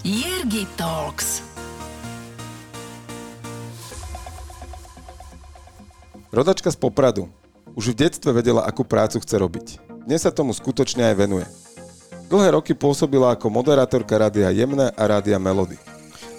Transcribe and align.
Jirgi 0.00 0.64
Talks. 0.80 1.44
Rodačka 6.32 6.72
z 6.72 6.78
Popradu. 6.80 7.28
Už 7.76 7.92
v 7.92 8.08
detstve 8.08 8.32
vedela, 8.32 8.64
akú 8.64 8.80
prácu 8.80 9.20
chce 9.20 9.36
robiť. 9.36 9.66
Dnes 10.08 10.24
sa 10.24 10.32
tomu 10.32 10.56
skutočne 10.56 11.04
aj 11.04 11.14
venuje. 11.20 11.44
Dlhé 12.32 12.56
roky 12.56 12.72
pôsobila 12.72 13.36
ako 13.36 13.52
moderátorka 13.52 14.16
Rádia 14.16 14.48
Jemné 14.48 14.88
a 14.96 15.02
Rádia 15.04 15.36
Melody. 15.36 15.76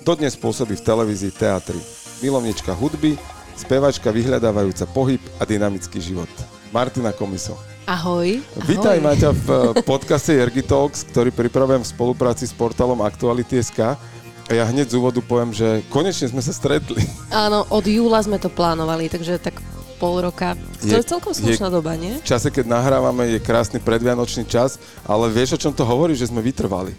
Dodnes 0.02 0.34
pôsobí 0.34 0.74
v 0.82 0.82
televízii 0.82 1.30
teatri. 1.30 1.78
Milovnička 2.26 2.74
hudby, 2.74 3.14
spevačka 3.54 4.10
vyhľadávajúca 4.10 4.90
pohyb 4.90 5.22
a 5.38 5.46
dynamický 5.46 6.02
život. 6.02 6.34
Martina 6.74 7.14
Komiso. 7.14 7.54
Ahoj. 7.92 8.40
Vítaj 8.72 9.04
Maťa 9.04 9.36
v 9.36 9.48
eh, 9.52 9.60
podcaste 9.84 10.32
Jergi 10.32 10.64
Talks, 10.64 11.04
ktorý 11.12 11.28
pripravujem 11.28 11.84
v 11.84 11.92
spolupráci 11.92 12.48
s 12.48 12.56
portálom 12.56 13.04
Aktuality.sk. 13.04 14.00
A 14.48 14.52
ja 14.56 14.64
hneď 14.64 14.96
z 14.96 14.96
úvodu 14.96 15.20
poviem, 15.20 15.52
že 15.52 15.84
konečne 15.92 16.32
sme 16.32 16.40
sa 16.40 16.56
stretli. 16.56 17.04
Áno, 17.36 17.68
od 17.68 17.84
júla 17.84 18.24
sme 18.24 18.40
to 18.40 18.48
plánovali, 18.48 19.12
takže 19.12 19.44
tak 19.44 19.60
pol 20.00 20.24
roka. 20.24 20.56
To 20.88 20.88
je, 20.88 21.04
je 21.04 21.12
celkom 21.12 21.36
slušná 21.36 21.68
je, 21.68 21.76
doba, 21.76 22.00
nie? 22.00 22.16
V 22.24 22.32
čase, 22.32 22.48
keď 22.48 22.72
nahrávame, 22.72 23.28
je 23.36 23.44
krásny 23.44 23.84
predvianočný 23.84 24.48
čas, 24.48 24.80
ale 25.04 25.28
vieš, 25.28 25.60
o 25.60 25.62
čom 25.62 25.76
to 25.76 25.84
hovorí, 25.84 26.16
že 26.16 26.32
sme 26.32 26.40
vytrvali. 26.40 26.96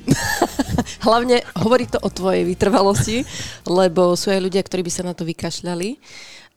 Hlavne 1.09 1.41
hovorí 1.57 1.89
to 1.89 2.05
o 2.05 2.13
tvojej 2.13 2.45
vytrvalosti, 2.45 3.25
lebo 3.65 4.13
sú 4.13 4.29
aj 4.29 4.45
ľudia, 4.45 4.61
ktorí 4.61 4.85
by 4.85 4.93
sa 4.93 5.09
na 5.09 5.17
to 5.17 5.25
vykašľali. 5.25 5.99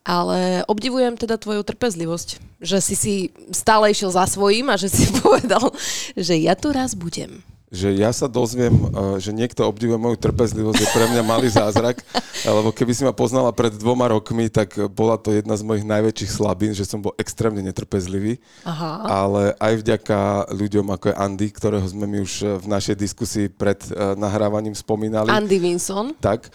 Ale 0.05 0.61
obdivujem 0.69 1.17
teda 1.17 1.41
tvoju 1.41 1.65
trpezlivosť, 1.65 2.61
že 2.61 2.77
si 2.77 2.95
si 2.95 3.15
stále 3.49 3.89
išiel 3.89 4.13
za 4.13 4.29
svojím 4.29 4.69
a 4.69 4.77
že 4.77 4.93
si 4.93 5.09
povedal, 5.25 5.73
že 6.13 6.37
ja 6.37 6.53
tu 6.53 6.69
raz 6.69 6.93
budem 6.93 7.41
že 7.75 7.91
ja 7.91 8.15
sa 8.15 8.31
dozviem, 8.31 8.71
eh, 8.71 9.19
že 9.19 9.35
niekto 9.35 9.67
obdivuje 9.67 9.99
moju 9.99 10.17
trpezlivosť, 10.17 10.79
je 10.79 10.93
pre 10.95 11.05
mňa 11.11 11.23
malý 11.27 11.51
zázrak, 11.51 11.99
lebo 12.47 12.71
keby 12.71 12.91
si 12.95 13.03
ma 13.03 13.11
poznala 13.11 13.51
pred 13.51 13.75
dvoma 13.75 14.07
rokmi, 14.07 14.47
tak 14.47 14.79
bola 14.95 15.19
to 15.19 15.35
jedna 15.35 15.59
z 15.59 15.67
mojich 15.67 15.85
najväčších 15.85 16.31
slabín, 16.31 16.71
že 16.71 16.87
som 16.87 17.03
bol 17.03 17.11
extrémne 17.19 17.59
netrpezlivý. 17.59 18.39
Aha. 18.63 19.03
Ale 19.03 19.41
aj 19.59 19.73
vďaka 19.83 20.19
ľuďom 20.55 20.87
ako 20.95 21.05
je 21.11 21.15
Andy, 21.19 21.47
ktorého 21.51 21.85
sme 21.85 22.07
mi 22.07 22.23
už 22.23 22.63
v 22.63 22.67
našej 22.71 22.95
diskusii 22.95 23.51
pred 23.51 23.83
eh, 23.91 24.15
nahrávaním 24.15 24.73
spomínali. 24.73 25.27
Andy 25.27 25.59
Vinson. 25.59 26.15
Tak 26.23 26.47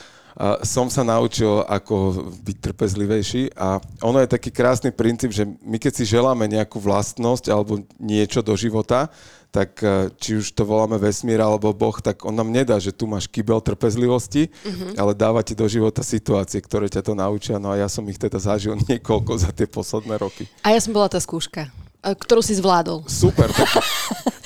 som 0.62 0.86
sa 0.88 1.02
naučil, 1.02 1.66
ako 1.66 2.30
byť 2.40 2.56
trpezlivejší 2.60 3.56
a 3.58 3.82
ono 4.00 4.22
je 4.22 4.32
taký 4.32 4.50
krásny 4.54 4.94
princíp, 4.94 5.34
že 5.34 5.44
my 5.46 5.76
keď 5.76 5.92
si 6.00 6.04
želáme 6.06 6.46
nejakú 6.46 6.78
vlastnosť 6.78 7.50
alebo 7.50 7.82
niečo 7.98 8.40
do 8.40 8.54
života, 8.54 9.10
tak 9.50 9.82
e, 9.82 10.14
či 10.14 10.38
už 10.38 10.54
to 10.54 10.62
voláme 10.62 10.94
vesmír 10.94 11.42
alebo 11.42 11.74
Boh, 11.74 11.98
tak 11.98 12.22
on 12.22 12.34
nám 12.38 12.54
nedá, 12.54 12.78
že 12.78 12.94
tu 12.94 13.10
máš 13.10 13.26
kybel 13.26 13.58
trpezlivosti, 13.58 14.46
mm-hmm. 14.46 14.94
ale 14.94 15.12
dáva 15.12 15.42
ti 15.42 15.58
do 15.58 15.66
života 15.66 16.06
situácie, 16.06 16.62
ktoré 16.62 16.86
ťa 16.86 17.02
to 17.02 17.18
naučia. 17.18 17.58
No 17.58 17.74
a 17.74 17.76
ja 17.76 17.90
som 17.90 18.06
ich 18.06 18.16
teda 18.16 18.38
zažil 18.38 18.78
niekoľko 18.88 19.32
za 19.42 19.50
tie 19.50 19.66
posledné 19.66 20.22
roky. 20.22 20.46
A 20.62 20.70
ja 20.70 20.80
som 20.80 20.94
bola 20.94 21.10
tá 21.10 21.18
skúška 21.18 21.68
ktorú 22.02 22.40
si 22.40 22.56
zvládol. 22.56 23.04
Super, 23.06 23.52
to, 23.52 23.64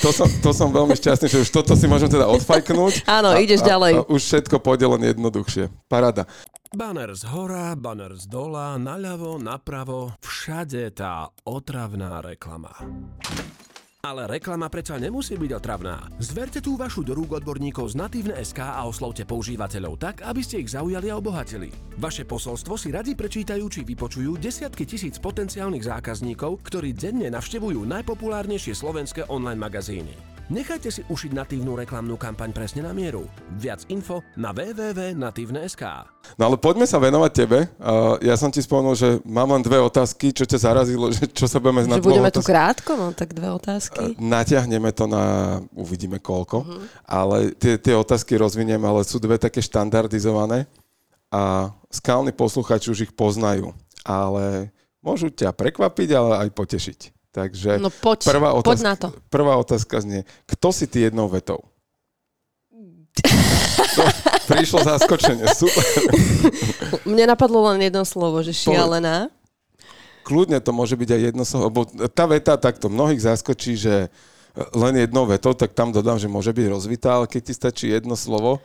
to, 0.02 0.10
som, 0.10 0.28
to 0.42 0.50
som 0.50 0.68
veľmi 0.74 0.94
šťastný, 0.98 1.26
že 1.30 1.38
už 1.46 1.50
toto 1.50 1.78
si 1.78 1.86
môžem 1.86 2.10
teda 2.10 2.26
odfajknúť. 2.28 3.06
Áno, 3.06 3.34
a, 3.34 3.40
ideš 3.40 3.62
a, 3.64 3.74
ďalej. 3.74 3.92
A 3.98 4.06
už 4.10 4.20
všetko 4.20 4.58
pôjde 4.60 4.86
len 4.90 5.02
jednoduchšie. 5.14 5.70
Parada. 5.86 6.26
Banner 6.74 7.14
z 7.14 7.30
hora, 7.30 7.78
banner 7.78 8.18
z 8.18 8.26
dola, 8.26 8.74
naľavo, 8.74 9.38
napravo, 9.38 10.10
všade 10.18 10.90
tá 10.98 11.30
otravná 11.46 12.18
reklama. 12.18 12.74
Ale 14.04 14.28
reklama 14.28 14.68
predsa 14.68 15.00
nemusí 15.00 15.32
byť 15.32 15.64
otravná. 15.64 16.12
Zverte 16.20 16.60
tú 16.60 16.76
vašu 16.76 17.00
do 17.00 17.16
rúk 17.16 17.40
odborníkov 17.40 17.96
z 17.96 18.04
Natívne 18.04 18.36
SK 18.36 18.60
a 18.60 18.84
oslovte 18.84 19.24
používateľov 19.24 19.96
tak, 19.96 20.20
aby 20.20 20.44
ste 20.44 20.60
ich 20.60 20.76
zaujali 20.76 21.08
a 21.08 21.16
obohatili. 21.16 21.72
Vaše 21.96 22.28
posolstvo 22.28 22.76
si 22.76 22.92
radi 22.92 23.16
prečítajú 23.16 23.64
či 23.64 23.80
vypočujú 23.80 24.36
desiatky 24.36 24.84
tisíc 24.84 25.16
potenciálnych 25.16 25.88
zákazníkov, 25.88 26.60
ktorí 26.68 26.92
denne 26.92 27.32
navštevujú 27.32 27.80
najpopulárnejšie 27.80 28.76
slovenské 28.76 29.24
online 29.32 29.64
magazíny. 29.64 30.33
Nechajte 30.52 30.92
si 30.92 31.00
ušiť 31.08 31.32
natívnu 31.32 31.72
reklamnú 31.72 32.20
kampaň 32.20 32.52
presne 32.52 32.84
na 32.84 32.92
mieru. 32.92 33.24
Viac 33.56 33.88
info 33.88 34.20
na 34.36 34.52
www.natívne.sk 34.52 35.82
No 36.36 36.52
ale 36.52 36.60
poďme 36.60 36.84
sa 36.84 37.00
venovať 37.00 37.32
tebe. 37.32 37.64
Uh, 37.80 38.20
ja 38.20 38.36
som 38.36 38.52
ti 38.52 38.60
spomenul, 38.60 38.92
že 38.92 39.24
mám 39.24 39.48
len 39.56 39.64
dve 39.64 39.80
otázky, 39.80 40.36
čo 40.36 40.44
ťa 40.44 40.68
zarazilo, 40.68 41.08
že 41.08 41.24
čo 41.32 41.48
sa 41.48 41.56
budeme 41.56 41.88
znať. 41.88 41.96
Že 41.96 42.08
budeme 42.12 42.28
tu 42.28 42.44
krátko, 42.44 42.92
no 42.92 43.16
tak 43.16 43.32
dve 43.32 43.56
otázky. 43.56 44.12
Uh, 44.12 44.20
natiahneme 44.20 44.92
to 44.92 45.08
na, 45.08 45.24
uvidíme 45.72 46.20
koľko, 46.20 46.60
uh-huh. 46.60 46.84
ale 47.08 47.56
tie, 47.56 47.80
tie 47.80 47.96
otázky 47.96 48.36
rozviniem, 48.36 48.84
ale 48.84 49.00
sú 49.08 49.16
dve 49.16 49.40
také 49.40 49.64
štandardizované 49.64 50.68
a 51.32 51.72
skalní 51.88 52.36
posluchači 52.36 52.92
už 52.92 53.08
ich 53.08 53.12
poznajú, 53.16 53.72
ale 54.04 54.68
môžu 55.00 55.32
ťa 55.32 55.56
prekvapiť, 55.56 56.08
ale 56.12 56.32
aj 56.44 56.48
potešiť. 56.52 57.13
Takže 57.34 57.82
no 57.82 57.90
poď, 57.90 58.30
prvá, 58.30 58.54
otázka, 58.54 58.70
poď 58.70 58.78
na 58.86 58.94
to. 58.94 59.08
prvá 59.26 59.58
otázka 59.58 59.98
znie, 59.98 60.22
kto 60.46 60.70
si 60.70 60.86
ty 60.86 61.02
jednou 61.02 61.26
vetou? 61.26 61.58
No, 63.94 64.06
prišlo 64.50 64.82
zaskočenie, 64.82 65.46
super. 65.54 65.82
Mne 67.06 67.30
napadlo 67.30 67.62
len 67.70 67.86
jedno 67.86 68.02
slovo, 68.02 68.42
že 68.42 68.50
šialená. 68.50 69.30
Kľudne 70.26 70.58
to 70.58 70.74
môže 70.74 70.98
byť 70.98 71.10
aj 71.14 71.20
jedno 71.22 71.44
slovo, 71.46 71.64
lebo 71.70 71.80
tá 72.10 72.26
veta 72.26 72.58
takto 72.58 72.90
mnohých 72.90 73.22
zaskočí, 73.22 73.78
že 73.78 74.10
len 74.74 74.94
jedno 74.98 75.30
veto, 75.30 75.54
tak 75.54 75.78
tam 75.78 75.94
dodám, 75.94 76.18
že 76.18 76.26
môže 76.26 76.50
byť 76.50 76.66
rozvitá, 76.70 77.22
ale 77.22 77.30
keď 77.30 77.42
ti 77.50 77.54
stačí 77.54 77.86
jedno 77.86 78.18
slovo, 78.18 78.58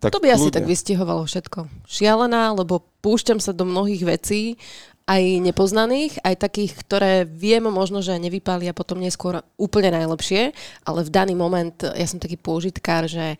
tak 0.00 0.12
To 0.12 0.20
by 0.20 0.32
kľudne. 0.32 0.36
asi 0.36 0.48
tak 0.52 0.68
vystihovalo 0.68 1.24
všetko. 1.24 1.60
Šialená, 1.88 2.52
lebo 2.52 2.84
púšťam 3.00 3.40
sa 3.40 3.56
do 3.56 3.64
mnohých 3.64 4.04
vecí 4.04 4.60
aj 5.04 5.22
nepoznaných, 5.44 6.16
aj 6.24 6.40
takých, 6.40 6.72
ktoré 6.80 7.12
viem 7.28 7.64
možno, 7.68 8.00
že 8.00 8.16
nevypália 8.16 8.72
potom 8.72 9.00
neskôr 9.00 9.44
úplne 9.60 9.92
najlepšie, 9.92 10.56
ale 10.88 11.00
v 11.04 11.10
daný 11.12 11.34
moment 11.36 11.76
ja 11.76 12.06
som 12.08 12.16
taký 12.16 12.40
pôžitkár, 12.40 13.04
že 13.04 13.36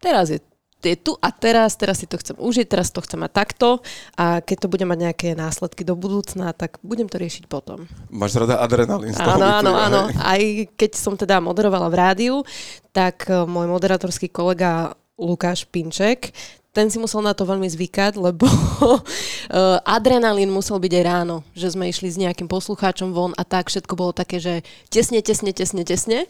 teraz 0.00 0.32
je 0.32 0.40
je 0.84 1.00
tu 1.00 1.16
a 1.16 1.32
teraz, 1.32 1.80
teraz 1.80 2.04
si 2.04 2.06
to 2.06 2.20
chcem 2.20 2.36
užiť, 2.36 2.66
teraz 2.68 2.92
to 2.92 3.00
chcem 3.00 3.16
mať 3.16 3.32
takto 3.32 3.80
a 4.20 4.44
keď 4.44 4.68
to 4.68 4.68
bude 4.68 4.84
mať 4.84 4.98
nejaké 5.00 5.28
následky 5.32 5.80
do 5.80 5.96
budúcna, 5.96 6.52
tak 6.52 6.76
budem 6.84 7.08
to 7.08 7.16
riešiť 7.16 7.48
potom. 7.48 7.88
Máš 8.12 8.36
rada 8.36 8.60
adrenalín 8.60 9.16
Áno, 9.16 9.64
áno, 9.64 9.72
áno. 9.72 10.00
Aj 10.20 10.40
keď 10.76 10.90
som 10.92 11.16
teda 11.16 11.40
moderovala 11.40 11.88
v 11.88 11.96
rádiu, 11.96 12.36
tak 12.92 13.24
eh, 13.32 13.48
môj 13.48 13.64
moderátorský 13.72 14.28
kolega 14.28 14.92
Lukáš 15.16 15.64
Pinček, 15.70 16.34
ten 16.74 16.90
si 16.90 16.98
musel 16.98 17.22
na 17.22 17.32
to 17.32 17.46
veľmi 17.46 17.70
zvykať, 17.70 18.18
lebo 18.18 18.44
eh, 18.50 19.78
adrenalín 19.86 20.50
musel 20.50 20.82
byť 20.82 20.92
aj 20.92 21.04
ráno, 21.06 21.46
že 21.54 21.70
sme 21.70 21.86
išli 21.86 22.10
s 22.10 22.18
nejakým 22.18 22.50
poslucháčom 22.50 23.14
von 23.14 23.32
a 23.38 23.46
tak 23.46 23.70
všetko 23.70 23.94
bolo 23.94 24.10
také, 24.10 24.42
že 24.42 24.66
tesne, 24.90 25.22
tesne, 25.22 25.54
tesne, 25.54 25.86
tesne. 25.86 26.26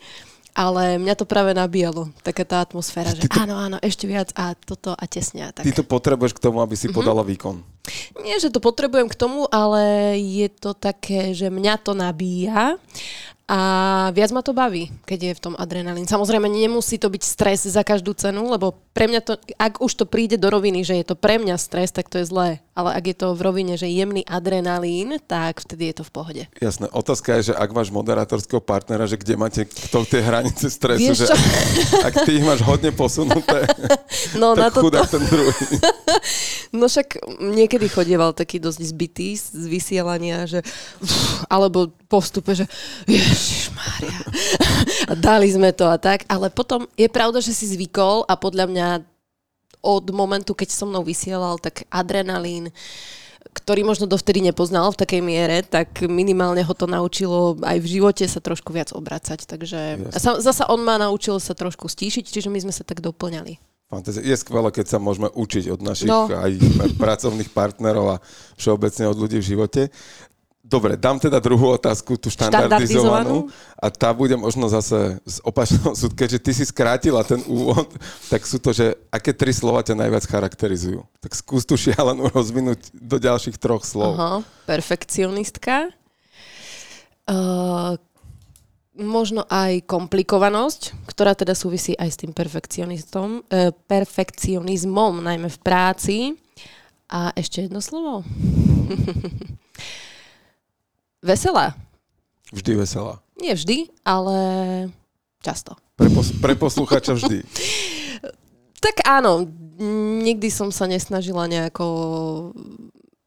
Ale 0.54 1.02
mňa 1.02 1.18
to 1.18 1.26
práve 1.26 1.50
nabíjalo, 1.50 2.14
taká 2.22 2.46
tá 2.46 2.62
atmosféra, 2.62 3.10
že 3.10 3.26
to, 3.26 3.42
áno, 3.42 3.58
áno, 3.58 3.74
ešte 3.82 4.06
viac 4.06 4.30
a 4.38 4.54
toto 4.54 4.94
a 4.94 5.04
tesne. 5.10 5.42
A 5.42 5.50
tak. 5.50 5.66
Ty 5.66 5.82
to 5.82 5.82
potrebuješ 5.82 6.30
k 6.30 6.46
tomu, 6.46 6.62
aby 6.62 6.78
si 6.78 6.86
mm-hmm. 6.86 6.94
podala 6.94 7.26
výkon. 7.26 7.58
Nie, 8.22 8.38
že 8.38 8.54
to 8.54 8.62
potrebujem 8.62 9.10
k 9.10 9.18
tomu, 9.18 9.50
ale 9.50 10.14
je 10.14 10.46
to 10.46 10.70
také, 10.70 11.34
že 11.34 11.50
mňa 11.50 11.74
to 11.82 11.98
nabíja 11.98 12.78
a 13.44 13.60
viac 14.16 14.32
ma 14.32 14.40
to 14.40 14.56
baví, 14.56 14.88
keď 15.04 15.18
je 15.20 15.36
v 15.36 15.42
tom 15.50 15.54
adrenalín. 15.60 16.08
Samozrejme, 16.08 16.48
nemusí 16.48 16.96
to 16.96 17.12
byť 17.12 17.22
stres 17.22 17.68
za 17.68 17.84
každú 17.84 18.16
cenu, 18.16 18.48
lebo 18.48 18.80
pre 18.96 19.04
mňa 19.04 19.20
to, 19.20 19.36
ak 19.60 19.84
už 19.84 19.92
to 20.00 20.04
príde 20.08 20.40
do 20.40 20.48
roviny, 20.48 20.80
že 20.80 20.96
je 20.96 21.04
to 21.04 21.16
pre 21.16 21.36
mňa 21.36 21.60
stres, 21.60 21.92
tak 21.92 22.08
to 22.08 22.24
je 22.24 22.28
zlé. 22.28 22.63
Ale 22.74 22.90
ak 22.98 23.04
je 23.06 23.16
to 23.16 23.38
v 23.38 23.40
rovine, 23.46 23.74
že 23.78 23.86
jemný 23.86 24.26
adrenalín, 24.26 25.22
tak 25.30 25.62
vtedy 25.62 25.94
je 25.94 26.02
to 26.02 26.04
v 26.04 26.10
pohode. 26.10 26.42
Jasné. 26.58 26.90
Otázka 26.90 27.38
je, 27.38 27.50
že 27.50 27.54
ak 27.54 27.70
máš 27.70 27.94
moderátorského 27.94 28.58
partnera, 28.58 29.06
že 29.06 29.14
kde 29.14 29.38
máte 29.38 29.62
kto 29.62 30.02
tie 30.02 30.18
hranice 30.18 30.66
stresu, 30.66 31.14
Vieš 31.14 31.22
že 31.22 31.26
čo? 31.30 31.36
ak 32.10 32.14
ty 32.26 32.42
ich 32.42 32.44
máš 32.44 32.66
hodne 32.66 32.90
posunuté, 32.90 33.62
no, 34.42 34.58
tak 34.58 34.58
na 34.58 34.68
to 34.74 34.82
chudák 34.82 35.06
ten 35.06 35.22
druhý. 35.22 35.54
no 36.78 36.90
však 36.90 37.22
niekedy 37.38 37.86
chodieval 37.86 38.34
taký 38.34 38.58
dosť 38.58 38.80
zbytý 38.82 39.38
z 39.38 39.64
vysielania, 39.70 40.42
že 40.50 40.58
alebo 41.46 41.94
po 42.10 42.18
vstupe, 42.18 42.58
že 42.58 42.66
Ježišmária. 43.06 44.18
a 45.10 45.12
dali 45.14 45.46
sme 45.46 45.70
to 45.70 45.86
a 45.86 45.94
tak. 45.94 46.26
Ale 46.26 46.50
potom 46.50 46.90
je 46.98 47.06
pravda, 47.06 47.38
že 47.38 47.54
si 47.54 47.70
zvykol 47.70 48.26
a 48.26 48.34
podľa 48.34 48.66
mňa 48.66 49.13
od 49.84 50.08
momentu, 50.16 50.56
keď 50.56 50.72
so 50.72 50.88
mnou 50.88 51.04
vysielal, 51.04 51.60
tak 51.60 51.84
adrenalín, 51.92 52.72
ktorý 53.54 53.84
možno 53.84 54.08
dovtedy 54.08 54.40
nepoznal 54.40 54.90
v 54.90 55.00
takej 55.04 55.22
miere, 55.22 55.60
tak 55.62 56.02
minimálne 56.08 56.64
ho 56.64 56.74
to 56.74 56.88
naučilo 56.88 57.60
aj 57.60 57.78
v 57.78 58.00
živote 58.00 58.24
sa 58.24 58.40
trošku 58.40 58.72
viac 58.72 58.90
obracať. 58.96 59.44
Takže 59.44 60.10
sa, 60.16 60.40
zasa 60.40 60.64
on 60.72 60.82
ma 60.82 60.96
naučil 60.96 61.38
sa 61.38 61.52
trošku 61.52 61.86
stíšiť, 61.86 62.24
čiže 62.24 62.48
my 62.48 62.58
sme 62.64 62.72
sa 62.72 62.82
tak 62.82 63.04
doplňali. 63.04 63.60
Je 64.02 64.34
skvelé, 64.34 64.74
keď 64.74 64.96
sa 64.96 64.98
môžeme 64.98 65.30
učiť 65.30 65.70
od 65.70 65.80
našich 65.84 66.10
no. 66.10 66.26
aj 66.26 66.50
pracovných 67.04 67.52
partnerov 67.54 68.18
a 68.18 68.22
všeobecne 68.58 69.06
od 69.06 69.16
ľudí 69.20 69.38
v 69.38 69.48
živote. 69.54 69.82
Dobre, 70.64 70.96
dám 70.96 71.20
teda 71.20 71.44
druhú 71.44 71.76
otázku, 71.76 72.16
tú 72.16 72.32
štandardizovanú. 72.32 73.52
Štandardizovanú? 73.52 73.76
A 73.76 73.86
tá 73.92 74.08
bude 74.16 74.32
možno 74.32 74.64
zase 74.72 75.20
z 75.20 75.36
opačného 75.44 75.92
súd. 76.00 76.16
Keďže 76.16 76.40
ty 76.40 76.56
si 76.56 76.64
skrátila 76.64 77.20
ten 77.20 77.44
úvod, 77.44 77.92
tak 78.32 78.48
sú 78.48 78.56
to, 78.56 78.72
že 78.72 78.96
aké 79.12 79.36
tri 79.36 79.52
slova 79.52 79.84
ťa 79.84 79.92
najviac 79.92 80.24
charakterizujú. 80.24 81.04
Tak 81.20 81.36
skús 81.36 81.68
tú 81.68 81.76
šialenú 81.76 82.32
rozvinúť 82.32 82.80
do 82.96 83.20
ďalších 83.20 83.60
troch 83.60 83.84
slov. 83.84 84.16
Aha, 84.16 84.40
perfekcionistka. 84.64 85.92
Uh, 87.28 88.00
možno 88.96 89.44
aj 89.52 89.84
komplikovanosť, 89.84 90.96
ktorá 91.04 91.36
teda 91.36 91.52
súvisí 91.52 91.92
aj 91.92 92.08
s 92.08 92.20
tým 92.24 92.32
perfekcionistom, 92.32 93.44
uh, 93.44 93.68
perfekcionizmom, 93.84 95.20
najmä 95.28 95.52
v 95.52 95.60
práci. 95.60 96.16
A 97.12 97.36
ešte 97.36 97.68
jedno 97.68 97.84
slovo. 97.84 98.24
Veselá. 101.24 101.72
Vždy 102.52 102.76
veselá. 102.76 103.24
Nie 103.40 103.56
vždy, 103.56 103.88
ale 104.04 104.36
často. 105.40 105.72
Pre, 105.96 106.12
pos- 106.12 106.36
pre 106.36 106.52
poslucháča 106.54 107.16
vždy. 107.16 107.40
Tak 108.84 109.00
áno, 109.08 109.48
nikdy 110.20 110.52
som 110.52 110.68
sa 110.68 110.84
nesnažila 110.84 111.48
nejako 111.48 111.88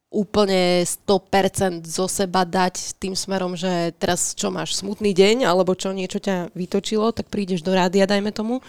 úplne 0.06 0.86
100% 0.86 1.82
zo 1.82 2.06
seba 2.06 2.46
dať 2.46 2.94
tým 3.02 3.18
smerom, 3.18 3.58
že 3.58 3.90
teraz 3.98 4.38
čo 4.38 4.48
máš, 4.48 4.78
smutný 4.78 5.10
deň, 5.12 5.50
alebo 5.50 5.74
čo 5.74 5.90
niečo 5.90 6.22
ťa 6.22 6.54
vytočilo, 6.54 7.10
tak 7.10 7.26
prídeš 7.26 7.66
do 7.66 7.74
rádia, 7.74 8.06
dajme 8.06 8.30
tomu. 8.30 8.62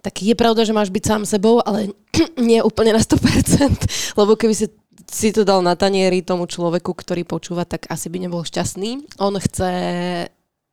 Tak 0.00 0.24
je 0.24 0.32
pravda, 0.32 0.64
že 0.64 0.72
máš 0.72 0.88
byť 0.88 1.04
sám 1.04 1.22
sebou, 1.28 1.60
ale 1.60 1.92
nie 2.40 2.64
úplne 2.64 2.96
na 2.96 3.02
100%, 3.04 4.16
lebo 4.16 4.34
keby 4.34 4.54
si 4.56 4.72
si 5.06 5.30
to 5.30 5.46
dal 5.46 5.62
na 5.62 5.78
tanieri 5.78 6.22
tomu 6.22 6.50
človeku, 6.50 6.90
ktorý 6.92 7.22
počúva, 7.22 7.62
tak 7.62 7.86
asi 7.86 8.10
by 8.10 8.26
nebol 8.26 8.42
šťastný. 8.42 9.06
On 9.22 9.34
chce 9.38 9.70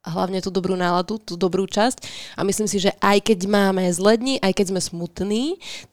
hlavne 0.04 0.44
tú 0.44 0.52
dobrú 0.52 0.76
náladu, 0.76 1.16
tú 1.16 1.40
dobrú 1.40 1.64
časť. 1.64 2.04
A 2.36 2.44
myslím 2.44 2.68
si, 2.68 2.84
že 2.84 2.92
aj 3.00 3.24
keď 3.24 3.40
máme 3.48 3.88
zlé 3.96 4.20
dni, 4.20 4.36
aj 4.44 4.52
keď 4.52 4.66
sme 4.76 4.82
smutní, 4.84 5.44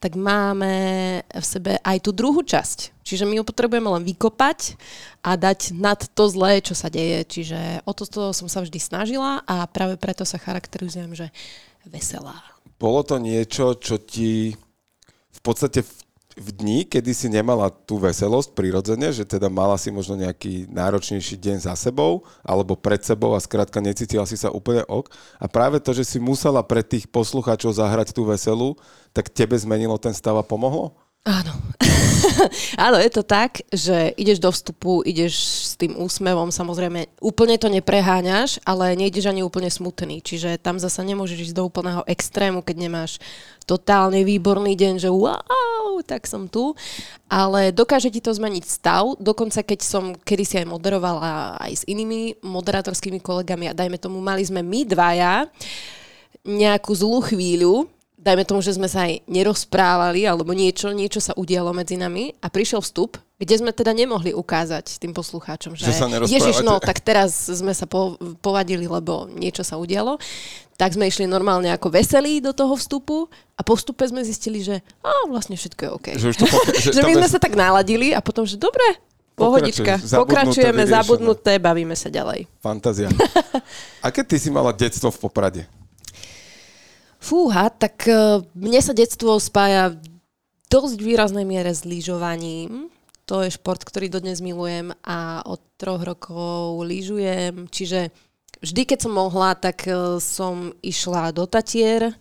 tak 0.02 0.18
máme 0.18 0.72
v 1.22 1.44
sebe 1.46 1.78
aj 1.78 1.98
tú 2.02 2.10
druhú 2.10 2.42
časť. 2.42 3.06
Čiže 3.06 3.26
my 3.26 3.38
ju 3.38 3.44
potrebujeme 3.46 3.86
len 3.86 4.02
vykopať 4.02 4.74
a 5.22 5.38
dať 5.38 5.78
nad 5.78 5.98
to 5.98 6.26
zlé, 6.26 6.58
čo 6.58 6.74
sa 6.74 6.90
deje. 6.90 7.22
Čiže 7.22 7.86
o 7.86 7.92
toto 7.94 8.34
som 8.34 8.50
sa 8.50 8.62
vždy 8.66 8.78
snažila 8.82 9.46
a 9.46 9.66
práve 9.70 9.94
preto 9.94 10.26
sa 10.26 10.42
charakterizujem, 10.42 11.14
že 11.14 11.26
veselá. 11.86 12.34
Bolo 12.82 13.06
to 13.06 13.22
niečo, 13.22 13.78
čo 13.78 14.02
ti 14.02 14.56
v 15.30 15.40
podstate 15.40 15.86
v 15.86 16.09
v 16.38 16.48
dni, 16.54 16.78
kedy 16.86 17.10
si 17.10 17.26
nemala 17.26 17.66
tú 17.70 17.98
veselosť 17.98 18.54
prirodzene, 18.54 19.10
že 19.10 19.26
teda 19.26 19.50
mala 19.50 19.74
si 19.74 19.90
možno 19.90 20.14
nejaký 20.14 20.70
náročnejší 20.70 21.34
deň 21.34 21.56
za 21.66 21.74
sebou 21.74 22.22
alebo 22.46 22.78
pred 22.78 23.02
sebou 23.02 23.34
a 23.34 23.42
skrátka 23.42 23.82
necítila 23.82 24.22
si 24.22 24.38
sa 24.38 24.54
úplne 24.54 24.86
ok. 24.86 25.10
A 25.42 25.50
práve 25.50 25.82
to, 25.82 25.90
že 25.90 26.06
si 26.06 26.18
musela 26.22 26.62
pre 26.62 26.86
tých 26.86 27.10
poslucháčov 27.10 27.74
zahrať 27.74 28.14
tú 28.14 28.22
veselu, 28.30 28.78
tak 29.10 29.26
tebe 29.26 29.58
zmenilo 29.58 29.98
ten 29.98 30.14
stav 30.14 30.38
a 30.38 30.46
pomohlo? 30.46 30.94
Áno. 31.28 31.52
Áno, 32.80 32.96
je 32.96 33.12
to 33.12 33.20
tak, 33.20 33.60
že 33.68 34.16
ideš 34.16 34.40
do 34.40 34.48
vstupu, 34.48 35.04
ideš 35.04 35.34
s 35.36 35.72
tým 35.76 35.96
úsmevom, 36.00 36.48
samozrejme, 36.48 37.12
úplne 37.20 37.60
to 37.60 37.68
nepreháňaš, 37.68 38.60
ale 38.64 38.96
nejdeš 38.96 39.28
ani 39.28 39.44
úplne 39.44 39.68
smutný. 39.68 40.24
Čiže 40.24 40.56
tam 40.56 40.80
zasa 40.80 41.04
nemôžeš 41.04 41.52
ísť 41.52 41.56
do 41.56 41.68
úplného 41.68 42.04
extrému, 42.08 42.64
keď 42.64 42.76
nemáš 42.88 43.20
totálne 43.68 44.24
výborný 44.24 44.72
deň, 44.76 44.94
že 44.96 45.12
wow, 45.12 46.00
tak 46.08 46.24
som 46.24 46.48
tu. 46.48 46.72
Ale 47.28 47.68
dokáže 47.68 48.08
ti 48.08 48.24
to 48.24 48.32
zmeniť 48.32 48.64
stav. 48.64 49.12
Dokonca 49.20 49.60
keď 49.60 49.80
som 49.84 50.16
kedysi 50.16 50.64
aj 50.64 50.72
moderovala 50.72 51.60
aj 51.60 51.84
s 51.84 51.86
inými 51.88 52.40
moderátorskými 52.40 53.20
kolegami 53.20 53.68
a 53.68 53.76
dajme 53.76 54.00
tomu, 54.00 54.24
mali 54.24 54.40
sme 54.40 54.64
my 54.64 54.88
dvaja 54.88 55.52
nejakú 56.48 56.96
zlú 56.96 57.20
chvíľu, 57.20 57.84
dajme 58.20 58.44
tomu, 58.44 58.60
že 58.60 58.76
sme 58.76 58.84
sa 58.86 59.08
aj 59.08 59.24
nerozprávali, 59.24 60.28
alebo 60.28 60.52
niečo, 60.52 60.92
niečo 60.92 61.24
sa 61.24 61.32
udialo 61.32 61.72
medzi 61.72 61.96
nami 61.96 62.36
a 62.44 62.52
prišiel 62.52 62.84
vstup, 62.84 63.16
kde 63.40 63.56
sme 63.56 63.72
teda 63.72 63.96
nemohli 63.96 64.36
ukázať 64.36 65.00
tým 65.00 65.16
poslucháčom, 65.16 65.72
že, 65.72 65.88
Že 65.88 65.92
sa 65.96 66.06
ježiš, 66.28 66.60
no 66.60 66.76
tak 66.76 67.00
teraz 67.00 67.48
sme 67.48 67.72
sa 67.72 67.88
po, 67.88 68.20
povadili, 68.44 68.84
lebo 68.84 69.24
niečo 69.32 69.64
sa 69.64 69.80
udialo. 69.80 70.20
Tak 70.76 70.96
sme 70.96 71.08
išli 71.08 71.28
normálne 71.28 71.68
ako 71.72 71.92
veselí 71.92 72.40
do 72.40 72.56
toho 72.56 72.72
vstupu 72.76 73.28
a 73.56 73.60
po 73.60 73.76
vstupe 73.76 74.04
sme 74.08 74.24
zistili, 74.24 74.64
že 74.64 74.80
á, 75.04 75.12
vlastne 75.28 75.56
všetko 75.56 75.80
je 75.80 75.90
OK. 75.92 76.06
Že, 76.16 76.26
už 76.32 76.36
to 76.36 76.46
poka- 76.48 76.76
že, 76.84 76.90
Že 76.92 77.02
my 77.04 77.12
sme 77.20 77.28
sa 77.28 77.38
tak 77.40 77.52
naladili 77.56 78.12
a 78.16 78.20
potom, 78.24 78.44
že 78.48 78.56
dobre, 78.56 78.84
pohodička, 79.36 80.00
zabudnuté, 80.00 80.20
pokračujeme, 80.20 80.84
vyriešené. 80.84 80.96
zabudnuté, 81.00 81.52
bavíme 81.56 81.96
sa 81.96 82.12
ďalej. 82.12 82.44
Fantázia. 82.60 83.08
Aké 84.08 84.20
ty 84.24 84.36
si 84.36 84.52
mala 84.52 84.72
detstvo 84.72 85.08
v 85.08 85.20
Poprade? 85.20 85.79
Fúha, 87.20 87.68
tak 87.68 88.08
e, 88.08 88.40
mne 88.56 88.80
sa 88.80 88.96
detstvo 88.96 89.36
spája 89.36 89.92
v 89.92 90.00
dosť 90.72 90.98
výraznej 91.04 91.44
miere 91.44 91.68
s 91.68 91.84
lyžovaním. 91.84 92.88
To 93.28 93.44
je 93.44 93.52
šport, 93.52 93.84
ktorý 93.84 94.08
dodnes 94.08 94.40
milujem 94.40 94.96
a 95.04 95.44
od 95.44 95.60
troch 95.76 96.00
rokov 96.00 96.80
lyžujem. 96.80 97.68
Čiže 97.68 98.08
vždy, 98.64 98.82
keď 98.88 98.98
som 99.04 99.12
mohla, 99.12 99.52
tak 99.52 99.84
e, 99.84 100.16
som 100.18 100.72
išla 100.80 101.36
do 101.36 101.44
Tatier 101.44 102.16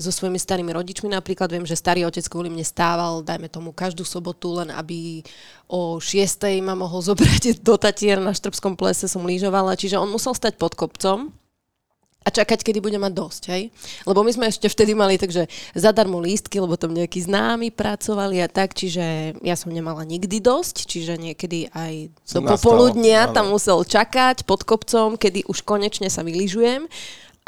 so 0.00 0.08
svojimi 0.08 0.40
starými 0.40 0.72
rodičmi. 0.72 1.12
Napríklad 1.12 1.52
viem, 1.52 1.68
že 1.68 1.76
starý 1.76 2.08
otec 2.08 2.24
kvôli 2.24 2.48
mne 2.48 2.64
stával, 2.64 3.20
dajme 3.20 3.52
tomu 3.52 3.76
každú 3.76 4.06
sobotu, 4.06 4.64
len 4.64 4.72
aby 4.72 5.20
o 5.68 6.00
6. 6.00 6.40
ma 6.64 6.72
mohol 6.72 7.04
zobrať 7.12 7.60
do 7.60 7.76
Tatier 7.76 8.16
na 8.16 8.32
Štrbskom 8.32 8.80
plese 8.80 9.12
som 9.12 9.28
lyžovala. 9.28 9.76
Čiže 9.76 10.00
on 10.00 10.08
musel 10.08 10.32
stať 10.32 10.56
pod 10.56 10.72
kopcom 10.72 11.36
a 12.28 12.34
čakať, 12.34 12.60
kedy 12.60 12.84
bude 12.84 13.00
mať 13.00 13.12
dosť, 13.16 13.42
hej? 13.56 13.72
Lebo 14.04 14.20
my 14.20 14.28
sme 14.28 14.52
ešte 14.52 14.68
vtedy 14.68 14.92
mali 14.92 15.16
takže 15.16 15.48
zadarmo 15.72 16.20
lístky, 16.20 16.60
lebo 16.60 16.76
tam 16.76 16.92
nejakí 16.92 17.24
známi 17.24 17.72
pracovali 17.72 18.44
a 18.44 18.52
tak, 18.52 18.76
čiže 18.76 19.40
ja 19.40 19.56
som 19.56 19.72
nemala 19.72 20.04
nikdy 20.04 20.36
dosť, 20.36 20.84
čiže 20.84 21.16
niekedy 21.16 21.72
aj 21.72 22.12
do 22.28 22.44
popoludnia 22.44 23.32
tam 23.32 23.48
musel 23.48 23.80
čakať 23.80 24.44
pod 24.44 24.68
kopcom, 24.68 25.16
kedy 25.16 25.48
už 25.48 25.64
konečne 25.64 26.12
sa 26.12 26.20
vylyžujem. 26.20 26.84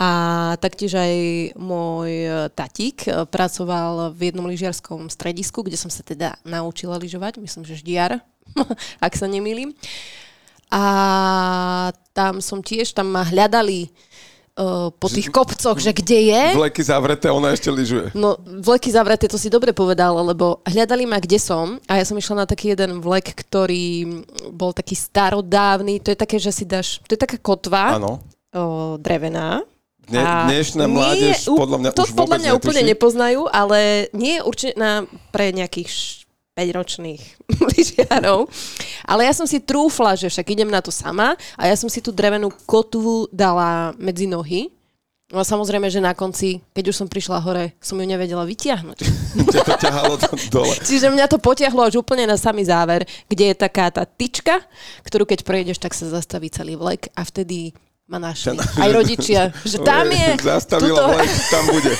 A 0.00 0.11
taktiež 0.65 0.97
aj 0.97 1.15
môj 1.61 2.09
e, 2.09 2.32
tatík 2.56 3.05
e, 3.05 3.29
pracoval 3.29 4.17
v 4.17 4.32
jednom 4.32 4.49
lyžiarskom 4.49 5.12
stredisku, 5.12 5.61
kde 5.61 5.77
som 5.77 5.93
sa 5.93 6.00
teda 6.00 6.41
naučila 6.41 6.97
lyžovať, 6.97 7.37
myslím, 7.37 7.69
že 7.69 7.77
ždiar, 7.77 8.25
ak 9.05 9.12
sa 9.12 9.29
nemýlim. 9.29 9.77
A 10.73 10.82
tam 12.17 12.41
som 12.41 12.65
tiež, 12.65 12.97
tam 12.97 13.12
ma 13.12 13.29
hľadali 13.29 13.93
uh, 14.60 14.92
po 14.92 15.08
tých 15.08 15.28
kopcoch, 15.28 15.74
že 15.74 15.90
kde 15.90 16.18
je. 16.28 16.42
Vleky 16.54 16.82
zavreté, 16.82 17.26
ona 17.26 17.50
ešte 17.50 17.66
lyžuje. 17.66 18.12
No, 18.12 18.36
vleky 18.38 18.88
zavreté, 18.88 19.24
to 19.24 19.34
si 19.34 19.48
dobre 19.48 19.72
povedal, 19.72 20.12
lebo 20.20 20.60
hľadali 20.62 21.02
ma, 21.02 21.17
kde 21.17 21.40
som 21.40 21.81
a 21.84 21.96
ja 21.96 22.05
som 22.05 22.14
išla 22.14 22.44
na 22.44 22.46
taký 22.46 22.70
jeden 22.70 23.00
vlek, 23.00 23.32
ktorý 23.34 24.20
bol 24.50 24.70
taký 24.70 24.93
starodávny, 24.94 25.98
to 25.98 26.12
je 26.12 26.19
také, 26.19 26.36
že 26.36 26.52
si 26.52 26.64
dáš, 26.64 27.00
to 27.06 27.17
je 27.17 27.20
taká 27.20 27.36
kotva 27.36 27.96
Áno. 27.96 28.20
o, 28.50 28.62
drevená. 28.96 29.64
Dne, 30.05 30.20
A 30.20 30.43
dnešná 30.44 30.84
nie 30.84 30.93
mládež 30.93 31.46
ú- 31.46 31.55
podľa 31.55 31.79
mňa 31.79 31.90
to 31.94 32.02
už 32.02 32.19
podľa 32.19 32.38
mňa 32.43 32.50
úplne 32.52 32.82
netuší. 32.82 32.90
nepoznajú, 32.93 33.40
ale 33.46 33.79
nie 34.10 34.36
je 34.36 34.43
určená 34.43 34.90
pre 35.31 35.55
nejakých 35.55 36.19
5-ročných 36.60 37.22
lyžiarov. 37.72 38.46
Ale 39.08 39.24
ja 39.24 39.32
som 39.32 39.48
si 39.48 39.58
trúfla, 39.58 40.12
že 40.14 40.29
však 40.29 40.52
idem 40.52 40.69
na 40.69 40.84
to 40.84 40.93
sama 40.93 41.32
a 41.56 41.62
ja 41.64 41.74
som 41.74 41.88
si 41.88 42.05
tú 42.05 42.12
drevenú 42.12 42.52
kotvu 42.69 43.32
dala 43.32 43.96
medzi 43.96 44.29
nohy. 44.29 44.69
No 45.31 45.38
a 45.38 45.46
samozrejme, 45.46 45.86
že 45.86 46.02
na 46.02 46.10
konci, 46.10 46.58
keď 46.74 46.90
už 46.90 46.96
som 46.98 47.06
prišla 47.06 47.38
hore, 47.38 47.79
som 47.79 47.94
ju 47.94 48.02
nevedela 48.02 48.43
vytiahnuť. 48.43 48.98
To 49.70 49.74
ťahalo 49.79 50.19
do- 50.19 50.34
dole. 50.50 50.74
Čiže 50.90 51.06
mňa 51.06 51.31
to 51.31 51.38
potiahlo 51.38 51.86
až 51.86 52.02
úplne 52.02 52.26
na 52.26 52.34
samý 52.34 52.67
záver, 52.67 53.06
kde 53.31 53.55
je 53.55 53.56
taká 53.56 53.94
tá 53.94 54.02
tyčka, 54.02 54.58
ktorú 55.06 55.22
keď 55.31 55.46
prejdeš, 55.46 55.79
tak 55.79 55.94
sa 55.94 56.10
zastaví 56.10 56.50
celý 56.50 56.74
vlek 56.74 57.14
a 57.14 57.22
vtedy 57.22 57.70
ma 58.10 58.19
našli. 58.19 58.58
Aj 58.58 58.90
rodičia, 58.90 59.55
že 59.62 59.79
tam 59.79 60.10
je. 60.10 60.34
Zastavila 60.43 60.98
tuto- 60.98 61.14
vlek, 61.14 61.31
tam 61.46 61.64
bude. 61.70 61.93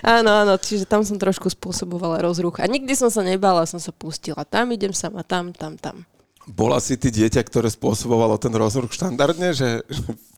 Áno, 0.00 0.30
áno, 0.32 0.54
čiže 0.56 0.88
tam 0.88 1.04
som 1.04 1.20
trošku 1.20 1.52
spôsobovala 1.52 2.24
rozruch. 2.24 2.60
A 2.60 2.66
nikdy 2.68 2.96
som 2.96 3.12
sa 3.12 3.20
nebala, 3.20 3.68
som 3.68 3.78
sa 3.78 3.92
pustila. 3.92 4.44
Tam 4.48 4.72
idem 4.72 4.92
sama, 4.96 5.20
tam, 5.20 5.52
tam, 5.52 5.76
tam. 5.76 6.04
Bola 6.48 6.80
si 6.80 6.96
ty 6.96 7.12
dieťa, 7.12 7.44
ktoré 7.46 7.68
spôsobovalo 7.68 8.40
ten 8.40 8.50
rozruch 8.56 8.90
štandardne, 8.96 9.52
že 9.52 9.84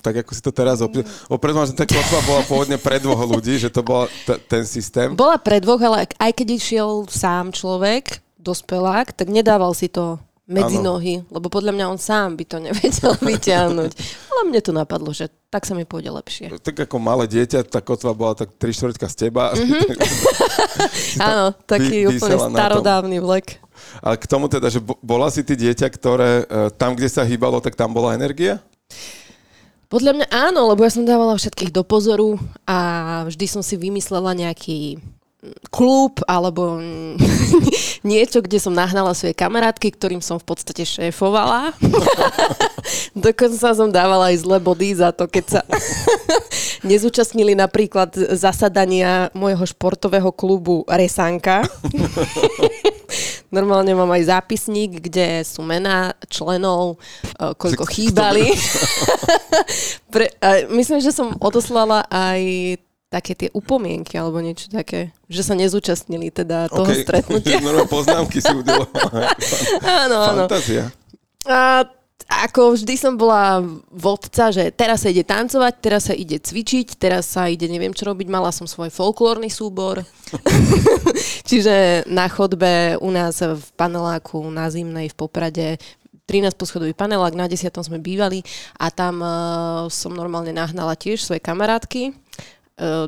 tak 0.04 0.26
ako 0.26 0.30
si 0.34 0.42
to 0.42 0.50
teraz 0.50 0.82
opýtal. 0.82 1.06
Opäť 1.30 1.72
že 1.72 1.78
tá 1.78 1.86
kotva 1.86 2.20
bola 2.26 2.42
pôvodne 2.44 2.76
pre 2.76 2.98
dvoch 2.98 3.22
ľudí, 3.22 3.56
že 3.56 3.70
to 3.70 3.86
bol 3.86 4.10
t- 4.26 4.40
ten 4.50 4.66
systém. 4.66 5.14
Bola 5.14 5.38
pre 5.38 5.62
dvoch, 5.62 5.78
ale 5.78 6.10
aj 6.18 6.32
keď 6.34 6.48
išiel 6.58 7.06
sám 7.06 7.54
človek, 7.54 8.18
dospelák, 8.42 9.14
tak 9.14 9.30
nedával 9.30 9.70
si 9.78 9.86
to 9.86 10.18
medzi 10.42 10.82
Áno. 10.82 10.98
nohy, 10.98 11.22
lebo 11.30 11.46
podľa 11.46 11.70
mňa 11.70 11.84
on 11.86 12.00
sám 12.02 12.34
by 12.34 12.44
to 12.44 12.58
nevedel 12.58 13.14
vyťahnuť. 13.30 13.90
Ale 14.28 14.40
mne 14.50 14.60
to 14.60 14.72
napadlo, 14.74 15.14
že 15.14 15.30
tak 15.48 15.62
sa 15.64 15.78
mi 15.78 15.86
pôjde 15.86 16.10
lepšie. 16.10 16.46
Tak 16.58 16.90
ako 16.90 16.96
malé 16.98 17.30
dieťa, 17.30 17.62
tá 17.68 17.78
kotva 17.78 18.10
bola 18.12 18.34
tak 18.34 18.50
tri 18.58 18.74
štvrťka 18.74 19.06
z 19.06 19.16
teba. 19.28 19.54
Mhm. 19.54 19.78
Áno, 21.30 21.54
taký 21.64 22.06
vy- 22.06 22.18
úplne 22.18 22.36
starodávny 22.38 23.18
vlek. 23.22 23.62
Ale 24.02 24.16
k 24.18 24.26
tomu 24.26 24.46
teda, 24.46 24.70
že 24.70 24.78
bo- 24.78 24.98
bola 25.02 25.30
si 25.30 25.42
ty 25.42 25.54
dieťa, 25.58 25.86
ktoré 25.90 26.30
e, 26.42 26.44
tam, 26.74 26.94
kde 26.94 27.08
sa 27.10 27.26
hýbalo, 27.26 27.58
tak 27.58 27.74
tam 27.74 27.90
bola 27.90 28.14
energia? 28.14 28.62
Podľa 29.92 30.12
mňa 30.16 30.26
áno, 30.32 30.72
lebo 30.72 30.80
ja 30.86 30.92
som 30.92 31.04
dávala 31.04 31.36
všetkých 31.36 31.68
do 31.68 31.84
pozoru 31.84 32.40
a 32.64 32.78
vždy 33.28 33.44
som 33.44 33.60
si 33.60 33.76
vymyslela 33.76 34.32
nejaký 34.32 34.96
klub 35.74 36.22
alebo 36.30 36.78
niečo, 38.06 38.38
kde 38.38 38.62
som 38.62 38.70
nahnala 38.70 39.10
svoje 39.10 39.34
kamarátky, 39.34 39.90
ktorým 39.90 40.22
som 40.22 40.38
v 40.38 40.46
podstate 40.46 40.86
šéfovala. 40.86 41.74
Dokonca 43.18 43.74
som 43.74 43.90
dávala 43.90 44.30
aj 44.30 44.46
zlé 44.46 44.58
body 44.62 44.94
za 44.94 45.10
to, 45.10 45.26
keď 45.26 45.44
sa 45.58 45.60
nezúčastnili 46.88 47.58
napríklad 47.58 48.14
zasadania 48.38 49.34
môjho 49.34 49.66
športového 49.66 50.30
klubu 50.30 50.86
Resanka. 50.86 51.66
Normálne 53.52 53.92
mám 53.92 54.08
aj 54.14 54.32
zápisník, 54.32 55.10
kde 55.10 55.44
sú 55.44 55.60
mená 55.60 56.16
členov, 56.32 56.96
e, 57.36 57.52
koľko 57.52 57.84
chýbali. 57.84 58.48
Pre, 60.08 60.26
myslím, 60.72 61.04
že 61.04 61.12
som 61.12 61.36
odoslala 61.36 62.08
aj 62.08 62.40
také 63.12 63.36
tie 63.36 63.52
upomienky 63.52 64.16
alebo 64.16 64.40
niečo 64.40 64.72
také, 64.72 65.12
že 65.28 65.44
sa 65.44 65.52
nezúčastnili 65.52 66.32
teda 66.32 66.72
toho 66.72 66.88
okay. 66.88 67.04
stretnutia. 67.04 67.60
Normálne 67.64 67.92
poznámky 67.92 68.40
si 68.40 68.48
udelovala. 68.48 69.36
áno, 69.84 70.16
áno. 70.16 70.44
Fantázia. 70.48 70.88
A 71.44 71.84
ako 72.32 72.80
vždy 72.80 72.94
som 72.96 73.20
bola 73.20 73.60
vodca, 73.92 74.48
že 74.48 74.72
teraz 74.72 75.04
sa 75.04 75.12
ide 75.12 75.26
tancovať, 75.26 75.72
teraz 75.84 76.08
sa 76.08 76.14
ide 76.16 76.40
cvičiť, 76.40 76.96
teraz 76.96 77.28
sa 77.36 77.52
ide 77.52 77.68
neviem 77.68 77.92
čo 77.92 78.08
robiť. 78.08 78.26
Mala 78.32 78.48
som 78.48 78.64
svoj 78.64 78.88
folklórny 78.88 79.52
súbor. 79.52 80.00
Čiže 81.48 82.08
na 82.08 82.32
chodbe 82.32 82.96
u 82.96 83.10
nás 83.12 83.44
v 83.44 83.66
paneláku 83.76 84.40
na 84.48 84.72
Zimnej 84.72 85.12
v 85.12 85.18
Poprade 85.18 85.76
13 86.24 86.56
poschodový 86.56 86.96
panelák, 86.96 87.36
na 87.36 87.50
10 87.50 87.68
sme 87.82 87.98
bývali 88.00 88.40
a 88.80 88.88
tam 88.88 89.20
uh, 89.20 89.30
som 89.92 90.14
normálne 90.14 90.54
nahnala 90.54 90.96
tiež 90.96 91.20
svoje 91.20 91.42
kamarátky 91.42 92.14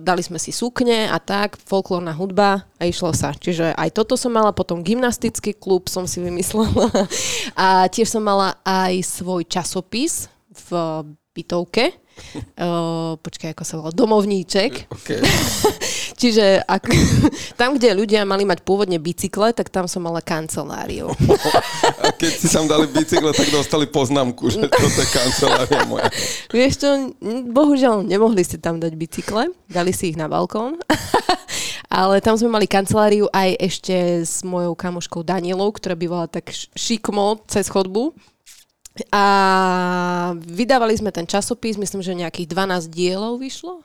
dali 0.00 0.22
sme 0.22 0.36
si 0.36 0.52
sukne 0.52 1.08
a 1.08 1.16
tak, 1.16 1.56
folklórna 1.56 2.12
hudba 2.12 2.68
a 2.76 2.82
išlo 2.84 3.10
sa. 3.16 3.32
Čiže 3.32 3.72
aj 3.72 3.90
toto 3.96 4.14
som 4.14 4.30
mala, 4.30 4.52
potom 4.52 4.84
gymnastický 4.84 5.56
klub 5.56 5.88
som 5.88 6.04
si 6.04 6.20
vymyslela 6.20 6.92
a 7.58 7.88
tiež 7.88 8.06
som 8.06 8.22
mala 8.22 8.60
aj 8.62 9.00
svoj 9.02 9.48
časopis 9.48 10.28
v 10.68 10.68
bytovke. 11.34 12.03
Uh, 12.54 13.18
počkaj, 13.22 13.54
ako 13.54 13.62
sa 13.66 13.74
volal, 13.78 13.94
domovníček. 13.94 14.90
Okay. 14.90 15.20
Čiže 16.20 16.62
ak, 16.62 16.86
tam, 17.60 17.74
kde 17.74 17.94
ľudia 17.94 18.22
mali 18.22 18.46
mať 18.46 18.62
pôvodne 18.62 19.02
bicykle, 19.02 19.50
tak 19.50 19.70
tam 19.70 19.90
som 19.90 20.06
mala 20.06 20.22
kanceláriu. 20.22 21.10
A 22.04 22.14
keď 22.14 22.32
si 22.38 22.46
tam 22.50 22.70
dali 22.70 22.86
bicykle, 22.86 23.34
tak 23.34 23.50
dostali 23.50 23.90
poznámku, 23.90 24.46
že 24.50 24.66
toto 24.70 24.98
je 25.02 25.08
kancelária 25.10 25.82
moja. 25.90 26.08
Vieš 26.54 26.72
čo, 26.78 26.90
bohužiaľ 27.50 28.06
nemohli 28.06 28.46
si 28.46 28.56
tam 28.62 28.78
dať 28.78 28.92
bicykle, 28.94 29.50
dali 29.66 29.90
si 29.90 30.14
ich 30.14 30.18
na 30.18 30.30
balkón. 30.30 30.78
Ale 31.94 32.18
tam 32.18 32.34
sme 32.34 32.50
mali 32.50 32.66
kanceláriu 32.66 33.30
aj 33.30 33.54
ešte 33.60 33.94
s 34.26 34.42
mojou 34.42 34.74
kamoškou 34.74 35.22
Danielou, 35.22 35.70
ktorá 35.70 35.94
bývala 35.94 36.26
tak 36.26 36.50
šikmo 36.74 37.46
cez 37.46 37.70
chodbu. 37.70 38.10
A 39.10 39.24
vydávali 40.38 40.94
sme 40.94 41.10
ten 41.10 41.26
časopis, 41.26 41.74
myslím, 41.74 42.02
že 42.02 42.14
nejakých 42.14 42.46
12 42.46 42.94
dielov 42.94 43.42
vyšlo. 43.42 43.82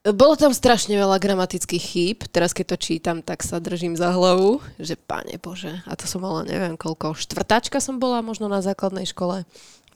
Bolo 0.00 0.32
tam 0.32 0.56
strašne 0.56 0.96
veľa 0.96 1.20
gramatických 1.20 1.84
chýb. 1.84 2.18
Teraz 2.32 2.56
keď 2.56 2.72
to 2.72 2.76
čítam, 2.80 3.20
tak 3.20 3.44
sa 3.44 3.60
držím 3.60 4.00
za 4.00 4.12
hlavu, 4.16 4.60
že 4.80 4.96
pane 4.96 5.36
Bože. 5.36 5.84
A 5.84 5.92
to 5.92 6.08
som 6.08 6.24
mala 6.24 6.44
neviem 6.44 6.76
koľko. 6.76 7.16
Štvrtáčka 7.16 7.84
som 7.84 8.00
bola 8.00 8.24
možno 8.24 8.48
na 8.48 8.64
základnej 8.64 9.04
škole. 9.04 9.44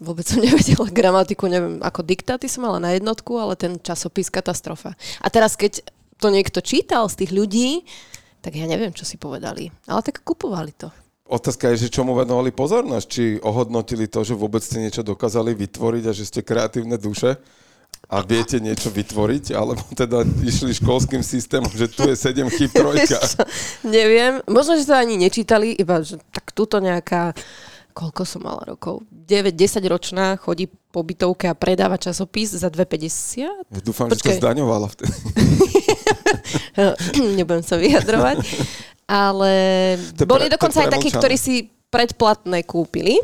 Vôbec 0.01 0.29
som 0.29 0.41
nevedela 0.45 0.93
gramatiku, 0.93 1.49
neviem, 1.49 1.81
ako 1.81 2.05
diktáty 2.05 2.49
som 2.53 2.69
mala 2.69 2.81
na 2.81 2.93
jednotku, 2.93 3.33
ale 3.37 3.57
ten 3.57 3.81
časopis 3.81 4.29
katastrofa. 4.29 4.93
A 5.25 5.29
teraz 5.33 5.57
keď 5.57 5.81
to 6.21 6.29
niekto 6.29 6.61
čítal 6.61 7.09
z 7.09 7.25
tých 7.25 7.33
ľudí, 7.33 7.85
tak 8.45 8.61
ja 8.61 8.69
neviem, 8.69 8.93
čo 8.93 9.09
si 9.09 9.17
povedali. 9.17 9.73
Ale 9.89 10.05
tak 10.05 10.21
kupovali 10.21 10.73
to. 10.77 10.93
Otázka 11.25 11.73
je, 11.73 11.89
že 11.89 11.95
čomu 11.95 12.13
venovali 12.13 12.53
pozornosť? 12.53 13.07
Či 13.09 13.25
ohodnotili 13.41 14.13
to, 14.13 14.21
že 14.29 14.37
vôbec 14.37 14.61
ste 14.61 14.85
niečo 14.85 15.01
dokázali 15.01 15.57
vytvoriť 15.57 16.05
a 16.05 16.13
že 16.13 16.29
ste 16.29 16.45
kreatívne 16.45 17.01
duše 17.01 17.41
a 18.13 18.21
viete 18.21 18.61
niečo 18.61 18.93
vytvoriť, 18.93 19.57
alebo 19.57 19.81
teda 19.97 20.21
išli 20.45 20.77
školským 20.77 21.25
systémom, 21.25 21.73
že 21.73 21.89
tu 21.89 22.05
je 22.05 22.13
7 22.13 22.45
chyb 22.53 22.71
trojka. 22.77 23.17
Neviem, 23.89 24.45
možno, 24.45 24.77
že 24.77 24.85
sa 24.85 25.01
ani 25.01 25.17
nečítali, 25.17 25.73
iba 25.73 26.05
že 26.05 26.21
tak 26.29 26.53
túto 26.53 26.77
nejaká 26.77 27.33
koľko 27.95 28.27
som 28.27 28.43
mala 28.43 28.75
rokov? 28.75 29.07
9-10 29.09 29.87
ročná, 29.87 30.35
chodí 30.35 30.67
po 30.67 31.07
bytovke 31.07 31.47
a 31.47 31.55
predáva 31.55 31.95
časopis 31.95 32.51
za 32.53 32.67
2,50? 32.67 33.71
Dúfam, 33.81 34.11
Počkej. 34.11 34.19
že 34.19 34.37
to 34.37 34.43
zdaňovala 34.43 34.91
vtedy. 34.91 35.15
Nebudem 37.39 37.63
sa 37.63 37.79
vyjadrovať 37.79 38.43
ale 39.05 39.53
to 40.17 40.25
boli 40.25 40.49
pre, 40.49 40.55
dokonca 40.57 40.79
aj 40.85 40.91
takí, 40.93 41.09
ktorí 41.13 41.37
si 41.37 41.55
predplatné 41.93 42.65
kúpili. 42.67 43.21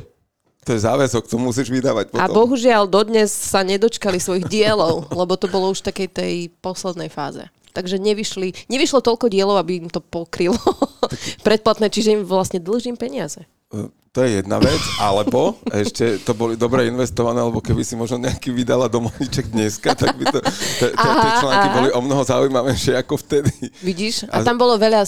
To 0.69 0.77
je 0.77 0.85
záväzok, 0.85 1.25
to 1.25 1.41
musíš 1.41 1.73
vydávať 1.73 2.13
potom. 2.13 2.23
A 2.23 2.29
bohužiaľ 2.29 2.85
dodnes 2.85 3.33
sa 3.33 3.65
nedočkali 3.65 4.21
svojich 4.21 4.47
dielov, 4.47 5.09
lebo 5.21 5.35
to 5.35 5.49
bolo 5.49 5.73
už 5.73 5.81
takej 5.81 6.09
tej 6.13 6.35
poslednej 6.61 7.09
fáze. 7.09 7.43
Takže 7.71 8.03
nevyšli, 8.03 8.67
nevyšlo 8.67 9.01
toľko 9.01 9.31
dielov, 9.31 9.57
aby 9.57 9.87
im 9.87 9.89
to 9.89 10.03
pokrylo 10.03 10.59
predplatné, 11.47 11.89
čiže 11.89 12.19
im 12.19 12.23
vlastne 12.27 12.61
dlžím 12.61 12.99
peniaze. 12.99 13.47
E, 13.71 13.89
to 14.11 14.27
je 14.27 14.43
jedna 14.43 14.59
vec, 14.59 14.83
alebo 14.99 15.55
ešte 15.83 16.19
to 16.27 16.35
boli 16.35 16.59
dobre 16.59 16.91
investované, 16.91 17.41
alebo 17.41 17.63
keby 17.63 17.87
si 17.87 17.95
možno 17.95 18.21
nejaký 18.21 18.51
vydala 18.51 18.91
domovníček 18.91 19.55
dneska, 19.55 19.95
tak 19.95 20.19
by 20.19 20.29
to, 20.29 20.39
tie 20.83 21.31
články 21.41 21.69
boli 21.73 21.89
o 21.95 22.01
mnoho 22.03 22.23
zaujímavejšie 22.27 22.99
ako 23.01 23.17
vtedy. 23.23 23.55
Vidíš? 23.87 24.27
A 24.29 24.43
tam 24.43 24.59
bolo 24.59 24.75
veľa 24.77 25.07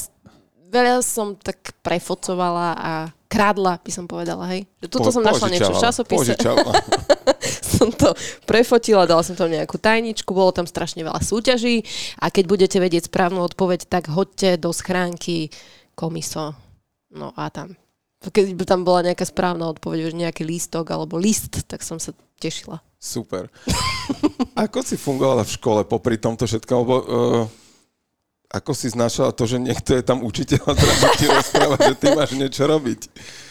veľa 0.72 1.04
som 1.04 1.36
tak 1.36 1.76
prefocovala 1.84 2.68
a 2.74 2.92
krádla, 3.28 3.80
by 3.80 3.92
som 3.92 4.04
povedala, 4.08 4.44
hej. 4.52 4.68
Že 4.84 4.88
tuto 4.88 5.08
po, 5.08 5.14
som 5.14 5.22
našla 5.24 5.48
niečo 5.52 5.72
v 5.72 5.80
časopise. 5.80 6.32
som 7.76 7.88
to 7.92 8.12
prefotila, 8.44 9.08
dala 9.08 9.24
som 9.24 9.36
tam 9.36 9.48
nejakú 9.48 9.80
tajničku, 9.80 10.32
bolo 10.32 10.52
tam 10.52 10.68
strašne 10.68 11.04
veľa 11.04 11.20
súťaží 11.20 11.84
a 12.20 12.28
keď 12.28 12.44
budete 12.44 12.78
vedieť 12.80 13.08
správnu 13.08 13.40
odpoveď, 13.44 13.88
tak 13.88 14.12
hoďte 14.12 14.60
do 14.60 14.72
schránky 14.72 15.48
komiso. 15.96 16.56
No 17.12 17.32
a 17.36 17.48
tam. 17.52 17.76
Keď 18.22 18.54
by 18.54 18.64
tam 18.64 18.80
bola 18.86 19.02
nejaká 19.02 19.26
správna 19.26 19.68
odpoveď, 19.72 20.14
nejaký 20.14 20.46
lístok 20.46 20.92
alebo 20.94 21.18
list, 21.18 21.66
tak 21.66 21.82
som 21.82 21.98
sa 21.98 22.14
tešila. 22.38 22.78
Super. 23.02 23.50
Ako 24.64 24.78
si 24.86 24.94
fungovala 24.94 25.42
v 25.42 25.54
škole 25.58 25.82
popri 25.82 26.22
tomto 26.22 26.46
všetkom? 26.46 26.76
Lebo 26.86 26.94
uh, 26.94 27.04
ako 28.52 28.76
si 28.76 28.92
znašala 28.92 29.32
to, 29.32 29.49
že 29.49 29.56
niekto 29.56 29.97
je 29.97 30.04
tam 30.04 30.21
učiteľ 30.21 30.61
a 30.61 30.75
teraz 30.76 30.99
ti 31.16 31.25
rozpráva, 31.25 31.76
že 31.80 31.97
ty 31.97 32.06
máš 32.12 32.37
niečo 32.37 32.68
robiť? 32.68 33.00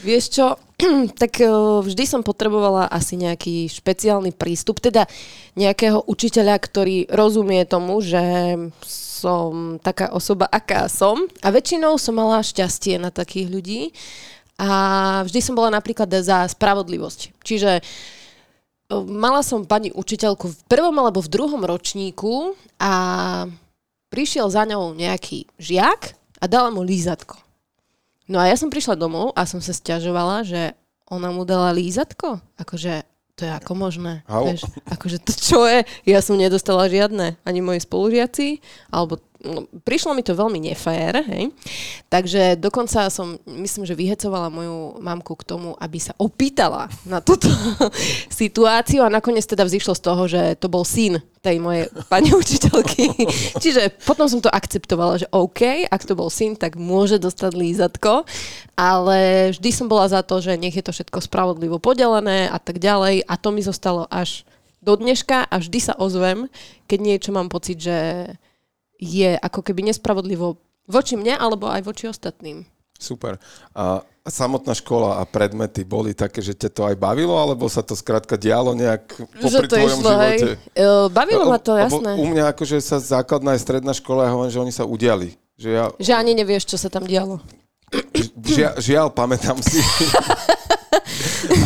Vieš 0.05 0.25
čo, 0.29 0.45
tak 1.21 1.41
e, 1.41 1.49
vždy 1.81 2.03
som 2.05 2.21
potrebovala 2.21 2.85
asi 2.85 3.17
nejaký 3.17 3.65
špeciálny 3.65 4.29
prístup, 4.37 4.77
teda 4.77 5.09
nejakého 5.57 6.05
učiteľa, 6.05 6.53
ktorý 6.61 7.09
rozumie 7.09 7.65
tomu, 7.65 7.97
že 8.05 8.21
som 8.85 9.81
taká 9.81 10.13
osoba, 10.13 10.45
aká 10.45 10.85
som. 10.85 11.25
A 11.41 11.49
väčšinou 11.49 11.97
som 11.97 12.21
mala 12.21 12.45
šťastie 12.45 13.01
na 13.01 13.09
takých 13.09 13.47
ľudí. 13.49 13.81
A 14.61 15.25
vždy 15.25 15.41
som 15.41 15.57
bola 15.57 15.73
napríklad 15.73 16.13
za 16.21 16.45
spravodlivosť. 16.45 17.41
Čiže 17.41 17.81
e, 17.81 17.83
mala 19.09 19.41
som 19.41 19.65
pani 19.65 19.89
učiteľku 19.89 20.45
v 20.45 20.59
prvom 20.69 20.93
alebo 21.01 21.25
v 21.25 21.33
druhom 21.33 21.65
ročníku 21.65 22.53
a 22.77 22.93
prišiel 24.11 24.51
za 24.51 24.67
ňou 24.67 24.91
nejaký 24.93 25.47
žiak 25.55 26.13
a 26.37 26.45
dala 26.45 26.69
mu 26.69 26.83
lízatko. 26.83 27.39
No 28.27 28.37
a 28.37 28.51
ja 28.51 28.59
som 28.59 28.67
prišla 28.67 28.99
domov 28.99 29.31
a 29.33 29.47
som 29.47 29.63
sa 29.63 29.71
stiažovala, 29.71 30.43
že 30.43 30.75
ona 31.07 31.31
mu 31.31 31.47
dala 31.47 31.71
lízatko. 31.71 32.43
Akože 32.59 33.07
to 33.39 33.47
je 33.47 33.51
ako 33.51 33.73
možné. 33.73 34.21
Vieš, 34.27 34.67
akože 34.85 35.17
to 35.23 35.33
čo 35.33 35.65
je? 35.65 35.87
Ja 36.05 36.19
som 36.21 36.37
nedostala 36.37 36.91
žiadne. 36.91 37.39
Ani 37.41 37.59
moji 37.63 37.81
spolužiaci, 37.81 38.59
alebo 38.91 39.17
no, 39.45 39.65
prišlo 39.83 40.13
mi 40.13 40.23
to 40.23 40.37
veľmi 40.37 40.61
nefér, 40.61 41.25
hej. 41.27 41.49
Takže 42.07 42.57
dokonca 42.57 43.09
som, 43.09 43.37
myslím, 43.45 43.83
že 43.85 43.97
vyhecovala 43.97 44.53
moju 44.53 45.01
mamku 45.01 45.33
k 45.37 45.47
tomu, 45.47 45.73
aby 45.77 45.97
sa 45.97 46.13
opýtala 46.17 46.87
na 47.03 47.19
túto 47.19 47.49
situáciu 48.41 49.05
a 49.05 49.13
nakoniec 49.13 49.45
teda 49.45 49.65
vzýšlo 49.65 49.93
z 49.97 50.01
toho, 50.01 50.23
že 50.29 50.41
to 50.57 50.69
bol 50.69 50.85
syn 50.85 51.19
tej 51.41 51.57
mojej 51.57 51.89
pani 52.05 52.31
učiteľky. 52.41 53.11
Čiže 53.57 54.05
potom 54.05 54.29
som 54.29 54.39
to 54.39 54.53
akceptovala, 54.53 55.25
že 55.25 55.27
OK, 55.33 55.89
ak 55.89 56.01
to 56.05 56.13
bol 56.13 56.29
syn, 56.29 56.53
tak 56.53 56.77
môže 56.77 57.17
dostať 57.17 57.51
lízatko, 57.57 58.23
ale 58.77 59.51
vždy 59.57 59.69
som 59.73 59.89
bola 59.89 60.05
za 60.07 60.21
to, 60.21 60.39
že 60.39 60.57
nech 60.57 60.77
je 60.77 60.85
to 60.85 60.93
všetko 60.93 61.19
spravodlivo 61.25 61.81
podelené 61.81 62.47
a 62.47 62.61
tak 62.61 62.77
ďalej 62.77 63.25
a 63.25 63.33
to 63.35 63.49
mi 63.49 63.65
zostalo 63.65 64.05
až 64.07 64.45
do 64.81 64.97
dneška 64.97 65.45
a 65.45 65.55
vždy 65.61 65.79
sa 65.79 65.93
ozvem, 65.97 66.49
keď 66.89 66.99
niečo 66.99 67.29
mám 67.29 67.53
pocit, 67.53 67.77
že 67.77 67.97
je 69.01 69.33
ako 69.33 69.65
keby 69.65 69.89
nespravodlivo 69.89 70.61
voči 70.85 71.17
mne 71.17 71.33
alebo 71.33 71.65
aj 71.67 71.81
voči 71.81 72.05
ostatným. 72.05 72.63
Super. 73.01 73.41
A 73.73 74.05
samotná 74.29 74.77
škola 74.77 75.17
a 75.17 75.25
predmety 75.25 75.81
boli 75.81 76.13
také, 76.13 76.45
že 76.45 76.53
ťa 76.53 76.69
to 76.69 76.81
aj 76.85 76.95
bavilo, 77.01 77.33
alebo 77.33 77.65
sa 77.65 77.81
to 77.81 77.97
skrátka 77.97 78.37
dialo 78.37 78.77
nejak 78.77 79.09
popri 79.41 79.49
že 79.49 79.59
to 79.65 79.73
tvojom 79.73 79.99
išlo, 80.05 80.11
hej. 80.13 80.37
živote? 80.37 80.49
E, 80.77 80.85
Bavilo 81.09 81.43
ma 81.49 81.57
to, 81.57 81.73
jasné. 81.73 82.11
U 82.21 82.29
mňa 82.29 82.53
akože 82.53 82.77
sa 82.77 83.01
základná 83.01 83.57
aj 83.57 83.61
stredná 83.65 83.97
škola, 83.97 84.29
ja 84.29 84.37
hovorím, 84.37 84.53
že 84.53 84.61
oni 84.61 84.73
sa 84.73 84.85
udiali. 84.85 85.33
Že 85.57 85.69
ja, 85.73 85.85
Že 85.97 86.13
ani 86.13 86.31
nevieš, 86.37 86.69
čo 86.69 86.77
sa 86.77 86.93
tam 86.93 87.09
dialo. 87.09 87.41
žia, 88.45 88.77
žiaľ, 88.77 89.09
pamätám 89.09 89.57
si. 89.65 89.81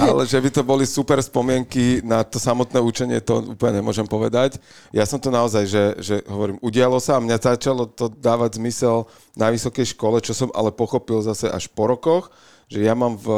Ale 0.06 0.24
že 0.30 0.38
by 0.38 0.50
to 0.54 0.62
boli 0.62 0.86
super 0.86 1.18
spomienky 1.20 2.02
na 2.06 2.22
to 2.22 2.38
samotné 2.38 2.78
učenie, 2.78 3.18
to 3.22 3.58
úplne 3.58 3.82
nemôžem 3.82 4.06
povedať. 4.06 4.62
Ja 4.94 5.04
som 5.10 5.18
to 5.18 5.34
naozaj, 5.34 5.66
že, 5.66 5.84
že 5.98 6.16
hovorím, 6.30 6.62
udialo 6.62 7.02
sa 7.02 7.18
a 7.18 7.24
mňa 7.24 7.38
začalo 7.42 7.90
to 7.90 8.10
dávať 8.10 8.62
zmysel 8.62 9.10
na 9.34 9.50
vysokej 9.50 9.98
škole, 9.98 10.22
čo 10.22 10.38
som 10.38 10.50
ale 10.54 10.70
pochopil 10.70 11.20
zase 11.26 11.50
až 11.50 11.66
po 11.74 11.90
rokoch, 11.90 12.30
že 12.70 12.86
ja 12.86 12.94
mám 12.94 13.18
v 13.18 13.28
e, 13.30 13.38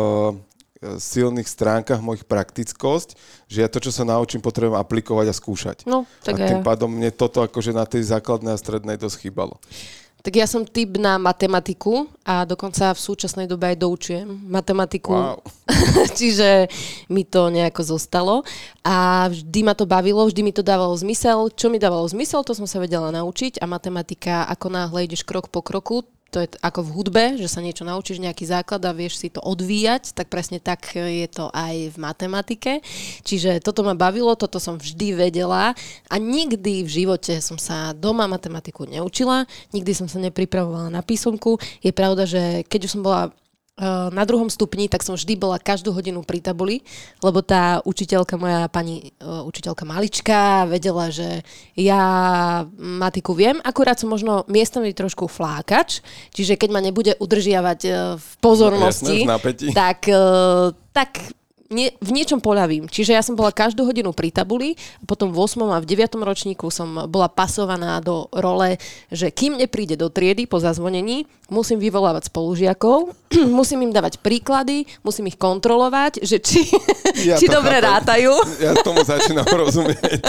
silných 0.99 1.47
stránkach 1.47 2.03
mojich 2.03 2.27
praktickosť, 2.27 3.15
že 3.47 3.63
ja 3.63 3.67
to, 3.71 3.79
čo 3.79 3.91
sa 3.91 4.03
naučím, 4.07 4.43
potrebujem 4.43 4.79
aplikovať 4.79 5.27
a 5.31 5.35
skúšať. 5.35 5.77
No, 5.87 6.03
tak 6.23 6.39
a 6.39 6.47
tým 6.47 6.61
ja. 6.63 6.67
pádom 6.67 6.91
mne 6.91 7.11
toto 7.15 7.43
akože 7.43 7.71
na 7.71 7.87
tej 7.87 8.07
základnej 8.07 8.55
a 8.55 8.61
strednej 8.61 8.99
dosť 8.99 9.27
chýbalo. 9.27 9.59
Tak 10.27 10.35
ja 10.35 10.43
som 10.43 10.67
typ 10.67 10.99
na 10.99 11.15
matematiku 11.15 12.03
a 12.27 12.43
dokonca 12.43 12.91
v 12.91 12.99
súčasnej 12.99 13.47
dobe 13.47 13.71
aj 13.71 13.79
doučujem 13.79 14.27
matematiku. 14.27 15.15
Wow. 15.15 15.39
Čiže 16.19 16.67
mi 17.07 17.23
to 17.23 17.47
nejako 17.47 17.95
zostalo 17.95 18.43
a 18.83 19.31
vždy 19.31 19.63
ma 19.63 19.71
to 19.71 19.87
bavilo, 19.87 20.27
vždy 20.27 20.43
mi 20.43 20.51
to 20.51 20.67
dávalo 20.67 20.91
zmysel. 20.99 21.47
Čo 21.55 21.71
mi 21.71 21.79
dávalo 21.79 22.03
zmysel, 22.11 22.43
to 22.43 22.51
som 22.51 22.67
sa 22.67 22.83
vedela 22.83 23.07
naučiť 23.07 23.63
a 23.63 23.71
matematika, 23.71 24.43
ako 24.51 24.67
náhle 24.67 25.07
ideš 25.07 25.23
krok 25.23 25.47
po 25.47 25.63
kroku, 25.63 26.03
to 26.37 26.45
je 26.45 26.53
ako 26.61 26.85
v 26.85 26.93
hudbe, 26.93 27.23
že 27.41 27.49
sa 27.49 27.65
niečo 27.65 27.81
naučíš, 27.81 28.21
nejaký 28.21 28.45
základ 28.45 28.85
a 28.85 28.93
vieš 28.93 29.17
si 29.17 29.33
to 29.33 29.41
odvíjať, 29.41 30.13
tak 30.13 30.29
presne 30.29 30.61
tak 30.61 30.93
je 30.93 31.25
to 31.25 31.49
aj 31.49 31.89
v 31.89 31.97
matematike. 31.97 32.85
Čiže 33.25 33.57
toto 33.65 33.81
ma 33.81 33.97
bavilo, 33.97 34.37
toto 34.37 34.61
som 34.61 34.77
vždy 34.77 35.17
vedela 35.17 35.73
a 36.05 36.15
nikdy 36.21 36.85
v 36.85 36.89
živote 36.93 37.41
som 37.41 37.57
sa 37.57 37.97
doma 37.97 38.29
matematiku 38.29 38.85
neučila, 38.85 39.49
nikdy 39.73 39.97
som 39.97 40.05
sa 40.05 40.21
nepripravovala 40.21 40.93
na 40.93 41.01
písomku. 41.01 41.57
Je 41.81 41.89
pravda, 41.89 42.29
že 42.29 42.61
keď 42.69 42.85
už 42.85 42.93
som 42.93 43.01
bola 43.01 43.33
na 44.09 44.23
druhom 44.25 44.49
stupni, 44.49 44.89
tak 44.89 45.05
som 45.05 45.13
vždy 45.13 45.37
bola 45.37 45.61
každú 45.61 45.93
hodinu 45.93 46.25
pri 46.25 46.41
tabuli, 46.41 46.81
lebo 47.21 47.45
tá 47.45 47.77
učiteľka, 47.85 48.33
moja 48.41 48.65
pani 48.73 49.13
uh, 49.21 49.45
učiteľka 49.45 49.85
malička, 49.85 50.65
vedela, 50.65 51.13
že 51.13 51.45
ja 51.77 52.01
matiku 52.73 53.37
viem, 53.37 53.61
akurát 53.61 54.01
som 54.01 54.09
možno 54.09 54.49
miestami 54.49 54.97
trošku 54.97 55.29
flákač, 55.29 56.01
čiže 56.33 56.57
keď 56.57 56.69
ma 56.73 56.81
nebude 56.81 57.13
udržiavať 57.21 57.79
uh, 57.85 57.93
v 58.17 58.29
pozornosti, 58.41 59.21
Jasné, 59.21 59.29
v 59.29 59.29
napätí. 59.29 59.67
tak, 59.77 60.09
tak 60.89 61.36
nie, 61.67 61.91
v 61.99 62.09
niečom 62.15 62.39
poľavím. 62.39 62.87
Čiže 62.87 63.11
ja 63.11 63.19
som 63.19 63.35
bola 63.35 63.51
každú 63.51 63.83
hodinu 63.83 64.15
pri 64.15 64.31
tabuli, 64.31 64.79
potom 65.03 65.31
v 65.31 65.37
8. 65.43 65.59
a 65.67 65.79
v 65.79 65.85
9. 65.85 66.15
ročníku 66.19 66.71
som 66.71 67.07
bola 67.11 67.27
pasovaná 67.27 67.99
do 67.99 68.31
role, 68.31 68.79
že 69.11 69.31
kým 69.31 69.59
nepríde 69.59 69.99
do 69.99 70.07
triedy 70.07 70.47
po 70.47 70.63
zazvonení, 70.63 71.27
musím 71.51 71.79
vyvolávať 71.79 72.31
spolužiakov, 72.31 73.11
musím 73.59 73.87
im 73.87 73.91
dávať 73.91 74.19
príklady, 74.23 74.87
musím 75.03 75.27
ich 75.27 75.35
kontrolovať, 75.35 76.23
že 76.23 76.39
či, 76.39 76.63
Ja 77.27 77.35
či 77.35 77.51
dobre 77.51 77.79
chápem. 77.79 77.89
rátajú. 77.91 78.33
Ja 78.63 78.71
tomu 78.79 79.03
začínam 79.03 79.47
rozumieť. 79.47 80.23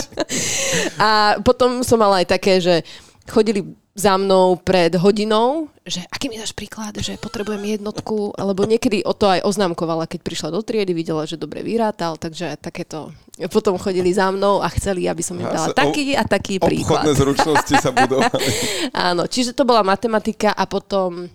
A 1.02 1.38
potom 1.42 1.86
som 1.86 1.98
mala 1.98 2.22
aj 2.22 2.26
také, 2.28 2.58
že 2.58 2.82
chodili 3.28 3.62
za 3.98 4.14
mnou 4.14 4.54
pred 4.62 4.94
hodinou, 4.94 5.66
že 5.82 5.98
aký 6.06 6.30
mi 6.30 6.38
dáš 6.38 6.54
príklad, 6.54 6.94
že 7.02 7.18
potrebujem 7.18 7.82
jednotku, 7.82 8.30
alebo 8.38 8.62
niekedy 8.62 9.02
o 9.02 9.10
to 9.10 9.26
aj 9.26 9.42
oznámkovala, 9.42 10.06
keď 10.06 10.22
prišla 10.22 10.48
do 10.54 10.62
triedy, 10.62 10.94
videla, 10.94 11.26
že 11.26 11.34
dobre 11.34 11.66
vyrátal, 11.66 12.14
takže 12.14 12.54
takéto. 12.62 13.10
Potom 13.50 13.74
chodili 13.74 14.14
za 14.14 14.30
mnou 14.30 14.62
a 14.62 14.70
chceli, 14.70 15.10
aby 15.10 15.18
som 15.18 15.34
im 15.34 15.50
dala 15.50 15.74
taký 15.74 16.14
a 16.14 16.22
taký 16.22 16.62
príklad. 16.62 17.02
Obchodné 17.02 17.14
zručnosti 17.18 17.74
sa 17.82 17.90
budovali. 17.90 18.46
Áno, 19.10 19.26
čiže 19.26 19.50
to 19.50 19.66
bola 19.66 19.82
matematika 19.82 20.54
a 20.54 20.62
potom 20.70 21.26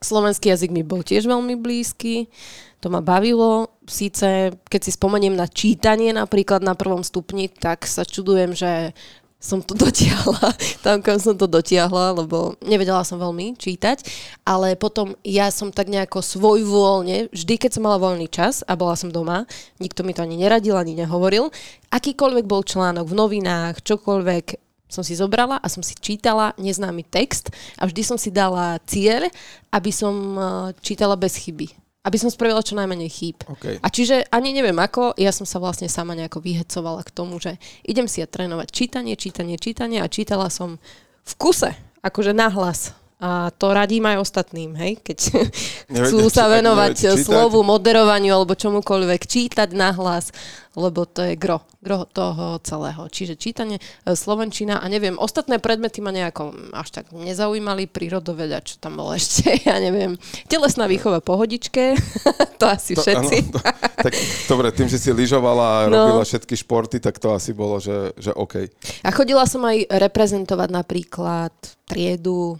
slovenský 0.00 0.56
jazyk 0.56 0.72
mi 0.72 0.80
bol 0.80 1.04
tiež 1.04 1.28
veľmi 1.28 1.60
blízky. 1.60 2.32
To 2.80 2.88
ma 2.88 3.04
bavilo. 3.04 3.76
Síce, 3.84 4.56
keď 4.72 4.80
si 4.80 4.96
spomeniem 4.96 5.36
na 5.36 5.44
čítanie 5.44 6.16
napríklad 6.16 6.64
na 6.64 6.72
prvom 6.72 7.04
stupni, 7.04 7.52
tak 7.52 7.84
sa 7.84 8.08
čudujem, 8.08 8.56
že 8.56 8.96
som 9.40 9.64
to 9.64 9.72
dotiahla, 9.88 10.52
tam 10.84 11.00
kam 11.00 11.16
som 11.16 11.32
to 11.34 11.48
dotiahla, 11.48 12.20
lebo 12.20 12.54
nevedela 12.60 13.00
som 13.02 13.16
veľmi 13.16 13.56
čítať, 13.56 14.04
ale 14.44 14.76
potom 14.76 15.16
ja 15.24 15.48
som 15.48 15.72
tak 15.72 15.88
nejako 15.88 16.20
svojvoľne, 16.20 17.32
vždy 17.32 17.54
keď 17.56 17.80
som 17.80 17.88
mala 17.88 17.96
voľný 17.96 18.28
čas 18.28 18.60
a 18.68 18.76
bola 18.76 18.94
som 18.94 19.08
doma, 19.08 19.48
nikto 19.80 20.04
mi 20.04 20.12
to 20.12 20.20
ani 20.20 20.36
neradil, 20.36 20.76
ani 20.76 20.92
nehovoril, 20.92 21.48
akýkoľvek 21.88 22.44
bol 22.44 22.60
článok 22.60 23.08
v 23.08 23.16
novinách, 23.16 23.80
čokoľvek, 23.80 24.70
som 24.90 25.06
si 25.06 25.14
zobrala 25.14 25.56
a 25.62 25.66
som 25.70 25.86
si 25.86 25.94
čítala 25.96 26.52
neznámy 26.58 27.06
text 27.06 27.54
a 27.78 27.86
vždy 27.86 28.02
som 28.02 28.18
si 28.18 28.34
dala 28.34 28.76
cieľ, 28.84 29.30
aby 29.70 29.90
som 29.94 30.14
eh, 30.36 30.44
čítala 30.82 31.14
bez 31.14 31.38
chyby. 31.38 31.89
Aby 32.00 32.16
som 32.16 32.32
spravila 32.32 32.64
čo 32.64 32.78
najmenej 32.80 33.10
chýb. 33.12 33.44
OK. 33.44 33.76
A 33.76 33.88
čiže 33.92 34.24
ani 34.32 34.56
neviem 34.56 34.76
ako, 34.76 35.12
ja 35.20 35.32
som 35.36 35.44
sa 35.44 35.60
vlastne 35.60 35.84
sama 35.84 36.16
nejako 36.16 36.40
vyhecovala 36.40 37.04
k 37.04 37.12
tomu, 37.12 37.36
že 37.36 37.60
idem 37.84 38.08
si 38.08 38.24
ja 38.24 38.28
trénovať 38.28 38.72
čítanie, 38.72 39.14
čítanie, 39.20 39.60
čítanie 39.60 40.00
a 40.00 40.08
čítala 40.08 40.48
som 40.48 40.80
v 41.24 41.32
kuse, 41.36 41.76
akože 42.00 42.32
nahlas. 42.32 42.96
A 43.20 43.52
to 43.52 43.70
radím 43.70 44.08
aj 44.08 44.16
ostatným, 44.18 44.72
hej, 44.74 44.96
keď 44.98 45.18
chcú 46.08 46.32
sa 46.32 46.48
venovať 46.48 47.20
slovu, 47.20 47.60
moderovaniu 47.60 48.32
alebo 48.32 48.56
čomukoľvek, 48.56 49.20
čítať 49.22 49.68
nahlas, 49.70 50.32
lebo 50.72 51.04
to 51.04 51.20
je 51.22 51.34
gro, 51.34 51.60
gro 51.78 52.06
toho 52.06 52.56
celého. 52.62 53.04
Čiže 53.06 53.36
čítanie, 53.36 53.76
e, 53.76 53.82
slovenčina 54.10 54.78
a 54.78 54.86
neviem, 54.86 55.14
ostatné 55.14 55.58
predmety 55.58 55.98
ma 55.98 56.08
nejako 56.10 56.72
až 56.72 56.88
tak 56.94 57.12
nezaujímali, 57.12 57.84
prírodoveda, 57.84 58.64
čo 58.64 58.78
tam 58.78 58.96
bolo 58.96 59.12
ešte, 59.20 59.52
ja 59.60 59.76
neviem. 59.76 60.16
Telesná 60.46 60.88
výchova 60.88 61.20
pohodičke, 61.20 62.00
to 62.60 62.64
asi 62.64 62.96
To- 62.96 63.04
všetci. 63.04 63.36
áno, 63.42 63.52
to- 63.52 63.64
tak 64.00 64.12
dobre, 64.48 64.72
tým, 64.72 64.88
že 64.88 64.96
si 64.96 65.12
lyžovala 65.12 65.84
a 65.84 65.88
No. 65.92 66.08
robila 66.08 66.24
všetky 66.24 66.56
športy, 66.56 66.96
tak 66.98 67.20
to 67.20 67.36
asi 67.36 67.52
bolo, 67.52 67.76
že, 67.76 68.16
že 68.16 68.32
OK. 68.32 68.64
A 69.04 69.12
chodila 69.12 69.44
som 69.44 69.60
aj 69.60 69.84
reprezentovať 69.92 70.72
napríklad 70.72 71.52
triedu, 71.84 72.56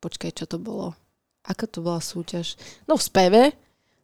počkaj, 0.00 0.30
čo 0.34 0.44
to 0.46 0.58
bolo? 0.58 0.94
Aká 1.42 1.64
to 1.66 1.80
bola 1.80 2.02
súťaž? 2.02 2.58
No 2.84 2.98
v 2.98 3.02
speve, 3.02 3.42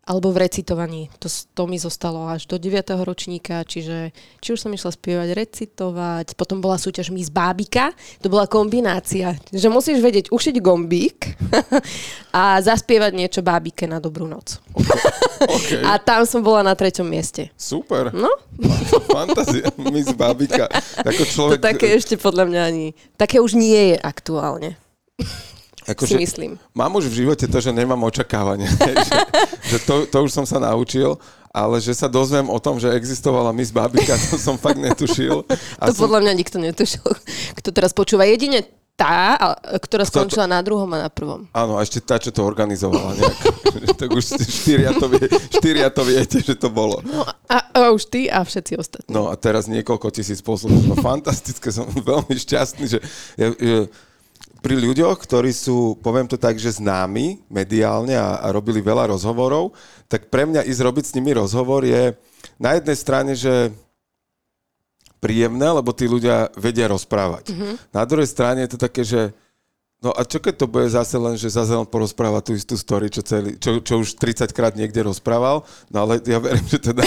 alebo 0.05 0.37
v 0.37 0.45
recitovaní. 0.45 1.09
To, 1.17 1.33
to 1.33 1.65
mi 1.65 1.81
zostalo 1.81 2.29
až 2.29 2.45
do 2.45 2.61
9. 2.61 2.93
ročníka, 3.09 3.65
čiže 3.65 4.13
či 4.45 4.49
už 4.53 4.61
som 4.61 4.69
išla 4.69 4.93
spievať, 4.93 5.33
recitovať, 5.33 6.37
potom 6.37 6.61
bola 6.61 6.77
súťaž 6.77 7.09
Miss 7.09 7.33
Bábika, 7.33 7.89
to 8.21 8.29
bola 8.29 8.45
kombinácia, 8.45 9.33
že 9.49 9.73
musíš 9.73 10.05
vedieť 10.05 10.29
ušiť 10.29 10.61
gombík 10.61 11.41
a 12.37 12.61
zaspievať 12.61 13.13
niečo 13.17 13.41
Bábike 13.41 13.89
na 13.89 13.97
dobrú 13.97 14.29
noc. 14.29 14.61
OK, 15.57 15.81
A 15.89 15.97
tam 15.97 16.29
som 16.29 16.45
bola 16.45 16.61
na 16.61 16.77
treťom 16.77 17.09
mieste. 17.09 17.49
super. 17.57 18.13
No, 18.13 18.29
Fantázia, 19.09 19.73
Miss 19.89 20.13
Babika. 20.13 20.69
Ako 21.01 21.25
to 21.25 21.33
človek, 21.33 21.65
také 21.65 21.97
ešte 21.97 22.21
podľa 22.21 22.45
mňa 22.53 22.61
ani... 22.61 22.87
Také 23.17 23.41
už 23.41 23.57
nie 23.57 23.93
je 23.93 23.97
aktuálne, 24.05 24.77
akože, 25.89 26.17
si 26.17 26.23
myslím. 26.23 26.51
Mám 26.73 26.97
už 26.97 27.13
v 27.13 27.25
živote 27.25 27.45
to, 27.45 27.59
že 27.61 27.71
nemám 27.71 28.01
očakávania. 28.05 28.69
že, 28.73 28.93
že 29.69 29.79
to, 29.85 30.09
to 30.09 30.17
už 30.25 30.31
som 30.33 30.45
sa 30.45 30.57
naučil, 30.57 31.17
ale 31.55 31.79
že 31.79 31.95
sa 31.95 32.09
dozviem 32.11 32.49
o 32.49 32.59
tom, 32.59 32.81
že 32.81 32.91
existovala 32.93 33.55
Miss 33.55 33.71
Babika, 33.71 34.17
to 34.17 34.41
som 34.41 34.59
fakt 34.59 34.81
netušil. 34.81 35.47
To 35.81 35.93
podľa 35.95 36.25
mňa 36.27 36.33
nikto 36.35 36.59
netušil, 36.59 37.05
kto 37.59 37.69
teraz 37.71 37.95
počúva. 37.95 38.27
Jedine 38.27 38.67
tá, 38.95 39.35
a- 39.35 39.59
ktorá 39.83 40.07
Kto 40.07 40.11
to- 40.11 40.15
skončila 40.23 40.47
na 40.47 40.63
druhom 40.63 40.87
a 40.95 41.07
na 41.07 41.11
prvom. 41.11 41.51
Áno, 41.51 41.75
a 41.75 41.83
ešte 41.83 41.99
tá, 41.99 42.15
čo 42.15 42.31
to 42.31 42.47
organizovala 42.47 43.19
nejak. 43.19 43.39
tak 44.01 44.09
už 44.15 44.23
štyria 44.39 44.95
to, 44.95 45.11
vie, 45.11 45.27
štyria 45.51 45.91
to 45.91 46.07
viete, 46.07 46.39
že 46.39 46.55
to 46.55 46.71
bolo. 46.71 47.03
No 47.03 47.27
a, 47.51 47.57
a 47.75 47.91
už 47.91 48.07
ty 48.07 48.31
a 48.31 48.47
všetci 48.47 48.79
ostatní. 48.79 49.11
No 49.11 49.31
a 49.31 49.35
teraz 49.35 49.67
niekoľko 49.67 50.15
tisíc 50.15 50.39
poslucháčov. 50.47 51.03
Fantastické, 51.03 51.75
som 51.75 51.91
veľmi 52.15 52.39
šťastný, 52.39 52.85
že, 52.87 52.99
ja, 53.35 53.51
že 53.51 53.91
pri 54.65 54.81
ľuďoch, 54.81 55.21
ktorí 55.21 55.53
sú, 55.53 56.01
poviem 56.01 56.25
to 56.25 56.41
tak, 56.41 56.57
že 56.57 56.81
známi 56.81 57.45
mediálne 57.53 58.17
a, 58.17 58.41
a 58.41 58.49
robili 58.49 58.81
veľa 58.81 59.13
rozhovorov, 59.13 59.77
tak 60.09 60.33
pre 60.33 60.49
mňa 60.49 60.65
ísť 60.65 60.81
robiť 60.81 61.05
s 61.05 61.15
nimi 61.21 61.37
rozhovor 61.37 61.85
je 61.85 62.17
na 62.57 62.73
jednej 62.73 62.97
strane, 62.97 63.37
že 63.37 63.69
príjemné, 65.21 65.69
lebo 65.69 65.93
tí 65.93 66.09
ľudia 66.09 66.49
vedia 66.57 66.89
rozprávať. 66.89 67.53
Mm-hmm. 67.53 67.75
Na 67.93 68.03
druhej 68.09 68.29
strane 68.29 68.65
je 68.65 68.71
to 68.73 68.81
také, 68.81 69.05
že 69.05 69.37
No 70.05 70.13
a 70.13 70.21
čo 70.29 70.37
keď 70.37 70.61
to 70.61 70.67
bude 70.69 70.85
zase 70.93 71.17
len, 71.17 71.33
že 71.33 71.49
zase 71.49 71.73
len 71.73 71.89
porozpráva 71.89 72.45
tú 72.45 72.53
istú 72.53 72.77
story, 72.77 73.09
čo, 73.09 73.25
celý, 73.25 73.57
čo, 73.57 73.81
čo 73.81 74.05
už 74.05 74.21
30 74.21 74.53
krát 74.53 74.77
niekde 74.77 75.01
rozprával, 75.01 75.65
no 75.89 75.97
ale 76.05 76.21
ja 76.29 76.37
verím, 76.37 76.61
že 76.69 76.77
teda 76.77 77.01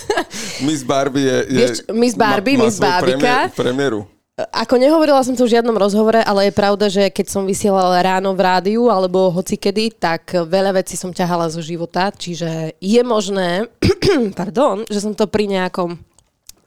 Miss 0.68 0.84
Barbie 0.84 1.24
je... 1.24 1.38
je 1.48 1.56
Vieš, 1.64 1.78
Miss 1.96 2.12
Barbie, 2.12 2.60
má 2.60 2.68
Miss 2.68 2.76
Barbika. 2.76 3.48
Premiéru. 3.56 4.04
Ako 4.36 4.76
nehovorila 4.76 5.24
som 5.24 5.32
to 5.32 5.48
v 5.48 5.56
žiadnom 5.56 5.80
rozhovore, 5.80 6.20
ale 6.20 6.52
je 6.52 6.52
pravda, 6.52 6.92
že 6.92 7.08
keď 7.08 7.26
som 7.32 7.48
vysielala 7.48 8.04
ráno 8.04 8.36
v 8.36 8.44
rádiu 8.44 8.92
alebo 8.92 9.32
hocikedy, 9.32 9.88
tak 9.96 10.28
veľa 10.28 10.76
vecí 10.76 10.92
som 10.92 11.08
ťahala 11.08 11.48
zo 11.48 11.64
života, 11.64 12.12
čiže 12.12 12.76
je 12.76 13.00
možné, 13.00 13.64
pardon, 14.40 14.84
že 14.92 15.00
som 15.00 15.16
to 15.16 15.24
pri 15.24 15.48
nejakom 15.48 15.96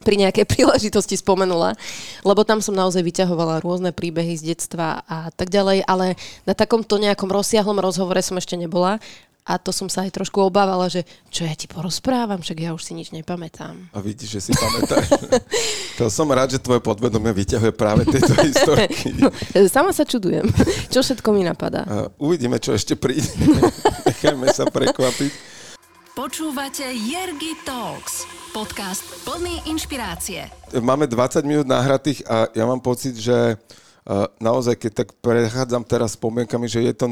pri 0.01 0.15
nejakej 0.17 0.49
príležitosti 0.57 1.13
spomenula, 1.13 1.77
lebo 2.25 2.41
tam 2.41 2.57
som 2.57 2.73
naozaj 2.73 3.05
vyťahovala 3.05 3.61
rôzne 3.61 3.93
príbehy 3.93 4.33
z 4.33 4.55
detstva 4.55 5.05
a 5.05 5.29
tak 5.29 5.53
ďalej, 5.53 5.85
ale 5.85 6.17
na 6.49 6.57
takomto 6.57 6.97
nejakom 6.97 7.29
rozsiahlom 7.29 7.77
rozhovore 7.77 8.17
som 8.25 8.41
ešte 8.41 8.57
nebola 8.57 8.97
a 9.49 9.57
to 9.57 9.73
som 9.73 9.89
sa 9.89 10.05
aj 10.05 10.13
trošku 10.13 10.37
obávala, 10.45 10.85
že 10.93 11.01
čo 11.33 11.41
ja 11.41 11.57
ti 11.57 11.65
porozprávam, 11.65 12.37
však 12.37 12.57
ja 12.61 12.69
už 12.77 12.85
si 12.85 12.93
nič 12.93 13.09
nepamätám. 13.09 13.89
A 13.89 13.97
vidíš, 13.97 14.37
že 14.37 14.41
si 14.45 14.51
pamätáš. 14.53 15.09
to 15.97 16.05
som 16.13 16.29
rád, 16.29 16.53
že 16.53 16.61
tvoje 16.61 16.85
podvedomie 16.85 17.33
vyťahuje 17.33 17.73
práve 17.73 18.05
tieto 18.05 18.37
historky. 18.37 19.09
No, 19.19 19.33
sama 19.65 19.89
sa 19.89 20.05
čudujem, 20.05 20.45
čo 20.93 21.01
všetko 21.01 21.33
mi 21.33 21.41
napadá. 21.41 21.81
A 21.89 21.95
uvidíme, 22.21 22.61
čo 22.61 22.77
ešte 22.77 22.93
príde. 22.93 23.25
Nechajme 24.05 24.45
sa 24.53 24.69
prekvapiť. 24.69 25.31
Počúvate 26.13 26.85
Jergy 26.93 27.57
Talks, 27.65 28.29
podcast 28.53 29.01
plný 29.25 29.65
inšpirácie. 29.65 30.45
Máme 30.77 31.09
20 31.09 31.41
minút 31.47 31.65
nahratých 31.65 32.21
a 32.29 32.51
ja 32.53 32.69
mám 32.69 32.83
pocit, 32.83 33.17
že 33.17 33.57
naozaj, 34.41 34.75
keď 34.77 34.91
tak 35.05 35.09
prechádzam 35.21 35.85
teraz 35.85 36.17
spomienkami, 36.17 36.65
že 36.65 36.81
je 36.81 36.93
to 36.93 37.05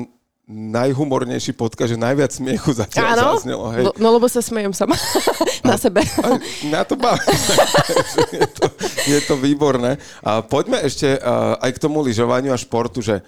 najhumornejší 0.48 1.52
podcast, 1.60 1.92
že 1.92 2.00
najviac 2.00 2.32
smiechu 2.32 2.72
zatiaľ 2.72 3.20
Áno? 3.20 3.36
zaznelo. 3.36 3.68
Hej. 3.76 3.84
No, 3.84 3.92
no 4.00 4.08
lebo 4.16 4.32
sa 4.32 4.40
smejem 4.40 4.72
sama 4.72 4.96
na 5.68 5.76
sebe. 5.76 6.08
A 6.24 6.40
mňa 6.40 6.82
to 6.88 6.96
baví. 6.96 7.20
je, 8.40 8.48
to, 8.56 8.66
je 9.12 9.20
to 9.28 9.36
výborné. 9.36 10.00
A 10.24 10.40
poďme 10.40 10.80
ešte 10.80 11.20
uh, 11.20 11.60
aj 11.60 11.72
k 11.76 11.82
tomu 11.84 12.00
lyžovaniu 12.00 12.56
a 12.56 12.58
športu, 12.58 13.04
že 13.04 13.20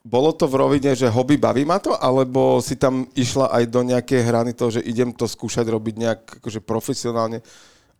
bolo 0.00 0.32
to 0.32 0.48
v 0.48 0.58
rovine, 0.58 0.96
že 0.96 1.12
hobby 1.12 1.36
baví 1.36 1.62
ma 1.68 1.76
to, 1.76 1.92
alebo 1.92 2.58
si 2.64 2.80
tam 2.80 3.04
išla 3.14 3.52
aj 3.52 3.64
do 3.68 3.80
nejakej 3.86 4.20
hrany 4.24 4.50
toho, 4.56 4.72
že 4.72 4.82
idem 4.82 5.12
to 5.12 5.28
skúšať 5.28 5.68
robiť 5.68 5.94
nejak 5.94 6.20
akože 6.40 6.64
profesionálne? 6.64 7.44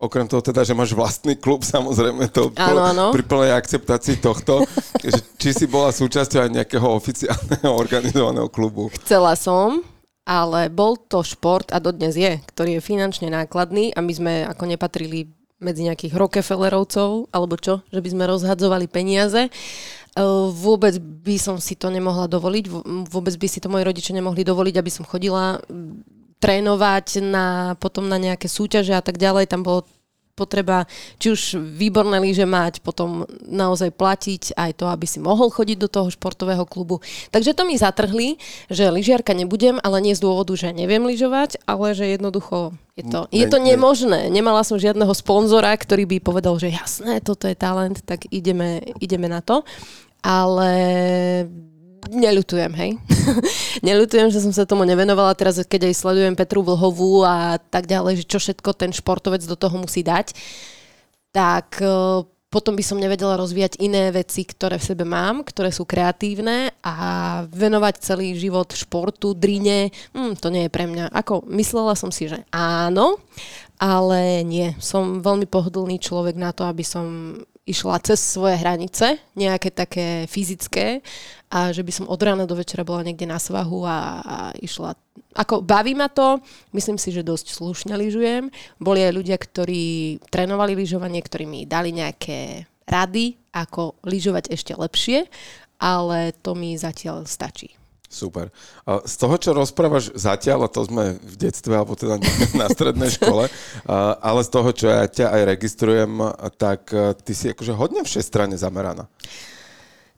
Okrem 0.03 0.27
toho 0.27 0.43
teda, 0.43 0.67
že 0.67 0.75
máš 0.75 0.91
vlastný 0.91 1.39
klub, 1.39 1.63
samozrejme, 1.73 2.27
to 2.27 2.51
Áno, 2.59 2.83
áno. 2.83 3.05
pri 3.15 3.23
plnej 3.23 3.55
akceptácii 3.55 4.19
tohto. 4.19 4.67
že 4.99 5.15
či 5.39 5.55
si 5.55 5.65
bola 5.65 5.95
súčasťou 5.95 6.43
aj 6.43 6.51
nejakého 6.51 6.83
oficiálneho 6.83 7.71
organizovaného 7.83 8.51
klubu? 8.51 8.91
Chcela 8.99 9.39
som, 9.39 9.79
ale 10.27 10.67
bol 10.67 10.99
to 10.99 11.23
šport 11.23 11.71
a 11.71 11.79
dodnes 11.79 12.15
je, 12.15 12.43
ktorý 12.51 12.79
je 12.79 12.81
finančne 12.83 13.31
nákladný 13.31 13.95
a 13.95 14.03
my 14.03 14.11
sme 14.11 14.33
ako 14.43 14.63
nepatrili 14.67 15.31
medzi 15.63 15.87
nejakých 15.87 16.19
Rockefellerovcov, 16.19 17.31
alebo 17.31 17.55
čo, 17.55 17.79
že 17.87 18.03
by 18.03 18.09
sme 18.11 18.23
rozhadzovali 18.27 18.91
peniaze. 18.91 19.47
Uh, 20.13 20.51
Vôbec 20.51 20.99
by 20.99 21.39
som 21.39 21.55
si 21.55 21.79
to 21.79 21.87
nemohla 21.87 22.27
dovoliť, 22.27 22.65
vôbec 23.07 23.31
by 23.39 23.47
si 23.47 23.63
to 23.63 23.71
moji 23.71 23.87
rodičia 23.87 24.11
nemohli 24.11 24.43
dovoliť, 24.43 24.75
aby 24.75 24.91
som 24.91 25.07
chodila 25.07 25.63
trénovať 26.43 27.23
na, 27.23 27.79
potom 27.79 28.11
na 28.11 28.19
nejaké 28.19 28.51
súťaže 28.51 28.91
a 28.91 28.99
tak 28.99 29.15
ďalej. 29.15 29.47
Tam 29.47 29.63
bolo 29.63 29.87
potreba 30.33 30.89
či 31.21 31.29
už 31.29 31.61
výborné 31.61 32.17
lyže 32.17 32.43
mať, 32.49 32.81
potom 32.81 33.29
naozaj 33.45 33.93
platiť 33.93 34.57
aj 34.57 34.81
to, 34.81 34.89
aby 34.89 35.05
si 35.05 35.21
mohol 35.21 35.53
chodiť 35.53 35.77
do 35.77 35.89
toho 35.89 36.09
športového 36.09 36.65
klubu. 36.65 37.05
Takže 37.29 37.53
to 37.53 37.63
mi 37.69 37.77
zatrhli, 37.77 38.41
že 38.67 38.89
lyžiarka 38.89 39.37
nebudem, 39.37 39.77
ale 39.85 40.01
nie 40.01 40.17
z 40.17 40.25
dôvodu, 40.25 40.57
že 40.57 40.73
neviem 40.73 41.05
lyžovať, 41.05 41.61
ale 41.69 41.93
že 41.93 42.17
jednoducho 42.17 42.73
je 42.97 43.05
to, 43.05 43.29
je 43.29 43.45
to 43.45 43.57
Ne- 43.61 43.63
ne- 43.63 43.69
nemožné. 43.77 44.19
Nemala 44.33 44.65
som 44.65 44.81
žiadneho 44.81 45.13
sponzora, 45.13 45.69
ktorý 45.77 46.09
by 46.09 46.17
povedal, 46.21 46.57
že 46.57 46.73
jasné, 46.73 47.21
toto 47.21 47.45
je 47.45 47.53
talent, 47.53 48.01
tak 48.01 48.25
ideme, 48.33 48.81
ideme 48.97 49.29
na 49.29 49.45
to. 49.45 49.61
Ale 50.25 50.73
neľutujem, 52.09 52.73
hej. 52.73 52.91
neľutujem, 53.81 54.29
že 54.29 54.43
som 54.43 54.53
sa 54.53 54.67
tomu 54.67 54.85
nevenovala. 54.85 55.33
Teraz, 55.33 55.57
keď 55.63 55.89
aj 55.89 55.95
sledujem 55.97 56.37
Petru 56.37 56.61
Vlhovú 56.61 57.25
a 57.25 57.57
tak 57.57 57.89
ďalej, 57.89 58.21
že 58.21 58.29
čo 58.29 58.37
všetko 58.37 58.69
ten 58.77 58.91
športovec 58.93 59.41
do 59.47 59.57
toho 59.57 59.79
musí 59.81 60.05
dať, 60.05 60.35
tak 61.33 61.81
e, 61.81 62.21
potom 62.53 62.77
by 62.77 62.85
som 62.85 63.01
nevedela 63.01 63.33
rozvíjať 63.33 63.81
iné 63.81 64.13
veci, 64.13 64.45
ktoré 64.45 64.77
v 64.77 64.87
sebe 64.93 65.01
mám, 65.09 65.41
ktoré 65.41 65.73
sú 65.73 65.89
kreatívne 65.89 66.77
a 66.85 66.95
venovať 67.49 67.97
celý 67.97 68.37
život 68.37 68.69
športu, 68.69 69.33
drine, 69.33 69.89
hm, 70.13 70.37
to 70.37 70.53
nie 70.53 70.69
je 70.69 70.71
pre 70.71 70.85
mňa. 70.85 71.09
Ako, 71.09 71.49
myslela 71.49 71.97
som 71.97 72.13
si, 72.13 72.29
že 72.29 72.45
áno, 72.53 73.17
ale 73.81 74.45
nie. 74.45 74.77
Som 74.77 75.25
veľmi 75.25 75.49
pohodlný 75.49 75.97
človek 75.97 76.37
na 76.37 76.53
to, 76.53 76.69
aby 76.69 76.85
som 76.85 77.33
išla 77.63 77.97
cez 78.03 78.19
svoje 78.19 78.59
hranice, 78.59 79.17
nejaké 79.39 79.71
také 79.71 80.27
fyzické 80.27 80.99
a 81.53 81.69
že 81.69 81.85
by 81.85 81.91
som 81.93 82.09
od 82.09 82.17
rána 82.17 82.49
do 82.49 82.57
večera 82.57 82.81
bola 82.81 83.05
niekde 83.05 83.29
na 83.29 83.37
svahu 83.37 83.85
a, 83.85 83.99
a 84.25 84.37
išla. 84.57 84.97
Ako 85.37 85.61
baví 85.61 85.93
ma 85.93 86.09
to, 86.09 86.41
myslím 86.73 86.97
si, 86.97 87.13
že 87.13 87.21
dosť 87.21 87.53
slušne 87.53 87.93
lyžujem. 87.93 88.49
Boli 88.81 89.05
aj 89.05 89.13
ľudia, 89.13 89.37
ktorí 89.37 90.17
trénovali 90.33 90.73
lyžovanie, 90.73 91.21
ktorí 91.21 91.45
mi 91.45 91.69
dali 91.69 91.93
nejaké 91.93 92.65
rady, 92.89 93.37
ako 93.53 94.01
lyžovať 94.01 94.49
ešte 94.49 94.73
lepšie, 94.73 95.29
ale 95.77 96.33
to 96.41 96.57
mi 96.57 96.73
zatiaľ 96.73 97.29
stačí. 97.29 97.77
Super. 98.13 98.53
Z 98.85 99.15
toho, 99.17 99.35
čo 99.41 99.57
rozprávaš 99.57 100.13
zatiaľ, 100.13 100.65
a 100.65 100.73
to 100.73 100.85
sme 100.85 101.17
v 101.17 101.35
detstve, 101.37 101.73
alebo 101.73 101.97
teda 101.97 102.21
na 102.61 102.69
strednej 102.69 103.09
škole, 103.13 103.49
ale 104.21 104.41
z 104.45 104.49
toho, 104.49 104.69
čo 104.69 104.85
ja 104.89 105.05
ťa 105.05 105.33
aj 105.33 105.41
registrujem, 105.53 106.11
tak 106.57 106.93
a, 106.93 107.13
ty 107.17 107.33
si 107.33 107.53
akože 107.53 107.73
hodne 107.73 108.05
všestranne 108.05 108.57
zameraná. 108.57 109.09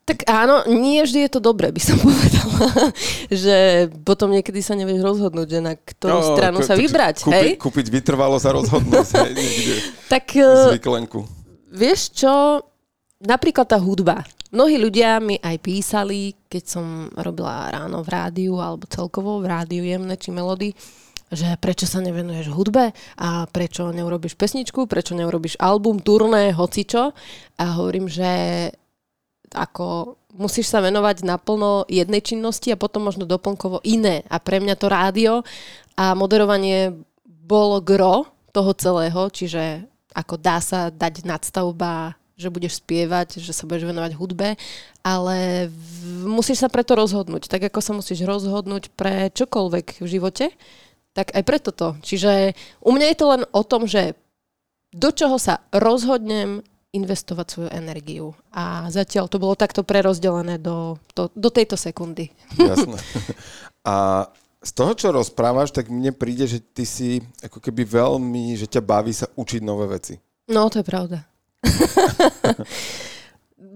Tak 0.05 0.29
áno, 0.29 0.69
nie 0.69 1.01
vždy 1.01 1.25
je 1.25 1.31
to 1.33 1.41
dobré, 1.41 1.73
by 1.73 1.81
som 1.81 1.97
povedala. 2.05 2.93
že 3.33 3.57
potom 4.05 4.29
niekedy 4.29 4.61
sa 4.61 4.77
nevieš 4.77 5.01
rozhodnúť, 5.01 5.47
že 5.49 5.59
na 5.59 5.73
ktorú 5.73 6.21
no, 6.21 6.29
stranu 6.37 6.59
ko- 6.61 6.67
sa 6.69 6.77
vybrať. 6.77 7.15
Kúpi, 7.25 7.33
hej? 7.33 7.49
Kúpiť 7.57 7.87
vytrvalo 7.89 8.37
sa 8.37 8.53
rozhodnosť, 8.53 9.11
hej, 9.17 9.33
niekde 9.41 9.75
Tak 10.05 10.25
eh, 10.37 10.69
zvyklenku. 10.77 11.25
vieš 11.73 12.13
čo, 12.13 12.61
napríklad 13.17 13.65
tá 13.65 13.81
hudba. 13.81 14.21
Mnohí 14.53 14.77
ľudia 14.77 15.17
mi 15.17 15.41
aj 15.41 15.57
písali, 15.59 16.37
keď 16.47 16.63
som 16.63 16.85
robila 17.17 17.73
ráno 17.73 18.05
v 18.05 18.09
rádiu, 18.13 18.61
alebo 18.61 18.85
celkovo 18.85 19.41
v 19.41 19.49
rádiu 19.49 19.83
jemné 19.83 20.15
či 20.15 20.29
melody, 20.29 20.71
že 21.33 21.57
prečo 21.57 21.89
sa 21.89 21.99
nevenuješ 21.99 22.53
hudbe 22.53 22.93
a 23.17 23.49
prečo 23.49 23.89
neurobiš 23.89 24.37
pesničku, 24.37 24.85
prečo 24.85 25.17
neurobiš 25.17 25.57
album, 25.57 25.97
turné, 25.97 26.53
hocičo. 26.53 27.11
A 27.57 27.65
hovorím, 27.75 28.05
že 28.05 28.29
ako 29.55 30.19
musíš 30.35 30.67
sa 30.67 30.83
venovať 30.83 31.23
naplno 31.23 31.87
jednej 31.87 32.19
činnosti 32.19 32.69
a 32.69 32.79
potom 32.79 33.07
možno 33.07 33.23
doplnkovo 33.23 33.79
iné. 33.87 34.27
A 34.27 34.37
pre 34.43 34.59
mňa 34.59 34.75
to 34.75 34.91
rádio 34.91 35.33
a 35.95 36.11
moderovanie 36.11 36.91
bolo 37.23 37.79
gro 37.79 38.27
toho 38.51 38.71
celého, 38.75 39.31
čiže 39.31 39.87
ako 40.15 40.35
dá 40.39 40.59
sa 40.59 40.91
dať 40.91 41.27
nadstavba, 41.27 42.15
že 42.35 42.51
budeš 42.51 42.83
spievať, 42.83 43.39
že 43.39 43.55
sa 43.55 43.63
budeš 43.63 43.87
venovať 43.87 44.11
hudbe, 44.15 44.59
ale 45.03 45.67
v, 45.71 46.27
musíš 46.27 46.63
sa 46.63 46.69
preto 46.71 46.95
rozhodnúť. 46.99 47.47
Tak 47.47 47.71
ako 47.71 47.79
sa 47.79 47.91
musíš 47.95 48.27
rozhodnúť 48.27 48.91
pre 48.91 49.31
čokoľvek 49.31 50.03
v 50.03 50.07
živote, 50.07 50.45
tak 51.15 51.31
aj 51.31 51.43
preto 51.47 51.71
to. 51.71 51.95
Čiže 52.03 52.51
u 52.83 52.91
mňa 52.91 53.05
je 53.11 53.17
to 53.19 53.25
len 53.31 53.43
o 53.55 53.61
tom, 53.63 53.87
že 53.87 54.19
do 54.91 55.11
čoho 55.15 55.39
sa 55.39 55.63
rozhodnem 55.71 56.63
investovať 56.95 57.45
svoju 57.45 57.69
energiu. 57.75 58.31
A 58.55 58.87
zatiaľ 58.87 59.27
to 59.27 59.37
bolo 59.37 59.59
takto 59.59 59.83
prerozdelené 59.83 60.57
do, 60.57 60.95
do, 61.11 61.27
do 61.35 61.49
tejto 61.51 61.75
sekundy. 61.75 62.31
Jasné. 62.55 62.97
A 63.85 64.25
z 64.65 64.71
toho, 64.73 64.97
čo 64.97 65.13
rozprávaš, 65.13 65.69
tak 65.69 65.93
mne 65.93 66.09
príde, 66.09 66.49
že 66.49 66.57
ty 66.57 66.89
si 66.89 67.21
ako 67.45 67.61
keby 67.61 67.85
veľmi, 67.85 68.57
že 68.57 68.65
ťa 68.65 68.81
baví 68.81 69.13
sa 69.13 69.29
učiť 69.37 69.61
nové 69.61 69.85
veci. 69.85 70.17
No, 70.49 70.65
to 70.73 70.81
je 70.81 70.85
pravda. 70.85 71.21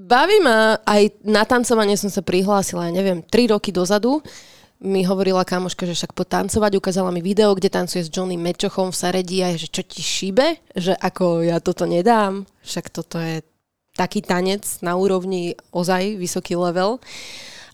Baví 0.10 0.41
ma, 0.41 0.82
aj 0.89 1.21
na 1.21 1.45
tancovanie 1.45 1.93
som 1.93 2.10
sa 2.10 2.25
prihlásila, 2.25 2.89
ja 2.89 2.93
neviem, 2.93 3.21
3 3.21 3.53
roky 3.53 3.69
dozadu. 3.69 4.25
Mi 4.79 5.03
hovorila 5.03 5.43
kamoška, 5.43 5.83
že 5.83 5.91
však 5.91 6.15
potancovať, 6.15 6.79
ukázala 6.79 7.11
mi 7.11 7.19
video, 7.19 7.51
kde 7.51 7.67
tancuje 7.67 7.99
s 7.99 8.07
Johnny 8.07 8.39
Mečochom 8.39 8.95
v 8.95 8.99
Saredi 8.99 9.43
a 9.43 9.51
je, 9.51 9.67
že 9.67 9.75
čo 9.75 9.83
ti 9.83 9.99
šíbe? 9.99 10.55
Že 10.71 10.95
ako 10.95 11.43
ja 11.43 11.59
toto 11.59 11.83
nedám? 11.83 12.47
Však 12.63 12.87
toto 12.87 13.19
je 13.19 13.43
taký 13.99 14.23
tanec 14.23 14.63
na 14.79 14.95
úrovni 14.95 15.59
ozaj 15.75 16.15
vysoký 16.15 16.55
level. 16.55 17.03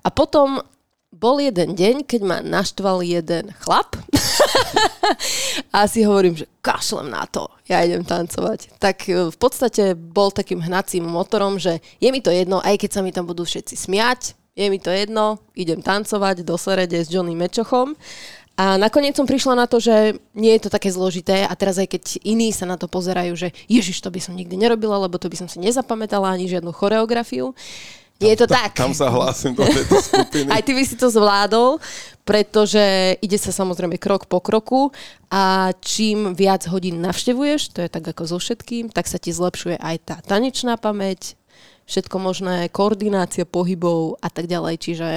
A 0.01 0.09
potom 0.09 0.65
bol 1.13 1.37
jeden 1.37 1.77
deň, 1.77 2.09
keď 2.09 2.21
ma 2.25 2.37
naštval 2.41 3.05
jeden 3.05 3.53
chlap 3.61 3.95
a 5.77 5.85
si 5.85 6.03
hovorím, 6.03 6.41
že 6.41 6.49
kašlem 6.65 7.13
na 7.13 7.29
to, 7.29 7.47
ja 7.69 7.85
idem 7.85 8.01
tancovať. 8.01 8.81
Tak 8.81 8.97
e, 9.07 9.29
v 9.31 9.37
podstate 9.37 9.93
bol 9.93 10.33
takým 10.33 10.59
hnacím 10.59 11.05
motorom, 11.05 11.61
že 11.61 11.79
je 12.01 12.09
mi 12.09 12.19
to 12.19 12.33
jedno, 12.33 12.59
aj 12.65 12.81
keď 12.81 12.89
sa 12.89 13.01
mi 13.05 13.13
tam 13.13 13.29
budú 13.29 13.47
všetci 13.47 13.77
smiať, 13.77 14.35
je 14.55 14.67
mi 14.71 14.79
to 14.79 14.87
jedno, 14.89 15.37
idem 15.51 15.83
tancovať 15.83 16.47
do 16.47 16.55
Serede 16.55 17.03
s 17.03 17.11
Johnny 17.11 17.35
Mečochom 17.35 17.95
A 18.55 18.79
nakoniec 18.79 19.19
som 19.19 19.27
prišla 19.27 19.51
na 19.51 19.67
to, 19.67 19.83
že 19.83 20.15
nie 20.31 20.55
je 20.55 20.63
to 20.63 20.69
také 20.71 20.87
zložité 20.87 21.43
a 21.43 21.51
teraz 21.59 21.75
aj 21.75 21.91
keď 21.91 22.03
iní 22.23 22.55
sa 22.55 22.63
na 22.63 22.79
to 22.79 22.87
pozerajú, 22.87 23.35
že 23.35 23.51
ježiš, 23.67 23.99
to 23.99 24.07
by 24.07 24.23
som 24.23 24.31
nikdy 24.31 24.55
nerobila, 24.55 24.95
lebo 24.95 25.19
to 25.19 25.27
by 25.27 25.35
som 25.35 25.51
si 25.51 25.59
nezapamätala 25.59 26.31
ani 26.31 26.47
žiadnu 26.47 26.71
choreografiu. 26.71 27.51
Nie 28.23 28.31
je 28.39 28.47
to 28.47 28.55
tam, 28.55 28.63
tak. 28.63 28.71
Tam 28.79 28.95
sa 28.95 29.11
hlásim 29.11 29.51
do 29.51 29.67
tejto 29.67 29.99
skupiny. 29.99 30.47
Aj 30.55 30.63
ty 30.63 30.71
by 30.71 30.87
si 30.87 30.95
to 30.95 31.11
zvládol, 31.11 31.83
pretože 32.23 32.79
ide 33.19 33.35
sa 33.35 33.51
samozrejme 33.51 33.99
krok 33.99 34.31
po 34.31 34.39
kroku 34.39 34.95
a 35.27 35.75
čím 35.83 36.31
viac 36.31 36.63
hodín 36.71 37.03
navštevuješ, 37.03 37.75
to 37.75 37.83
je 37.83 37.91
tak 37.91 38.07
ako 38.07 38.23
so 38.23 38.39
všetkým, 38.39 38.87
tak 38.87 39.11
sa 39.11 39.19
ti 39.19 39.35
zlepšuje 39.35 39.75
aj 39.75 39.95
tá 40.07 40.15
tanečná 40.23 40.79
pamäť, 40.79 41.35
všetko 41.85 42.15
možné, 42.17 42.69
koordinácia 42.73 43.45
pohybov 43.45 44.17
a 44.21 44.29
tak 44.29 44.49
ďalej. 44.49 44.75
Čiže 44.81 45.07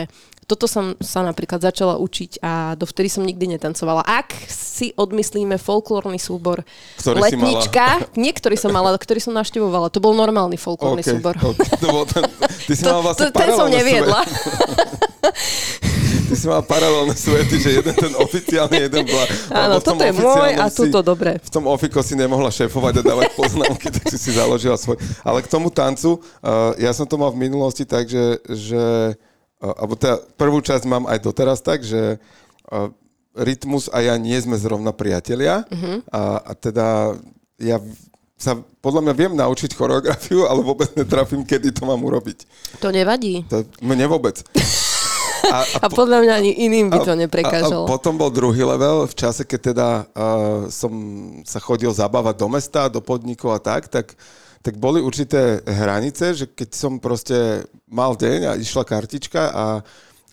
toto 0.48 0.64
som 0.64 0.96
sa 1.04 1.20
napríklad 1.20 1.60
začala 1.60 2.00
učiť 2.00 2.40
a 2.40 2.72
dovtedy 2.72 3.12
som 3.12 3.20
nikdy 3.20 3.52
netancovala. 3.52 4.00
Ak 4.00 4.32
si 4.48 4.96
odmyslíme 4.96 5.60
folklórny 5.60 6.16
súbor 6.16 6.64
Ktorý 6.96 7.20
Letnička, 7.20 7.86
si 8.00 8.04
mala... 8.08 8.16
niektorý 8.24 8.56
som 8.56 8.72
mala, 8.72 8.96
ktorý 8.96 9.20
som 9.20 9.36
navštevovala, 9.36 9.92
to 9.92 10.00
bol 10.00 10.16
normálny 10.16 10.56
folklórny 10.56 11.04
okay, 11.04 11.12
súbor. 11.12 11.36
Okay. 11.36 11.68
To 11.84 11.86
bol 11.92 12.04
ten, 12.08 12.24
ty 12.64 12.72
si 12.72 12.80
to, 12.80 12.96
mal 12.96 13.04
vlastne 13.04 13.28
to, 13.28 13.36
ten 13.36 13.50
som 13.52 13.68
neviedla. 13.68 14.24
Si 16.38 16.46
mal 16.46 16.62
paralelné 16.62 17.18
svety, 17.18 17.58
že 17.58 17.70
jeden 17.82 17.94
ten 17.98 18.14
oficiálny, 18.14 18.86
jeden 18.86 19.02
bola... 19.10 19.26
Áno, 19.50 19.82
toto 19.82 20.06
je 20.06 20.14
môj 20.14 20.54
a 20.54 20.70
túto 20.70 21.02
dobre. 21.02 21.42
V 21.42 21.50
tom 21.50 21.66
ofiko 21.66 21.98
si 21.98 22.14
nemohla 22.14 22.54
šéfovať 22.54 23.02
a 23.02 23.06
dávať 23.10 23.34
poznámky, 23.34 23.90
tak 23.98 24.06
si 24.06 24.22
si 24.22 24.30
založila 24.38 24.78
svoj. 24.78 25.02
Ale 25.26 25.42
k 25.42 25.50
tomu 25.50 25.74
tancu, 25.74 26.22
uh, 26.22 26.78
ja 26.78 26.94
som 26.94 27.10
to 27.10 27.18
mal 27.18 27.34
v 27.34 27.42
minulosti 27.42 27.82
tak, 27.82 28.06
že, 28.06 28.38
že 28.46 29.18
uh, 29.18 29.74
alebo 29.82 29.98
teda 29.98 30.22
prvú 30.38 30.62
časť 30.62 30.86
mám 30.86 31.10
aj 31.10 31.18
doteraz 31.26 31.58
tak, 31.58 31.82
že 31.82 32.22
uh, 32.70 32.86
Rytmus 33.34 33.90
a 33.90 33.98
ja 33.98 34.14
nie 34.14 34.38
sme 34.38 34.54
zrovna 34.54 34.94
priatelia 34.94 35.66
uh-huh. 35.66 36.06
a, 36.14 36.22
a 36.38 36.52
teda 36.54 37.18
ja 37.58 37.82
sa 38.38 38.54
podľa 38.78 39.10
mňa 39.10 39.14
viem 39.18 39.34
naučiť 39.34 39.74
choreografiu, 39.74 40.46
ale 40.46 40.62
vôbec 40.62 40.94
netrafím, 40.94 41.42
kedy 41.42 41.74
to 41.74 41.82
mám 41.82 41.98
urobiť. 41.98 42.46
To 42.78 42.94
nevadí. 42.94 43.42
To, 43.50 43.66
mne 43.82 44.06
vôbec. 44.06 44.38
A, 45.48 45.58
a, 45.64 45.78
a 45.84 45.86
podľa 45.88 46.24
mňa 46.24 46.32
ani 46.38 46.52
iným 46.52 46.92
by 46.92 46.98
to 47.02 47.12
neprekážalo. 47.16 47.84
A, 47.84 47.88
a 47.88 47.90
potom 47.90 48.20
bol 48.20 48.28
druhý 48.28 48.62
level, 48.62 49.08
v 49.08 49.14
čase, 49.16 49.48
keď 49.48 49.60
teda 49.72 49.88
uh, 50.12 50.68
som 50.68 50.92
sa 51.48 51.58
chodil 51.58 51.90
zabávať 51.90 52.34
do 52.36 52.48
mesta, 52.52 52.92
do 52.92 53.00
podnikov 53.00 53.56
a 53.56 53.60
tak, 53.60 53.88
tak 53.88 54.14
tak 54.58 54.74
boli 54.74 54.98
určité 54.98 55.62
hranice, 55.64 56.34
že 56.34 56.46
keď 56.50 56.68
som 56.74 56.98
proste 56.98 57.64
mal 57.86 58.18
deň 58.18 58.40
a 58.42 58.52
išla 58.58 58.82
kartička 58.82 59.42
a 59.54 59.64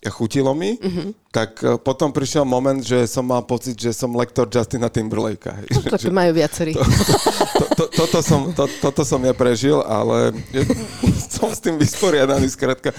chutilo 0.10 0.54
mi, 0.54 0.78
mm-hmm. 0.78 1.34
tak 1.34 1.62
e, 1.66 1.78
potom 1.82 2.14
prišiel 2.14 2.46
moment, 2.46 2.78
že 2.78 3.10
som 3.10 3.26
mal 3.26 3.42
pocit, 3.42 3.74
že 3.74 3.90
som 3.90 4.14
lektor 4.14 4.46
Justina 4.46 4.90
Timberlakea. 4.90 5.66
No, 5.66 5.82
to 5.82 5.98
že, 6.02 6.14
majú 6.14 6.32
viacerí. 6.38 6.78
To, 6.78 6.84
to, 6.86 7.45
to, 7.56 7.84
toto, 7.88 8.20
som, 8.20 8.52
to, 8.52 8.66
toto 8.82 9.02
som 9.08 9.22
ja 9.24 9.32
prežil, 9.32 9.80
ale 9.84 10.36
som 11.36 11.52
s 11.52 11.60
tým 11.64 11.80
vysporiadaný. 11.80 12.48
Skrátka, 12.52 12.92
e, 12.92 12.96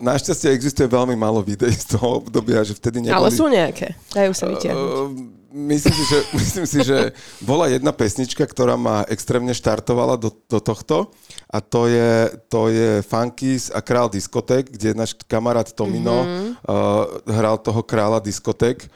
našťastie 0.00 0.52
existuje 0.52 0.86
veľmi 0.88 1.16
málo 1.16 1.40
videí 1.40 1.72
z 1.72 1.96
toho 1.96 2.20
obdobia, 2.20 2.60
že 2.64 2.76
vtedy 2.76 3.04
neboli... 3.04 3.16
Ale 3.16 3.28
sú 3.32 3.48
nejaké, 3.48 3.96
dajú 4.12 4.32
sa 4.36 4.44
vytiahnuť. 4.50 4.88
Uh, 4.88 5.08
myslím 5.54 5.94
si, 5.94 6.04
že, 6.10 6.18
myslím 6.42 6.66
si, 6.66 6.78
že 6.82 6.98
bola 7.40 7.70
jedna 7.70 7.94
pesnička, 7.94 8.44
ktorá 8.44 8.74
ma 8.74 9.06
extrémne 9.08 9.54
štartovala 9.54 10.18
do, 10.20 10.34
do 10.50 10.58
tohto 10.58 11.14
a 11.48 11.58
to 11.62 11.86
je, 11.86 12.34
to 12.50 12.68
je 12.68 12.90
Funkys 13.06 13.70
a 13.70 13.78
Král 13.80 14.10
diskotek, 14.10 14.68
kde 14.68 14.98
náš 14.98 15.14
kamarát 15.30 15.70
Tomino 15.70 16.26
mm-hmm. 16.26 16.50
uh, 16.66 17.04
hral 17.30 17.56
toho 17.62 17.80
kráľa 17.86 18.20
diskotek 18.20 18.90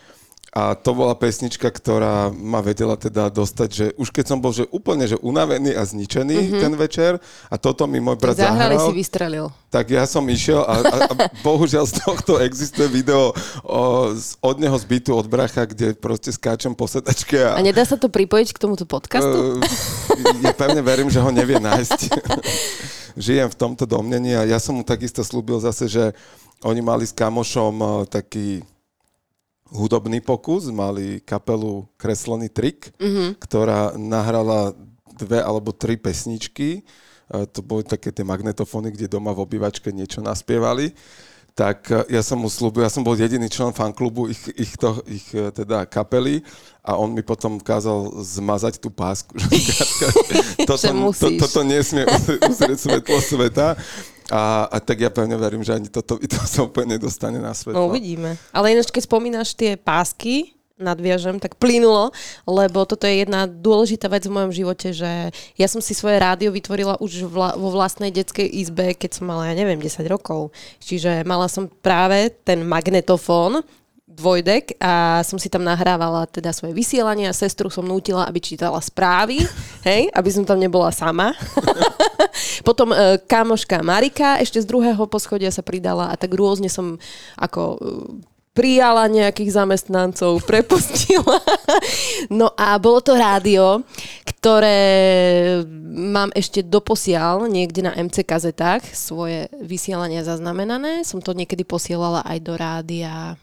a 0.59 0.75
to 0.75 0.91
bola 0.91 1.15
pesnička, 1.15 1.71
ktorá 1.71 2.35
ma 2.35 2.59
vedela 2.59 2.99
teda 2.99 3.31
dostať, 3.31 3.69
že 3.71 3.87
už 3.95 4.11
keď 4.11 4.25
som 4.35 4.39
bol 4.43 4.51
že 4.51 4.67
úplne 4.75 5.07
že 5.07 5.15
unavený 5.23 5.71
a 5.79 5.87
zničený 5.87 6.35
mm-hmm. 6.35 6.63
ten 6.67 6.73
večer 6.75 7.13
a 7.47 7.55
toto 7.55 7.87
mi 7.87 8.03
môj 8.03 8.19
brat 8.19 8.43
Zahrali 8.43 8.75
zahral. 8.75 8.91
si 8.91 8.95
vystrelil. 8.99 9.47
Tak 9.71 9.87
ja 9.95 10.03
som 10.11 10.27
išiel 10.27 10.67
a, 10.67 10.75
a, 10.83 10.97
a 11.07 11.13
bohužiaľ 11.47 11.87
z 11.87 12.03
tohto 12.03 12.43
existuje 12.43 12.91
video 12.91 13.31
o, 13.63 14.11
od 14.43 14.57
neho 14.59 14.75
zbytu 14.75 15.15
od 15.15 15.31
bracha, 15.31 15.63
kde 15.63 15.95
proste 15.95 16.35
skáčem 16.35 16.75
po 16.75 16.91
sedačke. 16.91 17.39
A, 17.39 17.55
a 17.55 17.63
nedá 17.63 17.87
sa 17.87 17.95
to 17.95 18.11
pripojiť 18.11 18.51
k 18.51 18.59
tomuto 18.59 18.83
podcastu? 18.83 19.63
Uh, 19.63 20.43
ja 20.43 20.51
pevne 20.51 20.83
verím, 20.83 21.07
že 21.07 21.23
ho 21.23 21.31
nevie 21.31 21.63
nájsť. 21.63 22.01
Žijem 23.31 23.49
v 23.55 23.59
tomto 23.59 23.87
domnení 23.87 24.35
a 24.35 24.43
ja 24.43 24.59
som 24.59 24.75
mu 24.75 24.83
takisto 24.83 25.23
slúbil 25.23 25.63
zase, 25.63 25.87
že 25.87 26.11
oni 26.67 26.83
mali 26.83 27.07
s 27.07 27.15
kamošom 27.15 28.07
taký 28.11 28.67
hudobný 29.73 30.21
pokus, 30.25 30.69
mali 30.73 31.21
kapelu 31.23 31.87
Kreslený 32.01 32.49
trik, 32.49 32.93
mm-hmm. 32.97 33.41
ktorá 33.43 33.95
nahrala 33.97 34.73
dve 35.19 35.43
alebo 35.43 35.75
tri 35.75 35.99
pesničky. 35.99 36.87
To 37.29 37.61
boli 37.61 37.85
také 37.85 38.09
tie 38.09 38.25
magnetofóny, 38.25 38.89
kde 38.89 39.13
doma 39.13 39.37
v 39.37 39.45
obývačke 39.45 39.93
niečo 39.93 40.25
naspievali 40.25 40.97
tak 41.59 41.91
e, 41.91 42.15
ja 42.15 42.23
som 42.23 42.39
mu 42.39 42.47
slúbil, 42.47 42.87
ja 42.87 42.93
som 42.95 43.03
bol 43.03 43.19
jediný 43.19 43.51
člen 43.51 43.75
fanklubu 43.75 44.31
ich, 44.31 44.39
ich, 44.55 44.79
to, 44.79 45.03
ich 45.11 45.27
e, 45.35 45.51
teda 45.51 45.83
kapely 45.91 46.47
a 46.87 46.95
on 46.95 47.11
mi 47.11 47.27
potom 47.27 47.59
kázal 47.59 48.15
zmazať 48.23 48.79
tú 48.79 48.95
pásku. 48.95 49.35
toto, 50.71 50.87
to, 51.19 51.29
toto 51.43 51.61
nesmie 51.67 52.07
uzrieť 52.47 52.79
svetlo 52.79 53.19
sveta. 53.19 53.75
A, 54.29 54.69
a 54.69 54.77
tak 54.81 55.01
ja 55.01 55.09
pevne 55.09 55.41
verím, 55.41 55.65
že 55.65 55.73
ani 55.73 55.89
toto 55.89 56.21
to 56.21 56.39
sa 56.45 56.69
úplne 56.69 57.01
nedostane 57.01 57.41
na 57.41 57.57
svetlo. 57.57 57.81
No 57.81 57.89
uvidíme. 57.89 58.37
Ale 58.53 58.77
ináč, 58.77 58.93
keď 58.93 59.09
spomínaš 59.09 59.57
tie 59.57 59.81
pásky, 59.81 60.59
nadviažem, 60.79 61.43
tak 61.43 61.59
plynulo, 61.59 62.15
lebo 62.47 62.87
toto 62.87 63.05
je 63.05 63.27
jedna 63.27 63.51
dôležitá 63.51 64.07
vec 64.07 64.25
v 64.25 64.35
mojom 64.39 64.53
živote, 64.55 64.95
že 64.95 65.35
ja 65.59 65.67
som 65.67 65.83
si 65.83 65.93
svoje 65.93 66.23
rádio 66.23 66.55
vytvorila 66.55 66.97
už 67.03 67.27
vla, 67.27 67.59
vo 67.59 67.75
vlastnej 67.75 68.15
detskej 68.15 68.47
izbe, 68.47 68.95
keď 68.95 69.19
som 69.19 69.27
mala, 69.27 69.51
ja 69.51 69.59
neviem, 69.59 69.83
10 69.83 70.07
rokov. 70.07 70.55
Čiže 70.79 71.27
mala 71.27 71.51
som 71.51 71.67
práve 71.67 72.31
ten 72.47 72.63
magnetofón, 72.63 73.67
dvojdek 74.09 74.81
a 74.81 75.21
som 75.21 75.37
si 75.37 75.53
tam 75.53 75.61
nahrávala 75.61 76.25
teda 76.25 76.51
svoje 76.51 76.73
vysielanie 76.73 77.29
a 77.29 77.37
sestru 77.37 77.69
som 77.69 77.85
nútila, 77.85 78.25
aby 78.25 78.41
čítala 78.41 78.81
správy, 78.81 79.45
hej, 79.89 80.09
aby 80.11 80.31
som 80.33 80.49
tam 80.49 80.57
nebola 80.57 80.89
sama. 80.89 81.37
Potom 82.67 82.91
e, 82.91 83.21
kamoška 83.29 83.85
Marika 83.85 84.41
ešte 84.41 84.59
z 84.59 84.67
druhého 84.67 85.05
poschodia 85.07 85.53
sa 85.53 85.61
pridala 85.61 86.11
a 86.11 86.19
tak 86.19 86.33
rôzne 86.33 86.73
som 86.73 86.97
ako 87.37 87.63
e, 87.77 87.79
prijala 88.59 89.07
nejakých 89.07 89.55
zamestnancov, 89.55 90.43
prepustila. 90.51 91.39
No 92.27 92.51
a 92.59 92.75
bolo 92.83 92.99
to 92.99 93.15
rádio, 93.15 93.87
ktoré 94.27 94.83
mám 95.87 96.35
ešte 96.35 96.67
doposiaľ 96.67 97.47
niekde 97.47 97.87
na 97.87 97.95
MC 97.95 98.27
kazetách 98.27 98.83
svoje 98.91 99.47
vysielania 99.63 100.27
zaznamenané. 100.27 101.07
Som 101.07 101.23
to 101.23 101.37
niekedy 101.37 101.63
posielala 101.63 102.27
aj 102.27 102.39
do 102.43 102.55
rádia, 102.59 103.39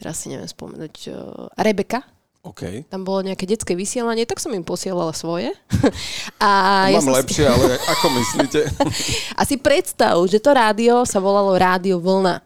teraz 0.00 0.24
si 0.24 0.32
neviem 0.32 0.48
spomenúť, 0.48 0.96
uh, 1.12 1.52
Rebeka. 1.60 2.00
Okay. 2.40 2.88
Tam 2.88 3.04
bolo 3.04 3.20
nejaké 3.20 3.44
detské 3.44 3.76
vysielanie, 3.76 4.24
tak 4.24 4.40
som 4.40 4.48
im 4.56 4.64
posielala 4.64 5.12
svoje. 5.12 5.52
A 6.40 6.88
Mám 6.88 6.96
ja 6.96 7.00
som 7.04 7.12
lepšie, 7.12 7.44
si... 7.44 7.52
ale 7.52 7.76
ako 7.76 8.06
myslíte? 8.16 8.60
A 9.38 9.44
si 9.44 9.60
predstav, 9.60 10.16
že 10.24 10.40
to 10.40 10.56
rádio 10.56 11.04
sa 11.04 11.20
volalo 11.20 11.52
Rádio 11.52 12.00
Vlna. 12.00 12.40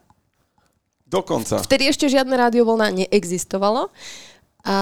Dokonca. 1.07 1.63
Vtedy 1.63 1.87
ešte 1.87 2.11
žiadne 2.11 2.35
rádiovolna 2.35 2.91
neexistovalo. 2.91 3.87
A 4.67 4.77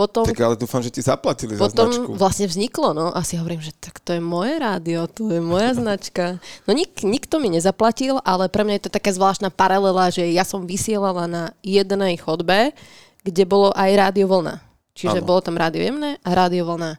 potom... 0.00 0.24
Tak 0.24 0.40
ale 0.40 0.56
dúfam, 0.56 0.80
že 0.80 0.88
ti 0.88 1.04
zaplatili 1.04 1.60
potom 1.60 1.92
za 1.92 2.00
značku. 2.00 2.16
vlastne 2.16 2.46
vzniklo, 2.48 2.96
no. 2.96 3.12
A 3.12 3.20
si 3.20 3.36
hovorím, 3.36 3.60
že 3.60 3.76
tak 3.76 4.00
to 4.00 4.16
je 4.16 4.22
moje 4.24 4.56
rádio, 4.56 5.04
to 5.04 5.28
je 5.28 5.44
moja 5.44 5.76
značka. 5.80 6.40
No 6.64 6.72
nik, 6.72 7.04
nikto 7.04 7.36
mi 7.36 7.52
nezaplatil, 7.52 8.16
ale 8.24 8.48
pre 8.48 8.64
mňa 8.64 8.80
je 8.80 8.84
to 8.88 8.96
taká 8.96 9.12
zvláštna 9.12 9.52
paralela, 9.52 10.08
že 10.08 10.24
ja 10.32 10.48
som 10.48 10.64
vysielala 10.64 11.28
na 11.28 11.52
jednej 11.60 12.16
chodbe, 12.16 12.72
kde 13.20 13.44
bolo 13.44 13.68
aj 13.76 13.90
rádio 14.08 14.24
vlna. 14.32 14.64
Čiže 14.96 15.20
ano. 15.20 15.28
bolo 15.28 15.40
tam 15.44 15.60
rádio 15.60 15.84
jemné 15.84 16.16
a 16.24 16.30
rádio 16.32 16.64
vlna. 16.64 16.96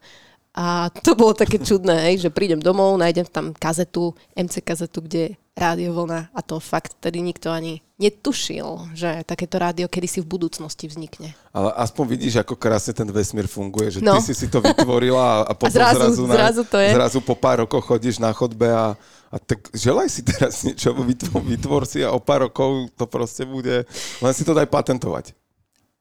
A 0.51 0.91
to 0.91 1.15
bolo 1.15 1.31
také 1.31 1.63
čudné, 1.63 2.11
hej, 2.11 2.27
že 2.27 2.29
prídem 2.33 2.59
domov, 2.59 2.99
nájdem 2.99 3.23
tam 3.23 3.55
kazetu, 3.55 4.11
MC 4.35 4.59
kazetu, 4.59 4.99
kde 4.99 5.19
je 5.19 5.31
rádio 5.55 5.95
vlna 5.95 6.31
a 6.31 6.39
to 6.43 6.59
fakt 6.59 6.95
tedy 6.99 7.19
nikto 7.19 7.51
ani 7.51 7.83
netušil, 7.99 8.97
že 8.97 9.21
takéto 9.27 9.61
rádio 9.61 9.85
kedysi 9.85 10.25
v 10.25 10.27
budúcnosti 10.27 10.89
vznikne. 10.89 11.37
Ale 11.53 11.69
aspoň 11.75 12.05
vidíš, 12.17 12.33
ako 12.41 12.57
krásne 12.57 12.97
ten 12.97 13.07
vesmír 13.07 13.45
funguje, 13.45 13.95
že 13.95 13.99
no. 14.01 14.17
ty 14.17 14.27
si 14.27 14.33
si 14.33 14.47
to 14.49 14.63
vytvorila 14.63 15.21
a, 15.21 15.35
a 15.49 15.53
potom 15.53 15.71
zrazu, 15.71 15.99
zrazu, 15.99 16.23
na, 16.25 16.35
zrazu, 16.35 16.61
to 16.65 16.77
je. 16.81 16.89
zrazu 16.97 17.19
po 17.21 17.35
pár 17.37 17.63
rokoch 17.63 17.85
chodíš 17.85 18.17
na 18.17 18.33
chodbe 18.33 18.67
a, 18.73 18.97
a 19.29 19.35
tak 19.37 19.69
želaj 19.75 20.07
si 20.09 20.21
teraz 20.25 20.65
niečo, 20.65 20.91
vytvor, 20.97 21.43
vytvor 21.45 21.83
si 21.85 22.01
a 22.01 22.09
o 22.11 22.19
pár 22.19 22.49
rokov 22.49 22.89
to 22.97 23.05
proste 23.05 23.45
bude, 23.45 23.85
len 24.23 24.33
si 24.33 24.41
to 24.41 24.57
daj 24.57 24.65
patentovať. 24.65 25.35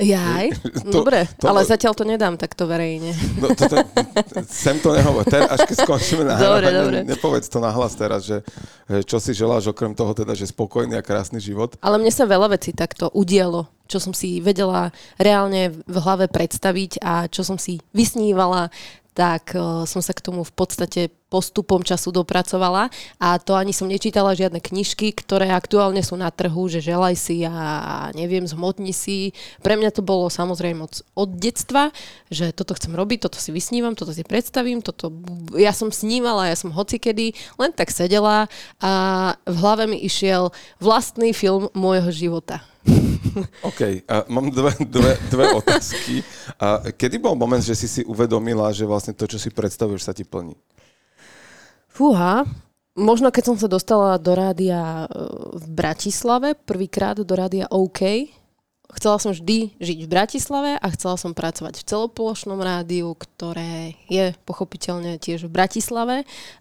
Jaj, 0.00 0.56
To- 0.88 1.04
dobre, 1.04 1.28
to- 1.36 1.44
ale 1.44 1.60
zatiaľ 1.62 1.92
to 1.92 2.08
nedám 2.08 2.34
takto 2.34 2.64
verejne. 2.64 3.12
No, 3.36 3.52
to, 3.52 3.68
to, 3.68 3.76
sem 4.48 4.80
to 4.80 4.96
nehovor. 4.96 5.28
Ter, 5.28 5.44
až 5.44 5.68
keď 5.68 5.76
skončíme 5.84 6.24
na 6.24 6.40
Dobre, 6.40 6.72
dobre. 6.72 6.98
nepovedz 7.04 7.46
to 7.46 7.60
nahlas 7.60 7.92
teraz, 7.94 8.24
že 8.24 8.40
že 8.88 9.06
čo 9.06 9.22
si 9.22 9.30
želáš 9.30 9.70
okrem 9.70 9.94
toho 9.94 10.10
teda, 10.10 10.34
že 10.34 10.48
spokojný 10.48 10.98
a 10.98 11.04
krásny 11.04 11.38
život. 11.38 11.78
Ale 11.78 11.94
mne 11.94 12.10
sa 12.10 12.26
veľa 12.26 12.58
vecí 12.58 12.74
takto 12.74 13.06
udialo, 13.14 13.70
čo 13.86 14.02
som 14.02 14.10
si 14.10 14.42
vedela 14.42 14.90
reálne 15.14 15.70
v 15.70 15.96
hlave 16.00 16.26
predstaviť 16.26 16.98
a 16.98 17.30
čo 17.30 17.46
som 17.46 17.54
si 17.54 17.78
vysnívala, 17.94 18.72
tak 19.14 19.54
uh, 19.54 19.86
som 19.86 20.00
sa 20.02 20.10
k 20.10 20.24
tomu 20.24 20.42
v 20.42 20.50
podstate 20.50 21.02
postupom 21.30 21.86
času 21.86 22.10
dopracovala 22.10 22.90
a 23.22 23.28
to 23.38 23.54
ani 23.54 23.70
som 23.70 23.86
nečítala 23.86 24.34
žiadne 24.34 24.58
knižky, 24.58 25.14
ktoré 25.14 25.54
aktuálne 25.54 26.02
sú 26.02 26.18
na 26.18 26.28
trhu, 26.34 26.66
že 26.66 26.82
želaj 26.82 27.14
si 27.14 27.46
a 27.46 28.10
neviem, 28.18 28.42
zhmotni 28.44 28.90
si. 28.90 29.30
Pre 29.62 29.78
mňa 29.78 29.94
to 29.94 30.02
bolo 30.02 30.26
samozrejme 30.26 30.82
od, 30.82 31.06
od 31.14 31.30
detstva, 31.38 31.94
že 32.28 32.50
toto 32.50 32.74
chcem 32.74 32.92
robiť, 32.92 33.30
toto 33.30 33.38
si 33.38 33.54
vysnívam, 33.54 33.94
toto 33.94 34.10
si 34.10 34.26
predstavím, 34.26 34.82
toto... 34.82 35.14
Ja 35.54 35.70
som 35.70 35.94
snívala, 35.94 36.50
ja 36.50 36.58
som 36.58 36.74
hocikedy 36.74 37.38
len 37.56 37.70
tak 37.70 37.94
sedela 37.94 38.50
a 38.82 38.92
v 39.46 39.56
hlave 39.62 39.86
mi 39.86 40.02
išiel 40.02 40.50
vlastný 40.82 41.30
film 41.30 41.70
môjho 41.72 42.10
života. 42.10 42.66
OK, 43.68 43.80
a 44.08 44.24
mám 44.32 44.48
dve, 44.50 44.72
dve, 44.80 45.12
dve 45.30 45.46
otázky. 45.60 46.24
A 46.56 46.90
kedy 46.90 47.20
bol 47.20 47.36
moment, 47.36 47.60
že 47.60 47.76
si 47.76 47.88
si 47.88 48.02
uvedomila, 48.08 48.72
že 48.72 48.88
vlastne 48.88 49.12
to, 49.12 49.28
čo 49.28 49.36
si 49.36 49.52
predstavuješ, 49.52 50.02
sa 50.08 50.16
ti 50.16 50.24
plní? 50.24 50.56
Fúha, 51.90 52.46
možno 52.94 53.34
keď 53.34 53.52
som 53.52 53.56
sa 53.58 53.66
dostala 53.66 54.14
do 54.16 54.32
rádia 54.38 55.04
e, 55.04 55.06
v 55.58 55.66
Bratislave, 55.74 56.54
prvýkrát 56.54 57.18
do 57.18 57.34
rádia 57.34 57.66
OK, 57.66 58.30
chcela 58.94 59.18
som 59.18 59.30
vždy 59.30 59.74
žiť 59.78 59.98
v 60.06 60.10
Bratislave 60.10 60.70
a 60.78 60.86
chcela 60.94 61.14
som 61.18 61.34
pracovať 61.34 61.82
v 61.82 61.86
celoplošnom 61.86 62.58
rádiu, 62.58 63.14
ktoré 63.14 63.98
je 64.10 64.34
pochopiteľne 64.46 65.18
tiež 65.18 65.46
v 65.46 65.54
Bratislave. 65.54 66.16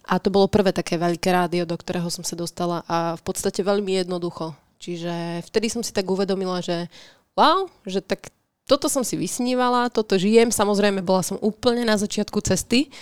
A 0.06 0.22
to 0.22 0.30
bolo 0.30 0.50
prvé 0.50 0.74
také 0.74 0.98
veľké 0.98 1.30
rádio, 1.30 1.66
do 1.66 1.78
ktorého 1.78 2.10
som 2.10 2.22
sa 2.22 2.38
dostala 2.38 2.86
a 2.86 3.18
v 3.18 3.22
podstate 3.26 3.66
veľmi 3.66 4.02
jednoducho. 4.02 4.54
Čiže 4.80 5.46
vtedy 5.50 5.68
som 5.68 5.84
si 5.84 5.92
tak 5.92 6.08
uvedomila, 6.08 6.64
že 6.64 6.88
wow, 7.36 7.68
že 7.84 8.00
tak 8.00 8.32
toto 8.70 8.86
som 8.86 9.02
si 9.02 9.18
vysnívala, 9.18 9.90
toto 9.90 10.14
žijem, 10.16 10.54
samozrejme 10.54 11.02
bola 11.02 11.26
som 11.26 11.42
úplne 11.42 11.82
na 11.90 11.98
začiatku 11.98 12.38
cesty, 12.46 12.94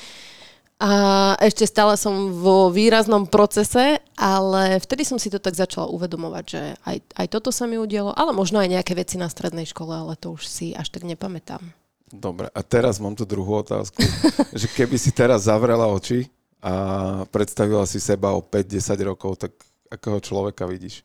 a 0.78 0.94
ešte 1.42 1.66
stále 1.66 1.98
som 1.98 2.30
vo 2.30 2.70
výraznom 2.70 3.26
procese, 3.26 3.98
ale 4.14 4.78
vtedy 4.78 5.10
som 5.10 5.18
si 5.18 5.34
to 5.34 5.42
tak 5.42 5.58
začala 5.58 5.90
uvedomovať, 5.90 6.46
že 6.46 6.62
aj, 6.86 6.98
aj 7.18 7.28
toto 7.34 7.50
sa 7.50 7.66
mi 7.66 7.82
udialo, 7.82 8.14
ale 8.14 8.30
možno 8.30 8.62
aj 8.62 8.70
nejaké 8.70 8.94
veci 8.94 9.18
na 9.18 9.26
strednej 9.26 9.66
škole, 9.66 9.98
ale 9.98 10.14
to 10.14 10.38
už 10.38 10.46
si 10.46 10.78
až 10.78 10.94
tak 10.94 11.02
nepamätám. 11.02 11.66
Dobre, 12.14 12.48
a 12.54 12.62
teraz 12.62 13.02
mám 13.02 13.18
tu 13.18 13.26
druhú 13.26 13.66
otázku. 13.66 14.00
že 14.60 14.70
keby 14.70 15.02
si 15.02 15.10
teraz 15.10 15.50
zavrela 15.50 15.90
oči 15.90 16.30
a 16.62 17.26
predstavila 17.34 17.90
si 17.90 17.98
seba 17.98 18.38
o 18.38 18.46
5-10 18.46 19.02
rokov, 19.02 19.42
tak 19.42 19.58
akého 19.90 20.22
človeka 20.22 20.70
vidíš? 20.70 21.02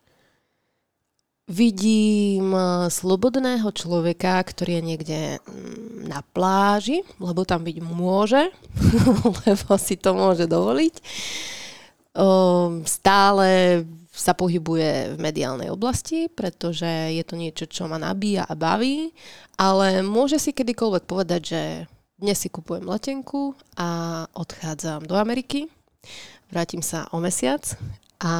Vidím 1.50 2.55
eh, 2.55 2.87
slobodného 2.87 3.66
človeka, 3.74 4.38
ktorý 4.46 4.78
je 4.78 4.83
niekde 4.83 5.20
mm, 5.42 6.07
na 6.07 6.22
pláži, 6.22 7.02
lebo 7.18 7.42
tam 7.42 7.66
byť 7.66 7.78
môže, 7.83 8.50
lebo 9.46 9.70
si 9.74 9.98
to 9.98 10.14
môže 10.14 10.46
dovoliť. 10.46 10.94
Ehm, 12.14 12.85
Stále 12.85 13.83
sa 14.12 14.37
pohybuje 14.37 15.16
v 15.16 15.18
mediálnej 15.18 15.72
oblasti, 15.72 16.28
pretože 16.28 16.87
je 17.16 17.24
to 17.24 17.35
niečo, 17.35 17.64
čo 17.64 17.88
ma 17.88 17.96
nabíja 17.96 18.44
a 18.44 18.52
baví, 18.52 19.11
ale 19.57 20.05
môže 20.05 20.37
si 20.37 20.52
kedykoľvek 20.52 21.05
povedať, 21.09 21.40
že 21.40 21.62
dnes 22.20 22.37
si 22.37 22.52
kupujem 22.52 22.85
letenku 22.85 23.57
a 23.81 24.22
odchádzam 24.37 25.09
do 25.09 25.16
Ameriky, 25.16 25.66
vrátim 26.52 26.85
sa 26.85 27.09
o 27.09 27.24
mesiac 27.24 27.64
a 28.20 28.33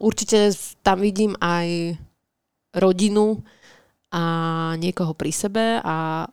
určite 0.00 0.56
tam 0.80 1.04
vidím 1.04 1.36
aj 1.44 2.00
rodinu 2.72 3.40
a 4.12 4.22
niekoho 4.76 5.16
pri 5.16 5.32
sebe 5.32 5.80
a 5.80 6.28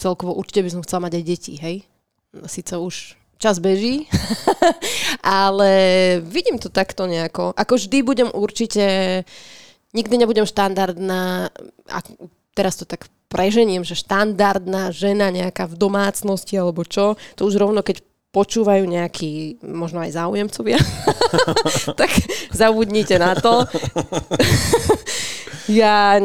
celkovo 0.00 0.36
určite 0.36 0.64
by 0.64 0.70
som 0.72 0.84
chcela 0.84 1.08
mať 1.08 1.12
aj 1.20 1.24
deti, 1.24 1.52
hej. 1.60 1.76
Sice 2.48 2.80
už 2.80 3.16
čas 3.38 3.60
beží, 3.60 4.08
ale 5.44 5.72
vidím 6.24 6.56
to 6.56 6.72
takto 6.72 7.04
nejako. 7.04 7.52
Ako 7.52 7.76
vždy 7.76 7.98
budem 8.00 8.28
určite, 8.32 8.84
nikdy 9.92 10.14
nebudem 10.16 10.48
štandardná, 10.48 11.52
ak, 11.90 12.04
teraz 12.56 12.80
to 12.80 12.88
tak 12.88 13.06
preženiem, 13.28 13.82
že 13.82 13.98
štandardná 13.98 14.94
žena 14.94 15.28
nejaká 15.28 15.66
v 15.66 15.76
domácnosti 15.76 16.54
alebo 16.56 16.86
čo, 16.86 17.18
to 17.34 17.44
už 17.44 17.58
rovno 17.58 17.82
keď 17.82 18.00
počúvajú 18.34 18.82
nejakí, 18.90 19.62
možno 19.62 20.02
aj 20.02 20.18
záujemcovia, 20.18 20.82
tak 22.00 22.10
zabudnite 22.60 23.14
na 23.14 23.38
to. 23.38 23.62
Ja 25.64 26.20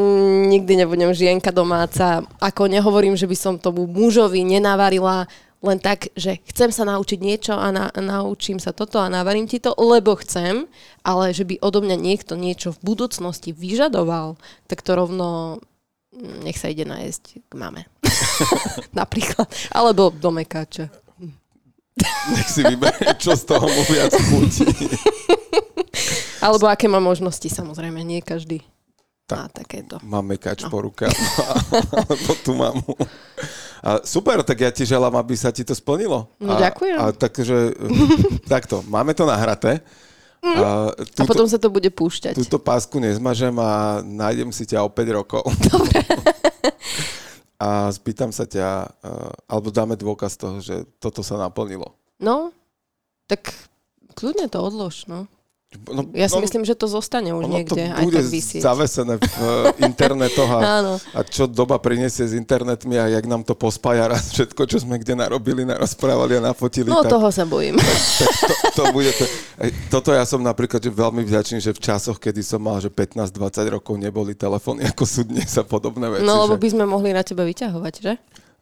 nikdy 0.51 0.83
nebudem 0.83 1.15
žienka 1.15 1.55
domáca. 1.55 2.27
Ako 2.43 2.67
nehovorím, 2.67 3.15
že 3.15 3.23
by 3.23 3.37
som 3.39 3.55
tomu 3.55 3.87
mužovi 3.87 4.43
nenavarila 4.43 5.31
len 5.59 5.79
tak, 5.79 6.11
že 6.15 6.39
chcem 6.47 6.71
sa 6.71 6.87
naučiť 6.87 7.19
niečo 7.19 7.53
a 7.55 7.67
na, 7.71 7.91
naučím 7.91 8.63
sa 8.63 8.71
toto 8.71 8.95
a 8.99 9.11
navarím 9.11 9.43
ti 9.43 9.59
to, 9.59 9.75
lebo 9.75 10.15
chcem, 10.23 10.63
ale 11.03 11.35
že 11.35 11.43
by 11.43 11.59
odo 11.59 11.83
mňa 11.83 11.99
niekto 11.99 12.39
niečo 12.39 12.71
v 12.79 12.95
budúcnosti 12.95 13.51
vyžadoval, 13.51 14.39
tak 14.71 14.79
to 14.79 14.95
rovno 14.95 15.59
mm, 16.15 16.47
nech 16.47 16.55
sa 16.55 16.71
ide 16.71 16.87
nájsť 16.87 17.23
k 17.43 17.51
mame. 17.59 17.91
Napríklad. 18.99 19.51
Alebo 19.75 20.15
do 20.15 20.31
mekáča. 20.31 20.87
Nech 22.31 22.47
si 22.47 22.63
vyberie, 22.63 23.11
čo 23.19 23.35
z 23.35 23.43
toho 23.43 23.67
mu 23.67 23.83
viac 23.91 24.15
chutí. 24.15 24.63
Alebo 26.39 26.71
aké 26.71 26.87
má 26.87 27.03
možnosti, 27.03 27.51
samozrejme, 27.51 27.99
nie 28.07 28.23
každý 28.23 28.63
má 29.35 29.45
takéto. 29.51 29.95
Máme 30.01 30.39
kač 30.41 30.65
po 30.65 30.81
rukách, 30.81 31.13
alebo 31.93 32.31
tú 32.41 32.51
mamu. 32.57 32.93
A 33.79 34.03
super, 34.03 34.41
tak 34.43 34.57
ja 34.59 34.71
ti 34.73 34.83
želám, 34.83 35.15
aby 35.19 35.35
sa 35.37 35.53
ti 35.53 35.63
to 35.63 35.71
splnilo. 35.71 36.27
No, 36.41 36.55
a, 36.55 36.59
ďakujem. 36.59 36.97
A 36.99 37.03
takže, 37.15 37.57
takto, 38.49 38.83
máme 38.89 39.13
to 39.13 39.23
nahraté. 39.23 39.79
A, 40.39 40.91
A 40.95 41.23
potom 41.27 41.47
sa 41.47 41.59
to 41.59 41.67
bude 41.67 41.87
púšťať. 41.91 42.35
Túto 42.35 42.59
pásku 42.59 42.95
nezmažem 42.99 43.51
a 43.59 43.99
nájdem 44.03 44.51
si 44.55 44.63
ťa 44.63 44.83
o 44.83 44.89
5 44.91 45.17
rokov. 45.19 45.43
Dobre. 45.67 45.99
A 47.59 47.91
spýtam 47.91 48.31
sa 48.31 48.47
ťa, 48.47 48.87
uh, 48.87 49.35
alebo 49.43 49.67
dáme 49.67 49.99
dôkaz 49.99 50.39
toho, 50.39 50.63
že 50.63 50.87
toto 50.95 51.19
sa 51.19 51.35
naplnilo. 51.35 51.91
No, 52.15 52.55
tak 53.27 53.51
kľudne 54.15 54.47
to 54.47 54.63
odlož, 54.63 55.11
no. 55.11 55.27
No, 55.69 56.01
Ja 56.17 56.25
si 56.25 56.33
no, 56.33 56.41
myslím, 56.41 56.65
že 56.65 56.73
to 56.73 56.89
zostane 56.89 57.29
už 57.29 57.45
ono 57.45 57.61
to 57.61 57.77
niekde 57.77 57.93
aj 57.93 58.05
bude 58.09 58.25
tak 58.25 58.33
vysieť. 58.33 58.61
zavesené 58.65 59.21
v 59.21 59.25
uh, 59.37 59.69
internetoch 59.85 60.49
a, 60.49 60.61
a 61.17 61.21
čo 61.21 61.45
doba 61.45 61.77
prinesie 61.77 62.25
s 62.25 62.33
internetmi 62.33 62.97
a 62.97 63.05
jak 63.05 63.29
nám 63.29 63.45
to 63.45 63.53
pospája 63.53 64.09
raz 64.09 64.33
všetko, 64.33 64.65
čo 64.65 64.81
sme 64.81 64.97
kde 64.97 65.13
narobili, 65.21 65.69
narozprávali 65.69 66.41
a 66.41 66.49
nafotili. 66.49 66.89
No 66.89 67.05
tak, 67.05 67.13
toho 67.13 67.29
sa 67.29 67.45
bojím. 67.45 67.77
tak 67.77 68.33
to, 68.49 68.53
to 68.81 68.83
bude 68.89 69.13
to. 69.13 69.25
Toto 69.93 70.09
ja 70.09 70.25
som 70.25 70.41
napríklad 70.41 70.81
že 70.81 70.89
veľmi 70.89 71.21
vďačný, 71.21 71.61
že 71.61 71.69
v 71.69 71.81
časoch, 71.85 72.17
kedy 72.17 72.41
som 72.41 72.65
mal, 72.65 72.81
že 72.81 72.89
15-20 72.89 73.69
rokov 73.77 73.93
neboli 74.01 74.33
telefóny, 74.33 74.89
ako 74.89 75.05
sú 75.05 75.21
dnes 75.21 75.53
a 75.53 75.61
podobné 75.61 76.09
veci. 76.09 76.25
No 76.25 76.49
lebo 76.49 76.57
že... 76.57 76.65
by 76.65 76.67
sme 76.73 76.85
mohli 76.89 77.13
na 77.13 77.21
teba 77.21 77.45
vyťahovať, 77.45 77.93
že? 78.01 78.17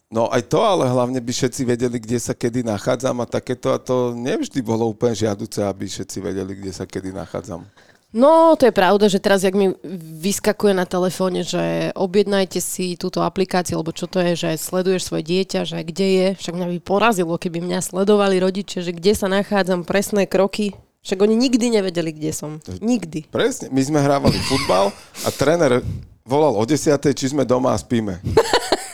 No 0.07 0.31
aj 0.31 0.47
to, 0.47 0.63
ale 0.63 0.87
hlavne 0.87 1.19
by 1.19 1.31
všetci 1.35 1.67
vedeli, 1.67 1.99
kde 1.99 2.15
sa 2.15 2.31
kedy 2.31 2.63
nachádzam 2.63 3.19
a 3.19 3.27
takéto. 3.27 3.75
A 3.75 3.77
to 3.79 4.15
nevždy 4.15 4.63
bolo 4.63 4.87
úplne 4.87 5.11
žiaduce, 5.11 5.59
aby 5.67 5.83
všetci 5.83 6.17
vedeli, 6.23 6.55
kde 6.55 6.71
sa 6.71 6.87
kedy 6.87 7.11
nachádzam. 7.11 7.67
No, 8.15 8.55
to 8.55 8.71
je 8.71 8.73
pravda, 8.73 9.11
že 9.11 9.19
teraz, 9.19 9.43
jak 9.43 9.51
mi 9.51 9.75
vyskakuje 10.23 10.71
na 10.71 10.87
telefóne, 10.87 11.43
že 11.43 11.91
objednajte 11.91 12.63
si 12.63 12.95
túto 12.95 13.19
aplikáciu, 13.19 13.75
alebo 13.75 13.91
čo 13.91 14.07
to 14.07 14.23
je, 14.23 14.47
že 14.47 14.49
sleduješ 14.55 15.11
svoje 15.11 15.27
dieťa, 15.27 15.67
že 15.67 15.83
kde 15.83 16.07
je, 16.07 16.27
však 16.39 16.55
mňa 16.55 16.67
by 16.71 16.79
porazilo, 16.87 17.35
keby 17.35 17.59
mňa 17.59 17.83
sledovali 17.83 18.39
rodičia, 18.39 18.79
že 18.79 18.95
kde 18.95 19.11
sa 19.11 19.27
nachádzam, 19.27 19.83
presné 19.83 20.23
kroky. 20.23 20.71
Však 21.03 21.19
oni 21.19 21.35
nikdy 21.35 21.67
nevedeli, 21.67 22.15
kde 22.15 22.31
som. 22.31 22.63
Nikdy. 22.63 23.27
Presne, 23.27 23.75
my 23.75 23.81
sme 23.83 23.99
hrávali 23.99 24.39
futbal 24.39 24.95
a 25.27 25.29
tréner 25.35 25.83
volal 26.23 26.55
o 26.55 26.63
10. 26.63 26.95
či 27.11 27.27
sme 27.27 27.43
doma 27.43 27.75
a 27.75 27.77
spíme. 27.79 28.23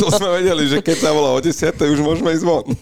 To 0.00 0.06
sme 0.12 0.28
vedeli, 0.40 0.68
že 0.68 0.78
keď 0.84 0.96
sa 0.96 1.10
volá 1.10 1.32
o 1.34 1.40
10. 1.40 1.52
už 1.76 2.00
môžeme 2.00 2.32
ísť 2.34 2.44
von. 2.44 2.66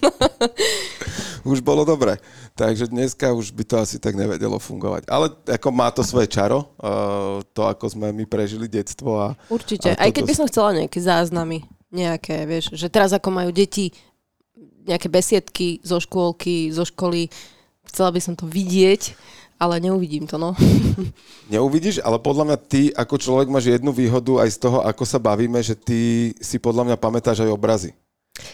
Už 1.47 1.63
bolo 1.63 1.87
dobre. 1.87 2.19
Takže 2.53 2.91
dneska 2.91 3.31
už 3.31 3.55
by 3.55 3.63
to 3.63 3.75
asi 3.79 3.95
tak 3.95 4.11
nevedelo 4.19 4.59
fungovať. 4.59 5.07
Ale 5.07 5.31
ako 5.47 5.69
má 5.71 5.87
to 5.87 6.03
svoje 6.03 6.27
čaro, 6.27 6.67
uh, 6.83 7.39
to 7.55 7.63
ako 7.63 7.87
sme 7.87 8.11
my 8.11 8.27
prežili 8.27 8.67
detstvo. 8.67 9.15
A, 9.15 9.27
Určite. 9.47 9.95
a 9.95 10.03
Aj 10.03 10.11
keď 10.11 10.23
by 10.27 10.35
som 10.35 10.49
chcela 10.51 10.75
nejaké 10.75 10.99
záznamy, 10.99 11.63
nejaké, 11.89 12.43
vieš, 12.43 12.75
že 12.75 12.91
teraz 12.91 13.15
ako 13.15 13.31
majú 13.31 13.49
deti 13.55 13.95
nejaké 14.83 15.07
besiedky 15.07 15.79
zo 15.79 16.03
škôlky, 16.03 16.75
zo 16.75 16.83
školy, 16.83 17.31
chcela 17.87 18.11
by 18.11 18.19
som 18.19 18.33
to 18.35 18.43
vidieť 18.43 19.15
ale 19.59 19.83
neuvidím 19.83 20.23
to, 20.23 20.39
no. 20.39 20.55
Neuvidíš, 21.53 21.99
ale 21.99 22.15
podľa 22.17 22.47
mňa 22.47 22.57
ty 22.63 22.81
ako 22.95 23.15
človek 23.19 23.51
máš 23.51 23.67
jednu 23.67 23.91
výhodu 23.91 24.39
aj 24.39 24.49
z 24.55 24.57
toho, 24.63 24.79
ako 24.81 25.03
sa 25.03 25.19
bavíme, 25.19 25.59
že 25.59 25.75
ty 25.75 26.31
si 26.39 26.57
podľa 26.57 26.87
mňa 26.87 26.97
pamätáš 26.97 27.43
aj 27.43 27.51
obrazy. 27.51 27.91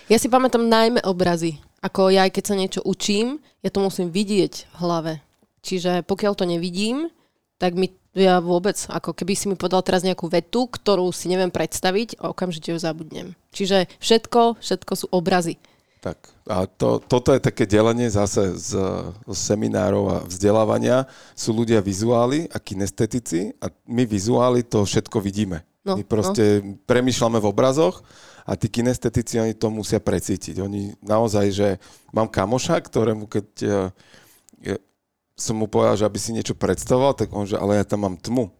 Ja 0.09 0.17
si 0.17 0.25
pamätám 0.25 0.65
najmä 0.65 1.05
obrazy. 1.05 1.61
Ako 1.85 2.09
ja, 2.09 2.25
aj 2.25 2.33
keď 2.33 2.43
sa 2.49 2.55
niečo 2.57 2.81
učím, 2.81 3.37
ja 3.61 3.69
to 3.69 3.85
musím 3.85 4.09
vidieť 4.09 4.53
v 4.65 4.75
hlave. 4.81 5.13
Čiže 5.61 6.01
pokiaľ 6.09 6.33
to 6.33 6.49
nevidím, 6.49 7.13
tak 7.61 7.77
mi 7.77 7.93
ja 8.15 8.39
vôbec, 8.39 8.79
ako 8.87 9.11
keby 9.11 9.33
si 9.35 9.45
mi 9.51 9.59
podal 9.59 9.83
teraz 9.83 10.01
nejakú 10.01 10.31
vetu, 10.31 10.71
ktorú 10.71 11.11
si 11.11 11.27
neviem 11.27 11.51
predstaviť, 11.51 12.23
okamžite 12.23 12.71
ju 12.71 12.79
zabudnem. 12.79 13.35
Čiže 13.51 13.91
všetko, 13.99 14.63
všetko 14.63 14.93
sú 14.95 15.05
obrazy. 15.11 15.59
Tak 16.05 16.21
a 16.45 16.69
to, 16.69 17.01
toto 17.01 17.33
je 17.33 17.41
také 17.41 17.65
delenie 17.65 18.13
zase 18.13 18.53
z, 18.53 18.77
z 19.25 19.33
seminárov 19.33 20.03
a 20.13 20.17
vzdelávania. 20.21 21.09
Sú 21.33 21.57
ľudia 21.57 21.81
vizuáli 21.81 22.45
a 22.53 22.61
kinestetici 22.61 23.57
a 23.57 23.73
my 23.89 24.05
vizuáli 24.05 24.61
to 24.61 24.85
všetko 24.85 25.17
vidíme. 25.17 25.65
No, 25.81 25.97
my 25.97 26.05
proste 26.05 26.61
no. 26.61 26.77
premýšľame 26.85 27.41
v 27.41 27.49
obrazoch 27.49 28.05
a 28.45 28.53
tí 28.53 28.69
kinestetici, 28.69 29.41
oni 29.41 29.57
to 29.57 29.73
musia 29.73 29.97
precítiť. 29.97 30.61
Oni 30.61 30.93
naozaj, 31.01 31.45
že 31.49 31.67
mám 32.13 32.29
kamoša, 32.29 32.77
ktorému 32.85 33.25
keď 33.25 33.45
je, 34.61 34.77
som 35.33 35.57
mu 35.57 35.65
povedal, 35.65 35.97
že 35.97 36.05
aby 36.05 36.21
si 36.21 36.37
niečo 36.37 36.53
predstavoval, 36.53 37.17
tak 37.17 37.33
on, 37.33 37.49
že 37.49 37.57
ale 37.57 37.81
ja 37.81 37.85
tam 37.85 38.05
mám 38.05 38.15
tmu. 38.21 38.53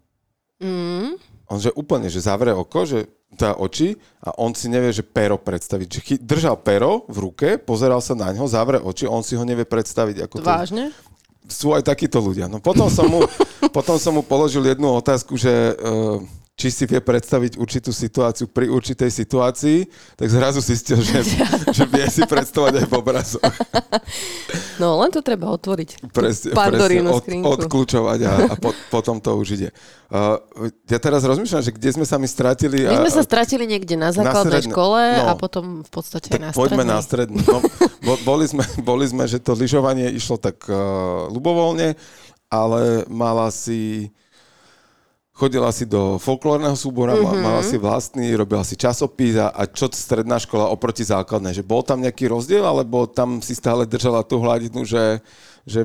Mm. 0.58 1.22
On, 1.46 1.62
že 1.62 1.70
úplne, 1.78 2.10
že 2.10 2.26
zavre 2.26 2.58
oko, 2.58 2.90
že 2.90 3.06
tá 3.36 3.60
oči 3.60 4.00
a 4.24 4.34
on 4.40 4.56
si 4.56 4.72
nevie, 4.72 4.96
že 4.96 5.04
pero 5.04 5.36
predstaviť. 5.36 5.88
Že 5.92 6.00
chy- 6.02 6.22
držal 6.24 6.56
pero 6.64 7.04
v 7.12 7.18
ruke, 7.30 7.50
pozeral 7.60 8.00
sa 8.00 8.16
na 8.16 8.32
ňo, 8.32 8.48
zavre 8.48 8.80
oči, 8.80 9.06
on 9.06 9.22
si 9.22 9.36
ho 9.36 9.44
nevie 9.44 9.68
predstaviť. 9.68 10.26
Ako 10.26 10.42
Vážne? 10.42 10.96
To... 10.96 11.14
Sú 11.46 11.68
aj 11.78 11.86
takíto 11.86 12.18
ľudia. 12.24 12.50
No 12.50 12.64
potom 12.64 12.90
som 12.90 13.06
mu, 13.06 13.22
potom 13.78 14.00
som 14.00 14.18
mu 14.18 14.24
položil 14.26 14.66
jednu 14.66 14.90
otázku, 14.98 15.38
že 15.38 15.52
uh, 15.78 16.24
či 16.56 16.72
si 16.72 16.88
vie 16.88 17.04
predstaviť 17.04 17.60
určitú 17.60 17.92
situáciu 17.92 18.48
pri 18.48 18.72
určitej 18.72 19.12
situácii, 19.12 19.92
tak 20.16 20.28
zrazu 20.32 20.64
zistil, 20.64 21.04
že, 21.04 21.20
že 21.76 21.84
vie 21.84 22.08
si 22.08 22.24
predstavať 22.24 22.84
aj 22.84 22.86
v 22.88 22.94
obrazoch. 22.96 23.44
No, 24.76 25.00
len 25.00 25.08
to 25.08 25.24
treba 25.24 25.48
otvoriť. 25.56 26.12
Presne, 26.12 26.52
presne 26.52 27.08
od, 27.08 27.24
odkľúčovať 27.24 28.20
a, 28.28 28.34
a 28.52 28.54
po, 28.60 28.76
potom 28.92 29.24
to 29.24 29.32
už 29.40 29.56
ide. 29.56 29.70
Uh, 30.12 30.36
ja 30.92 31.00
teraz 31.00 31.24
rozmýšľam, 31.24 31.64
že 31.64 31.72
kde 31.72 31.90
sme 31.96 32.04
sa 32.04 32.20
my 32.20 32.28
stratili. 32.28 32.84
My 32.84 33.00
a, 33.00 33.08
sme 33.08 33.14
sa 33.16 33.24
stratili 33.24 33.64
niekde 33.72 33.96
na 33.96 34.12
základnej 34.12 34.68
stredne- 34.68 34.76
škole 34.76 35.00
no. 35.00 35.32
a 35.32 35.40
potom 35.40 35.80
v 35.80 35.92
podstate 35.96 36.28
tak 36.28 36.44
na 36.44 36.52
poďme 36.52 36.84
strednej. 36.84 36.92
na 36.92 37.00
strednú. 37.00 37.40
No, 37.40 37.60
bo- 38.04 38.22
boli, 38.28 38.46
sme, 38.52 38.68
boli 38.90 39.08
sme, 39.08 39.24
že 39.32 39.40
to 39.40 39.56
lyžovanie 39.56 40.12
išlo 40.12 40.36
tak 40.36 40.60
uh, 40.68 41.32
ľubovoľne, 41.32 41.96
ale 42.52 43.08
mala 43.08 43.48
si 43.56 44.12
chodila 45.36 45.68
si 45.76 45.84
do 45.84 46.16
folklórneho 46.16 46.80
súbora, 46.80 47.20
mm-hmm. 47.20 47.44
mala 47.44 47.60
si 47.60 47.76
vlastný, 47.76 48.32
robila 48.40 48.64
si 48.64 48.80
časopis 48.80 49.36
a, 49.36 49.52
a 49.52 49.68
čo 49.68 49.92
stredná 49.92 50.40
škola 50.40 50.72
oproti 50.72 51.04
základnej? 51.04 51.60
Že 51.60 51.68
bol 51.68 51.84
tam 51.84 52.00
nejaký 52.00 52.32
rozdiel, 52.32 52.64
alebo 52.64 53.04
tam 53.04 53.44
si 53.44 53.52
stále 53.52 53.84
držala 53.84 54.24
tú 54.24 54.40
hladinu, 54.40 54.88
že, 54.88 55.20
že 55.68 55.84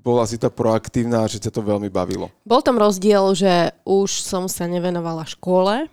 bola 0.00 0.24
si 0.24 0.40
tá 0.40 0.48
proaktívna 0.48 1.22
a 1.22 1.28
že 1.28 1.36
ťa 1.36 1.52
to 1.52 1.60
veľmi 1.60 1.92
bavilo? 1.92 2.32
Bol 2.42 2.64
tam 2.64 2.80
rozdiel, 2.80 3.20
že 3.36 3.52
už 3.84 4.24
som 4.24 4.48
sa 4.48 4.64
nevenovala 4.64 5.28
škole, 5.28 5.92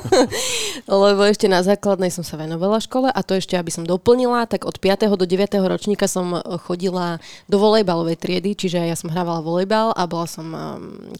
lebo 0.90 1.22
ešte 1.22 1.46
na 1.46 1.62
základnej 1.62 2.10
som 2.10 2.26
sa 2.26 2.34
venovala 2.34 2.82
škole 2.82 3.06
a 3.06 3.20
to 3.22 3.38
ešte, 3.38 3.54
aby 3.54 3.70
som 3.70 3.86
doplnila, 3.86 4.50
tak 4.50 4.66
od 4.66 4.76
5. 4.76 5.06
do 5.14 5.26
9. 5.26 5.46
ročníka 5.62 6.10
som 6.10 6.42
chodila 6.66 7.22
do 7.46 7.62
volejbalovej 7.62 8.18
triedy, 8.18 8.58
čiže 8.58 8.82
ja 8.82 8.98
som 8.98 9.10
hrávala 9.10 9.40
volejbal 9.40 9.94
a 9.94 10.02
bola 10.10 10.26
som 10.26 10.46
um, 10.50 10.58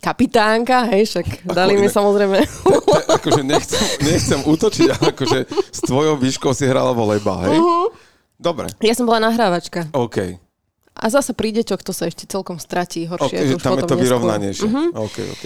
kapitánka, 0.03 0.91
hej, 0.91 1.07
však 1.07 1.47
dali 1.47 1.79
mi 1.79 1.87
inak- 1.87 1.95
samozrejme. 1.95 2.39
To, 2.67 2.99
akože 3.17 3.43
nechcem, 3.47 3.83
nechcem 4.03 4.41
útočiť, 4.43 4.87
ale 4.91 5.05
akože 5.15 5.39
s 5.71 5.81
tvojou 5.87 6.19
výškou 6.19 6.51
si 6.51 6.67
hrala 6.67 6.91
volejbal, 6.91 7.39
hej? 7.47 7.59
Dobre, 8.41 8.73
Ja 8.81 8.97
som 8.97 9.05
bola 9.05 9.21
nahrávačka. 9.21 9.93
OK. 9.93 10.50
A 11.01 11.09
zase 11.09 11.33
pri 11.33 11.57
deťoch 11.57 11.81
to 11.81 11.97
sa 11.97 12.07
ešte 12.07 12.29
celkom 12.29 12.61
stratí 12.61 13.09
horšie. 13.09 13.33
okay 13.33 13.57
už 13.57 13.65
tam 13.65 13.81
je 13.81 13.89
to 13.89 13.97
vyrovnanejšie. 13.97 14.69
OK, 14.93 15.17
OK. 15.25 15.45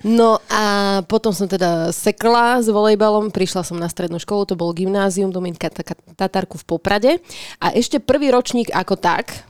No 0.00 0.40
a 0.48 1.00
potom 1.04 1.28
som 1.36 1.44
teda 1.44 1.92
sekla 1.92 2.64
s 2.64 2.72
volejbalom, 2.72 3.28
prišla 3.28 3.60
som 3.60 3.76
na 3.76 3.84
strednú 3.84 4.16
školu, 4.16 4.48
to 4.48 4.56
bol 4.56 4.72
gymnázium 4.72 5.28
Dominika 5.28 5.68
Tatarku 6.16 6.56
v 6.56 6.64
Poprade. 6.64 7.12
A 7.60 7.76
ešte 7.76 8.00
prvý 8.00 8.32
ročník 8.32 8.72
ako 8.72 8.96
tak, 8.96 9.44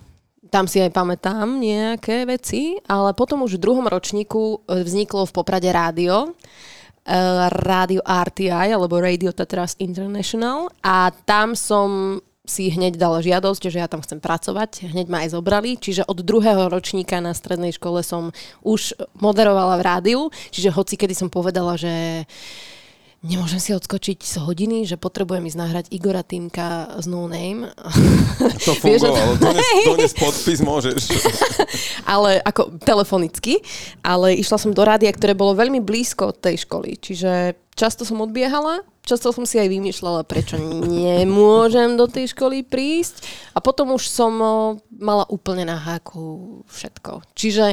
tam 0.51 0.67
si 0.67 0.83
aj 0.83 0.91
pamätám 0.91 1.47
nejaké 1.63 2.27
veci, 2.27 2.75
ale 2.91 3.15
potom 3.15 3.47
už 3.47 3.57
v 3.57 3.63
druhom 3.63 3.87
ročníku 3.87 4.67
e, 4.67 4.83
vzniklo 4.83 5.23
v 5.31 5.35
Poprade 5.39 5.71
rádio, 5.71 6.35
e, 7.07 7.15
rádio 7.63 8.03
RTI, 8.03 8.75
alebo 8.75 8.99
Radio 8.99 9.31
Tatras 9.31 9.79
International 9.79 10.67
a 10.83 11.15
tam 11.23 11.55
som 11.55 12.19
si 12.49 12.73
hneď 12.73 12.97
dala 12.97 13.21
žiadosť, 13.21 13.69
že 13.69 13.79
ja 13.85 13.89
tam 13.89 14.01
chcem 14.01 14.17
pracovať. 14.17 14.89
Hneď 14.89 15.07
ma 15.13 15.23
aj 15.29 15.37
zobrali, 15.37 15.77
čiže 15.77 16.09
od 16.09 16.25
druhého 16.25 16.73
ročníka 16.73 17.21
na 17.21 17.37
strednej 17.37 17.77
škole 17.77 18.01
som 18.01 18.33
už 18.65 18.97
moderovala 19.21 19.77
v 19.77 19.85
rádiu, 19.85 20.21
čiže 20.49 20.73
hoci 20.73 20.97
kedy 20.97 21.13
som 21.13 21.29
povedala, 21.29 21.77
že 21.77 22.25
nemôžem 23.21 23.61
si 23.61 23.77
odskočiť 23.77 24.25
z 24.25 24.35
hodiny, 24.41 24.89
že 24.89 24.97
potrebujem 24.97 25.45
ísť 25.45 25.59
nahrať 25.61 25.85
Igora 25.93 26.25
Týmka 26.25 26.97
z 27.05 27.07
No 27.13 27.29
Name. 27.29 27.69
To 28.65 28.73
fungovalo. 28.73 29.37
Dones, 29.37 29.65
dones 29.93 30.13
podpis 30.17 30.61
môžeš. 30.65 31.13
ale 32.09 32.41
ako 32.41 32.81
telefonicky, 32.81 33.61
ale 34.01 34.41
išla 34.41 34.57
som 34.57 34.73
do 34.73 34.81
rádia, 34.81 35.13
ktoré 35.13 35.37
bolo 35.37 35.53
veľmi 35.53 35.85
blízko 35.85 36.33
tej 36.33 36.65
školy, 36.65 36.97
čiže 36.97 37.53
často 37.81 38.05
som 38.05 38.21
odbiehala, 38.21 38.85
často 39.01 39.33
som 39.33 39.49
si 39.49 39.57
aj 39.57 39.73
vymýšľala, 39.73 40.29
prečo 40.29 40.61
nemôžem 40.85 41.97
do 41.97 42.05
tej 42.05 42.37
školy 42.37 42.61
prísť 42.61 43.25
a 43.57 43.65
potom 43.65 43.97
už 43.97 44.05
som 44.05 44.33
mala 44.93 45.25
úplne 45.33 45.65
na 45.65 45.81
háku 45.81 46.61
všetko. 46.69 47.25
Čiže 47.33 47.73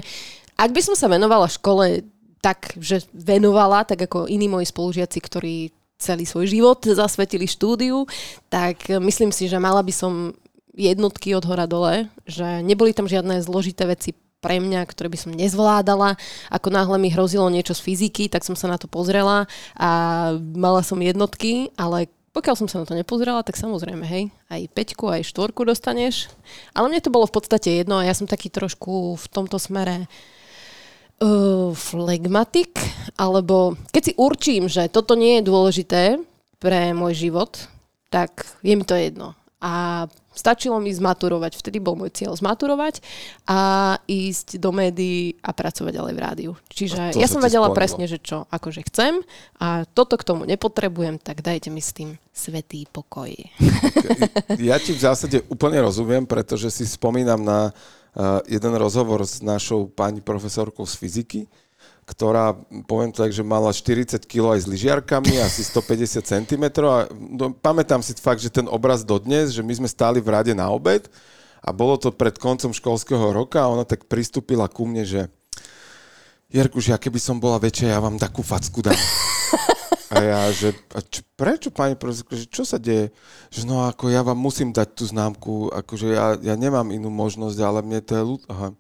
ak 0.56 0.72
by 0.72 0.80
som 0.80 0.96
sa 0.96 1.12
venovala 1.12 1.52
škole 1.52 2.08
tak, 2.40 2.80
že 2.80 3.04
venovala, 3.12 3.84
tak 3.84 4.08
ako 4.08 4.32
iní 4.32 4.48
moji 4.48 4.72
spolužiaci, 4.72 5.20
ktorí 5.20 5.56
celý 6.00 6.24
svoj 6.24 6.48
život 6.48 6.80
zasvetili 6.88 7.50
štúdiu, 7.50 8.08
tak 8.48 8.88
myslím 8.88 9.36
si, 9.36 9.52
že 9.52 9.60
mala 9.60 9.84
by 9.84 9.92
som 9.92 10.32
jednotky 10.78 11.34
od 11.34 11.44
hora 11.44 11.66
dole, 11.66 12.08
že 12.24 12.62
neboli 12.62 12.94
tam 12.94 13.10
žiadne 13.10 13.42
zložité 13.42 13.90
veci 13.90 14.14
pre 14.38 14.62
mňa, 14.62 14.86
ktoré 14.86 15.10
by 15.10 15.18
som 15.18 15.32
nezvládala. 15.34 16.16
Ako 16.54 16.70
náhle 16.70 16.98
mi 17.02 17.10
hrozilo 17.10 17.50
niečo 17.50 17.74
z 17.74 17.82
fyziky, 17.82 18.30
tak 18.30 18.46
som 18.46 18.54
sa 18.54 18.70
na 18.70 18.78
to 18.78 18.86
pozrela 18.86 19.50
a 19.74 19.90
mala 20.38 20.86
som 20.86 21.02
jednotky, 21.02 21.74
ale 21.76 22.08
pokiaľ 22.38 22.54
som 22.54 22.70
sa 22.70 22.78
na 22.78 22.86
to 22.86 22.94
nepozrela, 22.94 23.42
tak 23.42 23.58
samozrejme, 23.58 24.06
hej, 24.06 24.30
aj 24.54 24.70
peťku, 24.70 25.10
aj 25.10 25.26
štvorku 25.26 25.66
dostaneš. 25.66 26.30
Ale 26.78 26.86
mne 26.86 27.02
to 27.02 27.10
bolo 27.10 27.26
v 27.26 27.34
podstate 27.34 27.82
jedno 27.82 27.98
a 27.98 28.06
ja 28.06 28.14
som 28.14 28.30
taký 28.30 28.54
trošku 28.54 29.18
v 29.18 29.26
tomto 29.34 29.58
smere 29.58 30.06
uh, 30.06 31.74
flegmatik, 31.74 32.78
alebo 33.18 33.74
keď 33.90 34.02
si 34.06 34.14
určím, 34.14 34.70
že 34.70 34.86
toto 34.86 35.18
nie 35.18 35.42
je 35.42 35.50
dôležité 35.50 36.04
pre 36.62 36.94
môj 36.94 37.18
život, 37.18 37.58
tak 38.14 38.46
je 38.62 38.78
mi 38.78 38.86
to 38.86 38.94
jedno. 38.94 39.34
A 39.58 40.06
stačilo 40.38 40.78
mi 40.78 40.94
zmaturovať, 40.94 41.58
vtedy 41.58 41.82
bol 41.82 41.98
môj 41.98 42.14
cieľ 42.14 42.38
zmaturovať 42.38 43.02
a 43.50 43.60
ísť 44.06 44.62
do 44.62 44.70
médií 44.70 45.34
a 45.42 45.50
pracovať 45.50 45.98
ďalej 45.98 46.14
v 46.14 46.22
rádiu. 46.22 46.52
Čiže 46.70 47.18
ja 47.18 47.26
som 47.26 47.42
vedela 47.42 47.74
splnilo. 47.74 47.80
presne, 47.82 48.06
že 48.06 48.22
čo 48.22 48.46
akože 48.54 48.86
chcem 48.86 49.26
a 49.58 49.90
toto 49.98 50.14
k 50.14 50.30
tomu 50.30 50.46
nepotrebujem, 50.46 51.18
tak 51.18 51.42
dajte 51.42 51.74
mi 51.74 51.82
s 51.82 51.90
tým 51.90 52.22
svetý 52.30 52.86
pokoj. 52.86 53.34
Ja 54.62 54.78
ti 54.78 54.94
v 54.94 55.02
zásade 55.02 55.42
úplne 55.50 55.82
rozumiem, 55.82 56.30
pretože 56.30 56.70
si 56.70 56.86
spomínam 56.86 57.42
na 57.42 57.74
uh, 57.74 58.46
jeden 58.46 58.78
rozhovor 58.78 59.26
s 59.26 59.42
našou 59.42 59.90
pani 59.90 60.22
profesorkou 60.22 60.86
z 60.86 60.94
fyziky, 61.02 61.42
ktorá, 62.08 62.56
poviem 62.88 63.12
to 63.12 63.20
tak, 63.20 63.36
že 63.36 63.44
mala 63.44 63.76
40 63.76 64.24
kg 64.24 64.56
aj 64.56 64.64
s 64.64 64.68
lyžiarkami, 64.72 65.44
asi 65.44 65.60
150 65.68 66.24
cm. 66.24 66.66
A 66.88 67.12
no, 67.12 67.52
pamätám 67.52 68.00
si 68.00 68.16
fakt, 68.16 68.40
že 68.40 68.48
ten 68.48 68.64
obraz 68.72 69.04
dodnes, 69.04 69.52
že 69.52 69.60
my 69.60 69.76
sme 69.76 69.90
stáli 69.92 70.24
v 70.24 70.32
rade 70.32 70.56
na 70.56 70.72
obed 70.72 71.12
a 71.60 71.76
bolo 71.76 72.00
to 72.00 72.16
pred 72.16 72.40
koncom 72.40 72.72
školského 72.72 73.36
roka 73.36 73.60
a 73.60 73.68
ona 73.68 73.84
tak 73.84 74.08
pristúpila 74.08 74.72
ku 74.72 74.88
mne, 74.88 75.04
že 75.04 75.22
Jerkuš, 76.48 76.96
ja 76.96 76.98
keby 76.98 77.20
som 77.20 77.44
bola 77.44 77.60
väčšia, 77.60 77.92
ja 77.92 78.00
vám 78.00 78.16
takú 78.16 78.40
facku 78.40 78.80
dám. 78.80 78.96
A 80.08 80.24
ja, 80.24 80.48
že 80.56 80.72
a 80.96 81.04
čo, 81.04 81.20
prečo, 81.36 81.68
pani 81.68 82.00
profesorka, 82.00 82.40
že 82.40 82.48
čo 82.48 82.64
sa 82.64 82.80
deje? 82.80 83.12
Že 83.52 83.68
no 83.68 83.92
ako 83.92 84.08
ja 84.08 84.24
vám 84.24 84.40
musím 84.40 84.72
dať 84.72 84.96
tú 84.96 85.04
známku, 85.04 85.68
akože 85.68 86.16
ja, 86.16 86.40
ja 86.40 86.56
nemám 86.56 86.96
inú 86.96 87.12
možnosť, 87.12 87.60
ale 87.60 87.84
mne 87.84 88.00
to 88.00 88.16
je 88.16 88.24
ľud... 88.24 88.42
Aha, 88.48 88.72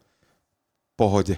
pohode. 0.96 1.36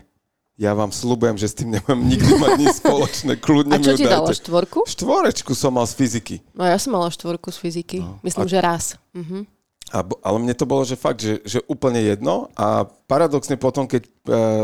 Ja 0.59 0.75
vám 0.75 0.91
slúbujem, 0.91 1.39
že 1.39 1.47
s 1.47 1.55
tým 1.55 1.71
nemám 1.71 1.95
nikdy 2.03 2.35
mať 2.35 2.51
nič 2.59 2.83
spoločné, 2.83 3.39
kľudne 3.39 3.73
A 3.73 3.81
čo 3.81 3.95
ti 3.95 4.03
dajte. 4.03 4.43
štvorku? 4.43 4.83
Štvorečku 4.83 5.55
som 5.55 5.71
mal 5.71 5.87
z 5.87 5.95
fyziky. 5.95 6.35
No 6.51 6.67
ja 6.67 6.75
som 6.75 6.91
mala 6.91 7.07
štvorku 7.07 7.47
z 7.47 7.57
fyziky. 7.57 8.03
No, 8.03 8.19
Myslím, 8.19 8.43
a- 8.43 8.51
že 8.51 8.57
raz. 8.59 8.83
Mhm. 9.15 9.47
A, 9.89 9.99
ale 10.05 10.37
mne 10.37 10.53
to 10.53 10.67
bolo, 10.67 10.83
že 10.83 10.93
fakt, 10.93 11.17
že, 11.17 11.41
že 11.41 11.63
úplne 11.65 11.97
jedno. 11.97 12.51
A 12.53 12.83
paradoxne 13.07 13.55
potom, 13.55 13.87
keď 13.87 14.03
e, 14.03 14.09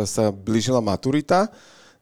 sa 0.06 0.30
blížila 0.30 0.84
maturita, 0.84 1.50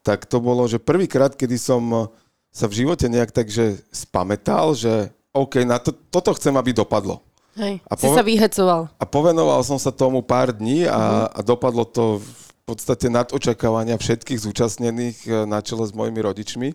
tak 0.02 0.26
to 0.26 0.42
bolo, 0.42 0.68
že 0.68 0.76
prvýkrát, 0.76 1.32
kedy 1.32 1.56
som 1.56 1.80
e, 1.88 2.02
sa 2.50 2.68
v 2.68 2.84
živote 2.84 3.08
nejak 3.08 3.32
tak, 3.32 3.48
že 3.48 3.80
spametal, 3.94 4.76
že 4.76 5.08
OK, 5.32 5.64
na 5.64 5.80
to, 5.80 5.96
toto 6.12 6.34
chcem, 6.34 6.52
aby 6.52 6.76
dopadlo. 6.76 7.24
Hej. 7.56 7.80
A 7.86 7.94
si 7.96 8.10
po- 8.10 8.18
sa 8.18 8.26
vyhecoval. 8.26 8.92
A 8.98 9.06
povenoval 9.08 9.62
som 9.62 9.78
sa 9.78 9.94
tomu 9.94 10.20
pár 10.20 10.52
dní 10.52 10.84
a, 10.84 11.30
a 11.30 11.40
dopadlo 11.40 11.86
to 11.86 12.20
v 12.64 12.72
podstate 12.72 13.12
nad 13.12 13.28
očakávania 13.36 14.00
všetkých 14.00 14.40
zúčastnených 14.40 15.18
e, 15.28 15.44
na 15.44 15.60
čele 15.60 15.84
s 15.84 15.92
mojimi 15.92 16.24
rodičmi, 16.24 16.70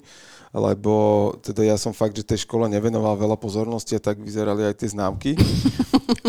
lebo 0.52 0.92
teda 1.40 1.64
ja 1.64 1.80
som 1.80 1.96
fakt, 1.96 2.12
že 2.12 2.28
tej 2.28 2.44
škole 2.44 2.68
nevenoval 2.68 3.16
veľa 3.16 3.40
pozornosti 3.40 3.96
a 3.96 4.04
tak 4.04 4.20
vyzerali 4.20 4.68
aj 4.68 4.84
tie 4.84 4.92
známky. 4.92 5.32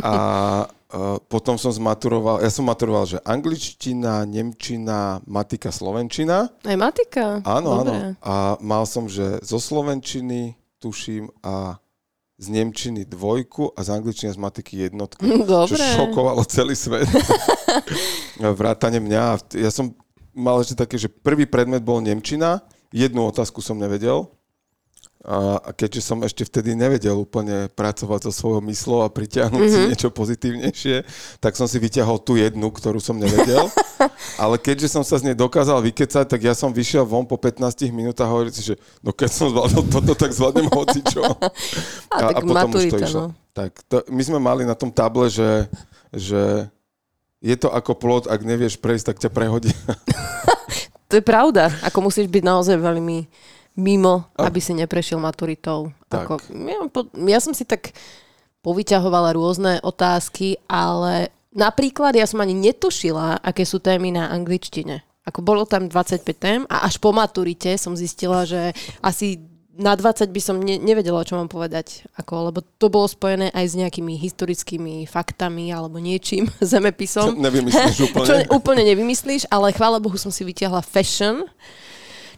A 0.03 0.15
uh, 0.67 1.19
potom 1.27 1.55
som 1.55 1.71
zmaturoval, 1.71 2.43
ja 2.43 2.51
som 2.51 2.67
maturoval, 2.67 3.07
že 3.07 3.19
angličtina, 3.23 4.27
nemčina, 4.27 5.23
matika, 5.23 5.71
slovenčina. 5.71 6.51
Aj 6.51 6.77
matika? 6.79 7.39
Áno, 7.47 7.83
Dobre. 7.83 7.95
áno. 7.95 7.95
A 8.19 8.35
mal 8.59 8.83
som, 8.83 9.07
že 9.07 9.39
zo 9.43 9.59
slovenčiny, 9.59 10.55
tuším, 10.83 11.31
a 11.43 11.79
z 12.39 12.47
nemčiny 12.47 13.03
dvojku 13.03 13.75
a 13.75 13.83
z 13.83 13.89
angličtiny 13.99 14.31
a 14.31 14.35
z 14.35 14.39
matiky 14.39 14.73
jednotku. 14.87 15.19
Dobre. 15.47 15.75
Čo 15.75 16.07
šokovalo 16.07 16.43
celý 16.47 16.75
svet. 16.75 17.07
Vrátane 18.59 18.99
mňa. 18.99 19.21
A 19.21 19.33
Ja 19.57 19.71
som 19.73 19.93
mal 20.35 20.61
ešte 20.61 20.77
také, 20.77 20.95
že 20.95 21.11
prvý 21.11 21.49
predmet 21.49 21.83
bol 21.83 21.99
nemčina, 21.99 22.63
jednu 22.93 23.27
otázku 23.27 23.61
som 23.61 23.77
nevedel. 23.77 24.29
A 25.19 25.59
a 25.59 25.75
keďže 25.75 25.99
som 25.99 26.23
ešte 26.23 26.47
vtedy 26.47 26.79
nevedel 26.79 27.11
úplne 27.11 27.67
pracovať 27.75 28.25
so 28.25 28.31
svojou 28.31 28.63
myslou 28.71 29.03
a 29.03 29.11
pritiahnuť 29.11 29.59
mm-hmm. 29.59 29.83
si 29.83 29.89
niečo 29.91 30.09
pozitívnejšie, 30.15 30.95
tak 31.43 31.59
som 31.59 31.67
si 31.67 31.75
vyťahol 31.75 32.23
tú 32.23 32.39
jednu, 32.39 32.71
ktorú 32.71 33.03
som 33.03 33.19
nevedel. 33.19 33.67
Ale 34.41 34.55
keďže 34.55 34.95
som 34.95 35.03
sa 35.03 35.19
z 35.19 35.27
nej 35.27 35.35
dokázal 35.35 35.83
vykecať, 35.83 36.23
tak 36.23 36.39
ja 36.39 36.55
som 36.55 36.71
vyšiel 36.71 37.03
von 37.03 37.27
po 37.27 37.35
15 37.35 37.91
minútach 37.91 38.25
a 38.25 38.33
hovoril 38.33 38.55
si, 38.55 38.63
že 38.63 38.79
no 39.03 39.11
keď 39.11 39.29
som 39.29 39.51
zvládol 39.51 39.83
toto, 39.91 40.13
tak 40.15 40.31
zvládnem 40.31 40.71
hocičo. 40.71 41.23
A, 42.15 42.33
tak 42.33 42.43
maturita, 42.47 43.05
no. 43.11 43.35
Tak 43.51 43.71
to, 43.91 44.01
my 44.07 44.23
sme 44.23 44.39
mali 44.39 44.63
na 44.63 44.73
tom 44.73 44.87
table, 44.87 45.27
že, 45.27 45.67
že 46.15 46.71
je 47.39 47.55
to 47.55 47.71
ako 47.71 47.95
plot, 47.95 48.27
ak 48.27 48.43
nevieš 48.43 48.79
prejsť, 48.79 49.05
tak 49.15 49.17
ťa 49.23 49.29
prehodí. 49.31 49.71
To 51.09 51.17
je 51.17 51.25
pravda. 51.25 51.73
Ako 51.81 52.05
musíš 52.05 52.29
byť 52.29 52.43
naozaj 52.45 52.77
veľmi 52.77 53.25
mimo, 53.81 54.29
A- 54.37 54.45
aby 54.45 54.61
si 54.61 54.77
neprešiel 54.77 55.17
maturitou. 55.17 55.89
Tak. 56.05 56.29
Ako, 56.29 56.33
ja, 56.53 56.77
po- 56.85 57.09
ja 57.25 57.41
som 57.41 57.57
si 57.57 57.65
tak 57.65 57.97
povyťahovala 58.61 59.33
rôzne 59.33 59.81
otázky, 59.81 60.61
ale 60.69 61.33
napríklad 61.49 62.13
ja 62.13 62.29
som 62.29 62.45
ani 62.45 62.53
netušila, 62.53 63.41
aké 63.41 63.65
sú 63.65 63.81
témy 63.81 64.13
na 64.13 64.29
angličtine. 64.29 65.01
Ako 65.25 65.41
bolo 65.41 65.65
tam 65.65 65.89
25 65.89 66.29
tém 66.37 66.61
a 66.69 66.85
až 66.85 67.01
po 67.01 67.09
maturite 67.09 67.73
som 67.81 67.97
zistila, 67.97 68.45
že 68.45 68.77
asi 69.01 69.41
na 69.79 69.95
20 69.95 70.27
by 70.27 70.41
som 70.43 70.59
ne, 70.59 70.75
nevedela, 70.75 71.23
čo 71.23 71.39
mám 71.39 71.47
povedať. 71.47 72.03
Ako, 72.19 72.51
lebo 72.51 72.59
to 72.77 72.91
bolo 72.91 73.07
spojené 73.07 73.47
aj 73.55 73.65
s 73.71 73.73
nejakými 73.79 74.19
historickými 74.19 75.07
faktami 75.07 75.71
alebo 75.71 75.97
niečím, 76.03 76.51
zemepisom. 76.59 77.39
Nevymyslíš 77.39 77.97
úplne. 78.11 78.27
Čo 78.27 78.35
úplne 78.51 78.83
nevymyslíš, 78.83 79.47
ale 79.47 79.71
chvála 79.71 80.03
Bohu 80.03 80.19
som 80.19 80.29
si 80.29 80.43
vytiahla 80.43 80.83
fashion. 80.83 81.47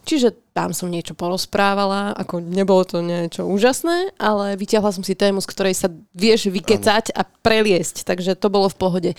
Čiže 0.01 0.33
tam 0.57 0.73
som 0.73 0.89
niečo 0.89 1.13
porozprávala, 1.13 2.17
ako 2.17 2.41
nebolo 2.41 2.81
to 2.81 3.05
niečo 3.05 3.45
úžasné, 3.45 4.17
ale 4.17 4.57
vytiahla 4.57 4.89
som 4.89 5.05
si 5.05 5.13
tému, 5.13 5.45
z 5.45 5.49
ktorej 5.53 5.77
sa 5.77 5.93
vieš 6.17 6.49
vykecať 6.49 7.13
a 7.13 7.21
preliesť, 7.21 8.01
takže 8.09 8.33
to 8.33 8.49
bolo 8.49 8.65
v 8.65 8.77
pohode. 8.81 9.11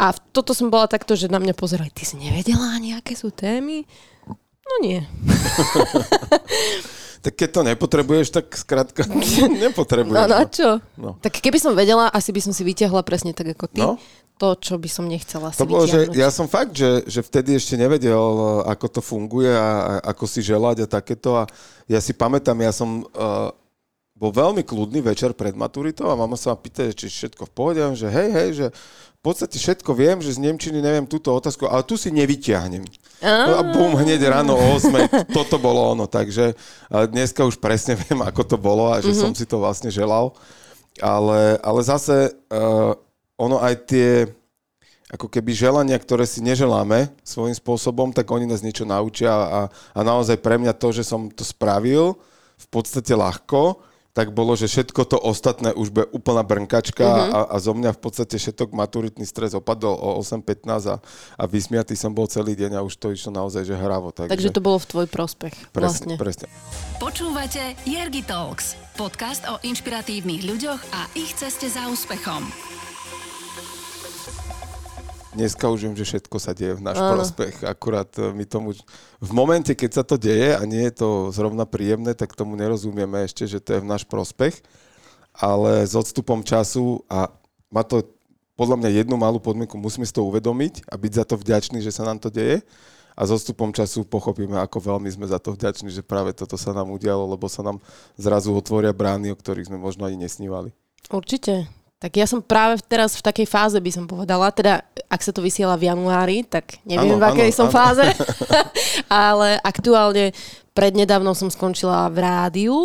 A 0.00 0.16
v- 0.16 0.20
toto 0.32 0.56
som 0.56 0.72
bola 0.72 0.88
takto, 0.88 1.12
že 1.12 1.28
na 1.28 1.36
mňa 1.36 1.52
pozerali, 1.52 1.92
ty 1.92 2.08
si 2.08 2.16
nevedela 2.16 2.72
ani, 2.72 2.96
aké 2.96 3.12
sú 3.12 3.28
témy? 3.28 3.84
No 4.64 4.74
nie. 4.80 5.04
Tak 7.20 7.36
keď 7.36 7.48
to 7.52 7.60
nepotrebuješ, 7.68 8.26
tak 8.32 8.46
skrátka 8.56 9.04
nepotrebuješ. 9.64 10.16
No 10.16 10.24
na 10.24 10.40
no. 10.44 10.48
čo? 10.48 10.68
No. 10.96 11.10
Tak 11.20 11.36
keby 11.36 11.60
som 11.60 11.76
vedela, 11.76 12.08
asi 12.08 12.32
by 12.32 12.40
som 12.40 12.52
si 12.56 12.64
vytiahla 12.64 13.04
presne 13.04 13.36
tak 13.36 13.52
ako 13.52 13.68
ty. 13.68 13.80
No. 13.84 14.00
To, 14.40 14.56
čo 14.56 14.80
by 14.80 14.88
som 14.88 15.04
nechcela 15.04 15.52
si 15.52 15.60
To 15.60 15.68
bolo, 15.68 15.84
že 15.84 16.16
ja 16.16 16.32
som 16.32 16.48
fakt, 16.48 16.72
že, 16.72 17.04
že 17.04 17.20
vtedy 17.20 17.60
ešte 17.60 17.76
nevedel, 17.76 18.16
eh, 18.16 18.72
ako 18.72 18.86
to 18.88 19.00
funguje 19.04 19.52
a, 19.52 20.00
a 20.00 20.16
ako 20.16 20.24
si 20.24 20.40
želať 20.40 20.88
a 20.88 20.92
takéto. 20.96 21.36
A 21.36 21.44
ja 21.84 22.00
si 22.00 22.16
pamätám, 22.16 22.56
ja 22.64 22.72
som 22.72 23.04
uh, 23.04 23.52
bol 24.16 24.32
veľmi 24.32 24.64
kľudný 24.64 25.04
večer 25.04 25.36
pred 25.36 25.52
maturitou 25.52 26.08
a 26.08 26.16
mama 26.16 26.40
sa 26.40 26.52
ma 26.52 26.56
pýta, 26.56 26.88
či 26.92 27.12
všetko 27.12 27.48
v 27.48 27.52
pohode. 27.52 27.80
A 27.80 27.92
že 27.92 28.08
hej, 28.08 28.28
hej, 28.32 28.48
že 28.52 28.66
v 29.20 29.22
podstate 29.28 29.60
všetko 29.60 29.92
viem, 29.92 30.16
že 30.24 30.32
z 30.32 30.48
Nemčiny 30.48 30.80
neviem 30.80 31.04
túto 31.04 31.28
otázku, 31.36 31.68
ale 31.68 31.84
tu 31.84 32.00
si 32.00 32.08
nevyťahnem. 32.08 32.88
A 33.20 33.60
bum, 33.60 33.92
hneď 34.00 34.32
ráno 34.32 34.56
o 34.56 34.80
8, 34.80 35.28
toto 35.36 35.60
bolo 35.60 35.92
ono. 35.92 36.08
Takže 36.08 36.56
dneska 36.88 37.44
už 37.44 37.60
presne 37.60 38.00
viem, 38.00 38.16
ako 38.24 38.42
to 38.48 38.56
bolo 38.56 38.88
a 38.88 39.04
že 39.04 39.12
mm-hmm. 39.12 39.20
som 39.20 39.32
si 39.36 39.44
to 39.44 39.60
vlastne 39.60 39.92
želal. 39.92 40.32
Ale, 41.04 41.60
ale 41.60 41.80
zase 41.84 42.32
uh, 42.32 42.96
ono 43.36 43.60
aj 43.60 43.74
tie 43.84 44.08
ako 45.12 45.28
keby 45.28 45.52
želania, 45.52 46.00
ktoré 46.00 46.24
si 46.24 46.40
neželáme 46.40 47.12
svojím 47.20 47.52
spôsobom, 47.52 48.16
tak 48.16 48.24
oni 48.30 48.48
nás 48.48 48.64
niečo 48.64 48.88
naučia 48.88 49.28
a, 49.28 49.60
a 49.68 50.00
naozaj 50.00 50.40
pre 50.40 50.56
mňa 50.56 50.72
to, 50.80 50.96
že 50.96 51.04
som 51.04 51.28
to 51.28 51.44
spravil 51.44 52.16
v 52.56 52.66
podstate 52.72 53.12
ľahko, 53.12 53.84
tak 54.10 54.34
bolo, 54.34 54.58
že 54.58 54.66
všetko 54.66 55.06
to 55.06 55.18
ostatné 55.22 55.70
už 55.70 55.94
bude 55.94 56.06
úplná 56.10 56.42
brnkačka 56.42 57.06
mm-hmm. 57.06 57.30
a, 57.30 57.40
a 57.54 57.56
zo 57.62 57.72
mňa 57.78 57.94
v 57.94 58.00
podstate 58.00 58.36
všetok 58.42 58.74
maturitný 58.74 59.22
stres 59.22 59.54
opadol 59.54 59.94
o 59.94 60.18
8.15 60.18 60.66
a, 60.90 60.96
a 61.38 61.44
vysmiatý 61.46 61.94
som 61.94 62.10
bol 62.10 62.26
celý 62.26 62.58
deň 62.58 62.78
a 62.78 62.84
už 62.84 62.98
to 62.98 63.14
išlo 63.14 63.30
naozaj, 63.30 63.62
že 63.62 63.78
hravo. 63.78 64.10
Takže, 64.10 64.34
Takže 64.34 64.50
to 64.50 64.60
bolo 64.62 64.82
v 64.82 64.86
tvoj 64.90 65.06
prospech. 65.06 65.54
presne, 65.70 66.14
vlastne. 66.14 66.14
presne. 66.18 66.46
Počúvate 66.98 67.78
Jergy 67.86 68.26
Talks, 68.26 68.74
podcast 68.98 69.46
o 69.46 69.62
inšpiratívnych 69.62 70.42
ľuďoch 70.42 70.80
a 70.90 71.06
ich 71.14 71.30
ceste 71.38 71.70
za 71.70 71.86
úspechom. 71.86 72.79
Dneska 75.30 75.70
už 75.70 75.86
viem, 75.86 75.94
že 75.94 76.02
všetko 76.02 76.36
sa 76.42 76.50
deje 76.50 76.74
v 76.74 76.82
náš 76.82 76.98
Áno. 76.98 77.14
prospech. 77.14 77.62
Akurát 77.62 78.10
e, 78.18 78.34
my 78.34 78.42
tomu... 78.50 78.74
V 79.22 79.30
momente, 79.30 79.70
keď 79.78 80.02
sa 80.02 80.04
to 80.04 80.18
deje 80.18 80.58
a 80.58 80.62
nie 80.66 80.82
je 80.90 81.06
to 81.06 81.30
zrovna 81.30 81.62
príjemné, 81.62 82.18
tak 82.18 82.34
tomu 82.34 82.58
nerozumieme 82.58 83.22
ešte, 83.22 83.46
že 83.46 83.62
to 83.62 83.78
je 83.78 83.82
v 83.82 83.90
náš 83.90 84.02
prospech. 84.10 84.58
Ale 85.30 85.86
s 85.86 85.94
odstupom 85.94 86.42
času 86.42 87.06
a 87.06 87.30
má 87.70 87.86
to 87.86 88.02
podľa 88.58 88.76
mňa 88.76 88.90
jednu 88.92 89.16
malú 89.16 89.40
podmienku, 89.40 89.80
musíme 89.80 90.04
si 90.04 90.12
to 90.12 90.20
uvedomiť 90.26 90.84
a 90.84 90.98
byť 91.00 91.12
za 91.16 91.24
to 91.24 91.40
vďační, 91.40 91.80
že 91.80 91.94
sa 91.94 92.04
nám 92.04 92.20
to 92.20 92.28
deje. 92.28 92.60
A 93.16 93.24
s 93.24 93.32
odstupom 93.32 93.72
času 93.72 94.04
pochopíme, 94.04 94.60
ako 94.60 94.84
veľmi 94.96 95.08
sme 95.08 95.24
za 95.24 95.40
to 95.40 95.56
vďační, 95.56 95.88
že 95.88 96.04
práve 96.04 96.36
toto 96.36 96.60
sa 96.60 96.76
nám 96.76 96.92
udialo, 96.92 97.24
lebo 97.24 97.48
sa 97.48 97.64
nám 97.64 97.80
zrazu 98.20 98.52
otvoria 98.52 98.92
brány, 98.92 99.32
o 99.32 99.36
ktorých 99.38 99.72
sme 99.72 99.80
možno 99.80 100.04
ani 100.04 100.20
nesnívali. 100.20 100.76
Určite. 101.08 101.79
Tak 102.00 102.16
ja 102.16 102.24
som 102.24 102.40
práve 102.40 102.80
teraz 102.88 103.12
v 103.12 103.26
takej 103.28 103.44
fáze, 103.44 103.76
by 103.76 103.92
som 103.92 104.08
povedala, 104.08 104.48
teda 104.48 104.80
ak 105.04 105.20
sa 105.20 105.36
to 105.36 105.44
vysiela 105.44 105.76
v 105.76 105.92
januári, 105.92 106.48
tak 106.48 106.80
neviem, 106.88 107.20
Áno, 107.20 107.20
v 107.20 107.28
akej 107.28 107.50
áno, 107.52 107.58
som 107.60 107.68
áno. 107.68 107.76
fáze, 107.76 108.06
ale 109.28 109.60
aktuálne 109.60 110.32
prednedávnom 110.72 111.36
som 111.36 111.52
skončila 111.52 112.08
v 112.08 112.24
rádiu, 112.24 112.76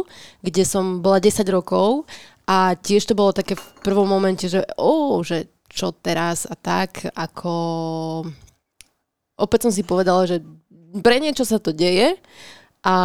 kde 0.44 0.68
som 0.68 1.00
bola 1.00 1.24
10 1.24 1.48
rokov. 1.48 2.04
A 2.44 2.76
tiež 2.76 3.08
to 3.08 3.16
bolo 3.16 3.32
také 3.32 3.56
v 3.56 3.66
prvom 3.82 4.06
momente, 4.06 4.52
že 4.52 4.68
ó, 4.76 5.24
že 5.24 5.48
čo 5.72 5.96
teraz 5.96 6.44
a 6.44 6.60
tak, 6.60 7.08
ako 7.16 7.54
opäť 9.40 9.60
som 9.66 9.72
si 9.72 9.88
povedala, 9.88 10.28
že 10.28 10.44
pre 11.00 11.24
niečo 11.24 11.48
sa 11.48 11.56
to 11.56 11.72
deje. 11.72 12.20
A 12.86 12.96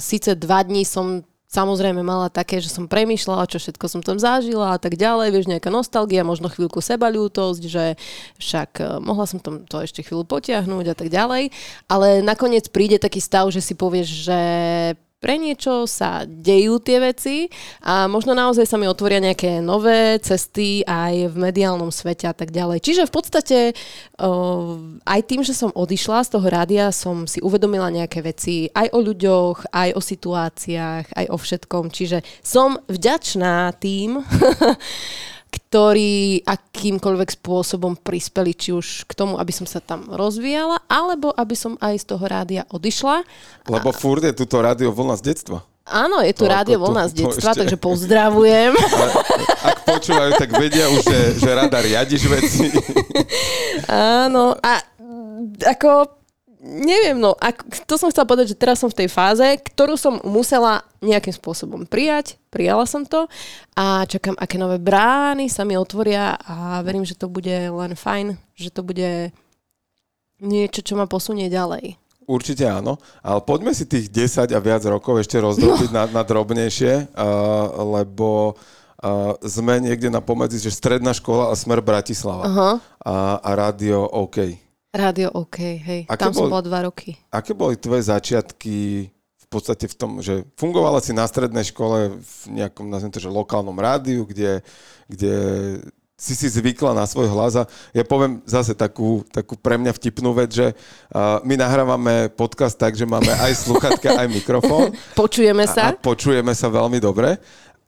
síce 0.00 0.32
dva 0.32 0.64
dní 0.64 0.82
som 0.82 1.27
samozrejme 1.48 2.04
mala 2.04 2.28
také, 2.28 2.60
že 2.60 2.68
som 2.68 2.84
premýšľala, 2.84 3.48
čo 3.48 3.56
všetko 3.56 3.86
som 3.88 4.00
tam 4.04 4.20
zažila 4.20 4.76
a 4.76 4.78
tak 4.78 5.00
ďalej, 5.00 5.32
vieš, 5.32 5.46
nejaká 5.48 5.72
nostalgia, 5.72 6.20
možno 6.22 6.52
chvíľku 6.52 6.84
sebaľútosť, 6.84 7.62
že 7.64 7.84
však 8.36 8.70
eh, 8.78 8.86
mohla 9.00 9.24
som 9.24 9.40
tam 9.40 9.64
to 9.64 9.80
ešte 9.80 10.04
chvíľu 10.04 10.28
potiahnuť 10.28 10.86
a 10.92 10.94
tak 10.94 11.08
ďalej, 11.08 11.50
ale 11.88 12.20
nakoniec 12.20 12.68
príde 12.68 13.00
taký 13.00 13.18
stav, 13.18 13.48
že 13.48 13.64
si 13.64 13.72
povieš, 13.72 14.08
že 14.28 14.40
pre 15.18 15.34
niečo 15.34 15.90
sa 15.90 16.22
dejú 16.22 16.78
tie 16.78 17.02
veci 17.02 17.36
a 17.82 18.06
možno 18.06 18.38
naozaj 18.38 18.70
sa 18.70 18.78
mi 18.78 18.86
otvoria 18.86 19.18
nejaké 19.18 19.58
nové 19.58 20.22
cesty 20.22 20.86
aj 20.86 21.34
v 21.34 21.36
mediálnom 21.36 21.90
svete 21.90 22.30
a 22.30 22.34
tak 22.34 22.54
ďalej. 22.54 22.78
Čiže 22.78 23.10
v 23.10 23.12
podstate 23.12 23.58
uh, 23.74 24.78
aj 25.02 25.20
tým, 25.26 25.42
že 25.42 25.58
som 25.58 25.74
odišla 25.74 26.22
z 26.22 26.30
toho 26.38 26.46
rádia, 26.46 26.94
som 26.94 27.26
si 27.26 27.42
uvedomila 27.42 27.90
nejaké 27.90 28.22
veci 28.22 28.70
aj 28.70 28.94
o 28.94 28.98
ľuďoch, 29.02 29.74
aj 29.74 29.90
o 29.98 30.00
situáciách, 30.00 31.06
aj 31.10 31.26
o 31.34 31.36
všetkom. 31.36 31.90
Čiže 31.90 32.22
som 32.38 32.78
vďačná 32.86 33.74
tým, 33.82 34.22
ktorí 35.48 36.44
akýmkoľvek 36.44 37.40
spôsobom 37.40 37.96
prispeli, 37.96 38.52
či 38.52 38.72
už 38.72 39.08
k 39.08 39.12
tomu, 39.16 39.40
aby 39.40 39.52
som 39.52 39.64
sa 39.64 39.80
tam 39.80 40.04
rozvíjala, 40.08 40.84
alebo 40.86 41.32
aby 41.32 41.56
som 41.56 41.76
aj 41.80 42.00
z 42.00 42.04
toho 42.04 42.24
rádia 42.28 42.62
odišla. 42.68 43.24
Lebo 43.68 43.90
furt 43.92 44.24
je 44.24 44.36
túto 44.36 44.60
rádio 44.60 44.92
vlna 44.92 45.16
z 45.16 45.32
detstva. 45.32 45.64
Áno, 45.88 46.20
je 46.20 46.36
tu 46.36 46.44
To 46.44 46.52
rádio 46.52 46.76
voľná 46.84 47.08
z 47.08 47.24
detstva, 47.24 47.56
ešte- 47.56 47.60
takže 47.64 47.76
pozdravujem. 47.80 48.76
Ak 49.72 49.88
počúvajú, 49.88 50.36
tak 50.36 50.52
vedia 50.52 50.84
už, 50.92 51.00
že, 51.00 51.20
že 51.40 51.48
rada 51.48 51.80
riadiš 51.80 52.28
veci. 52.28 52.68
Áno, 53.88 54.52
a 54.52 54.84
ako 55.64 56.17
neviem, 56.62 57.18
no, 57.18 57.38
ak, 57.38 57.86
to 57.86 57.94
som 57.94 58.10
chcela 58.10 58.26
povedať, 58.26 58.54
že 58.54 58.60
teraz 58.60 58.82
som 58.82 58.90
v 58.90 59.04
tej 59.04 59.08
fáze, 59.08 59.46
ktorú 59.72 59.94
som 59.94 60.18
musela 60.26 60.82
nejakým 60.98 61.30
spôsobom 61.30 61.86
prijať, 61.86 62.34
prijala 62.50 62.82
som 62.84 63.06
to 63.06 63.30
a 63.78 64.02
čakám, 64.04 64.34
aké 64.34 64.58
nové 64.58 64.82
brány 64.82 65.46
sa 65.46 65.62
mi 65.62 65.78
otvoria 65.78 66.34
a 66.42 66.82
verím, 66.82 67.06
že 67.06 67.14
to 67.14 67.30
bude 67.30 67.52
len 67.52 67.94
fajn, 67.94 68.34
že 68.58 68.74
to 68.74 68.82
bude 68.82 69.30
niečo, 70.42 70.82
čo 70.82 70.98
ma 70.98 71.06
posunie 71.06 71.46
ďalej. 71.46 71.98
Určite 72.28 72.68
áno, 72.68 73.00
ale 73.24 73.40
poďme 73.40 73.72
si 73.72 73.88
tých 73.88 74.12
10 74.12 74.52
a 74.52 74.60
viac 74.60 74.84
rokov 74.84 75.24
ešte 75.24 75.40
rozdrobiť 75.40 75.88
no. 75.88 75.96
na, 75.96 76.20
na 76.20 76.22
drobnejšie, 76.26 77.16
uh, 77.16 77.24
lebo 77.96 78.52
uh, 78.52 79.32
sme 79.40 79.80
niekde 79.80 80.12
na 80.12 80.20
pomedzi, 80.20 80.60
že 80.60 80.76
stredná 80.76 81.16
škola 81.16 81.48
a 81.48 81.56
smer 81.56 81.80
Bratislava 81.80 82.44
uh-huh. 82.44 82.74
a, 83.00 83.40
a 83.40 83.50
rádio 83.56 84.04
OK. 84.04 84.67
Rádio 84.88 85.28
OK, 85.36 85.58
hej. 85.60 86.02
Aké 86.08 86.20
Tam 86.24 86.32
boli, 86.32 86.48
som 86.48 86.52
bola 86.52 86.64
dva 86.64 86.80
roky. 86.88 87.20
Aké 87.28 87.52
boli 87.52 87.76
tvoje 87.76 88.08
začiatky 88.08 89.08
v 89.12 89.46
podstate 89.52 89.88
v 89.88 89.96
tom, 89.96 90.10
že 90.20 90.44
fungovala 90.56 91.00
si 91.04 91.12
na 91.12 91.24
strednej 91.28 91.64
škole 91.68 92.20
v 92.20 92.40
nejakom, 92.52 92.88
nazviem 92.88 93.12
to, 93.12 93.20
že 93.20 93.32
lokálnom 93.32 93.76
rádiu, 93.76 94.24
kde, 94.28 94.60
kde 95.08 95.34
si 96.18 96.34
si 96.34 96.50
zvykla 96.50 96.98
na 96.98 97.06
svoj 97.06 97.30
hlas 97.30 97.54
a 97.54 97.64
ja 97.94 98.02
poviem 98.02 98.42
zase 98.42 98.74
takú, 98.74 99.22
takú 99.30 99.54
pre 99.54 99.78
mňa 99.78 99.94
vtipnú 99.94 100.34
vec, 100.34 100.50
že 100.50 100.74
uh, 100.74 101.38
my 101.46 101.54
nahrávame 101.54 102.26
podcast 102.34 102.74
tak, 102.74 102.98
že 102.98 103.06
máme 103.06 103.30
aj 103.30 103.54
sluchatka, 103.62 104.18
aj 104.18 104.26
mikrofón. 104.26 104.90
Počujeme 105.14 105.62
sa. 105.70 105.88
A, 105.88 105.90
a 105.94 105.96
počujeme 105.96 106.50
sa 106.58 106.66
veľmi 106.66 106.98
dobre. 106.98 107.38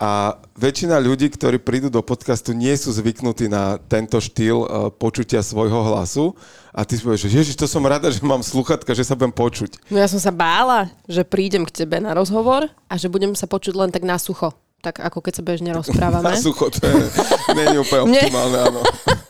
A 0.01 0.41
väčšina 0.57 0.97
ľudí, 0.97 1.29
ktorí 1.29 1.61
prídu 1.61 1.93
do 1.93 2.01
podcastu, 2.01 2.57
nie 2.57 2.73
sú 2.73 2.89
zvyknutí 2.89 3.53
na 3.53 3.77
tento 3.77 4.17
štýl 4.17 4.65
uh, 4.65 4.69
počutia 4.89 5.45
svojho 5.45 5.93
hlasu. 5.93 6.33
A 6.73 6.89
ty 6.89 6.97
si 6.97 7.05
povieš, 7.05 7.29
že 7.29 7.37
ježiš, 7.37 7.61
to 7.61 7.69
som 7.69 7.85
rada, 7.85 8.09
že 8.09 8.25
mám 8.25 8.41
sluchatka, 8.41 8.97
že 8.97 9.05
sa 9.05 9.13
budem 9.13 9.37
počuť. 9.37 9.77
No 9.93 10.01
ja 10.01 10.09
som 10.09 10.17
sa 10.17 10.33
bála, 10.33 10.89
že 11.05 11.21
prídem 11.21 11.69
k 11.69 11.85
tebe 11.85 12.01
na 12.01 12.17
rozhovor 12.17 12.73
a 12.89 12.95
že 12.97 13.13
budem 13.13 13.37
sa 13.37 13.45
počuť 13.45 13.77
len 13.77 13.93
tak 13.93 14.09
na 14.09 14.17
sucho 14.17 14.57
tak 14.81 15.01
ako 15.01 15.21
keď 15.21 15.33
sa 15.37 15.43
bežne 15.45 15.71
rozprávame. 15.77 16.33
Na 16.33 16.41
sucho, 16.41 16.73
to 16.73 16.81
je, 16.81 17.05
nie 17.53 17.67
je 17.77 17.79
úplne 17.85 18.03
optimálne, 18.09 18.59
áno. 18.59 18.81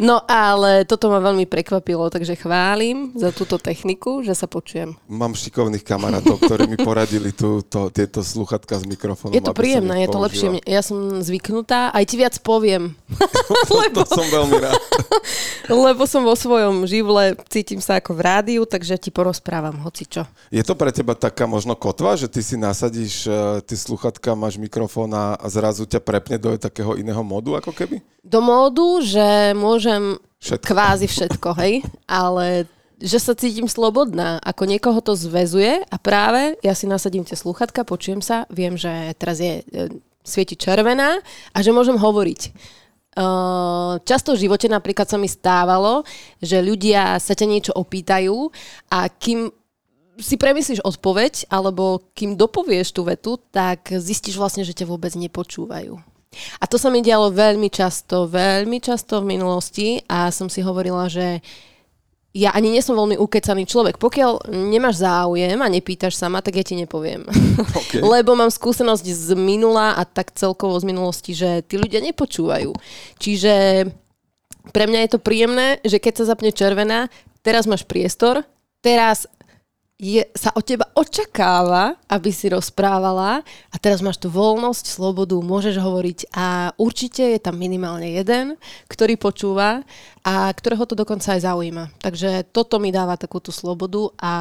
No 0.00 0.24
ale 0.24 0.88
toto 0.88 1.12
ma 1.12 1.20
veľmi 1.20 1.44
prekvapilo, 1.44 2.08
takže 2.08 2.32
chválim 2.32 3.12
za 3.12 3.36
túto 3.36 3.60
techniku, 3.60 4.24
že 4.24 4.32
sa 4.32 4.48
počujem. 4.48 4.96
Mám 5.12 5.36
šikovných 5.36 5.84
kamarátov, 5.84 6.40
ktorí 6.40 6.64
mi 6.72 6.80
poradili 6.80 7.36
tú, 7.36 7.60
to, 7.60 7.92
tieto 7.92 8.24
sluchatka 8.24 8.80
s 8.80 8.88
mikrofónom. 8.88 9.36
Je 9.36 9.44
to 9.44 9.52
príjemné, 9.52 10.08
je 10.08 10.08
to 10.08 10.20
lepšie. 10.24 10.48
Ja 10.64 10.80
som 10.80 11.20
zvyknutá, 11.20 11.92
aj 11.92 12.04
ti 12.08 12.16
viac 12.16 12.32
poviem. 12.40 12.96
lebo, 13.84 14.00
to 14.00 14.16
som 14.16 14.24
veľmi 14.24 14.56
rád. 14.56 14.80
lebo 15.92 16.08
som 16.08 16.24
vo 16.24 16.32
svojom 16.32 16.88
živle, 16.88 17.36
cítim 17.52 17.84
sa 17.84 18.00
ako 18.00 18.16
v 18.16 18.20
rádiu, 18.24 18.62
takže 18.64 18.96
ti 18.96 19.12
porozprávam 19.12 19.84
hoci 19.84 20.08
čo. 20.08 20.24
Je 20.48 20.64
to 20.64 20.72
pre 20.72 20.96
teba 20.96 21.12
taká 21.12 21.44
možno 21.44 21.76
kotva, 21.76 22.16
že 22.16 22.24
ty 22.24 22.40
si 22.40 22.56
nasadíš 22.56 23.28
uh, 23.28 23.60
ty 23.60 23.76
sluchatka, 23.76 24.32
máš 24.32 24.56
mikrofón 24.56 24.69
a 24.70 25.46
zrazu 25.50 25.84
ťa 25.84 26.00
prepne 26.00 26.38
do 26.38 26.54
takého 26.54 26.94
iného 26.94 27.20
modu 27.26 27.58
ako 27.58 27.74
keby? 27.74 27.98
Do 28.22 28.38
módu, 28.38 29.02
že 29.02 29.52
môžem 29.58 30.16
všetko. 30.38 30.66
kvázi 30.70 31.06
všetko, 31.10 31.48
hej, 31.58 31.82
ale 32.06 32.70
že 33.00 33.16
sa 33.16 33.32
cítim 33.32 33.64
slobodná, 33.64 34.36
ako 34.44 34.68
niekoho 34.68 35.00
to 35.00 35.16
zväzuje 35.16 35.82
a 35.88 35.96
práve 35.96 36.60
ja 36.60 36.76
si 36.76 36.84
nasadím 36.84 37.24
tie 37.24 37.34
sluchatka, 37.34 37.88
počujem 37.88 38.20
sa, 38.20 38.44
viem, 38.52 38.76
že 38.76 39.16
teraz 39.16 39.40
je, 39.40 39.64
e, 39.64 39.88
svieti 40.20 40.52
červená 40.54 41.16
a 41.56 41.58
že 41.64 41.72
môžem 41.72 41.96
hovoriť. 41.96 42.52
Uh, 43.10 43.98
často 44.06 44.38
v 44.38 44.46
živote 44.46 44.70
napríklad 44.70 45.10
sa 45.10 45.18
mi 45.18 45.26
stávalo, 45.26 46.06
že 46.38 46.62
ľudia 46.62 47.18
sa 47.18 47.34
ťa 47.34 47.46
niečo 47.50 47.72
opýtajú 47.74 48.54
a 48.86 49.10
kým 49.10 49.50
si 50.20 50.36
premyslíš 50.36 50.84
odpoveď, 50.84 51.48
alebo 51.48 52.12
kým 52.14 52.36
dopovieš 52.36 52.92
tú 52.94 53.02
vetu, 53.08 53.40
tak 53.50 53.90
zistíš 53.90 54.36
vlastne, 54.36 54.62
že 54.62 54.76
ťa 54.76 54.86
vôbec 54.86 55.12
nepočúvajú. 55.16 55.96
A 56.62 56.64
to 56.70 56.78
sa 56.78 56.94
mi 56.94 57.02
dialo 57.02 57.34
veľmi 57.34 57.66
často, 57.72 58.30
veľmi 58.30 58.78
často 58.78 59.18
v 59.18 59.34
minulosti 59.34 59.98
a 60.06 60.30
som 60.30 60.46
si 60.46 60.62
hovorila, 60.62 61.10
že 61.10 61.42
ja 62.30 62.54
ani 62.54 62.70
nie 62.70 62.78
som 62.78 62.94
veľmi 62.94 63.18
ukecaný 63.18 63.66
človek. 63.66 63.98
Pokiaľ 63.98 64.54
nemáš 64.54 65.02
záujem 65.02 65.58
a 65.58 65.66
nepýtaš 65.66 66.14
sama, 66.14 66.38
tak 66.38 66.62
ja 66.62 66.64
ti 66.64 66.78
nepoviem. 66.78 67.26
Okay. 67.60 68.00
Lebo 68.00 68.38
mám 68.38 68.54
skúsenosť 68.54 69.02
z 69.02 69.34
minula 69.34 69.98
a 69.98 70.06
tak 70.06 70.30
celkovo 70.32 70.78
z 70.78 70.86
minulosti, 70.86 71.34
že 71.34 71.60
tí 71.66 71.74
ľudia 71.74 71.98
nepočúvajú. 71.98 72.70
Čiže 73.18 73.84
pre 74.70 74.84
mňa 74.86 75.00
je 75.04 75.10
to 75.10 75.20
príjemné, 75.20 75.82
že 75.82 75.98
keď 75.98 76.22
sa 76.22 76.30
zapne 76.30 76.54
červená, 76.54 77.10
teraz 77.42 77.66
máš 77.66 77.82
priestor, 77.82 78.46
teraz 78.78 79.26
je, 80.00 80.24
sa 80.32 80.48
od 80.56 80.64
teba 80.64 80.88
očakáva, 80.96 81.92
aby 82.08 82.32
si 82.32 82.48
rozprávala 82.48 83.44
a 83.68 83.76
teraz 83.76 84.00
máš 84.00 84.16
tu 84.16 84.32
voľnosť, 84.32 84.88
slobodu, 84.88 85.36
môžeš 85.36 85.76
hovoriť 85.76 86.32
a 86.32 86.72
určite 86.80 87.36
je 87.36 87.40
tam 87.40 87.60
minimálne 87.60 88.08
jeden, 88.08 88.56
ktorý 88.88 89.20
počúva 89.20 89.84
a 90.24 90.48
ktorého 90.56 90.88
to 90.88 90.96
dokonca 90.96 91.36
aj 91.36 91.44
zaujíma. 91.44 91.92
Takže 92.00 92.48
toto 92.48 92.80
mi 92.80 92.88
dáva 92.88 93.20
takúto 93.20 93.52
slobodu 93.52 94.08
a 94.16 94.34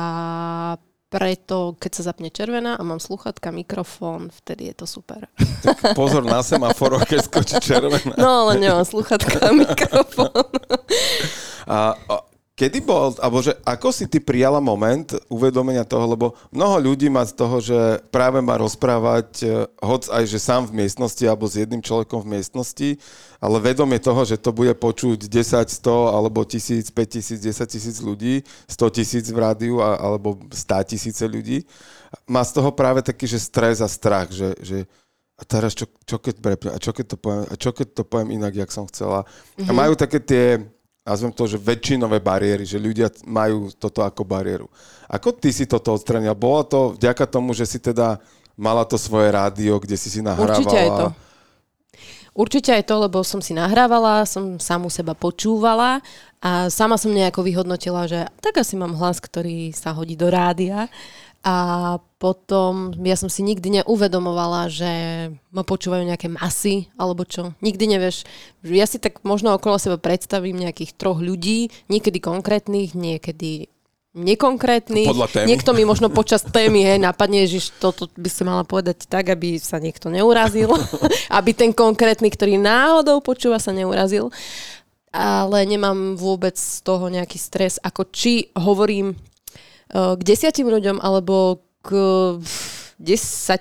preto, 1.10 1.76
keď 1.76 1.92
sa 1.92 2.14
zapne 2.14 2.30
červená 2.32 2.78
a 2.78 2.82
mám 2.86 3.02
sluchatka, 3.02 3.52
mikrofón, 3.52 4.30
vtedy 4.30 4.72
je 4.72 4.76
to 4.78 4.86
super. 4.88 5.28
Tak 5.66 5.98
pozor 5.98 6.24
na 6.24 6.40
semafor, 6.40 7.02
keď 7.10 7.20
skočí 7.26 7.60
červená. 7.60 8.16
No, 8.16 8.48
ale 8.48 8.62
nemám 8.62 8.88
sluchatka 8.88 9.44
a 9.44 9.52
mikrofón. 9.52 10.32
A, 11.66 11.98
a 11.98 12.29
Kedy 12.60 12.84
bol, 12.84 13.16
alebo 13.24 13.40
že 13.40 13.56
ako 13.64 13.88
si 13.88 14.04
ty 14.04 14.20
prijala 14.20 14.60
moment 14.60 15.16
uvedomenia 15.32 15.88
toho, 15.88 16.04
lebo 16.12 16.36
mnoho 16.52 16.92
ľudí 16.92 17.08
má 17.08 17.24
z 17.24 17.32
toho, 17.32 17.64
že 17.64 18.04
práve 18.12 18.44
má 18.44 18.60
rozprávať, 18.60 19.28
e, 19.40 19.64
hoc 19.80 20.12
aj, 20.12 20.28
že 20.28 20.44
sám 20.44 20.68
v 20.68 20.84
miestnosti 20.84 21.24
alebo 21.24 21.48
s 21.48 21.56
jedným 21.56 21.80
človekom 21.80 22.20
v 22.20 22.36
miestnosti, 22.36 22.90
ale 23.40 23.64
vedomie 23.64 23.96
toho, 24.04 24.28
že 24.28 24.36
to 24.36 24.52
bude 24.52 24.76
počuť 24.76 25.32
10, 25.32 25.72
100 25.72 26.12
alebo 26.12 26.44
1000, 26.44 26.92
5000, 26.92 27.40
10 27.40 27.64
tisíc 27.64 27.98
ľudí, 28.04 28.44
100 28.68 28.92
tisíc 28.92 29.26
v 29.32 29.40
rádiu 29.40 29.80
alebo 29.80 30.44
100 30.52 30.92
tisíce 30.92 31.24
ľudí, 31.24 31.64
má 32.28 32.44
z 32.44 32.60
toho 32.60 32.76
práve 32.76 33.00
taký, 33.00 33.24
že 33.24 33.40
stres 33.40 33.80
a 33.80 33.88
strach, 33.88 34.36
že, 34.36 34.52
že 34.60 34.84
a 35.40 35.48
teraz 35.48 35.72
čo, 35.72 35.88
čo 36.04 36.20
keď 36.20 36.36
prepne, 36.44 36.70
a 36.76 36.80
čo 36.84 36.92
keď 36.92 37.16
to 37.16 37.18
poviem, 37.24 37.46
a 37.48 37.56
čo 37.56 37.72
keď 37.72 37.88
to 37.96 38.04
poviem 38.04 38.36
inak, 38.36 38.52
jak 38.52 38.76
som 38.76 38.84
chcela. 38.92 39.24
Mm-hmm. 39.24 39.68
A 39.68 39.72
majú 39.72 39.96
také 39.96 40.20
tie 40.20 40.60
nazvem 41.10 41.34
to, 41.34 41.50
že 41.50 41.58
väčšinové 41.58 42.22
bariéry, 42.22 42.70
že 42.70 42.78
ľudia 42.78 43.10
majú 43.26 43.74
toto 43.74 44.06
ako 44.06 44.22
bariéru. 44.22 44.70
Ako 45.10 45.34
ty 45.34 45.50
si 45.50 45.66
toto 45.66 45.98
odstranil? 45.98 46.38
Bolo 46.38 46.62
to 46.70 46.80
vďaka 46.94 47.26
tomu, 47.26 47.58
že 47.58 47.66
si 47.66 47.82
teda 47.82 48.22
mala 48.54 48.86
to 48.86 48.94
svoje 48.94 49.34
rádio, 49.34 49.82
kde 49.82 49.98
si 49.98 50.14
si 50.14 50.22
nahrávala? 50.22 50.62
Určite 50.62 50.78
aj 50.78 50.90
to. 50.94 51.08
Určite 52.38 52.72
aj 52.72 52.84
to, 52.86 52.96
lebo 53.10 53.26
som 53.26 53.42
si 53.42 53.58
nahrávala, 53.58 54.24
som 54.30 54.62
samu 54.62 54.88
seba 54.94 55.18
počúvala 55.18 56.00
a 56.40 56.70
sama 56.70 56.96
som 56.96 57.10
nejako 57.12 57.42
vyhodnotila, 57.42 58.06
že 58.06 58.30
tak 58.40 58.62
asi 58.62 58.78
mám 58.78 58.96
hlas, 58.96 59.18
ktorý 59.18 59.74
sa 59.74 59.92
hodí 59.92 60.14
do 60.14 60.30
rádia 60.30 60.88
a 61.42 61.98
potom 62.20 62.92
ja 63.00 63.16
som 63.16 63.32
si 63.32 63.40
nikdy 63.42 63.82
neuvedomovala, 63.82 64.68
že 64.68 64.92
ma 65.56 65.64
počúvajú 65.64 66.04
nejaké 66.04 66.28
masy 66.28 66.92
alebo 67.00 67.24
čo. 67.24 67.56
Nikdy 67.64 67.96
nevieš. 67.96 68.28
Ja 68.68 68.84
si 68.84 69.00
tak 69.00 69.24
možno 69.24 69.56
okolo 69.56 69.80
seba 69.80 69.96
predstavím 69.96 70.60
nejakých 70.60 71.00
troch 71.00 71.24
ľudí, 71.24 71.72
niekedy 71.88 72.20
konkrétnych, 72.20 72.92
niekedy 72.92 73.72
nekonkrétnych. 74.20 75.08
Niekto 75.48 75.72
mi 75.72 75.88
možno 75.88 76.12
počas 76.12 76.44
témy 76.44 76.84
hej, 76.84 77.00
napadne, 77.00 77.48
že 77.48 77.72
toto 77.80 78.12
by 78.20 78.28
si 78.28 78.44
mala 78.44 78.68
povedať 78.68 79.08
tak, 79.08 79.32
aby 79.32 79.56
sa 79.56 79.80
niekto 79.80 80.12
neurazil. 80.12 80.76
aby 81.40 81.56
ten 81.56 81.72
konkrétny, 81.72 82.28
ktorý 82.28 82.60
náhodou 82.60 83.24
počúva, 83.24 83.64
sa 83.64 83.72
neurazil. 83.72 84.28
Ale 85.10 85.66
nemám 85.66 86.20
vôbec 86.20 86.54
z 86.60 86.84
toho 86.84 87.08
nejaký 87.08 87.40
stres, 87.40 87.80
ako 87.82 88.12
či 88.12 88.52
hovorím 88.60 89.18
Eh, 89.90 90.14
k 90.14 90.22
desiatim 90.22 90.70
ľuďom 90.70 91.02
alebo 91.02 91.66
10 91.84 93.00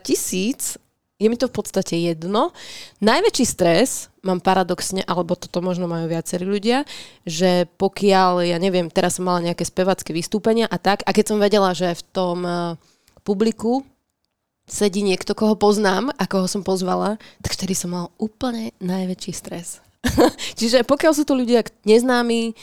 tisíc, 0.02 0.78
je 1.18 1.26
mi 1.26 1.34
to 1.34 1.50
v 1.50 1.54
podstate 1.58 1.98
jedno. 1.98 2.54
Najväčší 3.02 3.44
stres 3.44 4.06
mám 4.22 4.38
paradoxne, 4.38 5.02
alebo 5.02 5.34
toto 5.34 5.58
možno 5.58 5.90
majú 5.90 6.06
viacerí 6.06 6.46
ľudia, 6.46 6.86
že 7.26 7.66
pokiaľ, 7.74 8.46
ja 8.46 8.58
neviem, 8.62 8.86
teraz 8.86 9.18
som 9.18 9.26
mala 9.26 9.42
nejaké 9.50 9.66
spevacké 9.66 10.14
vystúpenia 10.14 10.70
a 10.70 10.78
tak, 10.78 11.02
a 11.02 11.10
keď 11.10 11.24
som 11.26 11.42
vedela, 11.42 11.74
že 11.74 11.90
v 11.90 12.02
tom 12.14 12.38
uh, 12.46 12.78
publiku 13.26 13.82
sedí 14.70 15.02
niekto, 15.02 15.34
koho 15.34 15.58
poznám 15.58 16.14
a 16.14 16.24
koho 16.30 16.46
som 16.46 16.62
pozvala, 16.62 17.18
tak 17.42 17.58
vtedy 17.58 17.74
som 17.74 17.90
mal 17.90 18.06
úplne 18.20 18.70
najväčší 18.78 19.32
stres. 19.34 19.82
Čiže 20.58 20.86
pokiaľ 20.86 21.12
sú 21.18 21.26
to 21.26 21.34
ľudia 21.34 21.66
neznámi, 21.82 22.54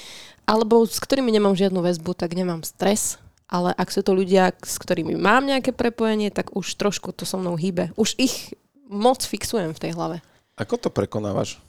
alebo 0.47 0.85
s 0.87 1.01
ktorými 1.01 1.33
nemám 1.33 1.59
žiadnu 1.59 1.81
väzbu, 1.83 2.15
tak 2.15 2.37
nemám 2.37 2.63
stres 2.63 3.19
ale 3.45 3.71
ak 3.71 3.93
sú 3.93 4.01
to 4.01 4.11
ľudia, 4.11 4.53
s 4.57 4.81
ktorými 4.81 5.13
mám 5.13 5.45
nejaké 5.45 5.69
prepojenie, 5.69 6.33
tak 6.33 6.53
už 6.53 6.65
trošku 6.75 7.13
to 7.13 7.23
so 7.23 7.37
mnou 7.37 7.53
hýbe. 7.53 7.93
Už 7.93 8.17
ich 8.17 8.53
moc 8.85 9.21
fixujem 9.21 9.73
v 9.73 9.81
tej 9.81 9.91
hlave. 9.93 10.21
Ako 10.57 10.77
to 10.77 10.89
prekonávaš? 10.89 11.61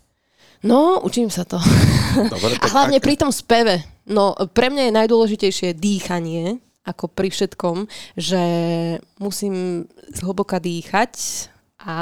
No, 0.64 1.00
učím 1.04 1.28
sa 1.28 1.44
to. 1.44 1.60
Dobre, 2.32 2.56
A 2.56 2.66
hlavne 2.72 2.96
ak- 2.96 3.04
pri 3.04 3.14
tom 3.20 3.28
speve. 3.28 3.84
No, 4.08 4.32
pre 4.54 4.72
mňa 4.72 4.88
je 4.88 4.98
najdôležitejšie 5.02 5.68
dýchanie, 5.76 6.62
ako 6.86 7.10
pri 7.10 7.28
všetkom, 7.28 7.90
že 8.14 8.40
musím 9.18 9.84
zhlboka 10.14 10.62
dýchať 10.62 11.12
a 11.82 11.96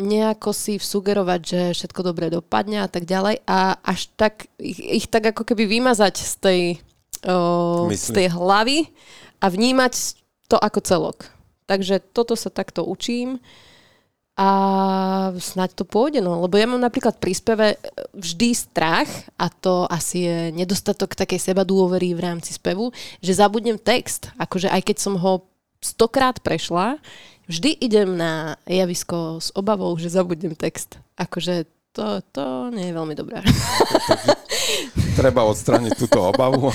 nejako 0.00 0.56
si 0.56 0.80
vsugerovať, 0.80 1.40
že 1.44 1.60
všetko 1.76 2.00
dobre 2.00 2.32
dopadne 2.32 2.80
a 2.80 2.88
tak 2.88 3.04
ďalej 3.04 3.44
a 3.44 3.76
až 3.84 4.08
tak 4.16 4.48
ich, 4.56 4.80
ich 4.80 5.06
tak 5.12 5.28
ako 5.28 5.44
keby 5.44 5.68
vymazať 5.68 6.14
z 6.16 6.32
tej, 6.40 6.60
o, 7.26 7.88
z 7.92 8.06
tej 8.12 8.26
hlavy 8.32 8.88
a 9.40 9.46
vnímať 9.48 9.94
to 10.48 10.56
ako 10.58 10.80
celok. 10.82 11.18
Takže 11.70 12.02
toto 12.12 12.34
sa 12.34 12.50
takto 12.50 12.82
učím 12.82 13.38
a 14.40 14.48
snáď 15.36 15.76
to 15.76 15.84
pôjde, 15.84 16.24
no. 16.24 16.40
Lebo 16.40 16.56
ja 16.56 16.64
mám 16.64 16.80
napríklad 16.80 17.20
pri 17.20 17.36
speve 17.36 17.66
e, 17.74 17.78
vždy 18.16 18.56
strach 18.56 19.10
a 19.36 19.52
to 19.52 19.84
asi 19.86 20.24
je 20.24 20.38
nedostatok 20.56 21.12
takej 21.12 21.52
seba 21.52 21.62
dôvery 21.62 22.16
v 22.16 22.24
rámci 22.24 22.56
spevu, 22.56 22.88
že 23.20 23.36
zabudnem 23.36 23.76
text. 23.76 24.32
Akože 24.40 24.72
aj 24.72 24.82
keď 24.88 24.96
som 24.96 25.14
ho 25.20 25.44
stokrát 25.84 26.40
prešla, 26.40 26.96
vždy 27.52 27.84
idem 27.84 28.16
na 28.16 28.56
javisko 28.64 29.44
s 29.44 29.52
obavou, 29.52 29.92
že 30.00 30.08
zabudnem 30.08 30.56
text. 30.56 30.96
Akože 31.20 31.68
to, 31.90 32.04
to 32.30 32.44
nie 32.70 32.88
je 32.88 32.94
veľmi 32.94 33.14
dobré. 33.14 33.42
treba 35.12 35.44
odstrániť 35.44 35.92
túto 35.96 36.22
obavu. 36.22 36.70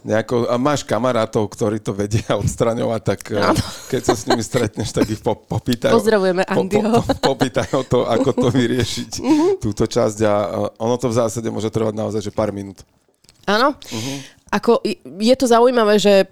Nejako, 0.00 0.48
a 0.48 0.56
máš 0.56 0.80
kamarátov, 0.82 1.44
ktorí 1.46 1.76
to 1.78 1.92
vedia 1.92 2.24
odstraňovať, 2.42 3.00
tak 3.04 3.20
eh, 3.30 3.40
Áno. 3.42 3.60
keď 3.86 4.02
sa 4.02 4.14
s 4.14 4.24
nimi 4.24 4.40
stretneš, 4.40 4.90
tak 4.90 5.06
ich 5.06 5.20
po, 5.20 5.36
popýtaj. 5.36 5.92
Pozdravujeme 5.92 6.42
po, 6.42 6.50
po, 6.50 6.56
Andyho. 6.58 6.90
po, 7.00 7.36
popýtaj 7.36 7.68
o 7.74 7.84
to, 7.84 7.98
ako 8.04 8.30
to 8.32 8.48
vyriešiť, 8.50 9.10
Mhm. 9.22 9.46
túto 9.60 9.84
časť 9.84 10.18
a 10.22 10.34
ono 10.74 10.96
to 10.96 11.06
v 11.06 11.16
zásade 11.16 11.46
môže 11.46 11.68
trvať 11.68 11.94
naozaj, 11.94 12.20
že 12.22 12.32
pár 12.32 12.50
minút. 12.50 12.80
Áno. 13.44 13.76
Ako, 14.48 14.80
i- 14.82 14.98
je 15.20 15.34
to 15.34 15.46
zaujímavé, 15.46 15.96
že 15.96 16.24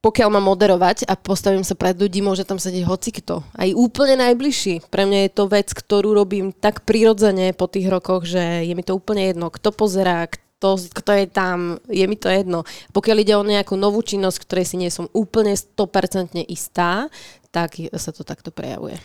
pokiaľ 0.00 0.28
mám 0.32 0.48
moderovať 0.48 1.04
a 1.04 1.12
postavím 1.12 1.60
sa 1.60 1.76
pred 1.76 1.92
ľudí, 1.92 2.24
môže 2.24 2.48
tam 2.48 2.56
sedieť 2.56 2.88
hocikto. 2.88 3.44
Aj 3.52 3.68
úplne 3.76 4.16
najbližší. 4.16 4.88
Pre 4.88 5.04
mňa 5.04 5.28
je 5.28 5.32
to 5.36 5.44
vec, 5.52 5.68
ktorú 5.68 6.16
robím 6.16 6.56
tak 6.56 6.88
prirodzene 6.88 7.52
po 7.52 7.68
tých 7.68 7.92
rokoch, 7.92 8.24
že 8.24 8.64
je 8.64 8.72
mi 8.72 8.80
to 8.80 8.96
úplne 8.96 9.28
jedno, 9.28 9.52
kto 9.52 9.76
pozerá, 9.76 10.24
kto, 10.24 10.80
kto 10.88 11.10
je 11.20 11.26
tam, 11.28 11.76
je 11.92 12.04
mi 12.08 12.16
to 12.16 12.32
jedno. 12.32 12.64
Pokiaľ 12.96 13.16
ide 13.20 13.34
o 13.36 13.44
nejakú 13.44 13.76
novú 13.76 14.00
činnosť, 14.00 14.40
ktorej 14.48 14.66
si 14.72 14.76
nie 14.80 14.88
som 14.88 15.04
úplne 15.12 15.52
100% 15.52 16.48
istá, 16.48 17.12
tak 17.52 17.76
sa 18.00 18.10
to 18.16 18.24
takto 18.24 18.48
prejavuje. 18.48 18.96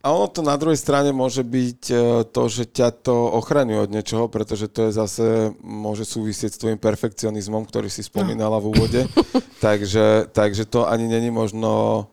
A 0.00 0.16
ono 0.16 0.32
to 0.32 0.40
na 0.40 0.56
druhej 0.56 0.80
strane 0.80 1.12
môže 1.12 1.44
byť 1.44 1.82
eh, 1.92 1.98
to, 2.24 2.42
že 2.48 2.72
ťa 2.72 2.88
to 3.04 3.14
ochraňuje 3.36 3.84
od 3.84 3.90
niečoho, 3.92 4.32
pretože 4.32 4.72
to 4.72 4.88
je 4.88 4.96
zase, 4.96 5.26
môže 5.60 6.08
súvisieť 6.08 6.56
s 6.56 6.60
tvojim 6.60 6.80
perfekcionizmom, 6.80 7.68
ktorý 7.68 7.92
si 7.92 8.00
spomínala 8.00 8.56
v 8.64 8.72
úvode. 8.72 9.00
takže, 9.64 10.32
takže 10.32 10.64
to 10.64 10.88
ani 10.88 11.04
není 11.04 11.28
možno... 11.28 12.08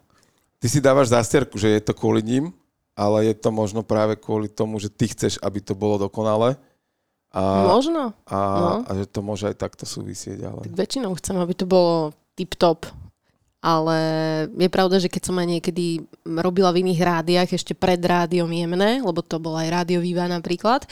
Ty 0.58 0.68
si 0.68 0.84
dávaš 0.84 1.14
zástierku, 1.14 1.56
že 1.56 1.70
je 1.70 1.82
to 1.86 1.94
kvôli 1.94 2.20
ním, 2.26 2.50
ale 2.98 3.30
je 3.30 3.36
to 3.38 3.54
možno 3.54 3.86
práve 3.86 4.18
kvôli 4.18 4.50
tomu, 4.50 4.82
že 4.82 4.90
ty 4.90 5.06
chceš, 5.06 5.38
aby 5.40 5.62
to 5.62 5.78
bolo 5.78 6.10
dokonalé. 6.10 6.58
A, 7.30 7.70
Možno. 7.70 8.18
a, 8.26 8.38
no. 8.40 8.74
a 8.88 8.92
že 8.98 9.06
to 9.06 9.20
môže 9.22 9.46
aj 9.52 9.56
takto 9.62 9.86
súvisieť. 9.86 10.42
Ale... 10.48 10.66
Tak 10.66 10.74
väčšinou 10.74 11.14
chcem, 11.22 11.38
aby 11.38 11.54
to 11.54 11.70
bolo 11.70 12.16
tip-top. 12.34 12.90
Ale 13.58 13.97
je 14.53 14.70
pravda, 14.70 15.01
že 15.01 15.10
keď 15.10 15.22
som 15.28 15.36
aj 15.41 15.47
niekedy 15.49 16.05
robila 16.24 16.70
v 16.70 16.86
iných 16.86 17.01
rádiách, 17.01 17.49
ešte 17.58 17.74
pred 17.74 17.97
rádiom 17.97 18.47
jemné, 18.47 19.01
lebo 19.01 19.26
to 19.26 19.41
bola 19.41 19.66
aj 19.66 19.84
rádio 19.84 19.99
Viva 19.99 20.30
napríklad, 20.30 20.86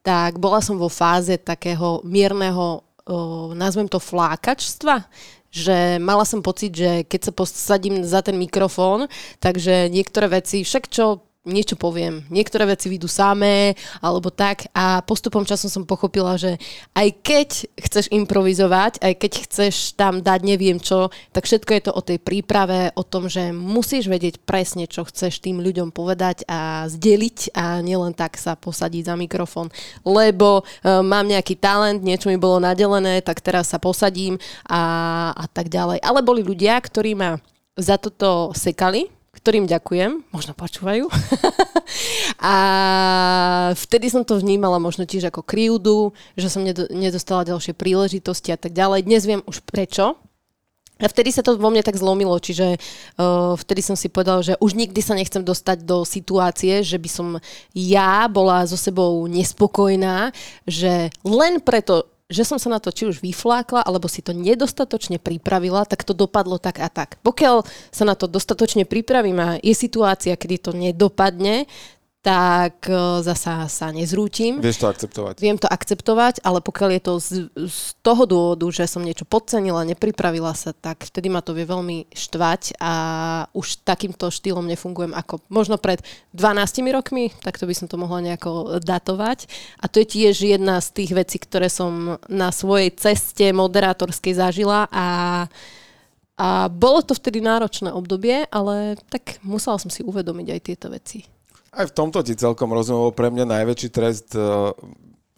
tak 0.00 0.40
bola 0.40 0.64
som 0.64 0.80
vo 0.80 0.88
fáze 0.88 1.36
takého 1.36 2.00
mierneho, 2.08 2.80
o, 3.04 3.52
nazvem 3.52 3.84
to 3.84 4.00
flákačstva, 4.00 5.04
že 5.52 6.00
mala 6.00 6.24
som 6.24 6.40
pocit, 6.40 6.72
že 6.72 7.04
keď 7.04 7.20
sa 7.20 7.32
posadím 7.36 8.00
za 8.06 8.24
ten 8.24 8.38
mikrofón, 8.40 9.10
takže 9.42 9.92
niektoré 9.92 10.40
veci, 10.40 10.64
však 10.64 10.88
čo 10.88 11.29
niečo 11.48 11.72
poviem. 11.72 12.20
Niektoré 12.28 12.68
veci 12.68 12.92
vyjdú 12.92 13.08
samé, 13.08 13.72
alebo 14.04 14.28
tak. 14.28 14.68
A 14.76 15.00
postupom 15.00 15.48
časom 15.48 15.72
som 15.72 15.88
pochopila, 15.88 16.36
že 16.36 16.60
aj 16.92 17.08
keď 17.24 17.48
chceš 17.80 18.12
improvizovať, 18.12 19.00
aj 19.00 19.14
keď 19.16 19.32
chceš 19.48 19.96
tam 19.96 20.20
dať 20.20 20.40
neviem 20.44 20.76
čo, 20.76 21.08
tak 21.32 21.48
všetko 21.48 21.70
je 21.72 21.82
to 21.88 21.92
o 21.96 22.04
tej 22.04 22.18
príprave, 22.20 22.92
o 22.92 23.00
tom, 23.00 23.32
že 23.32 23.56
musíš 23.56 24.12
vedieť 24.12 24.44
presne, 24.44 24.84
čo 24.84 25.08
chceš 25.08 25.40
tým 25.40 25.64
ľuďom 25.64 25.96
povedať 25.96 26.44
a 26.44 26.84
zdeliť 26.92 27.56
a 27.56 27.80
nielen 27.80 28.12
tak 28.12 28.36
sa 28.36 28.52
posadiť 28.52 29.08
za 29.08 29.14
mikrofón. 29.16 29.72
Lebo 30.04 30.60
e, 30.60 30.62
mám 31.00 31.24
nejaký 31.24 31.56
talent, 31.56 32.04
niečo 32.04 32.28
mi 32.28 32.36
bolo 32.36 32.60
nadelené, 32.60 33.24
tak 33.24 33.40
teraz 33.40 33.72
sa 33.72 33.80
posadím 33.80 34.36
a, 34.68 35.32
a 35.32 35.44
tak 35.48 35.72
ďalej. 35.72 36.04
Ale 36.04 36.20
boli 36.20 36.44
ľudia, 36.44 36.76
ktorí 36.76 37.16
ma 37.16 37.40
za 37.80 37.96
toto 37.96 38.52
sekali, 38.52 39.08
ktorým 39.30 39.70
ďakujem, 39.70 40.26
možno 40.34 40.52
počúvajú. 40.58 41.06
a 42.52 42.54
vtedy 43.78 44.10
som 44.10 44.26
to 44.26 44.42
vnímala 44.42 44.82
možno 44.82 45.06
tiež 45.06 45.30
ako 45.30 45.46
krivdu, 45.46 46.10
že 46.34 46.50
som 46.50 46.66
nedo, 46.66 46.90
nedostala 46.90 47.46
ďalšie 47.46 47.78
príležitosti 47.78 48.50
a 48.50 48.58
tak 48.58 48.74
ďalej. 48.74 49.06
Dnes 49.06 49.22
viem 49.22 49.42
už 49.46 49.62
prečo. 49.62 50.18
A 51.00 51.08
vtedy 51.08 51.32
sa 51.32 51.40
to 51.40 51.56
vo 51.56 51.72
mne 51.72 51.80
tak 51.80 51.96
zlomilo, 51.96 52.36
čiže 52.36 52.76
uh, 52.76 53.56
vtedy 53.56 53.80
som 53.80 53.96
si 53.96 54.12
povedala, 54.12 54.44
že 54.44 54.60
už 54.60 54.76
nikdy 54.76 55.00
sa 55.00 55.16
nechcem 55.16 55.40
dostať 55.40 55.88
do 55.88 56.04
situácie, 56.04 56.84
že 56.84 57.00
by 57.00 57.08
som 57.08 57.26
ja 57.72 58.28
bola 58.28 58.68
so 58.68 58.76
sebou 58.76 59.24
nespokojná, 59.24 60.28
že 60.68 61.08
len 61.24 61.64
preto, 61.64 62.04
že 62.30 62.46
som 62.46 62.56
sa 62.62 62.70
na 62.70 62.78
to 62.78 62.94
či 62.94 63.10
už 63.10 63.18
vyflákla, 63.20 63.82
alebo 63.82 64.06
si 64.06 64.22
to 64.22 64.30
nedostatočne 64.30 65.18
pripravila, 65.18 65.82
tak 65.84 66.06
to 66.06 66.14
dopadlo 66.14 66.62
tak 66.62 66.78
a 66.78 66.86
tak. 66.86 67.18
Pokiaľ 67.26 67.66
sa 67.90 68.04
na 68.06 68.14
to 68.14 68.30
dostatočne 68.30 68.86
pripravím 68.86 69.38
a 69.42 69.48
je 69.58 69.74
situácia, 69.74 70.38
kedy 70.38 70.56
to 70.62 70.70
nedopadne, 70.70 71.66
tak 72.20 72.84
e, 72.84 73.24
zasa 73.24 73.64
sa 73.64 73.88
nezrútim. 73.96 74.60
Vieš 74.60 74.84
to 74.84 74.86
akceptovať. 74.92 75.34
Viem 75.40 75.56
to 75.56 75.64
akceptovať, 75.64 76.44
ale 76.44 76.60
pokiaľ 76.60 76.90
je 76.92 77.02
to 77.02 77.14
z, 77.16 77.28
z 77.56 77.78
toho 78.04 78.28
dôvodu, 78.28 78.68
že 78.68 78.84
som 78.84 79.00
niečo 79.00 79.24
podcenila, 79.24 79.88
nepripravila 79.88 80.52
sa, 80.52 80.76
tak 80.76 81.08
vtedy 81.08 81.32
ma 81.32 81.40
to 81.40 81.56
vie 81.56 81.64
veľmi 81.64 82.12
štvať 82.12 82.76
a 82.76 82.94
už 83.56 83.88
takýmto 83.88 84.28
štýlom 84.28 84.68
nefungujem 84.68 85.16
ako 85.16 85.40
možno 85.48 85.80
pred 85.80 86.04
12 86.36 86.92
rokmi, 86.92 87.32
tak 87.40 87.56
to 87.56 87.64
by 87.64 87.72
som 87.72 87.88
to 87.88 87.96
mohla 87.96 88.20
nejako 88.20 88.84
datovať. 88.84 89.48
A 89.80 89.88
to 89.88 90.04
je 90.04 90.20
tiež 90.20 90.44
jedna 90.44 90.84
z 90.84 90.92
tých 90.92 91.16
vecí, 91.16 91.40
ktoré 91.40 91.72
som 91.72 92.20
na 92.28 92.52
svojej 92.52 92.92
ceste 93.00 93.48
moderátorskej 93.56 94.36
zažila 94.36 94.92
a 94.92 95.06
a 96.40 96.72
bolo 96.72 97.04
to 97.04 97.12
vtedy 97.12 97.44
náročné 97.44 97.92
obdobie, 97.92 98.48
ale 98.48 98.96
tak 99.12 99.36
musela 99.44 99.76
som 99.76 99.92
si 99.92 100.00
uvedomiť 100.00 100.48
aj 100.48 100.60
tieto 100.64 100.88
veci. 100.88 101.28
Aj 101.70 101.86
v 101.86 101.94
tomto 101.94 102.22
ti 102.26 102.34
celkom 102.34 102.74
rozumiem, 102.74 103.14
pre 103.14 103.30
mňa 103.30 103.46
najväčší 103.46 103.88
trest 103.94 104.34
eh, 104.34 104.44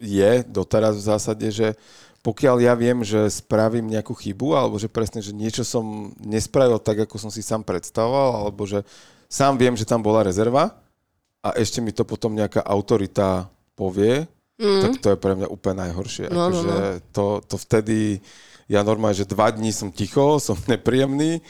je 0.01 0.31
doteraz 0.49 0.97
v 0.97 1.07
zásade, 1.07 1.47
že 1.53 1.77
pokiaľ 2.23 2.57
ja 2.63 2.73
viem, 2.73 3.03
že 3.03 3.27
spravím 3.27 3.91
nejakú 3.91 4.15
chybu, 4.15 4.55
alebo 4.55 4.79
že 4.79 4.87
presne, 4.87 5.19
že 5.19 5.35
niečo 5.35 5.67
som 5.67 6.15
nespravil 6.23 6.79
tak, 6.79 7.03
ako 7.03 7.19
som 7.19 7.27
si 7.27 7.43
sám 7.43 7.67
predstavoval, 7.67 8.47
alebo 8.47 8.63
že 8.63 8.87
sám 9.27 9.59
viem, 9.59 9.75
že 9.75 9.83
tam 9.83 9.99
bola 9.99 10.23
rezerva 10.23 10.71
a 11.43 11.51
ešte 11.59 11.83
mi 11.83 11.91
to 11.91 12.07
potom 12.07 12.31
nejaká 12.31 12.63
autorita 12.63 13.51
povie, 13.75 14.23
mm. 14.55 14.81
tak 14.87 14.91
to 15.03 15.07
je 15.11 15.17
pre 15.19 15.35
mňa 15.35 15.51
úplne 15.51 15.83
najhoršie. 15.83 16.31
No, 16.31 16.47
no, 16.47 16.55
akože 16.55 16.75
To, 17.11 17.43
to 17.43 17.55
vtedy, 17.59 18.23
ja 18.71 18.87
normálne, 18.87 19.19
že 19.19 19.27
dva 19.27 19.51
dní 19.51 19.75
som 19.75 19.91
ticho, 19.91 20.37
som 20.47 20.55
nepríjemný, 20.71 21.43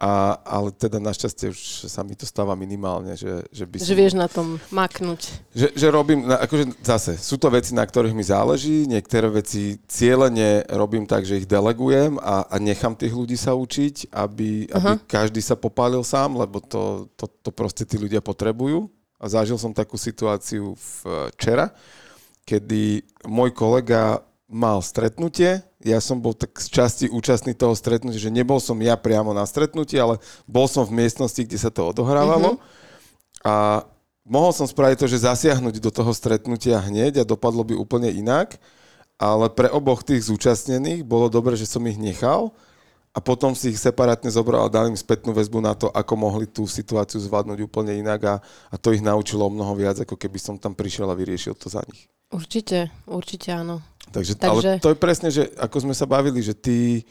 a, 0.00 0.40
ale 0.48 0.72
teda 0.72 0.96
našťastie 0.96 1.52
už 1.52 1.60
sa 1.92 2.00
mi 2.00 2.16
to 2.16 2.24
stáva 2.24 2.56
minimálne, 2.56 3.12
že, 3.20 3.44
že 3.52 3.68
by 3.68 3.76
som... 3.76 3.84
Že 3.84 3.96
vieš 4.00 4.14
na 4.16 4.32
tom 4.32 4.56
maknúť. 4.72 5.28
Že, 5.52 5.68
že 5.76 5.86
robím, 5.92 6.24
akože 6.24 6.80
zase, 6.80 7.20
sú 7.20 7.36
to 7.36 7.52
veci, 7.52 7.76
na 7.76 7.84
ktorých 7.84 8.16
mi 8.16 8.24
záleží, 8.24 8.88
niektoré 8.88 9.28
veci 9.28 9.76
cieľene 9.84 10.64
robím 10.72 11.04
tak, 11.04 11.28
že 11.28 11.44
ich 11.44 11.44
delegujem 11.44 12.16
a, 12.16 12.48
a 12.48 12.56
nechám 12.56 12.96
tých 12.96 13.12
ľudí 13.12 13.36
sa 13.36 13.52
učiť, 13.52 14.08
aby, 14.08 14.72
aby 14.72 15.04
každý 15.04 15.44
sa 15.44 15.52
popálil 15.52 16.00
sám, 16.00 16.32
lebo 16.40 16.64
to, 16.64 17.04
to, 17.20 17.28
to 17.28 17.52
proste 17.52 17.84
tí 17.84 18.00
ľudia 18.00 18.24
potrebujú. 18.24 18.88
A 19.20 19.28
zažil 19.28 19.60
som 19.60 19.76
takú 19.76 20.00
situáciu 20.00 20.80
včera, 21.36 21.76
kedy 22.48 23.04
môj 23.28 23.52
kolega 23.52 24.24
mal 24.48 24.80
stretnutie, 24.80 25.60
ja 25.80 25.96
som 25.98 26.20
bol 26.20 26.36
tak 26.36 26.52
z 26.60 26.68
časti 26.68 27.06
účastný 27.08 27.56
toho 27.56 27.72
stretnutia, 27.72 28.20
že 28.20 28.32
nebol 28.32 28.60
som 28.60 28.76
ja 28.84 29.00
priamo 29.00 29.32
na 29.32 29.48
stretnutí, 29.48 29.96
ale 29.96 30.20
bol 30.44 30.68
som 30.68 30.84
v 30.84 31.00
miestnosti, 31.00 31.40
kde 31.40 31.56
sa 31.56 31.72
to 31.72 31.88
odohrávalo. 31.88 32.60
A 33.40 33.88
mohol 34.28 34.52
som 34.52 34.68
spraviť 34.68 34.96
to, 35.00 35.06
že 35.08 35.24
zasiahnuť 35.24 35.80
do 35.80 35.88
toho 35.88 36.12
stretnutia 36.12 36.76
hneď 36.84 37.24
a 37.24 37.28
dopadlo 37.28 37.64
by 37.64 37.72
úplne 37.72 38.12
inak, 38.12 38.60
ale 39.16 39.48
pre 39.48 39.72
oboch 39.72 40.04
tých 40.04 40.28
zúčastnených 40.28 41.04
bolo 41.04 41.32
dobre, 41.32 41.56
že 41.56 41.64
som 41.64 41.80
ich 41.88 41.96
nechal 41.96 42.52
a 43.10 43.18
potom 43.18 43.56
si 43.56 43.74
ich 43.74 43.80
separátne 43.80 44.30
zobral 44.30 44.68
a 44.68 44.72
dal 44.72 44.86
im 44.86 44.94
spätnú 44.94 45.34
väzbu 45.34 45.58
na 45.64 45.74
to, 45.74 45.90
ako 45.90 46.14
mohli 46.14 46.46
tú 46.46 46.68
situáciu 46.68 47.18
zvládnuť 47.18 47.58
úplne 47.64 47.96
inak 47.98 48.20
a, 48.22 48.34
a 48.70 48.76
to 48.78 48.94
ich 48.94 49.02
naučilo 49.02 49.48
o 49.48 49.52
mnoho 49.52 49.74
viac, 49.74 49.98
ako 49.98 50.14
keby 50.14 50.38
som 50.38 50.54
tam 50.60 50.78
prišiel 50.78 51.10
a 51.10 51.18
vyriešil 51.18 51.58
to 51.58 51.66
za 51.66 51.82
nich. 51.90 52.06
Určite, 52.30 52.94
určite 53.10 53.50
áno. 53.50 53.82
Takže, 54.10 54.34
Takže- 54.36 54.76
ale 54.76 54.82
to 54.82 54.90
je 54.90 54.98
presne, 54.98 55.28
že 55.30 55.42
ako 55.54 55.76
sme 55.88 55.94
sa 55.94 56.04
bavili, 56.04 56.42
že 56.42 56.52
ty 56.52 57.00
e, 57.00 57.02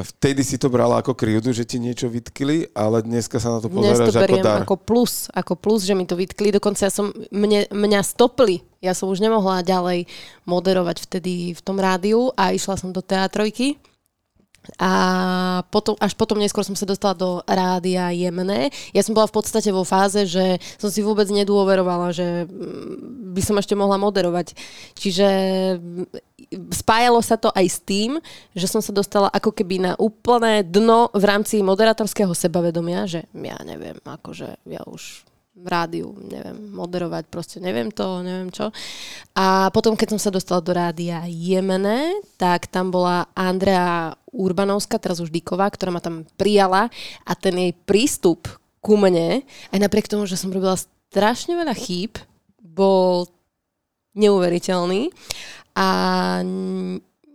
vtedy 0.00 0.40
si 0.40 0.56
to 0.56 0.72
brala 0.72 1.04
ako 1.04 1.12
krivdu, 1.12 1.52
že 1.52 1.68
ti 1.68 1.76
niečo 1.76 2.08
vytkli, 2.08 2.72
ale 2.72 3.04
dneska 3.04 3.36
sa 3.36 3.56
na 3.56 3.58
to 3.60 3.68
pozeráš 3.68 4.16
ako 4.16 4.36
dar. 4.40 4.64
ako 4.64 4.76
plus, 4.80 5.28
ako 5.36 5.52
plus, 5.60 5.84
že 5.84 5.92
mi 5.92 6.08
to 6.08 6.16
vytkli. 6.16 6.48
Dokonca 6.48 6.88
ja 6.88 6.92
som, 6.92 7.12
mne, 7.28 7.68
mňa 7.68 8.00
stopli. 8.00 8.64
Ja 8.80 8.96
som 8.96 9.12
už 9.12 9.20
nemohla 9.20 9.60
ďalej 9.60 10.08
moderovať 10.48 11.04
vtedy 11.04 11.52
v 11.52 11.60
tom 11.60 11.76
rádiu 11.76 12.32
a 12.34 12.56
išla 12.56 12.80
som 12.80 12.90
do 12.90 13.04
teatrojky. 13.04 13.76
A 14.78 14.92
potom, 15.74 15.98
až 15.98 16.14
potom 16.14 16.38
neskôr 16.38 16.62
som 16.62 16.78
sa 16.78 16.86
dostala 16.86 17.18
do 17.18 17.42
rádia 17.50 18.14
Jemné. 18.14 18.70
Ja 18.94 19.02
som 19.02 19.10
bola 19.10 19.26
v 19.26 19.34
podstate 19.34 19.74
vo 19.74 19.82
fáze, 19.82 20.22
že 20.22 20.62
som 20.78 20.86
si 20.86 21.02
vôbec 21.02 21.26
nedôverovala, 21.26 22.14
že 22.14 22.46
mm, 22.46 23.34
by 23.34 23.42
som 23.42 23.58
ešte 23.58 23.74
mohla 23.74 23.98
moderovať. 23.98 24.54
Čiže 24.94 25.28
mm, 25.82 26.06
spájalo 26.70 27.18
sa 27.24 27.34
to 27.34 27.50
aj 27.50 27.66
s 27.66 27.78
tým, 27.82 28.22
že 28.54 28.70
som 28.70 28.78
sa 28.78 28.94
dostala 28.94 29.26
ako 29.34 29.50
keby 29.50 29.82
na 29.82 29.92
úplné 29.98 30.62
dno 30.62 31.10
v 31.10 31.24
rámci 31.26 31.58
moderátorského 31.64 32.30
sebavedomia, 32.30 33.10
že 33.10 33.26
ja 33.34 33.58
neviem, 33.66 33.98
akože 34.04 34.62
ja 34.68 34.82
už 34.86 35.26
v 35.52 35.66
rádiu, 35.68 36.16
neviem, 36.16 36.72
moderovať, 36.72 37.28
proste 37.28 37.60
neviem 37.60 37.92
to, 37.92 38.24
neviem 38.24 38.48
čo. 38.48 38.72
A 39.36 39.68
potom, 39.68 39.94
keď 39.94 40.16
som 40.16 40.20
sa 40.20 40.32
dostala 40.32 40.64
do 40.64 40.72
rádia 40.72 41.28
Jemene, 41.28 42.24
tak 42.40 42.72
tam 42.72 42.88
bola 42.88 43.28
Andrea 43.36 44.16
Urbanovská, 44.32 44.96
teraz 44.96 45.20
už 45.20 45.28
Díková, 45.28 45.68
ktorá 45.68 45.92
ma 45.92 46.00
tam 46.00 46.24
prijala 46.40 46.88
a 47.28 47.32
ten 47.36 47.52
jej 47.54 47.72
prístup 47.84 48.48
ku 48.82 48.98
mne, 48.98 49.44
aj 49.70 49.78
napriek 49.78 50.10
tomu, 50.10 50.26
že 50.26 50.40
som 50.40 50.50
robila 50.50 50.74
strašne 50.74 51.54
veľa 51.54 51.76
chýb, 51.76 52.18
bol 52.58 53.28
neuveriteľný 54.16 55.12
a 55.76 55.88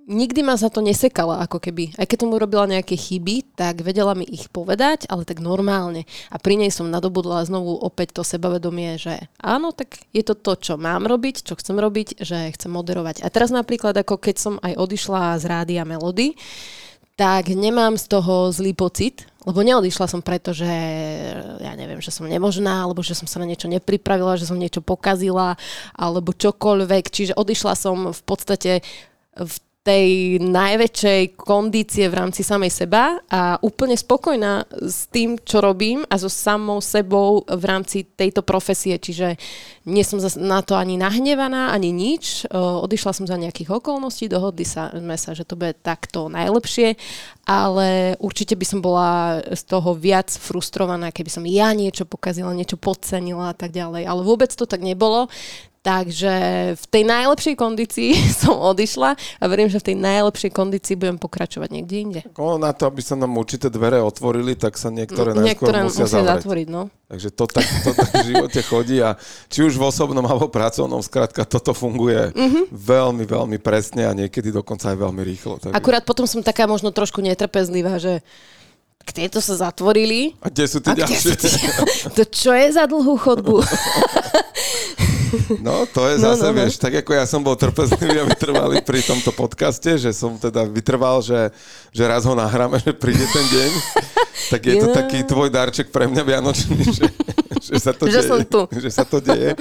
nikdy 0.07 0.39
ma 0.41 0.55
za 0.55 0.71
to 0.71 0.79
nesekala, 0.79 1.43
ako 1.43 1.59
keby. 1.59 1.93
Aj 1.99 2.07
keď 2.07 2.25
tomu 2.25 2.39
robila 2.39 2.63
nejaké 2.65 2.95
chyby, 2.95 3.59
tak 3.59 3.83
vedela 3.83 4.15
mi 4.15 4.23
ich 4.23 4.47
povedať, 4.47 5.05
ale 5.11 5.27
tak 5.27 5.43
normálne. 5.43 6.07
A 6.31 6.39
pri 6.39 6.55
nej 6.55 6.71
som 6.71 6.87
nadobudla 6.87 7.43
znovu 7.43 7.75
opäť 7.75 8.15
to 8.15 8.23
sebavedomie, 8.23 8.95
že 8.95 9.27
áno, 9.37 9.75
tak 9.75 9.99
je 10.15 10.23
to 10.23 10.33
to, 10.33 10.55
čo 10.57 10.73
mám 10.79 11.05
robiť, 11.05 11.43
čo 11.43 11.59
chcem 11.59 11.75
robiť, 11.75 12.23
že 12.23 12.55
chcem 12.55 12.71
moderovať. 12.71 13.21
A 13.21 13.27
teraz 13.27 13.51
napríklad, 13.51 13.93
ako 13.99 14.15
keď 14.17 14.35
som 14.39 14.53
aj 14.63 14.79
odišla 14.79 15.37
z 15.37 15.43
rádia 15.45 15.83
Melody, 15.83 16.33
tak 17.17 17.49
nemám 17.49 17.97
z 17.97 18.05
toho 18.13 18.53
zlý 18.53 18.77
pocit, 18.77 19.25
lebo 19.49 19.65
neodišla 19.65 20.05
som 20.05 20.21
preto, 20.21 20.53
že 20.53 20.69
ja 21.57 21.73
neviem, 21.73 21.97
že 21.97 22.13
som 22.13 22.29
nemožná, 22.29 22.85
alebo 22.85 23.01
že 23.01 23.17
som 23.17 23.25
sa 23.25 23.41
na 23.41 23.49
niečo 23.49 23.65
nepripravila, 23.65 24.37
že 24.37 24.45
som 24.45 24.59
niečo 24.61 24.85
pokazila, 24.85 25.57
alebo 25.97 26.29
čokoľvek. 26.29 27.05
Čiže 27.09 27.33
odišla 27.33 27.73
som 27.73 28.13
v 28.13 28.21
podstate 28.21 28.85
v 29.33 29.55
tej 29.87 30.43
najväčšej 30.43 31.39
kondície 31.39 32.11
v 32.11 32.17
rámci 32.19 32.43
samej 32.43 32.75
seba 32.75 33.23
a 33.31 33.55
úplne 33.63 33.95
spokojná 33.95 34.67
s 34.83 35.07
tým, 35.07 35.39
čo 35.39 35.63
robím 35.63 36.03
a 36.11 36.19
so 36.19 36.27
samou 36.27 36.83
sebou 36.83 37.47
v 37.47 37.63
rámci 37.63 38.03
tejto 38.03 38.43
profesie. 38.43 38.99
Čiže 38.99 39.39
nie 39.87 40.03
som 40.03 40.19
na 40.43 40.59
to 40.59 40.75
ani 40.75 40.99
nahnevaná, 40.99 41.71
ani 41.71 41.95
nič. 41.95 42.51
Odišla 42.51 43.15
som 43.15 43.23
za 43.23 43.39
nejakých 43.39 43.79
okolností, 43.79 44.27
dohodli 44.27 44.67
sme 44.67 45.15
sa, 45.15 45.31
že 45.31 45.47
to 45.47 45.55
bude 45.55 45.79
takto 45.79 46.27
najlepšie, 46.27 46.99
ale 47.47 48.19
určite 48.19 48.59
by 48.59 48.65
som 48.67 48.83
bola 48.83 49.39
z 49.39 49.63
toho 49.63 49.95
viac 49.95 50.27
frustrovaná, 50.35 51.15
keby 51.15 51.31
som 51.31 51.47
ja 51.47 51.71
niečo 51.71 52.03
pokazila, 52.03 52.51
niečo 52.51 52.75
podcenila 52.75 53.51
a 53.51 53.55
tak 53.55 53.71
ďalej. 53.71 54.03
Ale 54.03 54.27
vôbec 54.27 54.51
to 54.51 54.67
tak 54.67 54.83
nebolo. 54.83 55.31
Takže 55.87 56.33
v 56.75 56.85
tej 56.85 57.03
najlepšej 57.05 57.55
kondícii 57.55 58.11
som 58.43 58.59
odišla 58.59 59.09
a 59.15 59.43
verím, 59.47 59.71
že 59.71 59.79
v 59.79 59.87
tej 59.87 59.97
najlepšej 59.97 60.51
kondícii 60.51 60.93
budem 60.93 61.15
pokračovať 61.15 61.69
niekde 61.71 61.95
inde. 61.95 62.21
Na 62.59 62.75
to, 62.75 62.83
aby 62.85 62.99
sa 62.99 63.15
nám 63.15 63.31
určité 63.33 63.71
dvere 63.71 64.03
otvorili, 64.03 64.51
tak 64.53 64.75
sa 64.75 64.91
niektoré 64.91 65.31
najskôr 65.31 65.47
Niektoré 65.71 65.77
musia, 65.81 66.03
musia 66.03 66.11
zavrieť. 66.13 66.31
zatvoriť, 66.35 66.67
no. 66.67 66.81
Takže 67.07 67.29
to 67.31 67.43
tak, 67.47 67.63
to 67.63 67.91
tak 67.93 68.09
v 68.11 68.25
živote 68.27 68.59
chodí 68.61 68.97
a 68.99 69.15
či 69.47 69.63
už 69.63 69.73
v 69.73 69.83
osobnom 69.85 70.19
alebo 70.21 70.51
pracovnom, 70.51 70.99
skrátka 70.99 71.47
toto 71.47 71.71
funguje 71.71 72.35
Mhm. 72.35 72.67
veľmi, 72.67 73.23
veľmi 73.23 73.57
presne 73.57 74.03
a 74.03 74.11
niekedy 74.11 74.51
dokonca 74.51 74.91
aj 74.91 74.97
veľmi 74.99 75.21
rýchlo. 75.23 75.55
Takže... 75.57 75.71
Akurát 75.71 76.03
potom 76.03 76.27
som 76.27 76.43
taká 76.43 76.67
možno 76.67 76.91
trošku 76.91 77.23
netrpezlivá, 77.23 77.95
že 77.95 78.19
k 78.99 79.23
tieto 79.23 79.39
sa 79.39 79.55
zatvorili. 79.55 80.35
A 80.43 80.51
kde 80.51 80.67
sú 80.67 80.83
tie 80.83 80.91
kde 80.91 81.07
ďalšie? 81.07 81.19
sú 81.21 81.31
tie- 81.31 81.55
To 82.19 82.23
čo 82.27 82.51
je 82.51 82.67
za 82.69 82.83
dlhú 82.83 83.15
chodbu? 83.15 83.63
No, 85.59 85.83
to 85.85 86.07
je 86.07 86.15
No, 86.17 86.33
zase, 86.33 86.47
no, 86.47 86.51
no. 86.51 86.57
vieš, 86.57 86.77
tak 86.77 86.93
ako 86.99 87.11
ja 87.13 87.25
som 87.27 87.41
bol 87.41 87.53
trpezlivý 87.53 88.17
a 88.19 88.25
vytrvalý 88.25 88.81
pri 88.81 89.01
tomto 89.01 89.31
podcaste, 89.31 89.97
že 89.97 90.11
som 90.11 90.35
teda 90.35 90.65
vytrval, 90.65 91.19
že, 91.21 91.51
že 91.91 92.03
raz 92.07 92.23
ho 92.23 92.33
nahráme, 92.33 92.79
že 92.79 92.91
príde 92.95 93.25
ten 93.29 93.45
deň, 93.47 93.71
tak 94.49 94.61
je 94.63 94.75
to 94.77 94.87
taký 94.91 95.23
tvoj 95.23 95.49
darček 95.49 95.89
pre 95.89 96.07
mňa 96.07 96.23
vianočný, 96.23 96.77
že, 96.91 97.07
že 97.59 97.75
sa 97.77 97.91
to 97.91 98.07
Že 98.07 98.19
deje. 98.19 98.29
som 98.29 98.39
tu. 98.43 98.61
Že 98.71 98.89
sa 98.89 99.03
to 99.03 99.17
deje. 99.19 99.53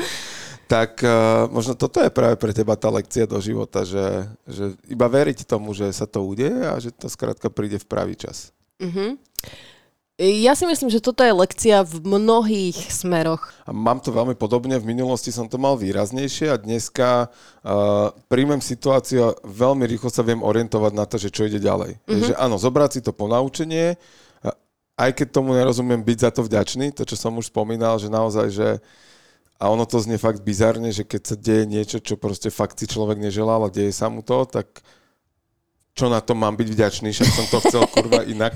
Tak 0.67 0.99
uh, 0.99 1.47
možno 1.47 1.79
toto 1.79 2.03
je 2.03 2.11
práve 2.11 2.35
pre 2.35 2.51
teba 2.51 2.75
tá 2.75 2.91
lekcia 2.91 3.23
do 3.23 3.39
života, 3.39 3.87
že, 3.87 4.27
že 4.51 4.75
iba 4.91 5.07
veriť 5.07 5.47
tomu, 5.47 5.71
že 5.71 5.87
sa 5.95 6.11
to 6.11 6.27
udeje 6.27 6.59
a 6.67 6.75
že 6.83 6.91
to 6.91 7.07
skrátka 7.07 7.47
príde 7.55 7.79
v 7.79 7.87
pravý 7.87 8.19
čas. 8.19 8.51
Mhm. 8.83 9.15
Ja 10.17 10.57
si 10.57 10.65
myslím, 10.65 10.89
že 10.89 11.05
toto 11.05 11.21
je 11.21 11.29
lekcia 11.29 11.85
v 11.85 12.01
mnohých 12.01 12.89
smeroch. 12.89 13.53
A 13.69 13.71
mám 13.77 14.01
to 14.01 14.17
veľmi 14.17 14.33
podobne, 14.33 14.81
v 14.81 14.89
minulosti 14.89 15.29
som 15.29 15.45
to 15.45 15.61
mal 15.61 15.77
výraznejšie 15.77 16.49
a 16.49 16.57
dneska 16.57 17.29
uh, 17.29 18.17
príjmem 18.25 18.65
situáciu 18.65 19.29
a 19.29 19.37
veľmi 19.45 19.85
rýchlo 19.85 20.09
sa 20.09 20.25
viem 20.25 20.41
orientovať 20.41 20.93
na 20.97 21.05
to, 21.05 21.21
že 21.21 21.29
čo 21.29 21.45
ide 21.45 21.61
ďalej. 21.61 22.01
Mm-hmm. 22.01 22.09
Takže 22.09 22.33
áno, 22.33 22.57
zobrať 22.57 22.91
si 22.97 23.01
to 23.05 23.13
ponaučenie, 23.13 24.01
aj 24.97 25.11
keď 25.13 25.29
tomu 25.29 25.53
nerozumiem, 25.53 26.01
byť 26.01 26.19
za 26.25 26.31
to 26.33 26.41
vďačný, 26.49 26.97
to 26.97 27.05
čo 27.05 27.21
som 27.21 27.37
už 27.37 27.53
spomínal, 27.53 28.01
že 28.01 28.09
naozaj, 28.09 28.49
že 28.49 28.69
a 29.61 29.69
ono 29.69 29.85
to 29.85 30.01
znie 30.01 30.17
fakt 30.17 30.41
bizarne, 30.41 30.97
že 30.97 31.05
keď 31.05 31.23
sa 31.29 31.37
deje 31.37 31.65
niečo, 31.69 32.01
čo 32.01 32.17
proste 32.17 32.49
fakt 32.49 32.81
si 32.81 32.89
človek 32.89 33.21
neželal 33.21 33.69
a 33.69 33.73
deje 33.73 33.93
sa 33.93 34.09
mu 34.09 34.25
to, 34.25 34.49
tak 34.49 34.81
čo 35.97 36.13
na 36.13 36.21
to 36.21 36.37
mám 36.37 36.53
byť 36.61 36.69
vďačný, 36.69 37.09
však 37.09 37.31
som 37.33 37.47
to 37.49 37.59
chcel 37.65 37.83
kurva 37.89 38.21
inak. 38.29 38.53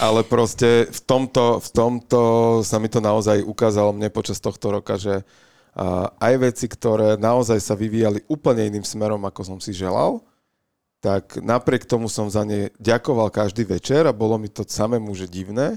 Ale 0.00 0.24
proste 0.24 0.88
v 0.88 1.00
tomto, 1.04 1.60
v 1.60 1.68
tomto 1.68 2.20
sa 2.64 2.80
mi 2.80 2.88
to 2.88 3.04
naozaj 3.04 3.44
ukázalo 3.44 3.92
mne 3.92 4.08
počas 4.08 4.40
tohto 4.40 4.72
roka, 4.72 4.96
že 4.96 5.20
aj 6.16 6.34
veci, 6.40 6.64
ktoré 6.64 7.20
naozaj 7.20 7.60
sa 7.60 7.76
vyvíjali 7.76 8.24
úplne 8.32 8.64
iným 8.72 8.88
smerom, 8.88 9.20
ako 9.28 9.44
som 9.44 9.58
si 9.60 9.76
želal, 9.76 10.24
tak 11.04 11.36
napriek 11.44 11.84
tomu 11.84 12.08
som 12.08 12.32
za 12.32 12.40
ne 12.48 12.72
ďakoval 12.80 13.28
každý 13.28 13.68
večer 13.68 14.08
a 14.08 14.16
bolo 14.16 14.40
mi 14.40 14.48
to 14.48 14.64
samému, 14.64 15.12
že 15.12 15.28
divné, 15.28 15.76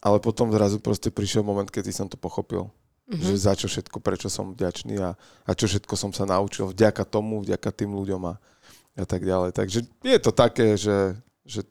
ale 0.00 0.16
potom 0.16 0.48
zrazu 0.48 0.80
proste 0.80 1.12
prišiel 1.12 1.44
moment, 1.44 1.68
kedy 1.68 1.92
som 1.92 2.08
to 2.08 2.16
pochopil. 2.16 2.72
Mm-hmm. 3.06 3.22
Že 3.22 3.34
za 3.36 3.52
čo 3.54 3.66
všetko, 3.68 4.00
prečo 4.00 4.26
som 4.32 4.56
vďačný 4.56 4.98
a, 4.98 5.14
a 5.44 5.50
čo 5.52 5.68
všetko 5.68 5.94
som 5.94 6.10
sa 6.10 6.26
naučil 6.26 6.72
vďaka 6.72 7.04
tomu, 7.06 7.44
vďaka 7.44 7.68
tým 7.70 7.92
ľuďom 7.94 8.22
a, 8.26 8.34
a 8.96 9.04
tak 9.04 9.22
ďalej. 9.22 9.52
Takže 9.52 9.78
je 10.02 10.18
to 10.18 10.32
také, 10.32 10.80
že, 10.80 11.14
že 11.44 11.62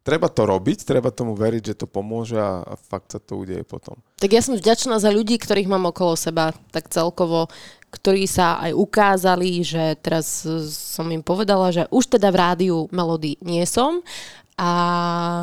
treba 0.00 0.32
to 0.32 0.48
robiť, 0.48 0.88
treba 0.88 1.12
tomu 1.12 1.36
veriť, 1.36 1.72
že 1.72 1.78
to 1.84 1.86
pomôže 1.86 2.40
a, 2.40 2.64
a 2.64 2.74
fakt 2.74 3.12
sa 3.12 3.20
to 3.20 3.44
udeje 3.44 3.62
potom. 3.62 4.00
Tak 4.18 4.30
ja 4.32 4.40
som 4.40 4.56
vďačná 4.56 4.96
za 4.96 5.12
ľudí, 5.12 5.36
ktorých 5.36 5.68
mám 5.68 5.92
okolo 5.92 6.16
seba, 6.16 6.56
tak 6.72 6.88
celkovo, 6.88 7.52
ktorí 7.92 8.24
sa 8.24 8.56
aj 8.64 8.72
ukázali, 8.72 9.60
že 9.60 9.98
teraz 10.00 10.46
som 10.72 11.06
im 11.12 11.20
povedala, 11.20 11.74
že 11.74 11.84
už 11.92 12.16
teda 12.16 12.32
v 12.32 12.40
rádiu 12.40 12.76
Melody 12.88 13.36
nie 13.44 13.62
som 13.68 14.00
a 14.60 14.68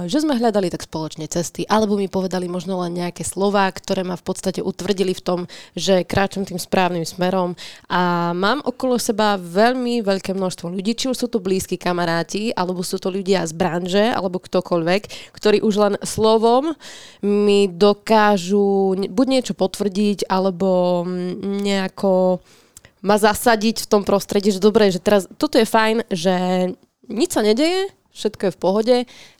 že 0.05 0.21
sme 0.21 0.37
hľadali 0.37 0.69
tak 0.69 0.85
spoločne 0.85 1.25
cesty, 1.25 1.65
alebo 1.65 1.97
mi 1.97 2.05
povedali 2.05 2.45
možno 2.45 2.77
len 2.85 3.01
nejaké 3.01 3.25
slova, 3.25 3.65
ktoré 3.73 4.05
ma 4.05 4.13
v 4.13 4.21
podstate 4.21 4.61
utvrdili 4.61 5.17
v 5.17 5.25
tom, 5.25 5.39
že 5.73 6.05
kráčam 6.05 6.45
tým 6.45 6.61
správnym 6.61 7.01
smerom. 7.01 7.57
A 7.89 8.29
mám 8.37 8.61
okolo 8.61 9.01
seba 9.01 9.33
veľmi 9.41 10.05
veľké 10.05 10.37
množstvo 10.37 10.69
ľudí, 10.69 10.93
či 10.93 11.09
už 11.09 11.17
sú 11.17 11.27
to 11.33 11.41
blízki 11.41 11.81
kamaráti, 11.81 12.53
alebo 12.53 12.85
sú 12.85 13.01
to 13.01 13.09
ľudia 13.09 13.41
z 13.49 13.57
branže, 13.57 14.05
alebo 14.13 14.37
ktokoľvek, 14.37 15.33
ktorí 15.33 15.65
už 15.65 15.73
len 15.81 15.93
slovom 16.05 16.77
mi 17.25 17.65
dokážu 17.65 18.93
buď 19.01 19.25
niečo 19.25 19.57
potvrdiť, 19.57 20.29
alebo 20.29 21.01
nejako 21.41 22.37
ma 23.01 23.17
zasadiť 23.17 23.81
v 23.81 23.89
tom 23.89 24.05
prostredí, 24.05 24.53
že 24.53 24.61
dobre, 24.61 24.93
že 24.93 25.01
teraz 25.01 25.25
toto 25.41 25.57
je 25.57 25.65
fajn, 25.65 26.05
že 26.13 26.35
nič 27.09 27.33
sa 27.33 27.41
nedeje, 27.41 27.89
všetko 28.17 28.41
je 28.49 28.51
v 28.51 28.59
pohode 28.59 28.95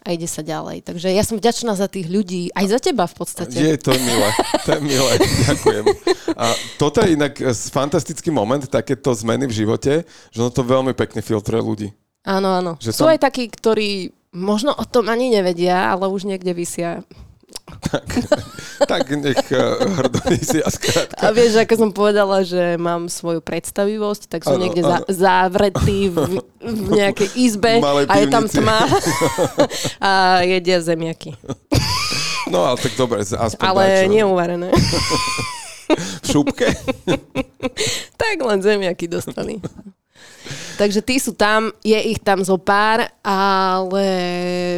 a 0.06 0.08
ide 0.14 0.30
sa 0.30 0.46
ďalej. 0.46 0.86
Takže 0.86 1.10
ja 1.10 1.26
som 1.26 1.42
vďačná 1.42 1.74
za 1.74 1.90
tých 1.90 2.06
ľudí, 2.06 2.54
aj 2.54 2.66
za 2.70 2.80
teba 2.80 3.10
v 3.10 3.16
podstate. 3.18 3.58
Je 3.58 3.82
to 3.82 3.98
milé, 3.98 4.30
to 4.64 4.70
je 4.78 4.82
milé, 4.86 5.14
ďakujem. 5.50 5.86
A 6.38 6.46
toto 6.78 7.02
je 7.02 7.18
inak 7.18 7.34
eh, 7.42 7.50
fantastický 7.52 8.30
moment, 8.30 8.62
takéto 8.70 9.10
zmeny 9.18 9.50
v 9.50 9.66
živote, 9.66 10.06
že 10.06 10.38
ono 10.38 10.54
to 10.54 10.62
veľmi 10.62 10.94
pekne 10.94 11.26
filtruje 11.26 11.62
ľudí. 11.66 11.90
Áno, 12.28 12.54
áno. 12.54 12.72
Že 12.78 12.92
Sú 12.94 13.04
tam- 13.08 13.14
aj 13.18 13.20
takí, 13.24 13.50
ktorí 13.50 14.14
možno 14.36 14.76
o 14.76 14.86
tom 14.86 15.10
ani 15.10 15.34
nevedia, 15.34 15.90
ale 15.90 16.12
už 16.12 16.30
niekde 16.30 16.54
vysia. 16.54 17.02
Tak, 17.68 18.08
tak 18.92 19.04
nech 19.12 19.44
uh, 19.52 19.84
hrdo 20.00 20.20
vysia 20.32 20.64
skrátka. 20.72 21.20
A 21.20 21.36
vieš, 21.36 21.60
ako 21.60 21.74
som 21.76 21.90
povedala, 21.92 22.42
že 22.42 22.80
mám 22.80 23.12
svoju 23.12 23.44
predstavivosť, 23.44 24.32
tak 24.32 24.48
som 24.48 24.56
Áno, 24.56 24.64
niekde 24.64 24.88
za, 24.88 25.04
áno. 25.04 25.08
zavretý 25.12 26.08
v, 26.08 26.18
v 26.64 26.88
nejakej 27.04 27.30
izbe 27.36 27.84
Malej 27.84 28.08
a 28.08 28.14
je 28.24 28.28
tam 28.32 28.46
tma 28.48 28.80
a 30.08 30.12
jedia 30.48 30.80
zemiaky. 30.80 31.36
No 32.48 32.64
ale 32.64 32.80
tak 32.80 32.96
dobre, 32.96 33.20
aspoň 33.28 33.66
Ale 33.68 33.84
dačo. 33.84 34.12
neuvarené. 34.16 34.70
V 36.24 36.26
šupke? 36.28 36.68
tak 38.16 38.36
len 38.40 38.60
zemiaky 38.64 39.12
dostali. 39.12 39.60
Takže 40.78 41.04
tí 41.04 41.20
sú 41.20 41.36
tam, 41.36 41.74
je 41.84 41.98
ich 41.98 42.20
tam 42.24 42.40
zo 42.46 42.56
pár, 42.56 43.12
ale 43.26 44.08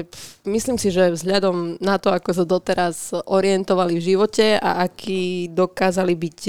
pf, 0.10 0.29
myslím 0.50 0.82
si, 0.82 0.90
že 0.90 1.14
vzhľadom 1.14 1.78
na 1.80 2.02
to, 2.02 2.10
ako 2.10 2.34
sa 2.34 2.46
doteraz 2.46 3.14
orientovali 3.30 4.02
v 4.02 4.06
živote 4.14 4.58
a 4.58 4.84
aký 4.84 5.54
dokázali 5.54 6.14
byť 6.18 6.40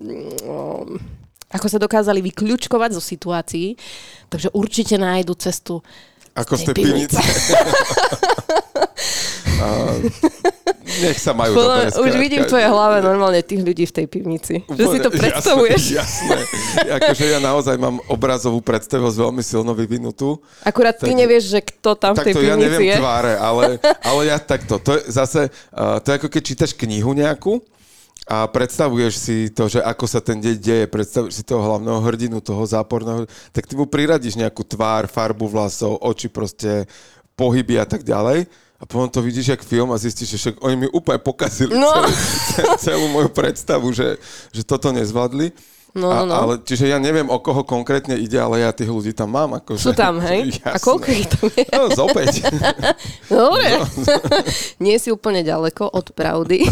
mm, 0.00 1.16
ako 1.46 1.66
sa 1.70 1.78
dokázali 1.78 2.18
vyklúčkovať 2.26 2.90
zo 2.98 3.02
situácií, 3.02 3.78
takže 4.26 4.50
určite 4.50 4.98
nájdu 4.98 5.38
cestu 5.38 5.78
Ako 6.34 6.58
z 6.58 6.68
tej 6.68 6.74
pivnice. 6.74 7.16
A 9.56 9.68
nech 11.02 11.18
sa 11.18 11.32
majú 11.32 11.52
Podľa, 11.52 11.90
dobre. 11.90 12.02
už 12.02 12.12
vidím 12.16 12.40
v 12.42 12.48
tvojej 12.48 12.68
hlave 12.68 12.96
normálne 13.00 13.40
tých 13.40 13.60
ľudí 13.60 13.84
v 13.84 13.92
tej 13.92 14.06
pivnici. 14.06 14.54
Že 14.64 14.84
si 14.86 14.98
to 15.00 15.10
predstavuješ. 15.10 15.82
Jasné, 15.92 16.36
jasné. 16.46 16.88
Akože 16.94 17.24
ja 17.26 17.38
naozaj 17.38 17.76
mám 17.76 17.98
obrazovú 18.06 18.60
predstavivosť 18.60 19.16
veľmi 19.18 19.42
silno 19.42 19.72
vyvinutú. 19.72 20.38
Akurát 20.62 20.94
ty 20.94 21.10
Tak- 21.10 21.18
nevieš, 21.18 21.44
že 21.48 21.60
kto 21.60 21.94
tam 21.94 22.14
v 22.14 22.22
tej 22.22 22.32
Takto 22.32 22.40
ja 22.40 22.54
pivnici 22.54 22.64
neviem 22.64 22.82
je. 22.86 22.96
tváre, 22.96 23.32
ale, 23.34 23.64
ale 24.00 24.20
ja 24.24 24.38
takto. 24.38 24.78
To 24.78 24.94
je 24.94 25.02
zase, 25.06 25.40
uh, 25.72 25.98
to 25.98 26.06
je 26.06 26.16
ako 26.16 26.28
keď 26.28 26.42
čítaš 26.44 26.72
knihu 26.72 27.12
nejakú 27.12 27.58
a 28.26 28.42
predstavuješ 28.42 29.14
si 29.16 29.36
to, 29.50 29.66
že 29.66 29.78
ako 29.78 30.04
sa 30.04 30.18
ten 30.18 30.38
deň 30.38 30.56
deje, 30.58 30.84
predstavuješ 30.86 31.34
si 31.36 31.44
toho 31.46 31.62
hlavného 31.62 32.02
hrdinu, 32.02 32.42
toho 32.42 32.62
záporného, 32.62 33.22
tak 33.50 33.66
ty 33.66 33.74
mu 33.74 33.86
priradíš 33.86 34.34
nejakú 34.34 34.62
tvár, 34.62 35.06
farbu 35.06 35.46
vlasov, 35.46 35.98
oči 36.02 36.26
proste, 36.26 36.90
pohyby 37.38 37.78
a 37.78 37.86
tak 37.86 38.02
ďalej. 38.02 38.50
A 38.76 38.84
potom 38.84 39.08
to 39.08 39.20
vidíš 39.20 39.48
jak 39.48 39.62
film 39.62 39.88
a 39.88 39.96
zistíš, 39.96 40.28
že 40.28 40.38
však 40.38 40.56
oni 40.60 40.76
mi 40.76 40.88
úplne 40.88 41.16
pokazili 41.16 41.72
No. 41.72 41.88
celú, 41.88 42.12
ce- 42.50 42.68
celú 42.78 43.06
moju 43.08 43.28
predstavu, 43.28 43.88
že, 43.90 44.20
že 44.52 44.62
toto 44.62 44.92
nezvládli. 44.92 45.48
No, 45.96 46.12
a, 46.12 46.22
no, 46.22 46.24
no. 46.28 46.34
Ale, 46.36 46.54
čiže 46.60 46.92
ja 46.92 47.00
neviem, 47.00 47.24
o 47.32 47.40
koho 47.40 47.64
konkrétne 47.64 48.20
ide, 48.20 48.36
ale 48.36 48.60
ja 48.60 48.68
tých 48.68 48.92
ľudí 48.92 49.16
tam 49.16 49.32
mám. 49.32 49.56
Akože, 49.56 49.80
Sú 49.80 49.96
tam, 49.96 50.20
hej? 50.20 50.52
A 50.68 50.76
Jasné. 50.76 50.84
koľko 50.84 51.08
ich 51.08 51.24
tam 51.32 51.48
je? 51.48 51.64
No, 51.72 51.84
zopäť. 51.88 52.32
Dobre. 53.32 53.68
No. 53.80 53.84
Nie 54.84 55.00
si 55.00 55.08
úplne 55.08 55.40
ďaleko 55.40 55.88
od 55.88 56.12
pravdy. 56.12 56.68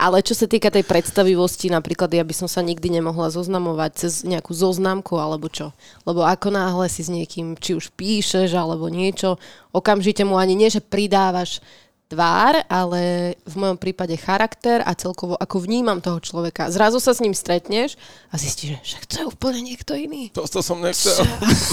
Ale 0.00 0.24
čo 0.24 0.32
sa 0.32 0.48
týka 0.48 0.72
tej 0.72 0.88
predstavivosti, 0.88 1.68
napríklad 1.68 2.08
ja 2.16 2.24
by 2.24 2.32
som 2.32 2.48
sa 2.48 2.64
nikdy 2.64 2.88
nemohla 2.88 3.28
zoznamovať 3.28 3.90
cez 4.00 4.12
nejakú 4.24 4.56
zoznamku 4.56 5.20
alebo 5.20 5.52
čo. 5.52 5.76
Lebo 6.08 6.24
ako 6.24 6.48
náhle 6.48 6.88
si 6.88 7.04
s 7.04 7.12
niekým, 7.12 7.60
či 7.60 7.76
už 7.76 7.92
píšeš 7.92 8.56
alebo 8.56 8.88
niečo, 8.88 9.36
okamžite 9.76 10.24
mu 10.24 10.40
ani 10.40 10.56
nie, 10.56 10.72
že 10.72 10.80
pridávaš 10.80 11.60
tvár, 12.10 12.66
ale 12.66 13.32
v 13.46 13.54
mojom 13.54 13.78
prípade 13.78 14.18
charakter 14.18 14.82
a 14.82 14.98
celkovo 14.98 15.38
ako 15.38 15.62
vnímam 15.62 16.02
toho 16.02 16.18
človeka. 16.18 16.66
Zrazu 16.66 16.98
sa 16.98 17.14
s 17.14 17.22
ním 17.22 17.38
stretneš 17.38 17.94
a 18.28 18.34
zistíš, 18.34 18.74
že 18.74 18.78
však 18.82 19.02
to 19.06 19.14
je 19.14 19.24
úplne 19.30 19.60
niekto 19.62 19.94
iný. 19.94 20.34
To, 20.34 20.42
to 20.42 20.58
som 20.58 20.82
nechcel. 20.82 21.22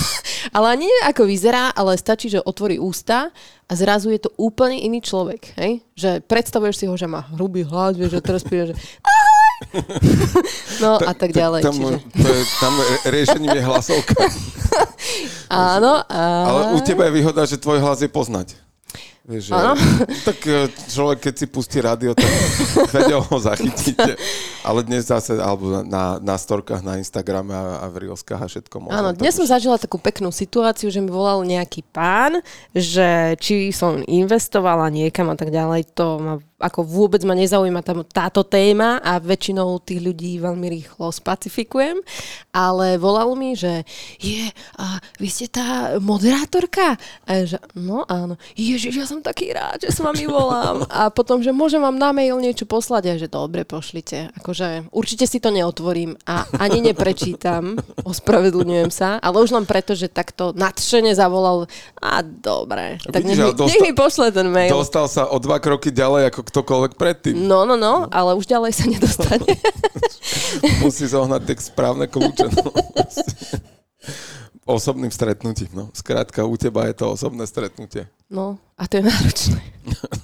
Ale 0.56 0.78
neviem, 0.78 1.04
ako 1.10 1.28
vyzerá, 1.28 1.76
ale 1.76 2.00
stačí, 2.00 2.32
že 2.32 2.40
otvorí 2.40 2.80
ústa 2.80 3.36
a 3.68 3.72
zrazu 3.76 4.14
je 4.14 4.22
to 4.22 4.32
úplne 4.40 4.80
iný 4.80 5.04
človek. 5.04 5.58
Hej? 5.60 5.84
Že 5.98 6.10
predstavuješ 6.24 6.76
si 6.80 6.86
ho, 6.88 6.96
že 6.96 7.10
má 7.10 7.28
hrubý 7.36 7.68
hlas, 7.68 8.00
že 8.00 8.24
teraz 8.24 8.48
príde, 8.48 8.72
že 8.72 8.76
No 10.84 11.02
a 11.02 11.12
tak 11.18 11.34
ďalej. 11.34 11.66
Tam, 11.66 11.74
čiže. 11.74 11.98
to 12.14 12.30
je, 12.30 12.42
tam 12.62 12.74
riešením 13.10 13.58
je 13.58 13.64
hlasovka. 13.66 14.14
Áno. 15.50 16.06
A... 16.06 16.22
Ale 16.46 16.62
u 16.78 16.80
teba 16.86 17.10
je 17.10 17.18
výhoda, 17.18 17.42
že 17.50 17.58
tvoj 17.58 17.82
hlas 17.82 18.00
je 18.00 18.10
poznať. 18.12 18.67
Vieš, 19.28 19.52
Áno. 19.52 19.76
tak 20.24 20.40
e, 20.48 20.72
človek, 20.72 21.28
keď 21.28 21.34
si 21.36 21.46
pustí 21.52 21.84
rádio, 21.84 22.16
tak 22.16 22.32
vedel 22.96 23.20
ho 23.20 23.36
zachytíte. 23.36 24.16
Ale 24.64 24.88
dnes 24.88 25.12
zase, 25.12 25.36
alebo 25.36 25.84
na, 25.84 26.16
na 26.24 26.40
storkách, 26.40 26.80
na 26.80 26.96
Instagrame 26.96 27.52
a, 27.52 27.84
a 27.84 27.86
v 27.92 28.08
Reelskách 28.08 28.40
a 28.40 28.48
všetko 28.48 28.88
možno. 28.88 28.96
Áno, 28.96 29.12
dnes 29.12 29.36
som 29.36 29.44
už- 29.44 29.52
zažila 29.52 29.76
takú 29.76 30.00
peknú 30.00 30.32
situáciu, 30.32 30.88
že 30.88 31.04
mi 31.04 31.12
volal 31.12 31.44
nejaký 31.44 31.84
pán, 31.92 32.40
že 32.72 33.36
či 33.44 33.76
som 33.76 34.00
investovala 34.08 34.88
niekam 34.88 35.28
a 35.28 35.36
tak 35.36 35.52
ďalej, 35.52 35.92
to 35.92 36.24
ma, 36.24 36.34
ako 36.58 36.82
vôbec 36.82 37.22
ma 37.22 37.38
nezaujíma 37.38 37.86
tam 37.86 38.02
táto 38.02 38.42
téma 38.42 38.98
a 39.06 39.22
väčšinou 39.22 39.78
tých 39.78 40.02
ľudí 40.02 40.42
veľmi 40.42 40.66
rýchlo 40.74 41.14
spacifikujem, 41.14 42.02
ale 42.50 42.98
volal 42.98 43.38
mi, 43.38 43.54
že 43.54 43.86
je, 44.18 44.50
a 44.82 44.98
vy 45.22 45.30
ste 45.30 45.46
tá 45.54 46.02
moderátorka? 46.02 46.98
A 47.30 47.30
ja, 47.38 47.44
že 47.46 47.58
no 47.78 48.02
áno, 48.10 48.42
ježiš, 48.58 48.98
ja 48.98 49.06
som 49.06 49.22
taký 49.22 49.54
rád, 49.54 49.86
že 49.86 49.94
s 49.94 50.02
vami 50.02 50.26
volám. 50.26 50.82
A 50.90 51.14
potom, 51.14 51.46
že 51.46 51.54
môžem 51.54 51.78
vám 51.78 51.94
na 51.94 52.10
mail 52.10 52.42
niečo 52.42 52.66
poslať, 52.66 53.04
a 53.06 53.22
že 53.22 53.30
dobre, 53.30 53.62
pošlite. 53.62 54.34
Akože 54.42 54.90
určite 54.90 55.30
si 55.30 55.38
to 55.38 55.54
neotvorím 55.54 56.18
a 56.26 56.50
ani 56.58 56.82
neprečítam, 56.82 57.78
ospravedlňujem 58.12 58.90
sa, 58.90 59.22
ale 59.22 59.46
už 59.46 59.54
len 59.54 59.70
preto, 59.70 59.94
že 59.94 60.10
takto 60.10 60.58
nadšene 60.58 61.14
zavolal 61.14 61.70
a 62.02 62.26
dobre, 62.26 62.98
tak 63.14 63.22
nech, 63.22 63.38
Vidíš, 63.38 63.46
ale 63.46 63.54
mi, 63.54 63.54
dostal- 63.54 63.70
nech 63.70 63.86
mi 63.86 63.94
pošle 63.94 64.28
ten 64.34 64.48
mail. 64.50 64.74
Dostal 64.74 65.06
sa 65.06 65.30
o 65.30 65.38
dva 65.38 65.62
kroky 65.62 65.94
ďalej 65.94 66.34
ako 66.34 66.47
ktokoľvek 66.48 66.94
predtým. 66.96 67.36
No, 67.36 67.68
no, 67.68 67.76
no, 67.76 68.08
ale 68.08 68.34
už 68.40 68.48
ďalej 68.48 68.72
sa 68.72 68.88
nedostane. 68.88 69.52
Musí 70.84 71.04
zohnať 71.06 71.42
tie 71.44 71.56
správne 71.60 72.08
kľúče. 72.08 72.48
No. 72.56 72.72
Osobným 74.68 75.10
stretnutím. 75.10 75.72
No. 75.72 75.88
Skrátka, 75.90 76.44
u 76.44 76.54
teba 76.54 76.86
je 76.86 76.94
to 76.94 77.08
osobné 77.10 77.48
stretnutie. 77.48 78.06
No, 78.28 78.60
a 78.76 78.84
to 78.84 79.00
je 79.00 79.04
náročné. 79.04 79.60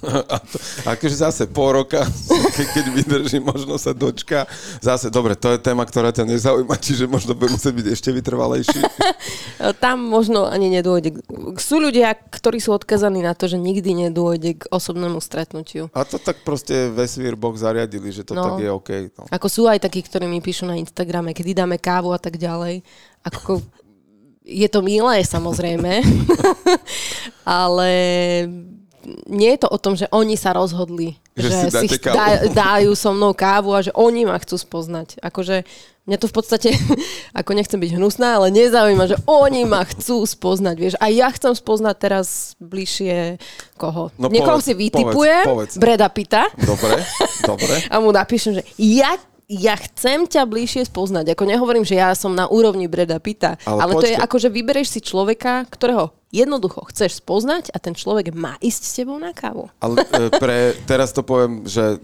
A 0.04 0.36
to, 0.36 0.60
akože 0.84 1.16
zase 1.16 1.42
pol 1.48 1.72
roka, 1.74 2.04
ke- 2.54 2.68
keď 2.68 2.84
vydrží, 2.92 3.40
možno 3.40 3.80
sa 3.80 3.90
dočka. 3.90 4.44
Zase, 4.78 5.08
dobre, 5.08 5.32
to 5.32 5.48
je 5.48 5.58
téma, 5.58 5.80
ktorá 5.82 6.12
ťa 6.12 6.28
nezaujíma, 6.28 6.76
čiže 6.76 7.08
možno 7.08 7.32
bude 7.32 7.56
musieť 7.56 7.72
byť 7.72 7.86
ešte 7.88 8.12
vytrvalejší. 8.12 8.84
Tam 9.84 10.04
možno 10.04 10.44
ani 10.44 10.68
nedôjde. 10.68 11.16
Sú 11.56 11.80
ľudia, 11.80 12.12
ktorí 12.12 12.60
sú 12.60 12.76
odkazaní 12.76 13.24
na 13.24 13.32
to, 13.32 13.48
že 13.48 13.56
nikdy 13.56 13.96
nedôjde 14.06 14.60
k 14.60 14.68
osobnému 14.68 15.16
stretnutiu. 15.18 15.88
A 15.96 16.04
to 16.04 16.20
tak 16.20 16.44
proste 16.44 16.92
vesmír 16.92 17.32
Boh 17.34 17.56
zariadili, 17.56 18.12
že 18.12 18.20
to 18.20 18.36
No. 18.36 18.44
tak 18.44 18.60
je 18.60 18.68
OK. 18.68 18.90
No. 19.16 19.24
Ako 19.32 19.48
sú 19.48 19.64
aj 19.64 19.80
takí, 19.80 20.04
ktorí 20.04 20.28
mi 20.28 20.44
píšu 20.44 20.68
na 20.68 20.76
Instagrame, 20.76 21.32
kedy 21.32 21.56
dáme 21.56 21.80
kávu 21.80 22.12
a 22.12 22.20
tak 22.20 22.36
ďalej. 22.36 22.84
Ako, 23.24 23.64
je 24.44 24.68
to 24.68 24.84
milé, 24.84 25.24
samozrejme, 25.24 26.04
ale 27.48 27.90
nie 29.28 29.50
je 29.56 29.60
to 29.64 29.68
o 29.68 29.78
tom, 29.80 29.96
že 29.96 30.08
oni 30.12 30.36
sa 30.36 30.56
rozhodli, 30.56 31.16
Že 31.36 31.48
že, 31.48 31.56
si 31.80 31.86
si 31.92 31.98
dá, 32.00 32.44
dajú 32.48 32.92
so 32.96 33.12
mnou 33.12 33.36
kávu 33.36 33.72
a 33.76 33.84
že 33.84 33.92
oni 33.92 34.24
ma 34.24 34.36
chcú 34.40 34.56
spoznať. 34.56 35.20
Akože 35.20 35.64
mňa 36.04 36.16
to 36.20 36.26
v 36.28 36.34
podstate, 36.34 36.68
ako 37.40 37.50
nechcem 37.56 37.80
byť 37.80 37.90
hnusná, 37.96 38.40
ale 38.40 38.48
nezaujíma, 38.52 39.04
že 39.08 39.16
oni 39.28 39.68
ma 39.68 39.84
chcú 39.84 40.24
spoznať, 40.24 40.76
vieš. 40.76 40.94
A 41.00 41.12
ja 41.12 41.28
chcem 41.32 41.52
spoznať 41.52 41.94
teraz 42.00 42.56
bližšie 42.60 43.40
koho. 43.76 44.08
No 44.16 44.28
Niekoho 44.28 44.60
povedz, 44.60 44.68
si 44.68 44.72
vytipujem, 44.72 45.44
povedz, 45.44 45.76
povedz. 45.76 45.80
Breda 45.80 46.08
Pita 46.08 46.48
Dobre, 46.56 47.00
dobre. 47.44 47.74
a 47.92 47.94
mu 48.00 48.12
napíšem, 48.12 48.60
že 48.60 48.62
ja, 48.80 49.16
ja 49.48 49.76
chcem 49.76 50.24
ťa 50.24 50.48
bližšie 50.48 50.88
spoznať. 50.88 51.36
Ako 51.36 51.44
nehovorím, 51.44 51.84
že 51.84 52.00
ja 52.00 52.16
som 52.16 52.32
na 52.32 52.48
úrovni 52.48 52.88
Breda 52.88 53.20
Pita, 53.20 53.60
Ale 53.68 53.80
ale, 53.84 53.92
to 54.00 54.08
je 54.08 54.16
ako, 54.16 54.36
že 54.40 54.48
vybereš 54.48 54.88
si 54.96 55.00
človeka, 55.04 55.68
ktorého 55.68 56.16
jednoducho 56.32 56.88
chceš 56.90 57.20
spoznať 57.20 57.70
a 57.70 57.78
ten 57.78 57.92
človek 57.92 58.32
má 58.32 58.56
ísť 58.58 58.82
s 58.82 58.92
tebou 58.96 59.20
na 59.20 59.36
kávu. 59.36 59.68
Ale 59.78 60.02
e, 60.02 60.32
pre, 60.32 60.74
teraz 60.88 61.12
to 61.12 61.20
poviem, 61.20 61.62
že 61.68 62.00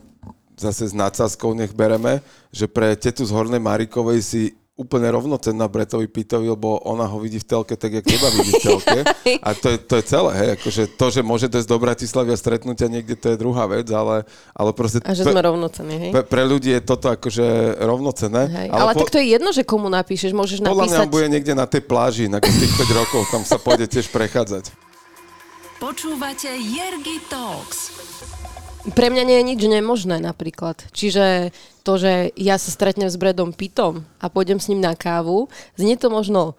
zase 0.61 0.93
s 0.93 0.95
nadsázkou 0.95 1.57
nech 1.57 1.73
bereme, 1.73 2.21
že 2.53 2.69
pre 2.69 2.93
tetu 2.93 3.25
z 3.25 3.33
Hornej 3.33 3.65
Marikovej 3.65 4.21
si 4.21 4.43
úplne 4.81 5.13
rovnocenná 5.13 5.69
Bretovi 5.69 6.09
Pitovi, 6.09 6.49
lebo 6.49 6.81
ona 6.89 7.05
ho 7.05 7.21
vidí 7.21 7.37
v 7.37 7.45
telke 7.45 7.77
tak, 7.77 8.01
jak 8.01 8.05
teba 8.09 8.33
vidí 8.33 8.57
v 8.57 8.63
telke. 8.65 8.99
A 9.47 9.53
to 9.53 9.69
je, 9.69 9.77
to 9.77 9.95
je 10.01 10.05
celé, 10.09 10.31
hej. 10.41 10.49
Akože 10.57 10.83
to, 10.97 11.07
že 11.13 11.21
môže 11.21 11.53
dojsť 11.53 11.69
do 11.69 11.77
Bratislavy 11.77 12.33
a 12.33 12.39
stretnutia 12.41 12.89
niekde, 12.89 13.21
to 13.21 13.29
je 13.29 13.37
druhá 13.37 13.69
vec, 13.69 13.85
ale, 13.93 14.25
ale 14.57 14.71
proste... 14.73 15.05
A 15.05 15.13
že 15.13 15.29
pre, 15.29 15.37
sme 15.37 15.41
rovnocenní, 15.45 15.97
hej? 16.09 16.11
pre, 16.17 16.25
pre 16.25 16.43
ľudí 16.49 16.73
je 16.73 16.81
toto 16.81 17.13
akože 17.13 17.77
rovnocené. 17.85 18.43
Hej. 18.49 18.69
Ale, 18.73 18.97
tak 18.97 19.13
to 19.13 19.21
je 19.21 19.27
jedno, 19.37 19.53
že 19.53 19.63
komu 19.69 19.93
napíšeš. 19.93 20.33
Môžeš 20.33 20.65
podľa 20.65 20.89
mňa 20.89 20.99
napísať... 21.05 21.13
bude 21.13 21.27
niekde 21.29 21.53
na 21.53 21.69
tej 21.69 21.83
pláži, 21.85 22.25
na 22.33 22.41
tých 22.41 22.73
5 22.81 23.01
rokov, 23.05 23.29
tam 23.29 23.45
sa 23.45 23.61
pôjde 23.61 23.85
tiež 23.85 24.09
prechádzať. 24.09 24.73
Počúvate 25.77 26.49
Jergy 26.49 27.21
Talks. 27.29 27.93
Pre 28.81 29.07
mňa 29.13 29.23
nie 29.29 29.37
je 29.41 29.49
nič 29.55 29.61
nemožné 29.61 30.17
napríklad. 30.25 30.81
Čiže 30.97 31.53
to, 31.85 32.01
že 32.01 32.33
ja 32.37 32.57
sa 32.57 32.71
stretnem 32.73 33.13
s 33.13 33.21
Bredom 33.21 33.53
Pitom 33.53 34.09
a 34.17 34.33
pôjdem 34.33 34.57
s 34.57 34.69
ním 34.73 34.81
na 34.81 34.97
kávu, 34.97 35.53
znie 35.77 36.01
to 36.01 36.09
možno 36.09 36.57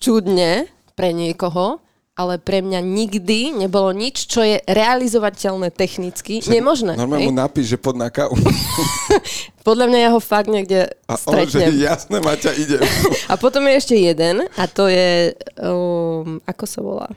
čudne 0.00 0.68
pre 0.96 1.12
niekoho, 1.12 1.84
ale 2.20 2.36
pre 2.36 2.60
mňa 2.60 2.84
nikdy 2.84 3.56
nebolo 3.56 3.96
nič, 3.96 4.28
čo 4.28 4.44
je 4.44 4.60
realizovateľné 4.68 5.72
technicky. 5.72 6.44
Nemožné. 6.44 6.92
Normálne 6.96 7.32
mu 7.32 7.32
napíš, 7.32 7.76
že 7.76 7.78
pod 7.80 7.96
na 7.96 8.12
kávu. 8.12 8.36
Podľa 9.68 9.88
mňa 9.88 9.98
ja 10.04 10.10
ho 10.12 10.20
fakt 10.20 10.52
niekde 10.52 10.92
A 11.08 11.16
že 11.16 11.24
stretnem. 11.24 11.80
jasné, 11.80 12.16
Maťa, 12.20 12.52
ide. 12.56 12.76
A 13.32 13.40
potom 13.40 13.64
je 13.68 13.72
ešte 13.76 13.96
jeden 13.96 14.44
a 14.56 14.64
to 14.68 14.88
je, 14.88 15.32
um, 15.60 16.40
ako 16.44 16.64
sa 16.68 16.80
volá? 16.84 17.08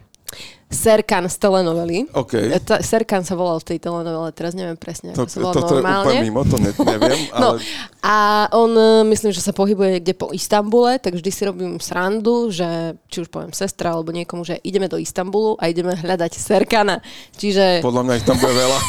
Serkan 0.73 1.29
z 1.29 1.37
telenovely. 1.37 2.09
OK. 2.11 2.33
E, 2.33 2.59
ta- 2.59 2.81
Serkan 2.81 3.21
sa 3.21 3.37
volal 3.37 3.61
v 3.61 3.73
tej 3.73 3.77
telenovele, 3.79 4.33
teraz 4.33 4.57
neviem 4.57 4.75
presne, 4.75 5.13
To, 5.13 5.23
ako 5.23 5.31
sa 5.31 5.39
volal 5.39 5.55
toto 5.55 5.73
je 5.73 5.79
normálne. 5.79 6.05
úplne 6.09 6.25
mimo, 6.25 6.41
to 6.43 6.57
ne, 6.59 6.71
neviem, 6.73 7.19
No, 7.39 7.55
ale 7.55 7.57
a 8.03 8.15
on, 8.51 8.71
e, 8.73 8.89
myslím, 9.13 9.31
že 9.31 9.45
sa 9.45 9.53
pohybuje 9.53 10.01
niekde 10.01 10.13
po 10.17 10.33
Istambule, 10.33 10.97
tak 10.97 11.15
vždy 11.15 11.31
si 11.31 11.41
robím 11.45 11.77
srandu, 11.77 12.51
že 12.51 12.97
či 13.07 13.23
už 13.23 13.29
poviem 13.29 13.53
sestra 13.53 13.93
alebo 13.93 14.11
niekomu, 14.11 14.43
že 14.43 14.59
ideme 14.65 14.89
do 14.89 14.97
Istanbulu 14.97 15.55
a 15.61 15.69
ideme 15.69 15.95
hľadať 15.95 16.35
Serkana. 16.35 16.99
Čiže, 17.37 17.85
podľa 17.85 18.01
mňa 18.03 18.13
ich 18.17 18.25
tam 18.25 18.37
bude 18.41 18.55
veľa. 18.57 18.77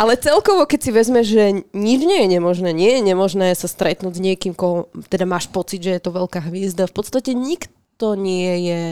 ale 0.00 0.16
celkovo, 0.16 0.64
keď 0.64 0.80
si 0.80 0.90
vezme, 0.94 1.20
že 1.26 1.66
nič 1.74 2.00
nie 2.04 2.24
je 2.24 2.28
nemožné, 2.38 2.70
nie 2.72 3.00
je 3.00 3.02
nemožné 3.04 3.52
sa 3.52 3.68
stretnúť 3.68 4.16
s 4.16 4.22
niekým, 4.22 4.56
koho 4.56 4.88
teda 5.10 5.28
máš 5.28 5.50
pocit, 5.50 5.82
že 5.82 5.98
je 5.98 6.02
to 6.02 6.14
veľká 6.14 6.40
hviezda. 6.48 6.88
V 6.88 6.94
podstate 6.94 7.36
nikto 7.36 7.72
nie 8.16 8.70
je 8.70 8.82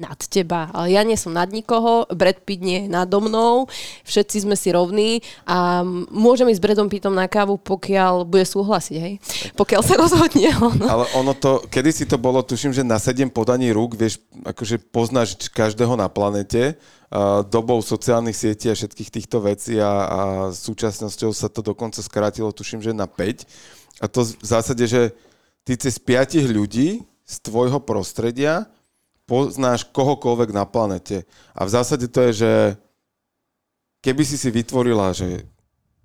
nad 0.00 0.16
teba. 0.16 0.72
Ale 0.72 0.96
ja 0.96 1.04
nie 1.04 1.18
som 1.18 1.36
nad 1.36 1.52
nikoho, 1.52 2.08
Brad 2.08 2.40
Pitt 2.46 2.64
nie 2.64 2.86
je 2.86 2.88
nado 2.88 3.20
mnou, 3.20 3.68
všetci 4.08 4.48
sme 4.48 4.56
si 4.56 4.72
rovní 4.72 5.20
a 5.44 5.84
môžem 6.08 6.48
ísť 6.48 6.56
s 6.56 6.64
Bradom 6.64 6.88
Pittom 6.88 7.12
na 7.12 7.28
kávu, 7.28 7.60
pokiaľ 7.60 8.24
bude 8.24 8.48
súhlasiť, 8.48 8.96
hej? 8.96 9.14
Pokiaľ 9.58 9.82
sa 9.84 9.94
rozhodne 10.00 10.50
on. 10.64 10.78
Ale 10.80 11.04
ono 11.18 11.36
to, 11.36 11.66
kedy 11.68 11.90
si 11.92 12.04
to 12.08 12.16
bolo, 12.16 12.40
tuším, 12.40 12.72
že 12.72 12.86
na 12.86 12.96
sedem 12.96 13.28
podaní 13.28 13.74
rúk, 13.74 13.98
vieš, 13.98 14.22
akože 14.46 14.80
poznáš 14.88 15.36
každého 15.52 15.98
na 16.00 16.08
planete, 16.08 16.80
dobou 17.50 17.82
sociálnych 17.82 18.38
sietí 18.38 18.70
a 18.70 18.78
všetkých 18.78 19.10
týchto 19.10 19.42
vecí 19.42 19.82
a, 19.82 19.90
a 20.06 20.20
súčasnosťou 20.54 21.34
sa 21.34 21.50
to 21.50 21.60
dokonca 21.60 21.98
skrátilo, 21.98 22.54
tuším, 22.54 22.78
že 22.80 22.94
na 22.94 23.10
5. 23.10 24.00
A 24.00 24.06
to 24.06 24.22
v 24.22 24.46
zásade, 24.46 24.86
že 24.86 25.10
ty 25.66 25.74
cez 25.74 25.98
piatich 25.98 26.46
ľudí 26.46 27.09
z 27.30 27.36
tvojho 27.46 27.78
prostredia 27.78 28.66
poznáš 29.30 29.86
kohokoľvek 29.94 30.50
na 30.50 30.66
planete. 30.66 31.22
A 31.54 31.62
v 31.62 31.70
zásade 31.70 32.10
to 32.10 32.26
je, 32.26 32.32
že 32.42 32.52
keby 34.02 34.26
si 34.26 34.34
si 34.34 34.50
vytvorila, 34.50 35.14
že 35.14 35.46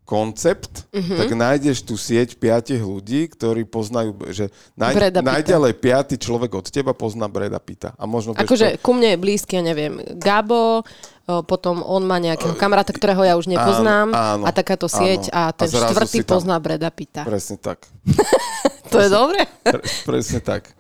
koncept, 0.06 0.86
mm-hmm. 0.94 1.18
tak 1.18 1.30
nájdeš 1.34 1.82
tú 1.82 1.98
sieť 1.98 2.38
piatich 2.38 2.78
ľudí, 2.78 3.26
ktorí 3.26 3.66
poznajú, 3.66 4.14
že 4.30 4.54
naj, 4.78 5.18
najďalej 5.18 5.74
piatý 5.82 6.22
človek 6.22 6.54
od 6.62 6.70
teba 6.70 6.94
pozná 6.94 7.26
Breda 7.26 7.58
Pita. 7.58 7.98
A 7.98 8.06
možno 8.06 8.38
Akože 8.38 8.78
ku 8.86 8.94
mne 8.94 9.18
je 9.18 9.20
blízky, 9.20 9.58
ja 9.58 9.66
neviem, 9.66 9.98
Gabo, 10.22 10.86
potom 11.26 11.82
on 11.82 12.06
má 12.06 12.22
nejakého 12.22 12.54
kamaráta, 12.54 12.94
ktorého 12.94 13.26
ja 13.26 13.34
už 13.34 13.50
nepoznám 13.50 14.14
áno, 14.14 14.46
a 14.46 14.54
takáto 14.54 14.86
sieť 14.86 15.34
áno. 15.34 15.50
a 15.50 15.58
ten 15.58 15.74
A 15.74 15.90
štvrtý 15.90 16.22
pozná 16.22 16.62
Breda 16.62 16.94
Pita. 16.94 17.26
Presne 17.26 17.58
tak. 17.58 17.90
To 18.94 19.02
je 19.02 19.10
dobre? 19.10 19.44
Pre, 19.66 19.82
presne 20.06 20.40
tak. 20.40 20.72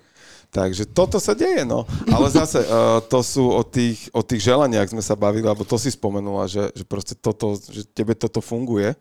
Takže 0.56 0.88
toto 0.88 1.20
sa 1.20 1.36
deje, 1.36 1.68
no. 1.68 1.84
Ale 2.08 2.32
zase, 2.32 2.64
uh, 2.64 3.04
to 3.12 3.20
sú 3.20 3.52
o 3.52 3.60
tých, 3.68 4.08
o 4.16 4.24
tých 4.24 4.48
želaniach 4.48 4.88
sme 4.88 5.04
sa 5.04 5.20
bavili, 5.20 5.44
alebo 5.44 5.68
to 5.68 5.76
si 5.76 5.92
spomenula, 5.92 6.48
že, 6.48 6.72
že 6.72 6.88
proste 6.88 7.12
toto, 7.12 7.60
že 7.60 7.84
tebe 7.84 8.16
toto 8.16 8.40
funguje. 8.40 8.96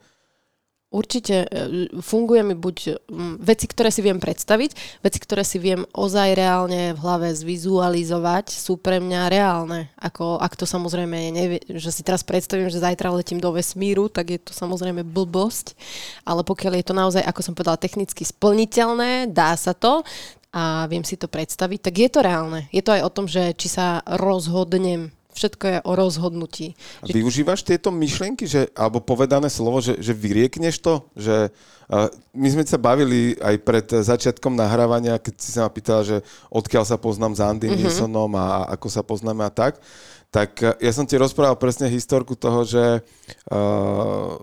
Určite 0.94 1.50
e, 1.50 1.90
funguje 1.98 2.46
mi 2.46 2.54
buď 2.54 3.02
mm, 3.10 3.34
veci, 3.42 3.66
ktoré 3.66 3.90
si 3.90 3.98
viem 3.98 4.22
predstaviť, 4.22 5.02
veci, 5.02 5.18
ktoré 5.18 5.42
si 5.42 5.58
viem 5.58 5.82
ozaj 5.90 6.38
reálne 6.38 6.94
v 6.94 7.02
hlave 7.02 7.34
zvizualizovať, 7.34 8.54
sú 8.54 8.78
pre 8.78 9.02
mňa 9.02 9.26
reálne. 9.26 9.90
Ako, 9.98 10.38
ak 10.38 10.54
to 10.54 10.70
samozrejme 10.70 11.34
nevie, 11.34 11.58
že 11.66 11.90
si 11.90 12.06
teraz 12.06 12.22
predstavím, 12.22 12.70
že 12.70 12.78
zajtra 12.78 13.10
letím 13.10 13.42
do 13.42 13.50
vesmíru, 13.50 14.06
tak 14.06 14.38
je 14.38 14.38
to 14.38 14.54
samozrejme 14.54 15.02
blbosť. 15.02 15.74
Ale 16.22 16.46
pokiaľ 16.46 16.78
je 16.78 16.86
to 16.86 16.94
naozaj, 16.94 17.26
ako 17.26 17.40
som 17.42 17.58
povedala, 17.58 17.74
technicky 17.74 18.22
splniteľné, 18.22 19.34
dá 19.34 19.58
sa 19.58 19.74
to 19.74 20.06
a 20.54 20.86
viem 20.86 21.02
si 21.02 21.18
to 21.18 21.26
predstaviť, 21.26 21.90
tak 21.90 21.94
je 21.98 22.08
to 22.14 22.22
reálne. 22.22 22.70
Je 22.70 22.78
to 22.78 22.94
aj 22.94 23.02
o 23.02 23.10
tom, 23.10 23.26
že 23.26 23.58
či 23.58 23.66
sa 23.66 24.06
rozhodnem. 24.06 25.10
Všetko 25.34 25.64
je 25.66 25.78
o 25.82 25.92
rozhodnutí. 25.98 26.78
A 27.02 27.10
využívaš 27.10 27.66
tieto 27.66 27.90
myšlienky, 27.90 28.46
že, 28.46 28.70
alebo 28.70 29.02
povedané 29.02 29.50
slovo, 29.50 29.82
že, 29.82 29.98
že 29.98 30.14
vyriekneš 30.14 30.78
to? 30.78 31.10
Že, 31.18 31.50
uh, 31.90 32.06
my 32.38 32.48
sme 32.54 32.62
sa 32.62 32.78
bavili 32.78 33.34
aj 33.42 33.54
pred 33.66 33.82
začiatkom 33.82 34.54
nahrávania, 34.54 35.18
keď 35.18 35.34
si 35.34 35.50
sa 35.50 35.66
ma 35.66 35.74
pýtala, 35.74 36.06
že 36.06 36.16
odkiaľ 36.54 36.86
sa 36.86 37.02
poznám 37.02 37.34
s 37.34 37.42
Andy 37.42 37.66
mm-hmm. 37.66 37.82
Nilsonom 37.82 38.30
a 38.38 38.70
ako 38.78 38.86
sa 38.86 39.02
poznáme 39.02 39.42
a 39.42 39.50
tak. 39.50 39.82
Tak 40.30 40.50
uh, 40.62 40.78
ja 40.78 40.94
som 40.94 41.02
ti 41.02 41.18
rozprával 41.18 41.58
presne 41.58 41.90
historku 41.90 42.38
toho, 42.38 42.62
že 42.62 43.02
uh, 43.50 44.38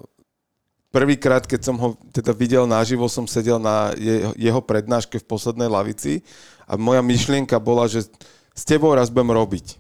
prvýkrát, 0.92 1.48
keď 1.48 1.62
som 1.72 1.76
ho 1.80 1.96
teda 2.12 2.36
videl 2.36 2.68
naživo, 2.68 3.08
som 3.08 3.24
sedel 3.26 3.58
na 3.58 3.96
jeho, 3.96 4.36
jeho 4.36 4.62
prednáške 4.62 5.18
v 5.18 5.26
poslednej 5.26 5.72
lavici 5.72 6.22
a 6.68 6.76
moja 6.76 7.00
myšlienka 7.00 7.58
bola, 7.58 7.88
že 7.88 8.06
s 8.52 8.64
tebou 8.68 8.92
raz 8.92 9.08
budem 9.08 9.32
robiť. 9.32 9.80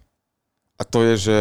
A 0.79 0.87
to 0.87 1.03
je, 1.03 1.15
že... 1.29 1.39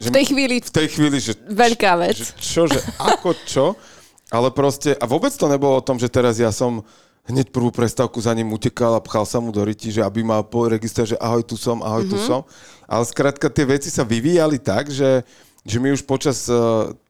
že 0.00 0.08
V 0.08 0.16
tej 0.16 0.26
chvíli 0.32 0.56
v 0.62 0.72
tej 0.72 0.86
chvíli, 0.88 1.18
že... 1.20 1.36
veľká 1.50 1.92
vec. 2.00 2.16
Že 2.16 2.32
čo, 2.38 2.62
že 2.70 2.80
ako 2.96 3.30
čo? 3.44 3.66
Ale 4.30 4.48
proste... 4.54 4.94
A 4.96 5.04
vôbec 5.04 5.34
to 5.34 5.50
nebolo 5.50 5.76
o 5.76 5.84
tom, 5.84 5.98
že 5.98 6.08
teraz 6.08 6.38
ja 6.38 6.54
som 6.54 6.80
hneď 7.26 7.50
prvú 7.50 7.74
prestávku 7.74 8.22
za 8.22 8.30
ním 8.32 8.54
utekal 8.54 8.94
a 8.94 9.02
pchal 9.02 9.26
sa 9.26 9.42
mu 9.42 9.50
do 9.50 9.58
ryti, 9.66 9.90
že 9.90 10.00
aby 10.00 10.22
mal 10.22 10.46
po 10.46 10.70
registre, 10.70 11.02
že 11.02 11.18
ahoj, 11.18 11.42
tu 11.42 11.58
som, 11.58 11.82
ahoj, 11.82 12.06
tu 12.06 12.18
som. 12.22 12.46
Ale 12.86 13.02
skrátka 13.02 13.50
tie 13.50 13.66
veci 13.66 13.90
sa 13.90 14.06
vyvíjali 14.06 14.62
tak, 14.62 14.94
že, 14.94 15.26
že 15.66 15.82
my 15.82 15.90
už 15.90 16.06
počas, 16.06 16.46
eh, 16.46 16.54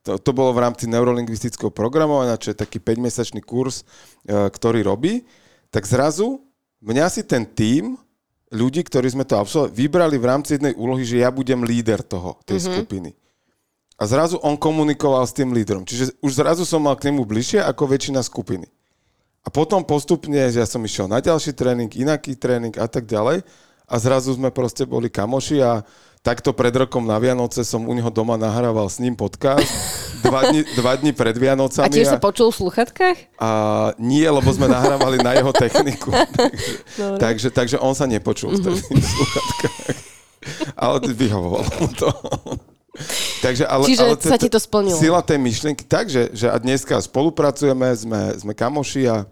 to, 0.00 0.16
to 0.16 0.30
bolo 0.32 0.56
v 0.56 0.64
rámci 0.64 0.88
neurolingvistického 0.88 1.68
programovania, 1.68 2.40
čo 2.40 2.56
je 2.56 2.58
taký 2.58 2.80
5-mesačný 2.80 3.44
kurz, 3.44 3.84
eh, 4.24 4.48
ktorý 4.48 4.80
robí, 4.80 5.28
tak 5.68 5.84
zrazu 5.84 6.40
mňa 6.80 7.06
si 7.12 7.20
ten 7.20 7.44
tím 7.44 8.00
ľudí, 8.48 8.80
ktorí 8.80 9.12
sme 9.12 9.28
to 9.28 9.36
absolvovali, 9.36 9.76
vybrali 9.76 10.16
v 10.16 10.28
rámci 10.28 10.50
jednej 10.56 10.72
úlohy, 10.72 11.04
že 11.04 11.20
ja 11.20 11.28
budem 11.28 11.60
líder 11.66 12.00
toho, 12.00 12.40
tej 12.48 12.64
mm-hmm. 12.64 12.74
skupiny. 12.80 13.10
A 13.96 14.04
zrazu 14.04 14.36
on 14.44 14.60
komunikoval 14.60 15.24
s 15.24 15.32
tým 15.32 15.56
lídrom. 15.56 15.84
Čiže 15.84 16.16
už 16.20 16.32
zrazu 16.36 16.68
som 16.68 16.84
mal 16.84 16.96
k 17.00 17.08
nemu 17.08 17.24
bližšie 17.24 17.64
ako 17.64 17.96
väčšina 17.96 18.20
skupiny. 18.20 18.68
A 19.40 19.48
potom 19.48 19.80
postupne, 19.86 20.36
že 20.52 20.60
ja 20.60 20.68
som 20.68 20.84
išiel 20.84 21.08
na 21.08 21.22
ďalší 21.22 21.56
tréning, 21.56 21.88
inaký 21.96 22.36
tréning 22.36 22.76
a 22.76 22.86
tak 22.90 23.08
ďalej. 23.08 23.46
A 23.86 23.94
zrazu 24.02 24.34
sme 24.34 24.50
proste 24.50 24.82
boli 24.84 25.06
kamoši 25.06 25.62
a 25.62 25.86
takto 26.26 26.50
pred 26.50 26.74
rokom 26.74 27.06
na 27.06 27.14
Vianoce 27.22 27.62
som 27.62 27.86
u 27.86 27.94
neho 27.94 28.10
doma 28.10 28.34
nahrával 28.34 28.90
s 28.90 28.98
ním 28.98 29.14
podcast. 29.14 29.70
Dva 30.26 30.50
dni, 30.50 30.66
dva 30.74 30.98
dni 30.98 31.14
pred 31.14 31.38
Vianocami. 31.38 31.86
A 31.86 31.94
tiež 31.94 32.10
sa 32.10 32.18
počul 32.18 32.50
v 32.50 32.66
sluchatkách? 32.66 33.38
A 33.38 33.50
nie, 34.02 34.26
lebo 34.26 34.50
sme 34.50 34.66
nahrávali 34.66 35.22
na 35.22 35.38
jeho 35.38 35.54
techniku. 35.54 36.10
takže, 36.10 36.70
Dobre. 36.98 37.18
takže, 37.22 37.48
takže 37.54 37.76
on 37.78 37.94
sa 37.94 38.10
nepočul 38.10 38.58
v 38.58 38.74
tých 38.74 39.06
sluchatkách. 39.06 39.94
Ale 40.74 40.98
vyhovoval 41.14 41.62
mu 41.78 41.88
to. 41.94 42.10
Takže, 43.44 43.68
ale, 43.68 43.84
Čiže 43.86 44.02
ale 44.02 44.14
sa 44.18 44.38
ti 44.40 44.50
to 44.50 44.58
splnilo. 44.58 44.98
Sila 44.98 45.22
tej 45.22 45.38
myšlienky 45.38 45.86
tak, 45.86 46.10
že, 46.10 46.32
že 46.34 46.50
a 46.50 46.56
dneska 46.58 46.98
spolupracujeme, 46.98 47.86
sme, 47.94 48.20
sme 48.34 48.52
kamoši 48.56 49.06
a 49.06 49.28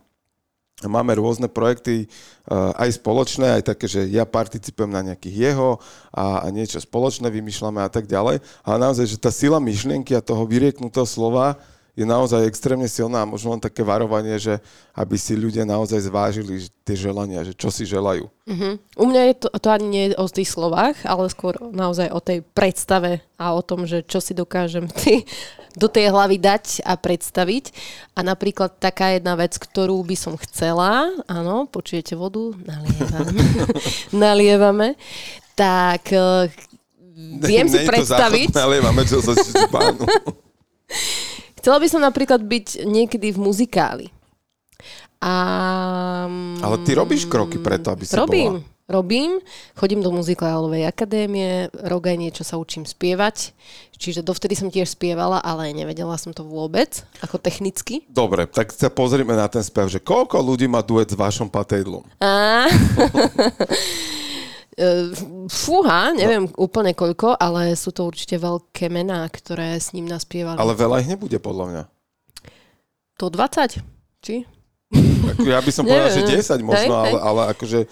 máme 0.86 1.16
rôzne 1.16 1.48
projekty, 1.50 2.06
uh, 2.48 2.74
aj 2.78 3.00
spoločné, 3.00 3.60
aj 3.60 3.62
také, 3.74 3.86
že 3.90 4.06
ja 4.08 4.28
participujem 4.28 4.90
na 4.90 5.02
nejakých 5.02 5.36
jeho 5.52 5.82
a, 6.14 6.44
a 6.44 6.46
niečo 6.52 6.80
spoločné 6.80 7.28
vymýšľame 7.28 7.82
a 7.82 7.90
tak 7.90 8.08
ďalej. 8.08 8.44
Ale 8.62 8.76
naozaj, 8.78 9.06
že 9.08 9.20
tá 9.20 9.32
sila 9.32 9.60
myšlienky 9.60 10.12
a 10.14 10.24
toho 10.24 10.44
vyrieknutého 10.44 11.08
slova 11.08 11.56
je 11.94 12.02
naozaj 12.02 12.50
extrémne 12.50 12.90
silná 12.90 13.22
a 13.22 13.30
možno 13.30 13.54
len 13.54 13.62
také 13.62 13.86
varovanie, 13.86 14.34
že 14.34 14.58
aby 14.98 15.14
si 15.14 15.38
ľudia 15.38 15.62
naozaj 15.62 16.10
zvážili 16.10 16.66
tie 16.82 16.96
želania, 16.98 17.46
že 17.46 17.54
čo 17.54 17.70
si 17.70 17.86
želajú. 17.86 18.26
Uh-huh. 18.26 18.74
U 18.98 19.04
mňa 19.06 19.22
je 19.30 19.34
to, 19.38 19.48
to 19.62 19.68
ani 19.70 19.86
nie 19.86 20.04
o 20.18 20.26
tých 20.26 20.50
slovách, 20.50 21.06
ale 21.06 21.30
skôr 21.30 21.54
naozaj 21.70 22.10
o 22.10 22.18
tej 22.18 22.42
predstave 22.42 23.22
a 23.38 23.54
o 23.54 23.62
tom, 23.62 23.86
že 23.86 24.02
čo 24.02 24.18
si 24.18 24.34
dokážem 24.34 24.90
ty, 25.00 25.22
do 25.74 25.90
tej 25.90 26.10
hlavy 26.10 26.38
dať 26.38 26.86
a 26.86 26.94
predstaviť. 26.94 27.64
A 28.14 28.22
napríklad 28.22 28.78
taká 28.78 29.14
jedna 29.14 29.34
vec, 29.34 29.58
ktorú 29.58 30.02
by 30.06 30.16
som 30.16 30.34
chcela, 30.38 31.10
áno, 31.26 31.66
počujete 31.66 32.14
vodu, 32.14 32.54
nalievame, 32.62 33.42
nalievame, 34.24 34.88
tak 35.58 36.14
eh, 36.14 36.50
viem 37.42 37.66
si 37.66 37.82
predstaviť... 37.82 38.54
máme 38.54 39.02
čo 39.06 39.22
sa. 39.22 39.34
Chcela 41.64 41.80
by 41.80 41.88
som 41.88 42.04
napríklad 42.04 42.44
byť 42.44 42.84
niekedy 42.84 43.32
v 43.32 43.38
muzikáli. 43.40 44.06
A... 45.24 45.32
Ale 46.60 46.76
ty 46.84 46.92
robíš 46.92 47.24
kroky 47.24 47.56
preto, 47.56 47.88
aby 47.88 48.04
si 48.04 48.12
Robím, 48.12 48.60
bola. 48.60 48.73
Robím. 48.88 49.40
Chodím 49.76 50.04
do 50.04 50.12
muzikálovej 50.12 50.84
akadémie, 50.84 51.72
rok 51.72 52.08
aj 52.08 52.16
niečo 52.20 52.42
sa 52.44 52.60
učím 52.60 52.84
spievať. 52.84 53.56
Čiže 53.96 54.20
dovtedy 54.20 54.58
som 54.58 54.68
tiež 54.68 54.92
spievala, 54.92 55.40
ale 55.40 55.72
nevedela 55.72 56.20
som 56.20 56.36
to 56.36 56.44
vôbec, 56.44 57.06
ako 57.24 57.40
technicky. 57.40 58.04
Dobre, 58.12 58.44
tak 58.44 58.74
sa 58.74 58.92
pozrime 58.92 59.32
na 59.32 59.48
ten 59.48 59.64
spev, 59.64 59.88
že 59.88 60.02
koľko 60.02 60.36
ľudí 60.44 60.68
má 60.68 60.84
duet 60.84 61.08
s 61.08 61.16
vašom 61.16 61.48
patejdlom? 61.48 62.04
A... 62.20 62.30
E, 64.74 65.14
fúha, 65.46 66.10
neviem 66.18 66.50
no. 66.50 66.66
úplne 66.66 66.98
koľko, 66.98 67.38
ale 67.38 67.78
sú 67.78 67.94
to 67.94 68.10
určite 68.10 68.42
veľké 68.42 68.90
mená, 68.90 69.22
ktoré 69.30 69.78
s 69.78 69.94
ním 69.94 70.10
naspievali. 70.10 70.58
Ale 70.58 70.74
veľa 70.74 70.98
ich 70.98 71.06
nebude, 71.06 71.38
podľa 71.38 71.64
mňa. 71.70 71.82
To 73.22 73.30
20? 73.30 73.78
Či? 74.18 74.42
Ako 75.30 75.46
ja 75.46 75.62
by 75.62 75.70
som 75.70 75.86
povedal, 75.86 76.10
že 76.10 76.26
10 76.26 76.66
možno, 76.66 76.90
hej, 76.90 76.90
ale, 76.90 77.18
ale 77.22 77.42
akože 77.54 77.86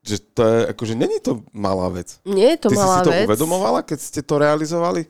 že 0.00 0.16
to 0.32 0.42
je, 0.42 0.58
akože 0.72 0.94
není 0.96 1.20
to 1.20 1.44
malá 1.52 1.92
vec. 1.92 2.20
Nie 2.24 2.56
je 2.56 2.66
to 2.66 2.68
Ty 2.72 2.76
malá 2.76 2.88
si 2.88 2.96
si 2.96 3.06
to 3.06 3.12
vec. 3.12 3.26
uvedomovala, 3.28 3.80
keď 3.84 3.98
ste 4.00 4.20
to 4.24 4.34
realizovali? 4.40 5.04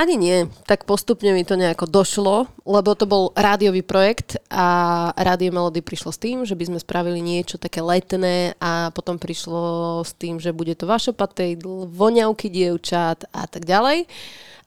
Ani 0.00 0.16
nie, 0.16 0.48
tak 0.64 0.88
postupne 0.88 1.28
mi 1.36 1.44
to 1.44 1.60
nejako 1.60 1.84
došlo, 1.84 2.48
lebo 2.64 2.96
to 2.96 3.04
bol 3.04 3.36
rádiový 3.36 3.84
projekt 3.84 4.40
a 4.48 5.10
Rádio 5.12 5.52
Melody 5.52 5.84
prišlo 5.84 6.08
s 6.08 6.16
tým, 6.16 6.48
že 6.48 6.56
by 6.56 6.72
sme 6.72 6.78
spravili 6.80 7.20
niečo 7.20 7.60
také 7.60 7.84
letné 7.84 8.56
a 8.56 8.88
potom 8.96 9.20
prišlo 9.20 10.00
s 10.00 10.16
tým, 10.16 10.40
že 10.40 10.56
bude 10.56 10.72
to 10.72 10.88
vaše 10.88 11.12
patejdl, 11.12 11.92
voňavky 11.92 12.48
dievčat 12.48 13.28
a 13.28 13.44
tak 13.44 13.68
ďalej. 13.68 14.08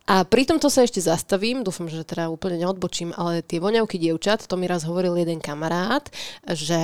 A 0.05 0.27
pri 0.27 0.43
tomto 0.43 0.67
sa 0.67 0.83
ešte 0.83 0.99
zastavím, 0.99 1.63
dúfam, 1.63 1.87
že 1.87 2.03
teda 2.03 2.27
úplne 2.27 2.59
neodbočím, 2.61 3.15
ale 3.15 3.41
tie 3.41 3.63
voňavky 3.63 3.97
dievčat, 3.97 4.45
to 4.45 4.53
mi 4.59 4.67
raz 4.67 4.83
hovoril 4.83 5.17
jeden 5.17 5.39
kamarát, 5.39 6.03
že 6.45 6.77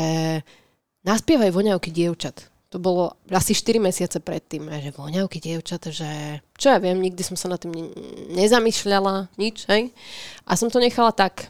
naspievaj 1.04 1.52
voňavky 1.52 1.92
dievčat. 1.92 2.50
To 2.70 2.78
bolo 2.78 3.18
asi 3.34 3.58
4 3.58 3.82
mesiace 3.82 4.22
predtým, 4.22 4.70
že 4.70 4.94
voňavky 4.94 5.42
dievčat, 5.42 5.90
že 5.90 6.38
čo 6.54 6.70
ja 6.70 6.78
viem, 6.78 7.02
nikdy 7.02 7.26
som 7.26 7.34
sa 7.34 7.50
na 7.50 7.58
tým 7.58 7.74
ne- 7.74 7.90
nezamýšľala, 8.38 9.34
nič, 9.42 9.66
hej. 9.74 9.90
A 10.46 10.54
som 10.54 10.70
to 10.70 10.78
nechala 10.78 11.10
tak. 11.10 11.50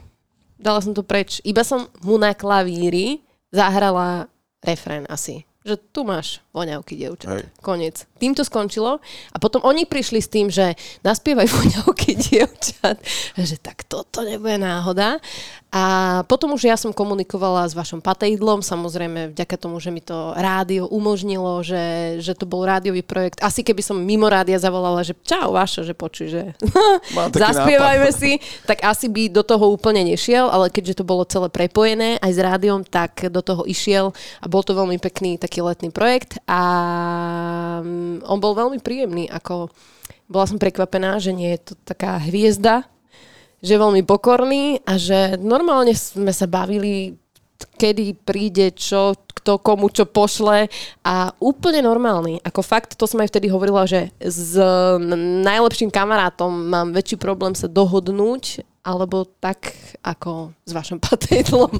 Dala 0.56 0.80
som 0.80 0.96
to 0.96 1.04
preč. 1.04 1.44
Iba 1.44 1.68
som 1.68 1.92
mu 2.04 2.16
na 2.16 2.32
klavíri 2.32 3.20
zahrala 3.52 4.32
refrén 4.64 5.04
asi. 5.12 5.44
Že 5.68 5.76
tu 5.92 6.08
máš 6.08 6.40
voňavky 6.56 6.96
dievčat. 6.96 7.32
Hej. 7.36 7.44
Koniec. 7.60 8.08
Tým 8.16 8.32
to 8.32 8.48
skončilo. 8.48 9.04
A 9.36 9.38
potom 9.44 9.60
oni 9.68 9.84
prišli 9.84 10.24
s 10.24 10.32
tým, 10.32 10.48
že 10.48 10.72
naspievaj 11.04 11.52
voňavky 11.52 12.16
dievčat. 12.32 12.96
Že 13.36 13.56
tak 13.60 13.84
toto 13.84 14.24
nebude 14.24 14.56
náhoda. 14.56 15.20
A 15.70 15.84
potom 16.26 16.58
už 16.58 16.66
ja 16.66 16.74
som 16.82 16.90
komunikovala 16.90 17.70
s 17.70 17.78
vašom 17.78 18.02
patejdlom, 18.02 18.66
samozrejme 18.66 19.38
vďaka 19.38 19.54
tomu, 19.54 19.78
že 19.78 19.94
mi 19.94 20.02
to 20.02 20.34
rádio 20.34 20.90
umožnilo, 20.90 21.62
že, 21.62 22.18
že 22.26 22.34
to 22.34 22.50
bol 22.50 22.66
rádiový 22.66 23.06
projekt. 23.06 23.38
Asi 23.46 23.62
keby 23.62 23.86
som 23.86 24.02
mimo 24.02 24.26
rádia 24.26 24.58
zavolala, 24.58 25.06
že 25.06 25.14
čau 25.22 25.54
Vašo, 25.54 25.86
že 25.86 25.94
počuj, 25.94 26.28
že 26.34 26.42
zaspievajme 27.46 28.10
nápad. 28.10 28.18
si, 28.18 28.42
tak 28.66 28.82
asi 28.82 29.14
by 29.14 29.30
do 29.30 29.46
toho 29.46 29.70
úplne 29.70 30.02
nešiel, 30.10 30.50
ale 30.50 30.74
keďže 30.74 31.02
to 31.02 31.04
bolo 31.06 31.22
celé 31.30 31.54
prepojené 31.54 32.18
aj 32.18 32.32
s 32.34 32.40
rádiom, 32.42 32.82
tak 32.82 33.30
do 33.30 33.46
toho 33.46 33.62
išiel 33.70 34.18
a 34.42 34.50
bol 34.50 34.66
to 34.66 34.74
veľmi 34.74 34.98
pekný 34.98 35.38
taký 35.38 35.62
letný 35.62 35.94
projekt 35.94 36.42
a 36.50 36.62
mm, 37.86 38.26
on 38.26 38.42
bol 38.42 38.58
veľmi 38.58 38.82
príjemný, 38.82 39.30
ako 39.30 39.70
bola 40.26 40.46
som 40.50 40.58
prekvapená, 40.58 41.22
že 41.22 41.30
nie 41.30 41.54
je 41.54 41.62
to 41.62 41.74
taká 41.86 42.18
hviezda, 42.26 42.90
že 43.60 43.76
veľmi 43.76 44.04
pokorný 44.08 44.80
a 44.88 44.96
že 44.96 45.36
normálne 45.40 45.92
sme 45.96 46.32
sa 46.32 46.48
bavili, 46.48 47.16
kedy 47.76 48.24
príde 48.24 48.72
čo, 48.72 49.16
kto 49.40 49.60
komu 49.60 49.92
čo 49.92 50.08
pošle 50.08 50.68
a 51.04 51.32
úplne 51.40 51.84
normálny. 51.84 52.40
Ako 52.44 52.64
fakt, 52.64 52.96
to 52.96 53.08
som 53.08 53.20
aj 53.24 53.32
vtedy 53.32 53.52
hovorila, 53.52 53.88
že 53.88 54.12
s 54.20 54.56
najlepším 55.44 55.92
kamarátom 55.92 56.52
mám 56.52 56.92
väčší 56.92 57.20
problém 57.20 57.56
sa 57.56 57.68
dohodnúť, 57.68 58.64
alebo 58.90 59.30
tak 59.38 59.70
ako 60.02 60.58
s 60.66 60.72
vašim 60.74 60.98
patejdlom. 61.06 61.78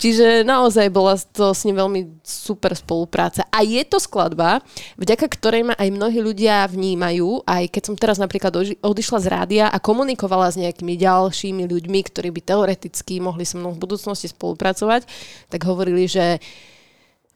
Čiže 0.00 0.48
naozaj 0.48 0.88
bola 0.88 1.20
to 1.20 1.52
s 1.52 1.68
ním 1.68 1.76
veľmi 1.76 2.24
super 2.24 2.72
spolupráca. 2.72 3.44
A 3.52 3.60
je 3.60 3.84
to 3.84 4.00
skladba, 4.00 4.64
vďaka 4.96 5.28
ktorej 5.28 5.68
ma 5.68 5.74
aj 5.76 5.92
mnohí 5.92 6.24
ľudia 6.24 6.64
vnímajú, 6.72 7.44
aj 7.44 7.68
keď 7.68 7.82
som 7.84 7.94
teraz 8.00 8.16
napríklad 8.16 8.80
odišla 8.80 9.18
z 9.20 9.26
rádia 9.28 9.64
a 9.68 9.76
komunikovala 9.76 10.48
s 10.48 10.56
nejakými 10.56 10.96
ďalšími 10.96 11.68
ľuďmi, 11.68 12.00
ktorí 12.08 12.32
by 12.32 12.40
teoreticky 12.40 13.20
mohli 13.20 13.44
so 13.44 13.60
mnou 13.60 13.76
v 13.76 13.82
budúcnosti 13.84 14.32
spolupracovať, 14.32 15.04
tak 15.52 15.60
hovorili, 15.68 16.08
že 16.08 16.40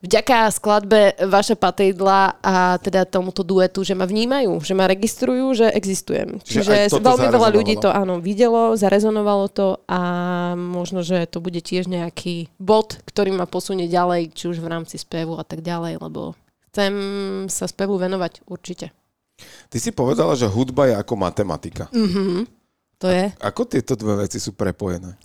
vďaka 0.03 0.51
skladbe 0.51 1.15
Vaša 1.31 1.55
patejdla 1.55 2.43
a 2.43 2.77
teda 2.83 3.07
tomuto 3.07 3.47
duetu, 3.47 3.87
že 3.87 3.95
ma 3.95 4.05
vnímajú, 4.05 4.59
že 4.61 4.75
ma 4.75 4.91
registrujú, 4.91 5.55
že 5.55 5.67
existujem. 5.71 6.43
Že 6.43 6.61
Čiže 6.61 6.75
toto 6.91 7.15
veľmi 7.15 7.29
veľa 7.31 7.51
ľudí 7.55 7.75
to 7.79 7.89
áno 7.89 8.19
videlo, 8.19 8.75
zarezonovalo 8.75 9.47
to 9.49 9.79
a 9.87 10.01
možno, 10.59 11.07
že 11.07 11.31
to 11.31 11.39
bude 11.39 11.63
tiež 11.63 11.87
nejaký 11.87 12.51
bod, 12.59 12.99
ktorý 13.07 13.33
ma 13.33 13.47
posunie 13.47 13.87
ďalej, 13.87 14.35
či 14.35 14.51
už 14.51 14.59
v 14.59 14.69
rámci 14.69 14.99
spevu 14.99 15.39
a 15.39 15.47
tak 15.47 15.63
ďalej, 15.63 16.03
lebo 16.03 16.35
chcem 16.75 16.93
sa 17.47 17.71
spevu 17.71 17.97
venovať 17.97 18.43
určite. 18.51 18.91
Ty 19.71 19.79
si 19.81 19.91
povedala, 19.95 20.37
že 20.37 20.51
hudba 20.51 20.91
je 20.91 20.95
ako 20.99 21.15
matematika. 21.17 21.87
Mhm. 21.95 22.61
To 23.03 23.11
je. 23.11 23.35
Ako 23.43 23.67
tieto 23.67 23.99
dve 23.99 24.23
veci 24.23 24.39
sú 24.39 24.55
prepojené? 24.55 25.19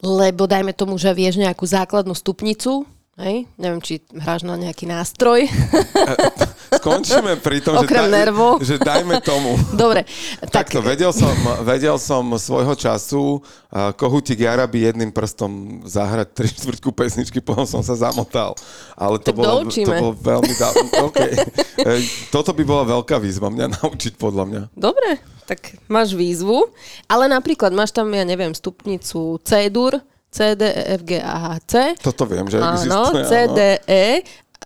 Lebo 0.00 0.48
dajme 0.48 0.72
tomu, 0.72 0.96
že 0.96 1.12
vieš 1.12 1.36
nejakú 1.36 1.68
základnú 1.68 2.16
stupnicu, 2.16 2.88
hej? 3.16 3.48
neviem, 3.56 3.80
či 3.80 4.04
hráš 4.12 4.44
na 4.44 4.56
nejaký 4.60 4.84
nástroj. 4.84 5.48
Skončíme 6.80 7.38
pri 7.40 7.62
tom, 7.62 7.78
že, 7.80 7.86
Okrem 7.86 8.10
nervov. 8.10 8.60
že 8.60 8.76
dajme 8.76 9.22
tomu. 9.22 9.56
Dobre, 9.72 10.04
tak 10.50 10.66
Takto, 10.66 10.82
vedel 10.82 11.14
som, 11.14 11.32
vedel 11.62 11.96
som 11.96 12.26
svojho 12.36 12.74
času 12.74 13.38
uh, 13.38 13.94
Kohutík 13.94 14.42
Jaraby 14.42 14.90
jedným 14.90 15.14
prstom 15.14 15.82
zahrať 15.86 16.28
tri 16.34 16.48
štvrtku 16.50 16.90
pesničky, 16.92 17.38
potom 17.40 17.64
som 17.64 17.80
sa 17.80 17.94
zamotal. 17.96 18.58
Ale 18.98 19.22
to, 19.22 19.30
Tak 19.30 19.36
bolo, 19.38 19.62
to 19.70 19.92
bolo 19.94 20.12
veľmi 20.14 20.54
dávno. 20.58 20.84
Okay. 21.06 21.38
Ej, 21.86 22.02
Toto 22.34 22.50
by 22.50 22.66
bola 22.66 22.82
veľká 22.98 23.22
výzva 23.22 23.46
mňa 23.46 23.66
naučiť, 23.78 24.18
podľa 24.18 24.44
mňa. 24.48 24.62
Dobre, 24.74 25.22
tak 25.46 25.78
máš 25.86 26.18
výzvu, 26.18 26.66
ale 27.06 27.30
napríklad 27.30 27.70
máš 27.70 27.94
tam, 27.94 28.10
ja 28.10 28.26
neviem, 28.26 28.50
stupnicu 28.50 29.38
C-dur, 29.46 30.02
C, 30.36 30.52
D, 30.52 30.62
E, 30.68 31.00
F, 31.00 31.02
G, 31.08 31.16
A, 31.16 31.34
H, 31.40 31.46
C. 31.64 31.72
Toto 31.96 32.28
viem, 32.28 32.44
že 32.52 32.60
Áno, 32.60 32.76
existuje. 32.76 33.24
C, 33.24 33.32
D, 33.48 33.60
E 33.88 34.06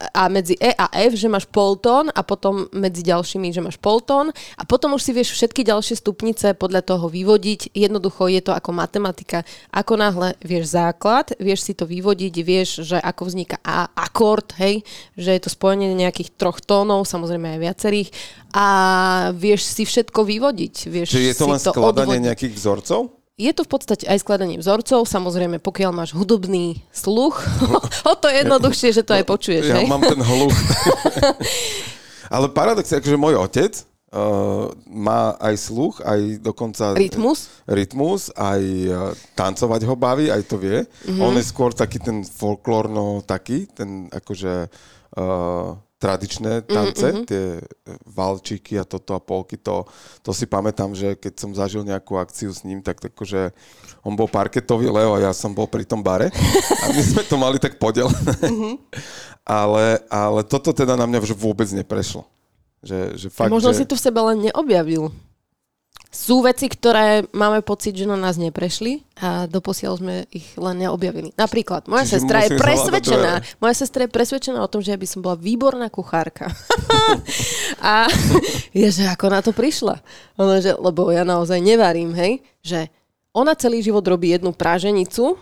a 0.01 0.33
medzi 0.33 0.57
E 0.57 0.73
a 0.73 0.89
F, 0.97 1.13
že 1.13 1.29
máš 1.29 1.45
poltón 1.45 2.09
a 2.09 2.25
potom 2.25 2.65
medzi 2.73 3.05
ďalšími, 3.05 3.53
že 3.53 3.61
máš 3.61 3.77
poltón 3.77 4.33
a 4.57 4.63
potom 4.65 4.97
už 4.97 5.05
si 5.05 5.13
vieš 5.13 5.37
všetky 5.37 5.61
ďalšie 5.61 6.01
stupnice 6.01 6.57
podľa 6.57 6.81
toho 6.89 7.13
vyvodiť. 7.13 7.77
Jednoducho 7.77 8.33
je 8.33 8.41
to 8.41 8.57
ako 8.57 8.73
matematika. 8.73 9.45
Ako 9.69 10.01
náhle 10.01 10.41
vieš 10.41 10.73
základ, 10.73 11.37
vieš 11.37 11.69
si 11.69 11.73
to 11.77 11.85
vyvodiť, 11.85 12.35
vieš, 12.41 12.81
že 12.89 12.97
ako 12.97 13.29
vzniká 13.29 13.61
A, 13.61 13.93
akord, 13.93 14.57
hej, 14.57 14.81
že 15.21 15.37
je 15.37 15.41
to 15.45 15.53
spojenie 15.53 15.93
nejakých 15.93 16.33
troch 16.33 16.65
tónov, 16.65 17.05
samozrejme 17.05 17.61
aj 17.61 17.61
viacerých 17.61 18.09
a 18.57 18.67
vieš 19.37 19.69
si 19.69 19.85
všetko 19.85 20.25
vyvodiť. 20.25 20.75
Vieš 20.89 21.09
Čiže 21.13 21.29
je 21.29 21.37
to 21.37 21.47
len 21.47 21.61
skladanie 21.61 22.17
odvodiť. 22.17 22.27
nejakých 22.33 22.55
vzorcov? 22.57 23.20
Je 23.41 23.53
to 23.57 23.65
v 23.65 23.71
podstate 23.73 24.05
aj 24.05 24.21
skladanie 24.21 24.61
vzorcov, 24.61 25.09
samozrejme, 25.09 25.65
pokiaľ 25.65 25.97
máš 25.97 26.13
hudobný 26.13 26.85
sluch, 26.93 27.41
o 28.13 28.15
to 28.21 28.29
jednoduchšie, 28.29 28.93
že 28.93 29.01
to 29.01 29.17
aj 29.17 29.25
počuješ, 29.25 29.65
Ja 29.65 29.81
hej? 29.81 29.89
mám 29.89 30.05
ten 30.05 30.21
hluch. 30.21 30.53
Ale 32.35 32.53
paradox 32.53 32.93
je, 32.93 33.01
akože 33.01 33.17
môj 33.17 33.41
otec 33.41 33.73
uh, 34.13 34.71
má 34.87 35.35
aj 35.41 35.55
sluch, 35.57 36.05
aj 36.05 36.45
dokonca... 36.45 36.95
Rytmus? 36.95 37.49
Rytmus, 37.65 38.29
aj 38.37 38.63
uh, 38.63 38.95
tancovať 39.33 39.81
ho 39.89 39.95
baví, 39.97 40.29
aj 40.29 40.43
to 40.45 40.61
vie. 40.61 40.85
Mhm. 40.85 40.91
Mm-hmm. 41.09 41.25
On 41.25 41.35
je 41.41 41.45
skôr 41.49 41.71
taký 41.73 41.99
ten 42.03 42.23
folklórno 42.23 43.25
taký, 43.25 43.67
ten 43.73 44.13
akože 44.13 44.69
uh, 45.17 45.81
tradičné 46.01 46.65
tance, 46.65 47.05
mm-hmm. 47.05 47.29
tie 47.29 47.61
valčíky 48.09 48.81
a 48.81 48.89
toto 48.89 49.13
a 49.13 49.21
polky, 49.21 49.61
to, 49.61 49.85
to 50.25 50.33
si 50.33 50.49
pamätám, 50.49 50.97
že 50.97 51.13
keď 51.13 51.33
som 51.37 51.53
zažil 51.53 51.85
nejakú 51.85 52.17
akciu 52.17 52.49
s 52.49 52.65
ním, 52.65 52.81
tak 52.81 53.05
akože 53.05 53.53
on 54.01 54.17
bol 54.17 54.25
parketový 54.25 54.89
Leo 54.89 55.13
a 55.13 55.29
ja 55.29 55.33
som 55.37 55.53
bol 55.53 55.69
pri 55.69 55.85
tom 55.85 56.01
bare 56.01 56.33
a 56.81 56.85
my 56.89 57.03
sme 57.05 57.23
to 57.29 57.37
mali 57.37 57.61
tak 57.61 57.77
podelené. 57.77 58.33
Mm-hmm. 58.41 58.75
ale, 59.45 60.01
ale 60.09 60.41
toto 60.49 60.73
teda 60.73 60.97
na 60.97 61.05
mňa 61.05 61.37
vôbec 61.37 61.69
neprešlo. 61.69 62.25
Že, 62.81 62.99
že 63.21 63.29
fakt, 63.29 63.53
Možno 63.53 63.77
že... 63.77 63.85
si 63.85 63.85
to 63.85 63.93
v 63.93 64.05
sebe 64.09 64.25
len 64.25 64.49
neobjavil. 64.49 65.13
Sú 66.11 66.43
veci, 66.43 66.67
ktoré 66.67 67.23
máme 67.31 67.63
pocit, 67.63 67.95
že 67.95 68.03
na 68.03 68.19
nás 68.19 68.35
neprešli 68.35 69.07
a 69.23 69.47
doposiaľ 69.47 69.95
sme 70.03 70.15
ich 70.35 70.59
len 70.59 70.83
neobjavili. 70.83 71.31
Napríklad, 71.39 71.87
moja 71.87 72.03
Čiže 72.03 72.15
sestra 72.19 72.39
je 72.43 72.51
presvedčená, 72.59 73.33
moja 73.63 73.75
sestra 73.79 74.01
je 74.05 74.11
presvedčená 74.11 74.59
o 74.59 74.67
tom, 74.67 74.83
že 74.83 74.91
ja 74.91 74.99
by 74.99 75.07
som 75.07 75.23
bola 75.23 75.39
výborná 75.39 75.87
kuchárka. 75.87 76.51
a 77.95 78.11
je, 78.75 78.91
že 78.91 79.07
ako 79.07 79.27
na 79.31 79.39
to 79.39 79.55
prišla. 79.55 80.03
Ona, 80.35 80.59
že, 80.59 80.75
lebo 80.75 81.15
ja 81.15 81.23
naozaj 81.23 81.63
nevarím, 81.63 82.11
hej, 82.19 82.43
že 82.59 82.91
ona 83.31 83.55
celý 83.55 83.79
život 83.79 84.03
robí 84.03 84.35
jednu 84.35 84.51
práženicu 84.51 85.39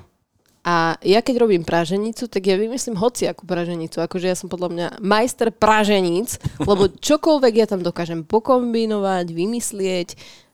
a 0.69 1.01
ja 1.01 1.25
keď 1.25 1.49
robím 1.49 1.65
praženicu, 1.65 2.29
tak 2.29 2.45
ja 2.45 2.61
vymyslím 2.61 3.01
hociakú 3.01 3.49
praženicu. 3.49 4.05
Akože 4.05 4.29
ja 4.29 4.37
som 4.37 4.53
podľa 4.53 4.69
mňa 4.69 4.87
majster 5.01 5.49
praženíc, 5.49 6.37
lebo 6.61 6.93
čokoľvek 6.93 7.55
ja 7.57 7.67
tam 7.71 7.81
dokážem 7.81 8.21
pokombinovať, 8.21 9.33
vymyslieť 9.33 10.09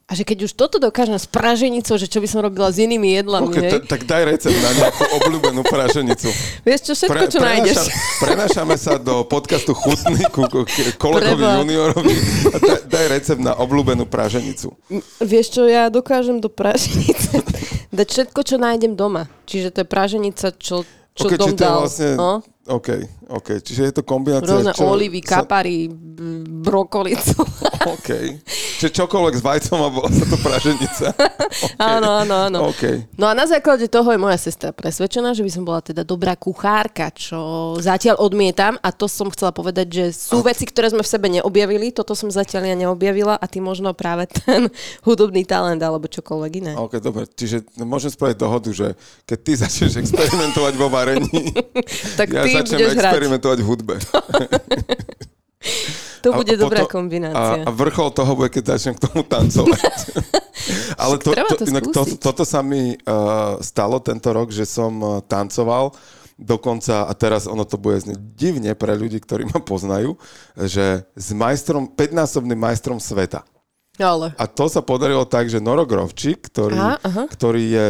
A 0.05 0.13
že 0.13 0.21
keď 0.23 0.45
už 0.45 0.53
toto 0.53 0.77
dokážem 0.77 1.15
s 1.15 1.25
praženicou, 1.25 1.97
že 1.97 2.05
čo 2.05 2.21
by 2.21 2.29
som 2.29 2.41
robila 2.41 2.69
s 2.69 2.77
inými 2.77 3.15
jedlami, 3.15 3.49
Okay, 3.49 3.63
hej? 3.63 3.73
t- 3.75 3.89
tak 3.89 4.05
daj 4.05 4.23
recept 4.27 4.53
na 4.55 4.71
nejakú 4.75 5.01
obľúbenú 5.17 5.65
praženicu. 5.65 6.29
Vieš 6.61 6.81
čo, 6.83 6.93
všetko, 6.95 7.25
čo 7.27 7.39
nájdeš. 7.39 7.79
Prenášame 8.21 8.77
sa 8.77 8.97
do 8.97 9.25
podcastu 9.25 9.73
Chutný 9.73 10.29
ku 10.29 10.45
ku- 10.45 10.69
kolegovi 10.95 11.41
Preboha. 11.41 11.57
juniorovi 11.59 12.15
a 12.47 12.57
daj, 12.59 12.81
daj 12.85 13.05
recept 13.11 13.41
na 13.41 13.57
obľúbenú 13.57 14.05
praženicu. 14.05 14.77
Vieš 15.19 15.47
čo, 15.51 15.63
ja 15.65 15.89
dokážem 15.89 16.37
do 16.37 16.49
praženice 16.49 17.41
dať 17.97 18.07
všetko, 18.07 18.41
čo 18.41 18.57
nájdem 18.57 18.93
doma. 18.93 19.25
Čiže 19.45 19.73
to 19.73 19.79
je 19.79 19.89
praženica, 19.89 20.47
čo, 20.53 20.85
čo 21.13 21.25
Ok, 21.25 21.33
dom 21.35 21.57
dal. 21.57 21.81
vlastne... 21.81 22.13
No? 22.13 22.45
OK, 22.65 22.89
OK. 23.29 23.61
Čiže 23.61 23.93
je 23.93 23.95
to 24.01 24.03
kombinácia... 24.09 24.49
Rôzne 24.49 24.73
čo, 24.73 24.89
olivy, 24.89 25.21
sa- 25.21 25.45
kapary, 25.45 25.85
brokolicu. 26.65 27.45
OK. 27.85 28.41
Čiže 28.81 29.05
čokoľvek 29.05 29.35
s 29.37 29.43
vajcom 29.45 29.79
a 29.85 29.89
bola 29.93 30.09
sa 30.17 30.25
to 30.25 30.37
praženica. 30.41 31.13
Okay. 31.13 31.77
Áno, 31.77 32.25
áno, 32.25 32.35
áno. 32.49 32.59
No 33.21 33.29
a 33.29 33.37
na 33.37 33.45
základe 33.45 33.85
toho 33.93 34.09
je 34.09 34.17
moja 34.17 34.41
sestra 34.41 34.73
presvedčená, 34.73 35.37
že 35.37 35.45
by 35.45 35.51
som 35.53 35.63
bola 35.69 35.85
teda 35.85 36.09
dobrá 36.09 36.41
kuchárka, 36.41 37.13
čo 37.13 37.77
zatiaľ 37.85 38.17
odmietam 38.25 38.81
a 38.81 38.89
to 38.97 39.13
som 39.13 39.29
chcela 39.29 39.53
povedať, 39.53 39.87
že 39.93 40.05
sú 40.17 40.41
veci, 40.41 40.65
ktoré 40.65 40.89
sme 40.89 41.05
v 41.05 41.13
sebe 41.13 41.29
neobjavili, 41.29 41.93
toto 41.93 42.17
som 42.17 42.33
zatiaľ 42.33 42.73
ja 42.73 42.77
neobjavila 42.89 43.37
a 43.37 43.45
ty 43.45 43.61
možno 43.61 43.93
práve 43.93 44.25
ten 44.33 44.73
hudobný 45.05 45.45
talent 45.45 45.85
alebo 45.85 46.09
čokoľvek 46.09 46.53
iné. 46.65 46.73
OK, 46.81 46.97
dobre. 47.05 47.29
Čiže 47.29 47.77
môžem 47.85 48.09
spraviť 48.09 48.37
dohodu, 48.41 48.73
že 48.73 48.97
keď 49.29 49.39
ty 49.45 49.53
začneš 49.69 49.93
experimentovať 50.01 50.75
vo 50.81 50.89
varení, 50.89 51.53
Tak 52.17 52.29
ja 52.33 52.43
ty 52.47 52.54
začnem 52.61 52.79
hrať. 52.79 52.97
experimentovať 53.03 53.59
v 53.59 53.67
hudbe. 53.67 53.95
To 56.25 56.33
A- 56.33 56.41
bude 56.41 56.57
a 56.57 56.61
dobrá 56.61 56.89
potom- 56.89 57.05
kombinácia. 57.05 57.61
A, 57.65 57.69
a 57.69 57.71
vrchol 57.73 58.09
toho 58.17 58.33
bude, 58.33 58.49
keď 58.49 58.77
začnem 58.77 58.97
k 58.97 59.05
tomu 59.05 59.29
tancovať. 59.29 59.81
Ale 61.05 61.21
to, 61.21 61.37
to, 61.37 61.57
to 61.61 61.65
inak 61.69 61.85
to, 61.93 62.01
toto 62.17 62.49
sa 62.49 62.65
mi 62.65 62.97
uh, 62.97 63.61
stalo 63.61 64.01
tento 64.01 64.33
rok, 64.33 64.49
že 64.49 64.65
som 64.65 64.93
uh, 65.05 65.21
tancoval 65.21 65.93
dokonca, 66.41 67.05
a 67.05 67.13
teraz 67.13 67.45
ono 67.45 67.69
to 67.69 67.77
bude 67.77 68.01
znieť 68.01 68.17
divne 68.35 68.73
pre 68.73 68.97
ľudí, 68.97 69.21
ktorí 69.21 69.53
ma 69.53 69.61
poznajú, 69.61 70.17
že 70.57 71.05
s 71.13 71.29
majstrom, 71.37 71.93
5-násobným 71.93 72.57
majstrom 72.57 72.97
sveta. 72.97 73.45
Ale. 73.95 74.35
A 74.35 74.45
to 74.45 74.67
sa 74.67 74.81
podarilo 74.81 75.23
tak, 75.23 75.47
že 75.47 75.59
Noro 75.59 75.85
Grovčík, 75.85 76.51
ktorý, 76.51 76.75
Aha, 76.75 76.99
aha. 76.99 77.23
ktorý 77.29 77.63
je 77.63 77.87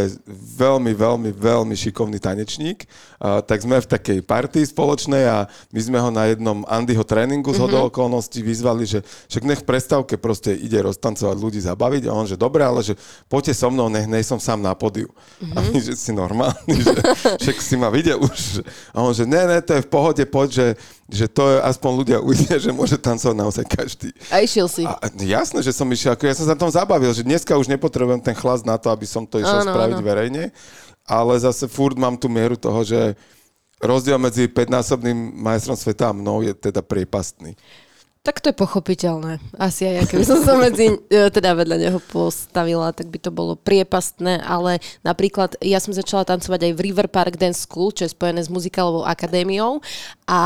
veľmi, 0.55 0.93
veľmi, 0.93 1.31
veľmi 1.33 1.73
šikovný 1.73 2.19
tanečník, 2.19 2.85
a, 3.17 3.41
tak 3.41 3.59
sme 3.59 3.77
v 3.77 3.89
takej 3.89 4.19
partii 4.21 4.65
spoločnej 4.65 5.25
a 5.25 5.39
my 5.71 5.81
sme 5.81 5.97
ho 5.97 6.11
na 6.11 6.29
jednom 6.29 6.61
Andyho 6.67 7.01
tréningu 7.03 7.49
z 7.49 7.57
Mhm. 7.57 7.65
hodou 7.65 7.83
okolností 7.89 8.39
vyzvali, 8.39 8.85
že 8.85 9.01
však 9.27 9.43
nech 9.45 9.61
v 9.61 9.69
prestávke 9.71 10.15
proste 10.15 10.53
ide 10.53 10.77
roztancovať 10.79 11.37
ľudí, 11.37 11.59
zabaviť 11.59 12.05
a 12.05 12.13
on, 12.13 12.27
že 12.27 12.37
dobre, 12.37 12.61
ale 12.61 12.85
že 12.85 13.01
poďte 13.25 13.57
so 13.57 13.69
mnou, 13.69 13.89
nech 13.89 14.05
nej 14.05 14.21
som 14.21 14.37
sám 14.37 14.61
na 14.61 14.77
podiu. 14.77 15.09
A 15.51 15.65
Mhm. 15.65 15.69
my, 15.71 15.79
že 15.81 15.93
si 15.95 16.13
normálny, 16.13 16.75
že 16.75 16.93
však 17.41 17.57
si 17.59 17.75
ma 17.75 17.89
videl 17.89 18.21
už. 18.21 18.61
A 18.93 19.01
on, 19.01 19.11
že 19.11 19.25
ne, 19.25 19.41
ne, 19.43 19.57
to 19.59 19.73
je 19.73 19.81
v 19.81 19.89
pohode, 19.89 20.21
poď, 20.27 20.49
že, 20.53 20.67
že 21.05 21.29
to 21.29 21.45
je, 21.53 21.57
aspoň 21.61 21.91
ľudia 22.01 22.19
uvidia, 22.25 22.57
že 22.57 22.73
môže 22.73 22.97
tancovať 22.97 23.37
naozaj 23.37 23.65
každý. 23.69 24.09
A 24.33 24.41
išiel 24.41 24.67
si. 24.73 24.89
A, 24.89 24.97
jasné, 25.21 25.61
že 25.61 25.77
som 25.77 25.85
išiel, 25.93 26.17
ako 26.17 26.25
ja 26.25 26.35
som 26.37 26.49
sa 26.49 26.57
tom 26.57 26.73
zabavil, 26.73 27.13
že 27.13 27.21
dneska 27.27 27.53
už 27.61 27.69
nepotrebujem 27.69 28.25
ten 28.25 28.33
chlas 28.33 28.65
na 28.65 28.81
to, 28.81 28.89
aby 28.89 29.05
som 29.05 29.29
to 29.29 29.37
išiel 29.37 29.63
Áno, 29.65 29.73
spraviť 29.77 29.99
áno. 30.01 30.07
verejne, 30.07 30.45
ale 31.05 31.33
zase 31.37 31.69
furt 31.69 32.01
mám 32.01 32.17
tú 32.17 32.33
mieru 32.33 32.57
toho, 32.57 32.81
že 32.81 33.13
rozdiel 33.85 34.17
medzi 34.17 34.49
5-násobným 34.49 35.37
majstrom 35.37 35.77
sveta 35.77 36.09
a 36.09 36.17
mnou 36.17 36.41
je 36.41 36.57
teda 36.57 36.81
priepastný. 36.81 37.53
Tak 38.25 38.41
to 38.41 38.49
je 38.49 38.57
pochopiteľné. 38.57 39.37
Asi 39.61 39.85
aj 39.85 39.95
ja, 40.01 40.05
keby 40.09 40.25
som 40.25 40.41
sa 40.41 40.57
medzi, 40.57 40.97
e, 41.13 41.29
teda 41.29 41.53
vedľa 41.53 41.77
neho 41.77 42.01
postavila, 42.09 42.89
tak 42.97 43.13
by 43.13 43.21
to 43.21 43.29
bolo 43.29 43.53
priepastné, 43.53 44.41
ale 44.41 44.81
napríklad 45.05 45.61
ja 45.61 45.77
som 45.77 45.93
začala 45.93 46.25
tancovať 46.25 46.65
aj 46.65 46.73
v 46.73 46.83
River 46.89 47.13
Park 47.13 47.37
Dance 47.37 47.69
School, 47.69 47.93
čo 47.93 48.09
je 48.09 48.17
spojené 48.17 48.41
s 48.41 48.49
muzikálovou 48.49 49.05
akadémiou 49.05 49.85
a 50.25 50.41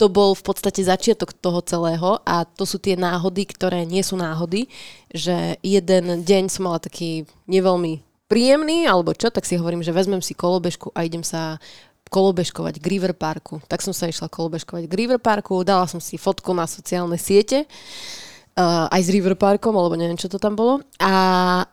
to 0.00 0.08
bol 0.08 0.32
v 0.32 0.40
podstate 0.40 0.80
začiatok 0.80 1.36
toho 1.36 1.60
celého 1.60 2.18
a 2.24 2.48
to 2.48 2.64
sú 2.64 2.80
tie 2.80 2.96
náhody, 2.96 3.44
ktoré 3.44 3.84
nie 3.84 4.00
sú 4.00 4.16
náhody, 4.16 4.66
že 5.12 5.60
jeden 5.60 6.24
deň 6.24 6.48
som 6.48 6.64
mala 6.66 6.80
taký 6.80 7.28
neveľmi 7.44 8.00
príjemný, 8.24 8.88
alebo 8.88 9.12
čo, 9.12 9.28
tak 9.28 9.44
si 9.44 9.60
hovorím, 9.60 9.84
že 9.84 9.92
vezmem 9.92 10.24
si 10.24 10.32
kolobežku 10.32 10.90
a 10.96 11.04
idem 11.04 11.20
sa 11.20 11.60
kolobežkovať 12.12 12.80
k 12.80 12.86
River 12.86 13.12
Parku. 13.16 13.60
Tak 13.66 13.80
som 13.80 13.96
sa 13.96 14.08
išla 14.08 14.28
kolobežkovať 14.28 14.86
k 14.86 14.96
River 14.96 15.20
Parku, 15.20 15.64
dala 15.64 15.88
som 15.88 15.98
si 15.98 16.20
fotku 16.20 16.52
na 16.52 16.68
sociálne 16.68 17.16
siete, 17.16 17.64
uh, 18.58 18.86
aj 18.90 19.00
s 19.02 19.08
River 19.10 19.34
Parkom, 19.34 19.74
alebo 19.74 19.98
neviem, 19.98 20.18
čo 20.18 20.30
to 20.30 20.38
tam 20.38 20.54
bolo. 20.54 20.80
A 21.02 21.12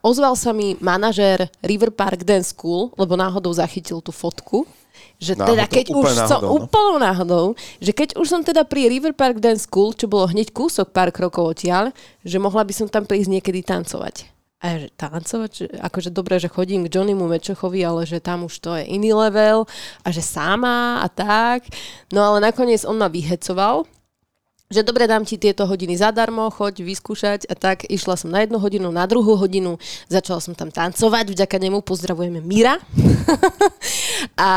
ozval 0.02 0.34
sa 0.38 0.52
mi 0.52 0.78
manažér 0.82 1.50
River 1.62 1.94
Park 1.94 2.26
Dance 2.26 2.54
School, 2.54 2.94
lebo 2.98 3.14
náhodou 3.14 3.54
zachytil 3.54 4.02
tú 4.02 4.10
fotku, 4.10 4.66
že 5.22 5.38
teda 5.38 5.70
Náhodou, 5.70 5.76
keď 5.78 5.86
už 5.94 5.98
úplne 6.02 6.18
som 6.18 6.42
náhodou, 6.42 6.50
no. 6.50 6.54
úplnou 6.58 6.96
náhodou, 6.98 7.46
že 7.78 7.92
keď 7.94 8.10
už 8.18 8.28
som 8.28 8.42
teda 8.42 8.66
pri 8.66 8.90
River 8.90 9.14
Park 9.14 9.38
Dance 9.38 9.70
School, 9.70 9.94
čo 9.94 10.10
bolo 10.10 10.26
hneď 10.26 10.50
kúsok 10.50 10.90
pár 10.90 11.14
krokov 11.14 11.54
odtiaľ, 11.54 11.94
že 12.26 12.42
mohla 12.42 12.66
by 12.66 12.74
som 12.74 12.88
tam 12.90 13.06
prísť 13.06 13.30
niekedy 13.30 13.62
tancovať. 13.62 14.31
A 14.62 14.78
že 14.78 14.90
tancovať? 14.94 15.52
Že, 15.52 15.66
akože 15.82 16.10
dobre, 16.14 16.38
že 16.38 16.46
chodím 16.46 16.86
k 16.86 16.94
Johnnymu 16.94 17.26
Mečochovi, 17.26 17.82
ale 17.82 18.06
že 18.06 18.22
tam 18.22 18.46
už 18.46 18.62
to 18.62 18.78
je 18.78 18.86
iný 18.94 19.10
level 19.10 19.66
a 20.06 20.08
že 20.14 20.22
sama 20.22 21.02
a 21.02 21.08
tak. 21.10 21.66
No 22.14 22.22
ale 22.22 22.46
nakoniec 22.46 22.86
on 22.86 23.02
ma 23.02 23.10
vyhecoval, 23.10 23.90
že 24.72 24.88
dobre, 24.88 25.04
dám 25.04 25.28
ti 25.28 25.36
tieto 25.36 25.68
hodiny 25.68 26.00
zadarmo, 26.00 26.48
choď 26.48 26.88
vyskúšať 26.88 27.52
a 27.52 27.60
tak. 27.60 27.84
Išla 27.92 28.16
som 28.16 28.32
na 28.32 28.48
jednu 28.48 28.56
hodinu, 28.56 28.88
na 28.90 29.04
druhú 29.04 29.36
hodinu, 29.36 29.76
začala 30.08 30.40
som 30.40 30.56
tam 30.56 30.72
tancovať, 30.72 31.36
vďaka 31.36 31.58
nemu 31.60 31.84
pozdravujeme 31.84 32.40
Mira. 32.40 32.80
a 34.40 34.52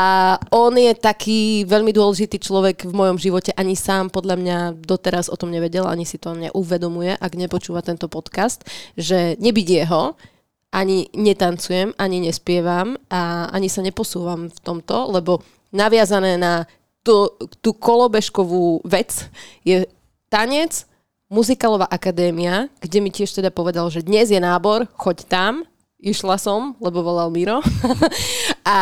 on 0.55 0.71
je 0.79 0.95
taký 0.95 1.67
veľmi 1.67 1.91
dôležitý 1.91 2.39
človek 2.39 2.87
v 2.87 2.93
mojom 2.95 3.19
živote, 3.19 3.51
ani 3.59 3.75
sám 3.75 4.07
podľa 4.07 4.35
mňa 4.39 4.57
doteraz 4.79 5.27
o 5.27 5.35
tom 5.35 5.51
nevedel, 5.51 5.83
ani 5.83 6.07
si 6.07 6.15
to 6.15 6.31
neuvedomuje, 6.31 7.19
ak 7.19 7.35
nepočúva 7.35 7.83
tento 7.83 8.07
podcast, 8.07 8.63
že 8.95 9.35
nebyť 9.35 9.67
jeho, 9.83 10.15
ani 10.71 11.07
netancujem, 11.15 11.95
ani 11.99 12.23
nespievam 12.23 12.99
a 13.11 13.51
ani 13.51 13.71
sa 13.71 13.83
neposúvam 13.83 14.51
v 14.51 14.59
tomto, 14.63 15.11
lebo 15.11 15.43
naviazané 15.71 16.35
na 16.35 16.67
tú, 17.05 17.31
tú 17.61 17.77
kolobežkovú 17.77 18.81
vec 18.83 19.29
je 19.61 19.85
tanec, 20.35 20.83
muzikálová 21.31 21.87
akadémia, 21.87 22.67
kde 22.83 22.99
mi 22.99 23.07
tiež 23.07 23.31
teda 23.31 23.55
povedal, 23.55 23.87
že 23.87 24.03
dnes 24.03 24.27
je 24.27 24.35
nábor, 24.35 24.83
choď 24.99 25.23
tam. 25.31 25.63
Išla 25.95 26.35
som, 26.35 26.75
lebo 26.83 26.99
volal 26.99 27.31
Miro. 27.31 27.63
a 28.67 28.79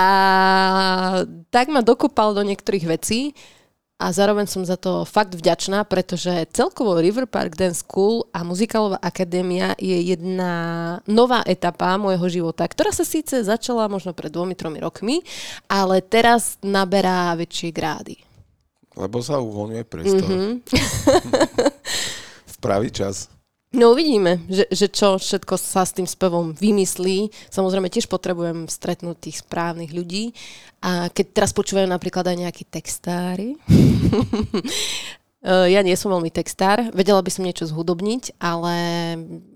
tak 1.53 1.69
ma 1.69 1.85
dokopal 1.85 2.33
do 2.33 2.41
niektorých 2.41 2.89
vecí 2.89 3.37
a 4.01 4.09
zároveň 4.09 4.49
som 4.49 4.65
za 4.65 4.81
to 4.81 5.05
fakt 5.05 5.37
vďačná, 5.37 5.85
pretože 5.85 6.49
celkovo 6.49 6.97
River 6.97 7.29
Park 7.29 7.53
Dance 7.53 7.85
School 7.85 8.25
a 8.33 8.41
muzikálová 8.41 8.97
akadémia 8.97 9.77
je 9.77 9.93
jedna 9.93 10.51
nová 11.05 11.45
etapa 11.45 11.93
môjho 12.01 12.33
života, 12.33 12.65
ktorá 12.65 12.89
sa 12.89 13.05
síce 13.05 13.45
začala 13.45 13.85
možno 13.85 14.09
pred 14.17 14.33
dvomi, 14.33 14.57
tromi 14.57 14.81
rokmi, 14.81 15.21
ale 15.69 16.01
teraz 16.01 16.57
naberá 16.65 17.37
väčšie 17.37 17.69
grády. 17.69 18.32
Lebo 18.93 19.21
sa 19.25 19.41
uvoľňuje 19.41 19.83
priestor. 19.89 20.29
Mhm. 20.29 20.51
v 22.53 22.55
pravý 22.61 22.93
čas. 22.93 23.33
No 23.73 23.97
uvidíme, 23.97 24.45
že, 24.45 24.69
že 24.69 24.85
čo 24.85 25.17
všetko 25.17 25.57
sa 25.57 25.81
s 25.81 25.97
tým 25.97 26.05
spevom 26.05 26.53
vymyslí. 26.53 27.33
Samozrejme 27.49 27.89
tiež 27.89 28.05
potrebujem 28.05 28.69
stretnúť 28.69 29.17
tých 29.17 29.41
správnych 29.41 29.89
ľudí. 29.89 30.29
A 30.85 31.09
keď 31.09 31.41
teraz 31.41 31.57
počúvajú 31.57 31.89
napríklad 31.89 32.21
aj 32.29 32.37
nejakí 32.37 32.69
textári, 32.69 33.57
ja 35.73 35.81
nie 35.81 35.97
som 35.97 36.13
veľmi 36.13 36.29
textár, 36.29 36.85
vedela 36.93 37.25
by 37.25 37.31
som 37.33 37.49
niečo 37.49 37.65
zhudobniť, 37.65 38.37
ale 38.37 38.75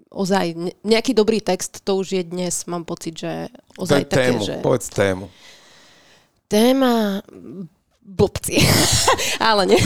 ozaj 0.10 0.46
ne- 0.58 0.76
nejaký 0.82 1.14
dobrý 1.14 1.38
text, 1.38 1.86
to 1.86 2.02
už 2.02 2.18
je 2.18 2.24
dnes, 2.26 2.66
mám 2.66 2.90
pocit, 2.90 3.14
že 3.22 3.54
ozaj 3.78 4.02
Daj 4.02 4.10
také, 4.10 4.34
tému, 4.34 4.42
že... 4.42 4.56
povedz 4.66 4.88
tému. 4.90 5.26
Téma 6.50 7.22
blbci. 8.08 8.64
ale 9.52 9.68
nie. 9.68 9.82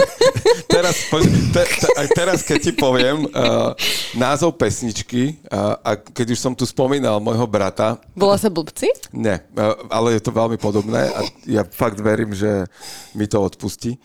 Teraz, 0.74 0.96
poď, 1.12 1.28
te, 1.52 1.62
te, 1.68 1.88
teraz, 2.16 2.40
keď 2.40 2.58
ti 2.58 2.72
poviem 2.72 3.28
uh, 3.28 3.76
názov 4.16 4.56
pesničky, 4.56 5.36
uh, 5.52 5.76
a 5.84 5.98
keď 5.98 6.32
už 6.32 6.40
som 6.40 6.52
tu 6.56 6.64
spomínal 6.64 7.20
môjho 7.20 7.44
brata, 7.44 8.00
Bola 8.16 8.40
sa 8.40 8.48
blbci? 8.48 8.88
Ne, 9.12 9.44
uh, 9.58 9.76
ale 9.92 10.16
je 10.16 10.22
to 10.24 10.32
veľmi 10.32 10.56
podobné 10.56 11.10
a 11.12 11.20
ja 11.44 11.62
fakt 11.68 12.00
verím, 12.00 12.32
že 12.32 12.64
mi 13.12 13.28
to 13.28 13.42
odpustí. 13.44 14.00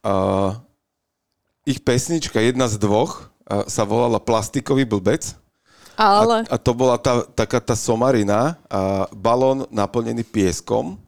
Uh, 0.00 0.56
ich 1.68 1.82
pesnička, 1.82 2.40
jedna 2.40 2.70
z 2.70 2.80
dvoch, 2.80 3.28
uh, 3.50 3.68
sa 3.68 3.84
volala 3.84 4.22
Plastikový 4.22 4.88
blbec. 4.88 5.36
Ale... 5.98 6.46
A, 6.48 6.54
a 6.54 6.62
to 6.62 6.72
bola 6.72 6.96
tá, 6.96 7.26
taká 7.36 7.60
tá 7.60 7.76
somarina, 7.76 8.58
a 8.70 9.06
balón 9.12 9.66
naplnený 9.70 10.24
pieskom, 10.24 10.98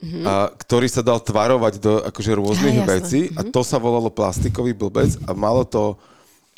mm-hmm. 0.00 0.24
a, 0.24 0.48
ktorý 0.56 0.88
sa 0.88 1.04
dal 1.04 1.20
tvarovať 1.20 1.74
do 1.80 2.00
akože 2.08 2.32
rôznych 2.34 2.80
jasné. 2.82 2.90
vecí 2.90 3.20
a 3.36 3.44
to 3.46 3.60
sa 3.60 3.76
volalo 3.76 4.08
Plastikový 4.08 4.72
blbec 4.72 5.14
a 5.28 5.30
malo 5.36 5.62
to 5.68 5.94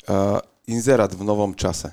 uh, 0.07 0.39
inzerát 0.67 1.11
v 1.11 1.23
novom 1.23 1.51
čase. 1.53 1.91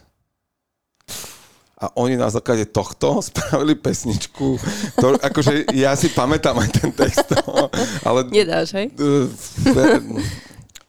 a 1.81 1.89
oni 1.97 2.21
na 2.21 2.29
základe 2.29 2.69
tohto 2.69 3.19
spravili 3.29 3.73
pesničku, 3.73 4.61
ktorú, 5.01 5.17
akože 5.17 5.73
ja 5.73 5.97
si 5.97 6.13
pamätám 6.13 6.61
aj 6.61 6.71
ten 6.77 6.91
text, 6.93 7.29
ale... 8.09 8.29
Nedáš, 8.29 8.77
hej? 8.77 8.93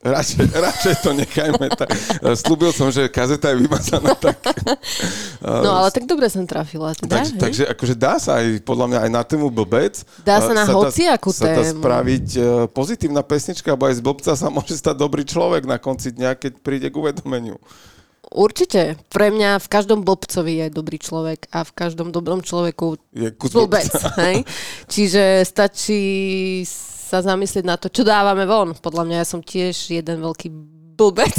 Radšej, 0.02 0.45
radšej 0.65 0.95
to 1.06 1.10
nechajme 1.14 1.68
tak. 1.78 1.94
Slúbil 2.34 2.73
som, 2.73 2.90
že 2.90 3.06
kazeta 3.06 3.53
je 3.53 3.61
vymazaná 3.61 4.18
tak. 4.26 4.41
No 5.41 5.73
ale 5.73 5.90
tak 5.90 6.06
dobre 6.06 6.30
som 6.30 6.45
trafila. 6.45 6.94
Teda, 6.94 7.22
takže, 7.22 7.34
takže 7.38 7.64
akože 7.69 7.95
dá 7.98 8.18
sa 8.22 8.41
aj, 8.41 8.61
podľa 8.61 8.86
mňa, 8.94 8.99
aj 9.06 9.11
na 9.14 9.23
tému 9.26 9.49
blbec. 9.49 10.06
Dá 10.22 10.38
sa 10.38 10.53
na 10.53 10.69
sa 10.69 10.73
hociakú 10.78 11.34
tému. 11.34 11.41
Sa 11.41 11.49
dá 11.49 11.64
spraviť 11.65 12.28
uh, 12.38 12.45
pozitívna 12.69 13.26
pesnička, 13.26 13.73
alebo 13.73 13.90
aj 13.90 13.98
z 13.98 14.02
blbca 14.06 14.32
sa 14.38 14.48
môže 14.53 14.78
stať 14.78 15.02
dobrý 15.02 15.26
človek 15.26 15.65
na 15.65 15.82
konci 15.82 16.14
dňa, 16.14 16.38
keď 16.38 16.61
príde 16.61 16.88
k 16.94 16.98
uvedomeniu. 16.98 17.57
Určite. 18.32 19.02
Pre 19.10 19.28
mňa 19.34 19.60
v 19.60 19.68
každom 19.68 20.06
blbcovi 20.06 20.65
je 20.65 20.68
dobrý 20.69 21.02
človek 21.02 21.49
a 21.52 21.65
v 21.65 21.72
každom 21.73 22.14
dobrom 22.14 22.40
človeku 22.45 23.02
je 23.11 23.34
kus 23.34 23.52
blbec. 23.52 23.91
Hej? 24.22 24.48
Čiže 24.88 25.44
stačí 25.44 26.02
sa 27.11 27.19
zamyslieť 27.19 27.67
na 27.67 27.75
to, 27.75 27.91
čo 27.91 28.07
dávame 28.07 28.47
von. 28.47 28.71
Podľa 28.71 29.03
mňa 29.03 29.17
ja 29.19 29.27
som 29.27 29.43
tiež 29.43 29.91
jeden 29.91 30.23
veľký 30.23 30.47
blbec 30.95 31.35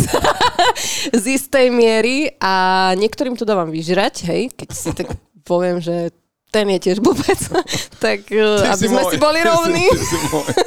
z 1.23 1.25
istej 1.33 1.73
miery 1.73 2.37
a 2.37 2.93
niektorým 3.01 3.41
to 3.41 3.49
dávam 3.49 3.73
vyžrať, 3.73 4.29
hej, 4.29 4.43
keď 4.53 4.69
si 4.69 4.93
tak 4.93 5.09
poviem, 5.49 5.81
že 5.81 6.13
ten 6.53 6.69
je 6.69 6.79
tiež 6.93 7.01
blbec, 7.01 7.41
tak 8.05 8.29
ty 8.29 8.37
aby 8.69 8.85
sme 8.85 9.01
môj. 9.01 9.13
si 9.15 9.17
boli 9.17 9.41
rovní. 9.41 9.89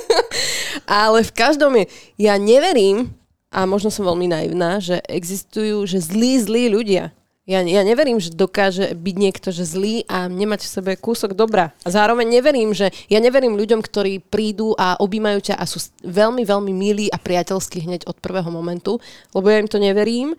Ale 0.89 1.21
v 1.21 1.31
každom 1.37 1.77
je, 1.77 1.85
ja 2.17 2.41
neverím, 2.41 3.13
a 3.53 3.69
možno 3.69 3.93
som 3.93 4.09
veľmi 4.09 4.25
naivná, 4.25 4.81
že 4.81 4.97
existujú, 5.05 5.85
že 5.85 6.01
zlí, 6.01 6.41
zlí 6.41 6.73
ľudia. 6.73 7.13
Ja, 7.45 7.61
ja 7.61 7.85
neverím, 7.85 8.17
že 8.17 8.33
dokáže 8.33 8.97
byť 8.97 9.15
niekto 9.21 9.53
že 9.53 9.69
zlý 9.69 10.01
a 10.09 10.25
nemať 10.25 10.65
v 10.65 10.73
sebe 10.81 10.91
kúsok 10.97 11.37
dobra. 11.37 11.77
A 11.85 11.93
zároveň 11.93 12.25
neverím, 12.25 12.73
že 12.73 12.89
ja 13.05 13.21
neverím 13.21 13.53
ľuďom, 13.53 13.85
ktorí 13.85 14.17
prídu 14.17 14.73
a 14.73 14.97
objímajú 14.97 15.53
ťa 15.53 15.55
a 15.61 15.69
sú 15.69 15.77
veľmi, 16.01 16.41
veľmi 16.41 16.73
milí 16.73 17.05
a 17.13 17.21
priateľskí 17.21 17.85
hneď 17.85 18.09
od 18.09 18.17
prvého 18.17 18.49
momentu, 18.49 18.97
lebo 19.37 19.45
ja 19.53 19.61
im 19.61 19.69
to 19.69 19.77
neverím, 19.77 20.33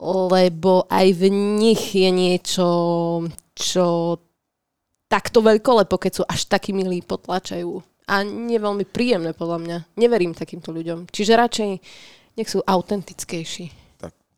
lebo 0.00 0.88
aj 0.88 1.06
v 1.20 1.22
nich 1.60 1.92
je 1.92 2.08
niečo, 2.08 2.68
čo 3.52 4.16
takto 5.12 5.44
veľkolepo, 5.44 6.00
keď 6.00 6.12
sú 6.16 6.22
až 6.24 6.48
takí 6.48 6.72
milí, 6.72 7.04
potlačajú. 7.04 7.76
A 8.08 8.24
nie 8.24 8.56
veľmi 8.56 8.88
príjemné 8.88 9.36
podľa 9.36 9.58
mňa. 9.60 9.78
Neverím 10.00 10.32
takýmto 10.32 10.72
ľuďom. 10.72 11.12
Čiže 11.12 11.36
radšej 11.36 11.70
nech 12.40 12.48
sú 12.48 12.64
autentickejší. 12.64 13.81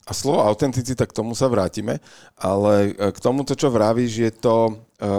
A 0.05 0.11
slovo 0.13 0.45
autenticita, 0.45 1.09
k 1.09 1.17
tomu 1.17 1.33
sa 1.33 1.49
vrátime, 1.49 1.97
ale 2.37 2.93
e, 2.93 3.09
k 3.09 3.17
tomuto, 3.17 3.57
čo 3.57 3.73
vravíš, 3.73 4.13
je 4.21 4.31
to... 4.31 4.55
E, 5.01 5.09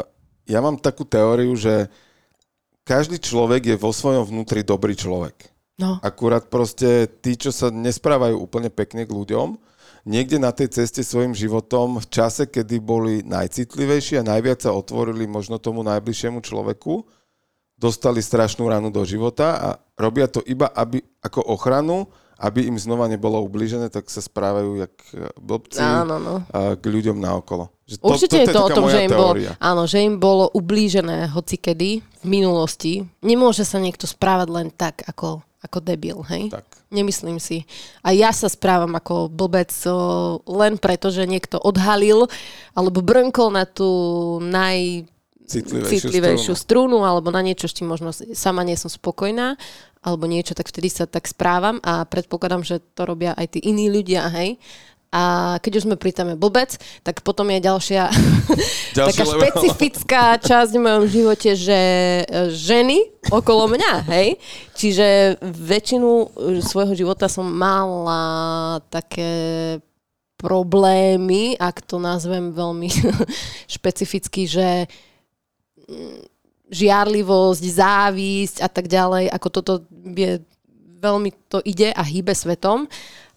ja 0.47 0.63
mám 0.63 0.79
takú 0.79 1.03
teóriu, 1.03 1.51
že 1.59 1.91
každý 2.87 3.19
človek 3.19 3.75
je 3.75 3.77
vo 3.77 3.91
svojom 3.91 4.31
vnútri 4.31 4.63
dobrý 4.63 4.95
človek. 4.95 5.51
No. 5.77 5.99
Akurát 6.01 6.47
proste 6.47 7.11
tí, 7.21 7.35
čo 7.35 7.51
sa 7.51 7.69
nesprávajú 7.69 8.39
úplne 8.39 8.71
pekne 8.71 9.05
k 9.05 9.11
ľuďom, 9.11 9.59
niekde 10.07 10.39
na 10.39 10.55
tej 10.55 10.71
ceste 10.71 11.03
svojim 11.03 11.35
životom 11.35 11.99
v 11.99 12.07
čase, 12.07 12.47
kedy 12.47 12.79
boli 12.79 13.27
najcitlivejší 13.27 14.23
a 14.23 14.29
najviac 14.31 14.63
sa 14.63 14.73
otvorili 14.73 15.27
možno 15.27 15.59
tomu 15.59 15.83
najbližšiemu 15.83 16.41
človeku, 16.41 17.05
dostali 17.77 18.25
strašnú 18.25 18.65
ranu 18.71 18.89
do 18.89 19.05
života 19.05 19.59
a 19.61 19.69
robia 20.01 20.31
to 20.31 20.41
iba 20.49 20.71
aby, 20.73 21.03
ako 21.21 21.45
ochranu 21.45 22.09
aby 22.37 22.69
im 22.69 22.77
znova 22.77 23.09
nebolo 23.09 23.41
ublížené, 23.41 23.89
tak 23.89 24.13
sa 24.13 24.21
správajú 24.21 24.85
jak 24.85 24.95
e, 25.17 25.33
blbci 25.41 25.81
áno, 25.81 26.21
no. 26.21 26.35
k 26.53 26.85
ľuďom 26.85 27.17
naokolo. 27.17 27.73
Že 27.89 27.97
to, 27.97 28.07
Určite 28.13 28.37
to, 28.37 28.37
to 28.37 28.43
je 28.43 28.47
to 28.53 28.63
o 28.67 28.69
tom, 28.75 28.87
že 28.91 29.01
im, 29.07 29.13
bolo, 29.15 29.33
áno, 29.63 29.83
že 29.87 29.99
im 30.03 30.17
bolo 30.21 30.45
ublížené 30.53 31.33
hocikedy 31.33 32.03
v 32.03 32.27
minulosti. 32.27 33.07
Nemôže 33.23 33.65
sa 33.65 33.81
niekto 33.81 34.05
správať 34.05 34.49
len 34.53 34.69
tak, 34.75 35.07
ako, 35.07 35.41
ako 35.63 35.79
debil, 35.81 36.21
hej? 36.27 36.53
Tak. 36.53 36.67
Nemyslím 36.91 37.39
si. 37.39 37.63
A 38.03 38.11
ja 38.11 38.35
sa 38.35 38.51
správam 38.51 38.91
ako 38.95 39.31
blbec 39.31 39.71
len 40.47 40.79
preto, 40.79 41.15
že 41.15 41.27
niekto 41.31 41.59
odhalil 41.63 42.27
alebo 42.75 43.03
brnkol 43.03 43.55
na 43.55 43.67
tú 43.67 43.87
naj 44.43 45.07
citlivejšiu, 45.47 46.11
citlivejšiu 46.11 46.55
strunu. 46.59 46.99
strunu 46.99 46.99
alebo 47.07 47.31
na 47.31 47.41
niečo, 47.41 47.71
s 47.71 47.75
čím 47.79 47.89
možno 47.89 48.11
sama 48.13 48.67
nie 48.67 48.75
som 48.75 48.91
spokojná 48.91 49.55
alebo 50.07 50.31
niečo, 50.31 50.55
tak 50.55 50.71
vtedy 50.71 50.87
sa 50.87 51.07
tak 51.07 51.27
správam 51.27 51.83
a 51.83 52.07
predpokladám, 52.07 52.63
že 52.63 52.79
to 52.95 53.03
robia 53.03 53.35
aj 53.35 53.59
tí 53.59 53.59
iní 53.67 53.91
ľudia, 53.91 54.31
hej. 54.31 54.59
A 55.15 55.57
keď 55.63 55.81
už 55.81 55.85
sme 55.87 55.97
pri 55.97 56.13
téme 56.13 56.35
blbec, 56.35 56.77
tak 57.07 57.23
potom 57.23 57.49
je 57.49 57.63
ďalšia 57.63 58.11
taká 58.95 59.23
level. 59.23 59.39
špecifická 59.39 60.37
časť 60.37 60.73
v 60.77 60.83
mojom 60.83 61.05
živote, 61.09 61.51
že 61.57 61.81
e, 62.21 62.25
ženy 62.53 63.25
okolo 63.31 63.71
mňa, 63.71 63.93
hej. 64.13 64.37
Čiže 64.77 65.39
väčšinu 65.43 66.11
e, 66.11 66.27
svojho 66.61 66.93
života 66.99 67.31
som 67.31 67.47
mala 67.49 68.79
také 68.91 69.33
problémy, 70.37 71.57
ak 71.57 71.81
to 71.87 71.97
nazvem 71.97 72.53
veľmi 72.53 72.91
špecificky, 73.75 74.45
že 74.45 74.85
mm, 74.85 75.16
žiarlivosť, 76.67 77.63
závisť 77.63 78.57
a 78.63 78.69
tak 78.69 78.91
ďalej, 78.91 79.31
ako 79.31 79.49
toto 79.55 79.73
je, 79.93 80.43
veľmi 80.99 81.31
to 81.47 81.63
ide 81.63 81.95
a 81.95 82.03
hýbe 82.03 82.35
svetom. 82.35 82.91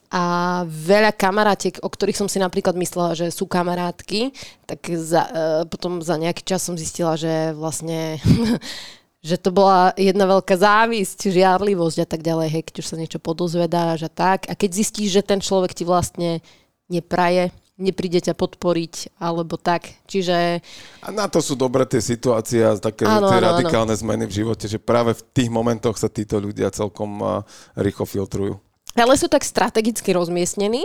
A 0.09 0.23
veľa 0.65 1.13
kamarátiek, 1.13 1.77
o 1.85 1.89
ktorých 1.89 2.17
som 2.17 2.25
si 2.25 2.41
napríklad 2.41 2.73
myslela, 2.73 3.13
že 3.13 3.29
sú 3.29 3.45
kamarátky, 3.45 4.33
tak 4.65 4.81
za, 4.97 5.21
e, 5.29 5.31
potom 5.69 6.01
za 6.01 6.17
nejaký 6.17 6.41
čas 6.41 6.65
som 6.65 6.73
zistila, 6.73 7.13
že 7.13 7.53
vlastne 7.53 8.17
že 9.27 9.37
to 9.37 9.53
bola 9.53 9.93
jedna 9.93 10.25
veľká 10.25 10.57
závisť, 10.57 11.29
žiarlivosť 11.29 11.97
a 12.01 12.07
tak 12.09 12.25
ďalej, 12.25 12.47
hej, 12.49 12.63
keď 12.65 12.75
už 12.81 12.89
sa 12.89 12.97
niečo 12.97 13.19
podozvedáš 13.21 14.07
a 14.07 14.11
tak. 14.11 14.49
A 14.49 14.57
keď 14.57 14.81
zistíš, 14.81 15.19
že 15.19 15.27
ten 15.27 15.43
človek 15.43 15.77
ti 15.77 15.85
vlastne 15.85 16.41
nepraje, 16.89 17.53
nepríde 17.79 18.19
ťa 18.19 18.35
podporiť, 18.35 19.17
alebo 19.17 19.55
tak. 19.55 19.87
Čiže... 20.05 20.59
A 21.01 21.09
na 21.15 21.31
to 21.31 21.39
sú 21.39 21.55
dobré 21.55 21.87
tie 21.87 22.03
situácie 22.03 22.61
a 22.61 22.75
také 22.75 23.07
áno, 23.07 23.31
tie 23.31 23.39
áno, 23.39 23.47
radikálne 23.55 23.95
áno. 23.95 24.01
zmeny 24.03 24.27
v 24.27 24.43
živote, 24.43 24.67
že 24.67 24.77
práve 24.77 25.15
v 25.15 25.23
tých 25.31 25.49
momentoch 25.49 25.95
sa 25.95 26.11
títo 26.11 26.37
ľudia 26.37 26.69
celkom 26.69 27.41
rýchlo 27.79 28.03
filtrujú. 28.03 28.59
Ale 28.97 29.15
sú 29.15 29.29
tak 29.31 29.45
strategicky 29.45 30.11
rozmiestnení. 30.11 30.83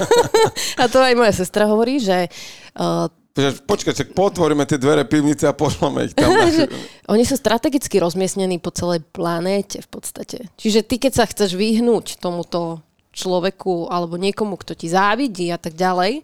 a 0.80 0.84
to 0.90 0.98
aj 0.98 1.14
moja 1.14 1.32
sestra 1.32 1.70
hovorí, 1.70 2.02
že... 2.02 2.26
Uh, 2.74 3.06
Počkaj, 3.38 3.94
čak 3.94 4.08
potvoríme 4.18 4.66
tie 4.66 4.82
dvere 4.82 5.06
pivnice 5.06 5.46
a 5.46 5.54
pošleme 5.54 6.10
ich 6.10 6.14
tam. 6.18 6.34
Oni 7.14 7.22
sú 7.22 7.38
strategicky 7.38 8.02
rozmiestnení 8.02 8.58
po 8.58 8.74
celej 8.74 9.06
planéte 9.14 9.78
v 9.78 9.88
podstate. 9.94 10.50
Čiže 10.58 10.82
ty, 10.82 10.98
keď 10.98 11.22
sa 11.22 11.24
chceš 11.30 11.54
vyhnúť 11.54 12.18
tomuto 12.18 12.82
človeku 13.18 13.90
alebo 13.90 14.14
niekomu, 14.14 14.54
kto 14.54 14.78
ti 14.78 14.86
závidí 14.86 15.50
a 15.50 15.58
tak 15.58 15.74
ďalej 15.74 16.22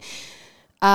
a 0.84 0.94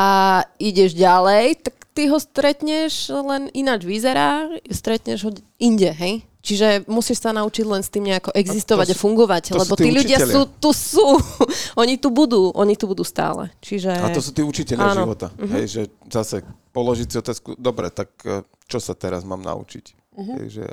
ideš 0.62 0.94
ďalej, 0.94 1.66
tak 1.66 1.76
ty 1.98 2.06
ho 2.08 2.22
stretneš, 2.22 3.10
len 3.10 3.50
ináč 3.58 3.90
vyzerá, 3.90 4.46
stretneš 4.70 5.26
ho 5.26 5.32
inde, 5.58 5.90
hej? 5.90 6.22
Čiže 6.40 6.88
musíš 6.88 7.20
sa 7.20 7.36
naučiť 7.36 7.66
len 7.68 7.84
s 7.84 7.92
tým 7.92 8.08
nejako 8.08 8.32
existovať 8.32 8.88
a, 8.88 8.96
sú, 8.96 8.98
a 8.98 9.04
fungovať, 9.04 9.44
lebo 9.60 9.74
tí, 9.76 9.90
tí 9.90 9.90
ľudia 9.92 10.24
sú, 10.24 10.48
tu 10.62 10.72
sú, 10.72 11.20
oni 11.82 12.00
tu 12.00 12.08
budú, 12.14 12.56
oni 12.56 12.80
tu 12.80 12.88
budú 12.88 13.04
stále. 13.04 13.52
Čiže... 13.60 13.92
A 13.92 14.08
to 14.14 14.24
sú 14.24 14.32
tí 14.32 14.40
učiteľia 14.40 14.96
Áno. 14.96 15.04
života. 15.04 15.36
Uh-huh. 15.36 15.52
Hej, 15.60 15.66
že 15.68 15.82
zase 16.08 16.48
položiť 16.72 17.08
si 17.12 17.18
otázku, 17.20 17.60
dobre, 17.60 17.92
tak 17.92 18.14
e, 18.24 18.48
čo 18.72 18.80
sa 18.80 18.96
teraz 18.96 19.28
mám 19.28 19.44
naučiť? 19.44 20.16
Uh-huh. 20.16 20.36
Hej, 20.40 20.64
že, 20.64 20.66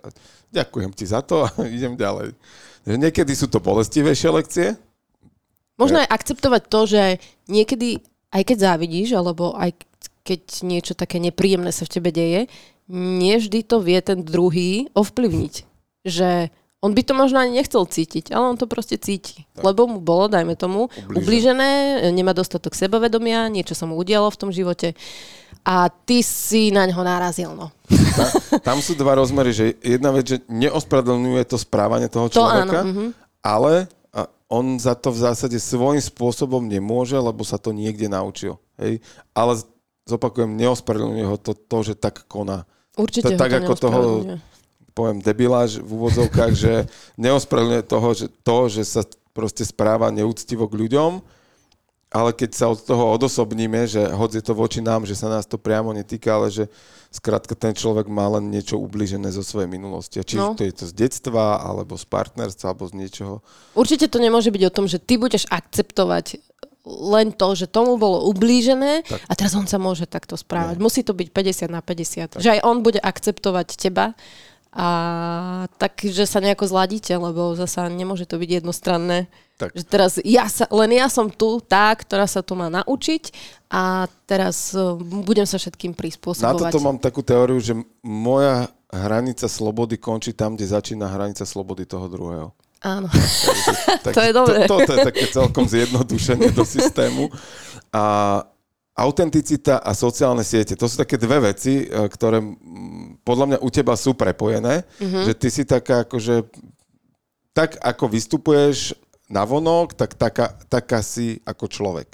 ďakujem 0.55 0.95
ti 0.95 1.03
za 1.09 1.19
to 1.27 1.43
a 1.43 1.51
idem 1.77 1.99
ďalej. 1.99 2.39
Niekedy 2.87 3.35
sú 3.35 3.51
to 3.51 3.59
bolestivejšie 3.59 4.31
lekcie, 4.31 4.79
Možno 5.77 6.01
aj 6.01 6.09
akceptovať 6.09 6.63
to, 6.73 6.81
že 6.89 7.03
niekedy, 7.53 8.01
aj 8.33 8.43
keď 8.49 8.57
závidíš, 8.73 9.13
alebo 9.13 9.53
aj 9.53 9.77
keď 10.27 10.67
niečo 10.67 10.93
také 10.97 11.23
nepríjemné 11.23 11.71
sa 11.71 11.87
v 11.87 11.93
tebe 12.01 12.11
deje, 12.11 12.51
nie 12.91 13.35
vždy 13.39 13.63
to 13.67 13.83
vie 13.83 13.99
ten 14.03 14.25
druhý 14.25 14.91
ovplyvniť. 14.97 15.55
Že 16.07 16.51
on 16.85 16.95
by 16.95 17.03
to 17.03 17.15
možno 17.19 17.43
ani 17.43 17.59
nechcel 17.59 17.83
cítiť, 17.83 18.31
ale 18.31 18.53
on 18.53 18.59
to 18.61 18.71
proste 18.71 19.01
cíti. 19.01 19.49
Tak. 19.57 19.65
Lebo 19.65 19.91
mu 19.91 19.99
bolo, 19.99 20.31
dajme 20.31 20.55
tomu, 20.55 20.87
ublížené. 20.87 21.19
ublížené, 21.19 21.71
nemá 22.15 22.31
dostatok 22.37 22.77
sebavedomia, 22.79 23.51
niečo 23.51 23.75
sa 23.75 23.89
mu 23.89 23.99
udialo 23.99 24.31
v 24.31 24.39
tom 24.39 24.51
živote 24.55 24.95
a 25.67 25.91
ty 25.91 26.23
si 26.23 26.71
na 26.71 26.87
ňo 26.87 27.03
narazil. 27.03 27.51
No. 27.59 27.75
Ta, 28.15 28.27
tam 28.63 28.79
sú 28.79 28.95
dva 28.95 29.19
rozmery, 29.19 29.51
že 29.51 29.75
jedna 29.83 30.15
vec, 30.15 30.31
že 30.31 30.39
neospravedlňuje 30.47 31.43
to 31.49 31.59
správanie 31.59 32.07
toho 32.07 32.31
človeka, 32.31 32.71
to 32.71 32.83
áno, 32.87 32.91
uh-huh. 32.93 33.09
Ale 34.17 34.33
on 34.49 34.81
za 34.81 34.97
to 34.97 35.13
v 35.13 35.21
zásade 35.29 35.61
svojím 35.61 36.01
spôsobom 36.01 36.65
nemôže, 36.65 37.21
lebo 37.21 37.45
sa 37.45 37.61
to 37.61 37.77
niekde 37.77 38.09
naučil. 38.09 38.57
Hej? 38.81 39.05
Ale 39.37 39.61
zopakujem, 40.09 40.57
neospravedlňuje 40.57 41.27
ho 41.29 41.37
to, 41.37 41.53
to, 41.53 41.79
že 41.93 41.95
tak 42.01 42.25
koná. 42.25 42.65
Určite 42.97 43.37
to, 43.37 43.39
tak 43.39 43.53
to 43.53 43.57
ako 43.61 43.75
toho 43.77 44.01
poviem 44.97 45.21
debiláž 45.21 45.85
v 45.85 45.91
úvodzovkách, 45.93 46.53
že 46.57 46.89
neospravedlňuje 47.21 47.85
toho, 47.85 48.09
že 48.17 48.27
to, 48.41 48.59
že 48.73 48.83
sa 48.89 49.03
proste 49.37 49.69
správa 49.69 50.09
neúctivo 50.09 50.65
k 50.65 50.89
ľuďom, 50.89 51.21
ale 52.17 52.33
keď 52.33 52.51
sa 52.57 52.67
od 52.73 52.81
toho 52.81 53.13
odosobníme, 53.13 53.85
že 53.85 54.01
hoď 54.09 54.41
je 54.41 54.45
to 54.49 54.57
voči 54.57 54.81
nám, 54.81 55.05
že 55.05 55.13
sa 55.13 55.29
nás 55.29 55.45
to 55.45 55.61
priamo 55.61 55.93
netýka, 55.93 56.33
ale 56.33 56.49
že 56.49 56.65
skrátka 57.13 57.53
ten 57.53 57.77
človek 57.77 58.09
má 58.09 58.25
len 58.41 58.49
niečo 58.49 58.81
ubližené 58.81 59.29
zo 59.29 59.45
svojej 59.45 59.69
minulosti. 59.69 60.25
Či 60.25 60.41
no. 60.41 60.57
to 60.57 60.65
je 60.65 60.73
to 60.73 60.89
z 60.89 60.97
detstva, 60.97 61.61
alebo 61.61 62.01
z 62.01 62.09
partnerstva, 62.09 62.73
alebo 62.73 62.89
z 62.89 62.97
niečoho. 62.97 63.45
Určite 63.77 64.09
to 64.09 64.17
nemôže 64.17 64.49
byť 64.49 64.63
o 64.65 64.73
tom, 64.73 64.89
že 64.89 64.97
ty 64.97 65.21
budeš 65.21 65.45
akceptovať 65.53 66.41
len 66.87 67.35
to, 67.35 67.49
že 67.59 67.67
tomu 67.67 67.99
bolo 67.99 68.31
ublížené 68.31 69.03
tak. 69.03 69.19
a 69.27 69.33
teraz 69.35 69.59
on 69.59 69.67
sa 69.67 69.75
môže 69.75 70.07
takto 70.07 70.39
správať. 70.39 70.79
Nie. 70.79 70.85
Musí 70.87 71.03
to 71.03 71.19
byť 71.19 71.29
50 71.35 71.67
na 71.67 71.83
50. 71.83 72.39
Tak. 72.39 72.41
Že 72.41 72.51
aj 72.57 72.61
on 72.63 72.87
bude 72.87 73.03
akceptovať 73.03 73.75
teba 73.75 74.15
a 74.77 74.89
tak, 75.81 76.05
že 76.05 76.29
sa 76.29 76.37
nejako 76.37 76.69
zladíte, 76.69 77.17
lebo 77.17 77.57
zasa 77.57 77.89
nemôže 77.89 78.29
to 78.29 78.37
byť 78.37 78.61
jednostranné. 78.61 79.25
Tak. 79.57 79.73
Že 79.73 79.85
teraz 79.89 80.13
ja 80.21 80.45
sa, 80.53 80.69
len 80.69 81.01
ja 81.01 81.09
som 81.09 81.33
tu 81.33 81.65
tá, 81.65 81.97
ktorá 81.97 82.29
sa 82.29 82.45
to 82.45 82.53
má 82.53 82.69
naučiť 82.69 83.33
a 83.73 84.05
teraz 84.29 84.77
uh, 84.77 85.01
budem 85.01 85.49
sa 85.49 85.57
všetkým 85.57 85.97
prispôsobovať. 85.97 86.61
Na 86.61 86.69
toto 86.69 86.85
mám 86.85 87.01
takú 87.01 87.25
teóriu, 87.25 87.57
že 87.57 87.73
moja 88.05 88.69
hranica 88.93 89.49
slobody 89.49 89.97
končí 89.97 90.37
tam, 90.37 90.61
kde 90.61 90.69
začína 90.69 91.09
hranica 91.09 91.49
slobody 91.49 91.89
toho 91.89 92.05
druhého. 92.13 92.53
Áno. 92.85 93.09
tak, 94.05 94.13
to 94.13 94.21
je 94.21 94.33
dobré. 94.45 94.69
To, 94.69 94.77
toto 94.77 94.93
je 94.93 94.99
také 95.09 95.25
celkom 95.33 95.65
zjednodušenie 95.65 96.53
do 96.53 96.69
systému. 96.69 97.33
A 97.97 98.45
autenticita 98.97 99.85
a 99.85 99.93
sociálne 99.93 100.41
siete, 100.41 100.73
to 100.73 100.89
sú 100.89 100.97
také 100.97 101.21
dve 101.21 101.53
veci, 101.53 101.85
e, 101.85 102.09
ktoré 102.09 102.41
podľa 103.21 103.47
mňa 103.53 103.59
u 103.61 103.69
teba 103.69 103.93
sú 103.93 104.17
prepojené, 104.17 104.89
mm-hmm. 104.97 105.23
že 105.29 105.33
ty 105.37 105.49
si 105.53 105.63
taká 105.69 106.09
akože, 106.09 106.49
tak 107.53 107.77
ako 107.77 108.09
vystupuješ 108.09 108.97
na 109.29 109.45
vonok, 109.45 109.93
tak 109.93 110.17
taká, 110.17 110.57
taká 110.73 111.05
si 111.05 111.37
ako 111.45 111.67
človek. 111.69 112.09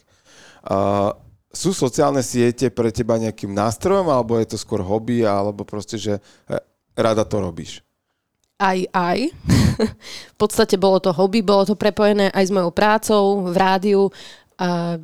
Uh, 0.62 1.12
sú 1.52 1.76
sociálne 1.76 2.24
siete 2.24 2.72
pre 2.72 2.88
teba 2.88 3.20
nejakým 3.20 3.52
nástrojom, 3.52 4.08
alebo 4.08 4.40
je 4.40 4.56
to 4.56 4.58
skôr 4.58 4.80
hobby, 4.80 5.20
alebo 5.20 5.68
proste, 5.68 6.00
že 6.00 6.16
e, 6.48 6.56
rada 6.96 7.28
to 7.28 7.44
robíš? 7.44 7.84
Aj, 8.56 8.80
aj. 8.88 9.28
v 10.32 10.36
podstate 10.40 10.80
bolo 10.80 10.96
to 11.04 11.12
hobby, 11.12 11.44
bolo 11.44 11.68
to 11.68 11.76
prepojené 11.76 12.32
aj 12.32 12.48
s 12.48 12.54
mojou 12.54 12.72
prácou 12.72 13.22
v 13.52 13.56
rádiu. 13.60 14.02
A 14.56 14.96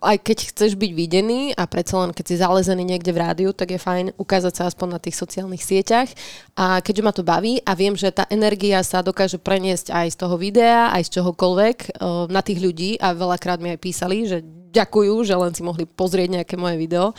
aj 0.00 0.16
keď 0.22 0.38
chceš 0.52 0.72
byť 0.76 0.90
videný 0.92 1.40
a 1.56 1.64
predsa 1.64 2.00
len 2.02 2.10
keď 2.12 2.24
si 2.24 2.40
zalezený 2.40 2.82
niekde 2.84 3.12
v 3.12 3.22
rádiu, 3.22 3.50
tak 3.52 3.74
je 3.74 3.80
fajn 3.80 4.16
ukázať 4.16 4.52
sa 4.52 4.62
aspoň 4.68 4.96
na 4.96 5.00
tých 5.00 5.16
sociálnych 5.16 5.62
sieťach. 5.62 6.08
A 6.56 6.80
keďže 6.80 7.02
ma 7.04 7.12
to 7.12 7.26
baví 7.26 7.60
a 7.64 7.72
viem, 7.76 7.96
že 7.96 8.12
tá 8.12 8.24
energia 8.28 8.80
sa 8.84 9.00
dokáže 9.04 9.36
preniesť 9.40 9.92
aj 9.92 10.06
z 10.12 10.16
toho 10.16 10.36
videa, 10.36 10.92
aj 10.92 11.02
z 11.08 11.20
čohokoľvek 11.20 11.76
eh, 11.84 11.90
na 12.28 12.40
tých 12.40 12.58
ľudí 12.60 12.90
a 13.00 13.16
veľakrát 13.16 13.58
mi 13.60 13.72
aj 13.72 13.80
písali, 13.80 14.28
že 14.28 14.44
ďakujú, 14.76 15.14
že 15.24 15.34
len 15.34 15.52
si 15.56 15.64
mohli 15.64 15.88
pozrieť 15.88 16.42
nejaké 16.42 16.54
moje 16.60 16.76
video. 16.76 17.16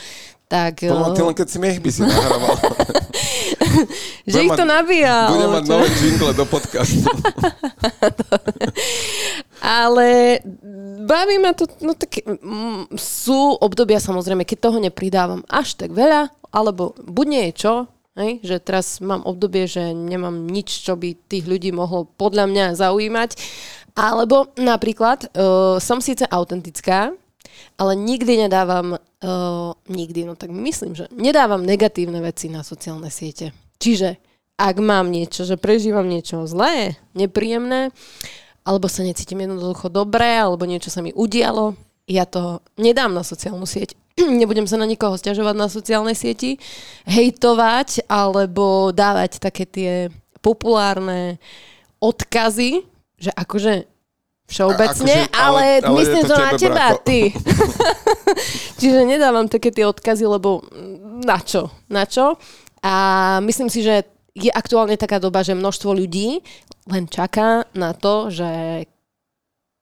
Tak, 0.47 0.87
Podľa, 0.87 1.11
ty 1.11 1.21
len 1.27 1.35
keď 1.35 1.47
smiech 1.51 1.79
by 1.83 1.89
si 1.91 2.01
nahrával. 2.07 2.55
že 4.29 4.39
ich 4.43 4.53
to 4.53 4.65
nabíja. 4.65 5.31
Budem 5.31 5.51
mať 5.53 5.65
nové 5.69 5.87
jingle 5.99 6.33
do 6.33 6.45
podcastu. 6.45 7.07
Ale 9.61 10.39
baví 11.07 11.37
ma 11.41 11.51
to, 11.55 11.65
no 11.81 11.97
tak 11.97 12.21
m, 12.23 12.85
sú 12.95 13.57
obdobia 13.57 13.97
samozrejme, 13.97 14.43
keď 14.43 14.57
toho 14.69 14.77
nepridávam 14.83 15.41
až 15.47 15.79
tak 15.79 15.95
veľa, 15.95 16.29
alebo 16.51 16.93
buď 17.03 17.25
nie 17.27 17.43
je 17.49 17.53
čo, 17.67 17.73
hej, 18.17 18.41
že 18.41 18.57
teraz 18.59 18.99
mám 18.99 19.23
obdobie, 19.23 19.69
že 19.69 19.93
nemám 19.93 20.49
nič, 20.49 20.83
čo 20.83 20.97
by 20.97 21.15
tých 21.29 21.45
ľudí 21.45 21.69
mohlo 21.71 22.09
podľa 22.17 22.49
mňa 22.49 22.65
zaujímať, 22.77 23.29
alebo 23.97 24.53
napríklad 24.57 25.33
uh, 25.33 25.77
som 25.81 26.01
síce 26.01 26.25
autentická, 26.29 27.13
ale 27.77 27.93
nikdy 27.97 28.45
nedávam, 28.45 28.97
uh, 28.97 29.71
nikdy, 29.89 30.25
no 30.25 30.37
tak 30.37 30.53
myslím, 30.53 30.93
že 30.93 31.09
nedávam 31.13 31.65
negatívne 31.65 32.21
veci 32.21 32.49
na 32.49 32.61
sociálne 32.61 33.09
siete. 33.09 33.53
Čiže 33.77 34.17
ak 34.57 34.81
mám 34.81 35.13
niečo, 35.13 35.45
že 35.45 35.55
prežívam 35.55 36.09
niečo 36.09 36.49
zlé, 36.49 36.97
nepríjemné, 37.13 37.93
alebo 38.65 38.89
sa 38.89 39.05
necítim 39.05 39.39
jednoducho 39.39 39.87
dobre, 39.87 40.27
alebo 40.27 40.65
niečo 40.65 40.89
sa 40.89 41.05
mi 41.05 41.13
udialo, 41.13 41.77
ja 42.09 42.25
to 42.25 42.65
nedám 42.79 43.13
na 43.13 43.21
sociálnu 43.21 43.67
sieť. 43.69 43.93
Nebudem 44.41 44.65
sa 44.65 44.81
na 44.81 44.89
nikoho 44.89 45.13
stiažovať 45.13 45.55
na 45.55 45.67
sociálnej 45.69 46.17
sieti, 46.17 46.57
hejtovať 47.05 48.09
alebo 48.09 48.89
dávať 48.89 49.43
také 49.43 49.69
tie 49.69 49.91
populárne 50.41 51.37
odkazy, 52.01 52.81
že 53.19 53.31
akože 53.35 53.85
všeobecne, 54.47 55.27
akože, 55.27 55.35
ale, 55.35 55.83
ale 55.83 55.97
myslím 55.99 56.23
to 56.23 56.35
na 56.39 56.51
teba, 56.55 56.85
brako. 56.95 57.03
ty. 57.03 57.19
Čiže 58.79 58.99
nedávam 59.03 59.51
také 59.51 59.75
tie 59.75 59.83
odkazy, 59.83 60.23
lebo 60.23 60.63
na 61.27 61.43
čo? 61.43 61.67
Na 61.91 62.07
čo? 62.07 62.39
A 62.88 62.95
myslím 63.43 63.68
si, 63.68 63.84
že 63.84 64.07
je 64.31 64.47
aktuálne 64.47 64.95
taká 64.95 65.19
doba, 65.19 65.43
že 65.43 65.57
množstvo 65.57 65.91
ľudí 65.91 66.39
len 66.88 67.03
čaká 67.11 67.68
na 67.76 67.91
to, 67.91 68.31
že 68.31 68.85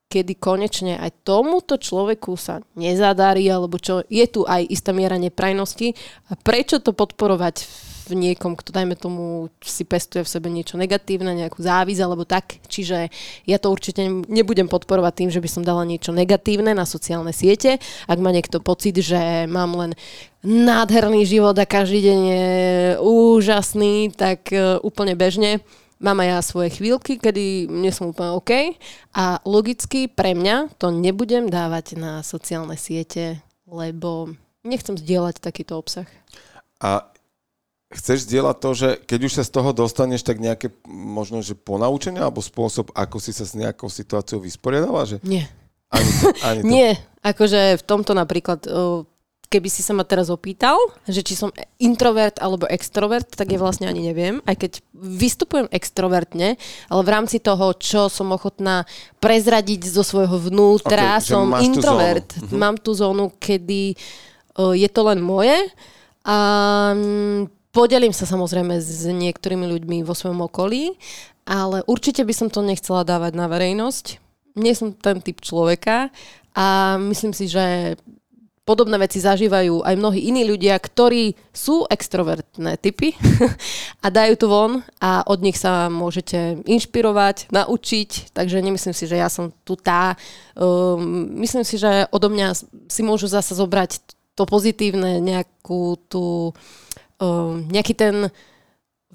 kedy 0.09 0.33
konečne 0.39 0.97
aj 0.97 1.27
tomuto 1.27 1.77
človeku 1.77 2.33
sa 2.39 2.63
nezadarí, 2.73 3.45
alebo 3.51 3.77
čo 3.77 4.01
je 4.09 4.25
tu 4.25 4.41
aj 4.47 4.63
istá 4.71 4.89
miera 4.95 5.19
neprajnosti. 5.21 5.93
A 6.31 6.39
prečo 6.39 6.81
to 6.81 6.95
podporovať 6.95 7.55
v 7.61 7.94
niekom, 8.13 8.53
kto 8.53 8.69
dajme 8.69 8.93
tomu 8.93 9.49
si 9.65 9.81
pestuje 9.81 10.21
v 10.21 10.29
sebe 10.29 10.53
niečo 10.53 10.77
negatívne, 10.77 11.33
nejakú 11.33 11.63
závisť 11.65 12.01
alebo 12.05 12.27
tak. 12.29 12.61
Čiže 12.69 13.09
ja 13.49 13.57
to 13.57 13.73
určite 13.73 14.05
nebudem 14.29 14.69
podporovať 14.69 15.13
tým, 15.25 15.29
že 15.33 15.41
by 15.41 15.49
som 15.49 15.63
dala 15.65 15.81
niečo 15.81 16.13
negatívne 16.13 16.77
na 16.77 16.85
sociálne 16.85 17.33
siete. 17.33 17.81
Ak 18.05 18.21
má 18.21 18.29
niekto 18.29 18.61
pocit, 18.61 19.01
že 19.01 19.49
mám 19.49 19.73
len 19.73 19.91
nádherný 20.45 21.25
život 21.25 21.57
a 21.57 21.65
každý 21.65 22.05
deň 22.05 22.19
je 22.29 22.47
úžasný, 23.01 24.13
tak 24.13 24.53
e, 24.53 24.77
úplne 24.85 25.17
bežne. 25.17 25.65
Mám 25.97 26.21
aj 26.21 26.27
ja 26.29 26.39
svoje 26.43 26.69
chvíľky, 26.75 27.17
kedy 27.17 27.71
nie 27.71 27.89
som 27.89 28.11
úplne 28.11 28.35
OK 28.35 28.51
a 29.15 29.39
logicky 29.47 30.11
pre 30.11 30.35
mňa 30.35 30.75
to 30.75 30.91
nebudem 30.91 31.47
dávať 31.47 31.95
na 31.95 32.19
sociálne 32.19 32.75
siete, 32.75 33.39
lebo 33.63 34.35
nechcem 34.67 34.99
zdieľať 34.99 35.39
takýto 35.39 35.79
obsah. 35.79 36.09
A 36.83 37.14
chceš 37.95 38.27
zdieľať 38.27 38.57
to, 38.59 38.69
že 38.75 38.89
keď 39.07 39.19
už 39.25 39.33
sa 39.39 39.43
z 39.47 39.51
toho 39.55 39.71
dostaneš, 39.71 40.21
tak 40.27 40.43
nejaké 40.43 40.71
možno, 40.87 41.39
že 41.39 41.55
ponaučenie 41.55 42.19
alebo 42.19 42.43
spôsob, 42.43 42.91
ako 42.91 43.17
si 43.17 43.31
sa 43.31 43.47
s 43.47 43.55
nejakou 43.55 43.87
situáciou 43.87 44.43
vysporiadala? 44.43 45.07
Že... 45.07 45.17
Nie. 45.23 45.47
Ani 45.89 46.11
to, 46.19 46.27
ani 46.47 46.59
to. 46.61 46.67
Nie, 46.67 46.89
akože 47.23 47.79
v 47.79 47.83
tomto 47.87 48.11
napríklad, 48.11 48.67
keby 49.47 49.69
si 49.71 49.79
sa 49.85 49.95
ma 49.95 50.03
teraz 50.03 50.27
opýtal, 50.27 50.75
že 51.07 51.23
či 51.23 51.37
som 51.37 51.53
introvert 51.79 52.35
alebo 52.43 52.67
extrovert, 52.67 53.29
tak 53.31 53.55
je 53.55 53.61
vlastne 53.61 53.87
ani 53.87 54.03
neviem, 54.03 54.43
aj 54.43 54.55
keď 54.59 54.71
vystupujem 54.91 55.67
extrovertne, 55.71 56.59
ale 56.91 57.01
v 57.05 57.13
rámci 57.13 57.39
toho, 57.39 57.71
čo 57.79 58.11
som 58.11 58.35
ochotná 58.35 58.83
prezradiť 59.23 59.87
zo 59.87 60.03
svojho 60.03 60.35
vnútra, 60.51 61.21
okay, 61.21 61.31
som 61.31 61.47
introvert. 61.63 62.27
Tú 62.35 62.55
mhm. 62.55 62.59
Mám 62.59 62.75
tú 62.83 62.91
zónu, 62.91 63.31
kedy 63.39 63.95
je 64.55 64.89
to 64.91 65.01
len 65.03 65.19
moje 65.19 65.55
a 66.23 66.37
Podelím 67.75 68.15
sa 68.15 68.23
samozrejme 68.23 68.79
s 68.79 69.03
niektorými 69.03 69.67
ľuďmi 69.67 70.07
vo 70.07 70.15
svojom 70.15 70.47
okolí, 70.47 70.95
ale 71.43 71.83
určite 71.91 72.23
by 72.23 72.31
som 72.31 72.47
to 72.47 72.63
nechcela 72.63 73.03
dávať 73.03 73.35
na 73.35 73.51
verejnosť. 73.51 74.23
Nie 74.55 74.71
som 74.71 74.95
ten 74.95 75.19
typ 75.19 75.43
človeka 75.43 76.07
a 76.55 76.95
myslím 76.95 77.35
si, 77.35 77.51
že 77.51 77.99
podobné 78.63 78.95
veci 78.95 79.19
zažívajú 79.19 79.83
aj 79.83 79.91
mnohí 79.99 80.23
iní 80.23 80.47
ľudia, 80.47 80.79
ktorí 80.79 81.35
sú 81.51 81.83
extrovertné 81.91 82.79
typy 82.79 83.11
a 84.03 84.07
dajú 84.07 84.33
to 84.39 84.47
von 84.47 84.79
a 85.03 85.27
od 85.27 85.43
nich 85.43 85.59
sa 85.59 85.91
môžete 85.91 86.63
inšpirovať, 86.63 87.51
naučiť, 87.51 88.31
takže 88.31 88.63
nemyslím 88.63 88.95
si, 88.95 89.03
že 89.03 89.19
ja 89.19 89.27
som 89.27 89.51
tu 89.67 89.75
tá. 89.75 90.15
Um, 90.55 91.27
myslím 91.43 91.67
si, 91.67 91.75
že 91.75 92.07
odo 92.07 92.31
mňa 92.31 92.55
si 92.87 93.03
môžu 93.03 93.27
zase 93.27 93.51
zobrať 93.51 93.99
to 94.35 94.47
pozitívne, 94.47 95.19
nejakú 95.19 95.99
tú 96.07 96.55
uh, 97.21 97.57
nejaký 97.59 97.93
ten 97.95 98.15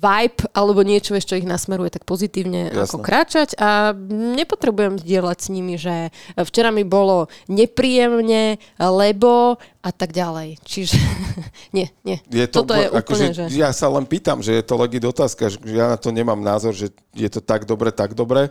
vibe 0.00 0.48
alebo 0.56 0.80
niečo, 0.80 1.12
čo 1.20 1.36
ich 1.36 1.44
nasmeruje 1.44 1.92
tak 1.92 2.08
pozitívne 2.08 2.72
Jasne. 2.72 2.84
ako 2.88 2.96
kráčať 3.04 3.48
a 3.60 3.92
nepotrebujem 4.08 4.96
zdieľať 4.96 5.38
s 5.38 5.48
nimi, 5.52 5.76
že 5.76 6.08
včera 6.40 6.72
mi 6.72 6.88
bolo 6.88 7.28
nepríjemne, 7.52 8.56
lebo 8.80 9.60
a 9.84 9.90
tak 9.92 10.16
ďalej. 10.16 10.56
Čiže 10.64 10.96
nie, 11.76 11.92
nie. 12.02 12.16
Je 12.32 12.48
to, 12.48 12.64
Toto 12.64 12.72
je 12.80 12.88
ako, 12.88 12.96
úplne, 12.96 13.28
že... 13.36 13.44
Ja 13.52 13.76
sa 13.76 13.92
len 13.92 14.08
pýtam, 14.08 14.40
že 14.40 14.56
je 14.56 14.64
to 14.64 14.80
legit 14.80 15.04
otázka, 15.04 15.52
že 15.52 15.60
ja 15.68 15.92
na 15.92 15.98
to 16.00 16.08
nemám 16.08 16.40
názor, 16.40 16.72
že 16.72 16.88
je 17.12 17.28
to 17.28 17.44
tak 17.44 17.68
dobre, 17.68 17.92
tak 17.92 18.16
dobre. 18.16 18.48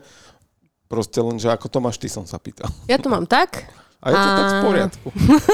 Proste 0.90 1.22
len, 1.22 1.38
že 1.38 1.50
ako 1.50 1.70
to 1.70 1.80
máš 1.82 1.98
ty, 2.02 2.10
som 2.10 2.26
sa 2.26 2.38
pýtal. 2.42 2.70
Ja 2.90 2.98
to 2.98 3.10
mám 3.10 3.26
tak. 3.26 3.70
A 4.00 4.10
je 4.10 4.18
to 4.18 4.30
a... 4.30 4.38
tak 4.38 4.48
v 4.50 4.60
poriadku. 4.64 5.08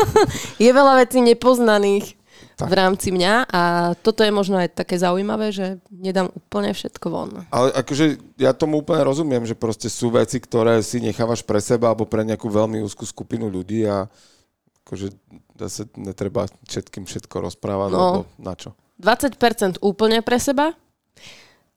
je 0.63 0.71
veľa 0.71 0.93
vecí 1.01 1.19
nepoznaných 1.23 2.24
v 2.63 2.73
rámci 2.73 3.11
mňa. 3.11 3.51
A 3.51 3.61
toto 3.99 4.23
je 4.23 4.31
možno 4.31 4.55
aj 4.55 4.71
také 4.71 4.95
zaujímavé, 4.95 5.51
že 5.51 5.83
nedám 5.91 6.31
úplne 6.31 6.71
všetko 6.71 7.05
von. 7.11 7.29
Ale 7.51 7.75
akože 7.75 8.39
ja 8.39 8.55
tomu 8.55 8.79
úplne 8.79 9.03
rozumiem, 9.03 9.43
že 9.43 9.59
proste 9.59 9.91
sú 9.91 10.15
veci, 10.15 10.39
ktoré 10.39 10.79
si 10.79 11.03
nechávaš 11.03 11.43
pre 11.43 11.59
seba 11.59 11.91
alebo 11.91 12.07
pre 12.07 12.23
nejakú 12.23 12.47
veľmi 12.47 12.79
úzkú 12.87 13.03
skupinu 13.03 13.51
ľudí 13.51 13.83
a 13.83 14.07
akože 14.87 15.11
zase 15.59 15.89
netreba 15.97 16.45
všetkým 16.67 17.09
všetko 17.09 17.35
rozprávať, 17.51 17.89
no, 17.91 17.97
lebo 17.97 18.21
na 18.37 18.53
čo? 18.53 18.77
20% 19.01 19.81
úplne 19.83 20.23
pre 20.23 20.39
seba, 20.39 20.71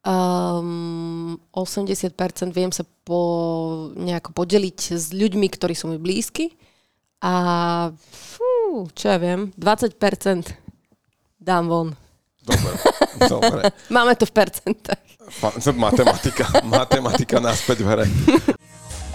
um, 0.05 1.39
80% 1.51 2.55
viem 2.55 2.71
sa 2.71 2.85
po, 3.03 3.91
nejako 3.97 4.37
podeliť 4.37 4.79
s 4.95 5.11
ľuďmi, 5.11 5.47
ktorí 5.51 5.75
sú 5.75 5.91
mi 5.91 5.99
blízky 5.99 6.55
a 7.19 7.35
fú, 8.13 8.87
čo 8.95 9.11
ja 9.11 9.19
viem, 9.19 9.51
20% 9.59 10.68
dám 11.49 11.65
von. 11.65 11.89
Dobre, 12.45 12.73
dobre. 13.25 13.63
Máme 13.97 14.13
to 14.21 14.29
v 14.29 14.33
percentách. 14.37 15.01
Matematika, 15.77 16.45
matematika 16.65 17.37
naspäť 17.41 17.85
v 17.85 17.87
hre. 17.89 18.07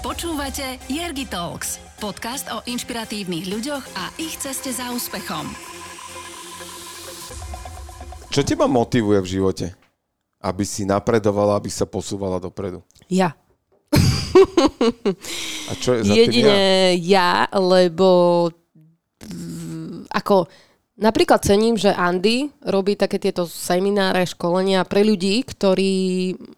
Počúvate 0.02 0.78
Jergi 0.86 1.26
Talks, 1.26 1.82
podcast 1.98 2.50
o 2.54 2.62
inšpiratívnych 2.66 3.50
ľuďoch 3.50 3.86
a 3.98 4.14
ich 4.22 4.38
ceste 4.38 4.70
za 4.70 4.94
úspechom. 4.94 5.50
Čo 8.30 8.42
teba 8.46 8.70
motivuje 8.70 9.22
v 9.22 9.30
živote? 9.30 9.66
Aby 10.42 10.66
si 10.66 10.86
napredovala, 10.86 11.58
aby 11.58 11.70
sa 11.70 11.90
posúvala 11.90 12.38
dopredu? 12.38 12.82
Ja. 13.10 13.34
A 15.70 15.72
čo 15.78 15.98
je 15.98 16.02
za 16.06 16.14
Jedine 16.14 16.98
ja? 16.98 17.46
ja, 17.48 17.58
lebo 17.58 18.50
ako 20.14 20.46
Napríklad 20.94 21.42
cením, 21.42 21.74
že 21.74 21.90
Andy 21.90 22.54
robí 22.62 22.94
také 22.94 23.18
tieto 23.18 23.50
semináre, 23.50 24.30
školenia 24.30 24.86
pre 24.86 25.02
ľudí, 25.02 25.42
ktorí 25.42 25.94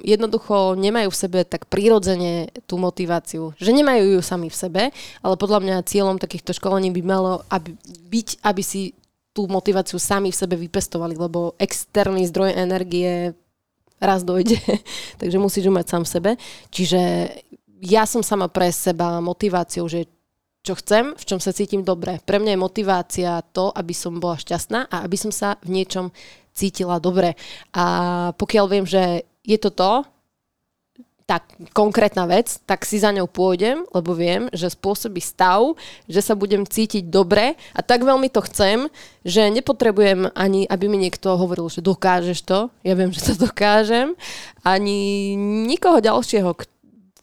jednoducho 0.03 0.75
nemajú 0.75 1.07
v 1.07 1.21
sebe 1.23 1.39
tak 1.47 1.71
prirodzene 1.71 2.51
tú 2.67 2.75
motiváciu. 2.75 3.55
Že 3.55 3.71
nemajú 3.79 4.19
ju 4.19 4.19
sami 4.19 4.51
v 4.51 4.59
sebe, 4.59 4.83
ale 5.23 5.35
podľa 5.39 5.63
mňa 5.63 5.87
cieľom 5.87 6.19
takýchto 6.19 6.51
školení 6.51 6.91
by 6.91 7.01
malo 7.07 7.47
aby, 7.47 7.79
byť, 8.11 8.43
aby 8.43 8.59
si 8.59 8.91
tú 9.31 9.47
motiváciu 9.47 10.03
sami 10.03 10.35
v 10.35 10.39
sebe 10.43 10.59
vypestovali, 10.59 11.15
lebo 11.15 11.55
externý 11.55 12.27
zdroj 12.27 12.59
energie 12.59 13.31
raz 14.03 14.27
dojde, 14.27 14.59
takže 15.19 15.39
musíš 15.39 15.67
ju 15.67 15.71
mať 15.71 15.85
sám 15.87 16.03
v 16.03 16.11
sebe. 16.11 16.31
Čiže 16.75 17.31
ja 17.87 18.03
som 18.03 18.19
sama 18.19 18.51
pre 18.51 18.67
seba 18.71 19.23
motiváciou, 19.23 19.87
že 19.87 20.11
čo 20.65 20.73
chcem, 20.81 21.13
v 21.13 21.23
čom 21.23 21.37
sa 21.37 21.53
cítim 21.53 21.85
dobre. 21.85 22.17
Pre 22.25 22.41
mňa 22.41 22.57
je 22.57 22.65
motivácia 22.65 23.31
to, 23.53 23.69
aby 23.69 23.93
som 23.93 24.17
bola 24.17 24.41
šťastná 24.41 24.89
a 24.89 25.05
aby 25.05 25.13
som 25.13 25.29
sa 25.29 25.61
v 25.61 25.77
niečom 25.77 26.09
cítila 26.57 26.97
dobre. 26.97 27.37
A 27.77 27.85
pokiaľ 28.33 28.65
viem, 28.65 28.85
že 28.89 29.29
je 29.45 29.57
to 29.61 29.69
to, 29.69 29.91
tak 31.25 31.57
konkrétna 31.73 32.29
vec, 32.29 32.61
tak 32.69 32.85
si 32.85 33.01
za 33.01 33.09
ňou 33.09 33.25
pôjdem, 33.25 33.81
lebo 33.97 34.13
viem, 34.13 34.45
že 34.53 34.69
spôsobí 34.69 35.17
stav, 35.17 35.73
že 36.05 36.21
sa 36.21 36.37
budem 36.37 36.69
cítiť 36.69 37.09
dobre 37.09 37.57
a 37.73 37.81
tak 37.81 38.05
veľmi 38.05 38.29
to 38.29 38.45
chcem, 38.45 38.85
že 39.25 39.49
nepotrebujem 39.49 40.29
ani, 40.37 40.69
aby 40.69 40.85
mi 40.85 41.01
niekto 41.01 41.33
hovoril, 41.33 41.65
že 41.65 41.81
dokážeš 41.81 42.45
to, 42.45 42.69
ja 42.85 42.93
viem, 42.93 43.09
že 43.09 43.25
to 43.25 43.33
dokážem, 43.49 44.13
ani 44.61 45.33
nikoho 45.65 45.97
ďalšieho, 45.97 46.53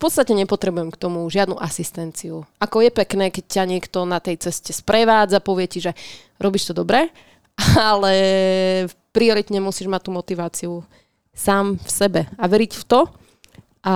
podstate 0.03 0.35
nepotrebujem 0.35 0.91
k 0.91 0.99
tomu 0.99 1.23
žiadnu 1.31 1.55
asistenciu. 1.63 2.43
Ako 2.59 2.83
je 2.83 2.91
pekné, 2.91 3.31
keď 3.31 3.45
ťa 3.47 3.65
niekto 3.71 4.03
na 4.03 4.19
tej 4.19 4.43
ceste 4.43 4.75
sprevádza, 4.75 5.39
povie 5.39 5.71
ti, 5.71 5.79
že 5.79 5.95
robíš 6.43 6.71
to 6.71 6.75
dobre, 6.75 7.15
ale 7.79 8.13
prioritne 9.15 9.63
musíš 9.63 9.87
mať 9.87 10.03
tú 10.03 10.11
motiváciu 10.11 10.73
sám 11.31 11.79
v 11.79 11.91
sebe 11.91 12.21
a 12.35 12.45
veriť 12.51 12.73
v 12.75 12.85
to. 12.85 13.01
A 13.83 13.95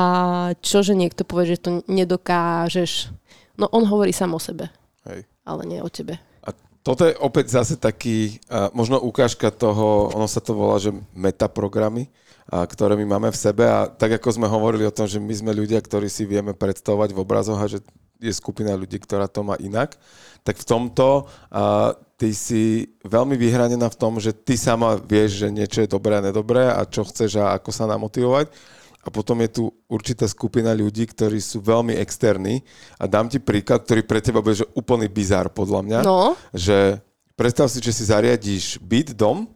čo, 0.63 0.83
že 0.83 0.99
niekto 0.99 1.23
povie, 1.23 1.55
že 1.55 1.63
to 1.63 1.71
nedokážeš, 1.87 3.11
no 3.55 3.71
on 3.71 3.87
hovorí 3.87 4.11
sám 4.11 4.35
o 4.35 4.41
sebe, 4.43 4.67
Hej. 5.07 5.23
ale 5.47 5.63
nie 5.63 5.79
o 5.79 5.87
tebe. 5.87 6.19
A 6.43 6.51
toto 6.83 7.07
je 7.07 7.15
opäť 7.15 7.55
zase 7.55 7.79
taký, 7.79 8.43
možno 8.75 8.99
ukážka 8.99 9.55
toho, 9.55 10.11
ono 10.11 10.27
sa 10.27 10.43
to 10.43 10.59
volá, 10.59 10.83
že 10.83 10.91
metaprogramy, 11.15 12.11
a, 12.47 12.63
ktoré 12.63 12.95
my 12.95 13.07
máme 13.19 13.29
v 13.35 13.39
sebe 13.39 13.67
a 13.67 13.91
tak 13.91 14.19
ako 14.23 14.39
sme 14.39 14.47
hovorili 14.47 14.87
o 14.87 14.95
tom, 14.95 15.11
že 15.11 15.19
my 15.19 15.35
sme 15.35 15.53
ľudia, 15.55 15.83
ktorí 15.83 16.07
si 16.07 16.23
vieme 16.27 16.55
predstavovať 16.55 17.11
v 17.11 17.23
obrazoch 17.23 17.59
a 17.59 17.67
že 17.67 17.83
je 18.17 18.33
skupina 18.33 18.73
ľudí, 18.73 18.97
ktorá 18.97 19.29
to 19.29 19.45
má 19.45 19.61
inak, 19.61 19.99
tak 20.47 20.57
v 20.57 20.65
tomto 20.65 21.29
a, 21.51 21.93
ty 22.17 22.33
si 22.33 22.89
veľmi 23.05 23.37
vyhranená 23.37 23.93
v 23.93 23.99
tom, 24.01 24.17
že 24.17 24.33
ty 24.33 24.57
sama 24.57 24.97
vieš, 24.97 25.45
že 25.45 25.49
niečo 25.53 25.85
je 25.85 25.93
dobré 25.93 26.17
a 26.17 26.25
nedobré 26.25 26.73
a 26.73 26.87
čo 26.89 27.05
chceš 27.05 27.39
a 27.41 27.53
ako 27.59 27.71
sa 27.75 27.85
namotivovať. 27.85 28.49
A 29.07 29.13
potom 29.15 29.39
je 29.39 29.63
tu 29.63 29.65
určitá 29.87 30.27
skupina 30.27 30.75
ľudí, 30.75 31.07
ktorí 31.07 31.39
sú 31.39 31.63
veľmi 31.63 31.95
externí. 31.95 32.67
A 32.99 33.07
dám 33.07 33.31
ti 33.31 33.39
príklad, 33.39 33.87
ktorý 33.87 34.03
pre 34.03 34.19
teba 34.19 34.43
bude 34.43 34.59
že 34.59 34.67
úplný 34.75 35.07
bizár, 35.07 35.47
podľa 35.55 35.81
mňa. 35.87 35.99
No. 36.03 36.35
Že 36.51 36.99
predstav 37.39 37.71
si, 37.71 37.79
že 37.79 37.95
si 37.95 38.03
zariadíš 38.03 38.83
byt, 38.83 39.15
dom 39.15 39.47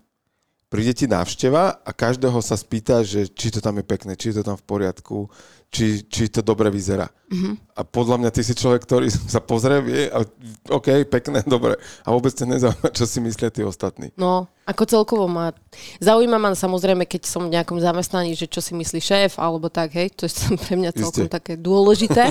príde 0.70 0.94
ti 0.94 1.10
návšteva 1.10 1.82
a 1.82 1.90
každého 1.90 2.38
sa 2.38 2.54
spýta, 2.54 3.02
že 3.02 3.26
či 3.26 3.50
to 3.50 3.58
tam 3.58 3.82
je 3.82 3.84
pekné, 3.84 4.14
či 4.14 4.30
je 4.30 4.38
to 4.38 4.46
tam 4.46 4.56
v 4.56 4.64
poriadku, 4.64 5.26
či, 5.66 6.06
či 6.06 6.30
to 6.30 6.46
dobre 6.46 6.70
vyzerá. 6.70 7.10
Mm-hmm. 7.26 7.74
A 7.74 7.82
podľa 7.82 8.16
mňa 8.22 8.30
ty 8.30 8.46
si 8.46 8.54
človek, 8.54 8.86
ktorý 8.86 9.10
sa 9.34 9.42
pozrie, 9.42 9.82
vie, 9.82 10.02
a, 10.06 10.22
OK, 10.70 11.10
pekné, 11.10 11.42
dobre. 11.50 11.74
A 12.06 12.14
vôbec 12.14 12.30
sa 12.30 12.46
nezaujíma, 12.46 12.86
čo 12.94 13.02
si 13.02 13.18
myslia 13.18 13.50
tí 13.50 13.66
ostatní. 13.66 14.14
No, 14.14 14.46
ako 14.62 14.86
celkovo 14.86 15.26
ma... 15.26 15.50
Zaujíma 15.98 16.38
ma 16.38 16.54
samozrejme, 16.54 17.02
keď 17.02 17.26
som 17.26 17.50
v 17.50 17.58
nejakom 17.58 17.82
zamestnaní, 17.82 18.38
že 18.38 18.46
čo 18.46 18.62
si 18.62 18.70
myslí 18.78 19.02
šéf, 19.02 19.42
alebo 19.42 19.66
tak, 19.66 19.98
hej, 19.98 20.14
to 20.14 20.30
je 20.30 20.54
pre 20.70 20.78
mňa 20.78 20.94
celkom 20.94 21.26
Isté. 21.26 21.34
také 21.34 21.52
dôležité. 21.58 22.30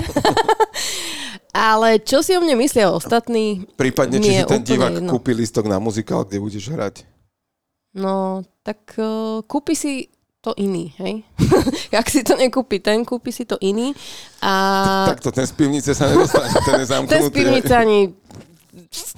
Ale 1.51 1.99
čo 1.99 2.23
si 2.23 2.37
o 2.37 2.39
mne 2.39 2.55
myslia 2.61 2.87
ostatní? 2.87 3.67
Prípadne, 3.75 4.23
či 4.23 4.31
si 4.31 4.43
ten 4.47 4.63
divák 4.63 5.01
jedno. 5.01 5.11
kúpi 5.11 5.35
listok 5.35 5.67
na 5.67 5.75
muzikál, 5.81 6.23
kde 6.23 6.39
budeš 6.39 6.71
hrať. 6.71 7.03
No, 7.97 8.45
tak 8.61 8.97
uh, 9.01 9.41
kúpi 9.49 9.73
si 9.73 9.93
to 10.39 10.55
iný, 10.55 10.95
hej? 11.01 11.25
Ak 11.99 12.07
si 12.07 12.23
to 12.23 12.37
nekúpi 12.39 12.79
ten, 12.79 13.03
kúpi 13.03 13.33
si 13.33 13.43
to 13.43 13.59
iný. 13.59 13.91
A... 14.39 15.09
Tak 15.11 15.19
to 15.19 15.29
ten 15.35 15.43
z 15.43 15.53
pivnice 15.57 15.91
sa 15.91 16.07
nedostane, 16.07 16.47
ten 16.63 16.73
je 16.79 16.85
zamknutý. 16.87 17.11
Ten 17.17 17.23
z 17.27 17.31
pivnice 17.33 17.73
ani 17.75 17.99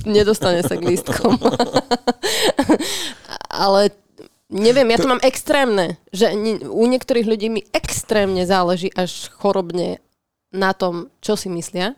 nedostane 0.07 0.65
sa 0.65 0.73
k 0.80 0.88
lístkom. 0.88 1.38
Ale 3.65 3.93
neviem, 4.49 4.89
ja 4.89 4.98
to 4.98 5.11
mám 5.11 5.22
extrémne, 5.22 6.02
že 6.10 6.34
u 6.65 6.84
niektorých 6.89 7.27
ľudí 7.27 7.48
mi 7.53 7.61
extrémne 7.69 8.41
záleží 8.48 8.89
až 8.98 9.30
chorobne 9.38 10.02
na 10.49 10.73
tom, 10.73 11.14
čo 11.22 11.38
si 11.38 11.48
myslia. 11.53 11.93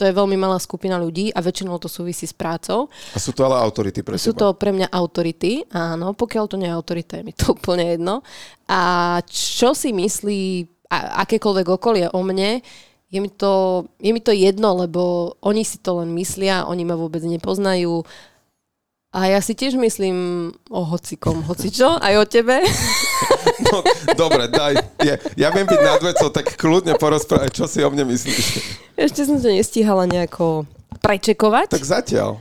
To 0.00 0.08
je 0.08 0.16
veľmi 0.16 0.32
malá 0.40 0.56
skupina 0.56 0.96
ľudí 0.96 1.28
a 1.36 1.44
väčšinou 1.44 1.76
to 1.76 1.84
súvisí 1.84 2.24
s 2.24 2.32
prácou. 2.32 2.88
A 3.12 3.20
sú 3.20 3.36
to 3.36 3.44
ale 3.44 3.60
autority 3.60 4.00
pre 4.00 4.16
Sú 4.16 4.32
teba? 4.32 4.56
to 4.56 4.56
pre 4.56 4.72
mňa 4.72 4.88
autority, 4.88 5.68
áno. 5.68 6.16
Pokiaľ 6.16 6.44
to 6.48 6.56
nie 6.56 6.72
je 6.72 6.72
autorita, 6.72 7.20
je 7.20 7.24
mi 7.28 7.36
to 7.36 7.52
úplne 7.60 7.84
jedno. 7.84 8.24
A 8.64 8.80
čo 9.28 9.76
si 9.76 9.92
myslí 9.92 10.64
akékoľvek 10.90 11.66
okolie 11.68 12.08
o 12.16 12.24
mne, 12.24 12.64
je 13.10 13.18
mi, 13.18 13.28
to, 13.28 13.84
je 13.98 14.10
mi 14.14 14.22
to 14.22 14.30
jedno, 14.30 14.72
lebo 14.86 15.34
oni 15.42 15.66
si 15.66 15.82
to 15.82 15.98
len 16.00 16.14
myslia, 16.14 16.64
oni 16.64 16.86
ma 16.86 16.94
vôbec 16.94 17.20
nepoznajú. 17.26 18.06
A 19.10 19.26
ja 19.26 19.42
si 19.42 19.58
tiež 19.58 19.74
myslím 19.74 20.50
o 20.70 20.86
hocikom, 20.86 21.42
hocičo, 21.42 21.98
aj 21.98 22.14
o 22.14 22.24
tebe. 22.26 22.62
No, 23.60 23.84
dobre, 24.16 24.48
daj. 24.50 24.82
Ja, 25.04 25.14
ja 25.36 25.48
viem 25.52 25.68
byť 25.68 25.80
nad 25.84 26.00
vecou, 26.02 26.32
tak 26.32 26.58
kľudne 26.58 26.96
porozprávať, 26.96 27.62
čo 27.62 27.64
si 27.70 27.84
o 27.84 27.92
mne 27.92 28.08
myslíš. 28.08 28.46
Ešte 28.98 29.28
som 29.28 29.36
to 29.38 29.52
nestíhala 29.52 30.08
nejako 30.10 30.64
prečekovať. 31.04 31.70
Tak 31.70 31.84
zatiaľ. 31.84 32.40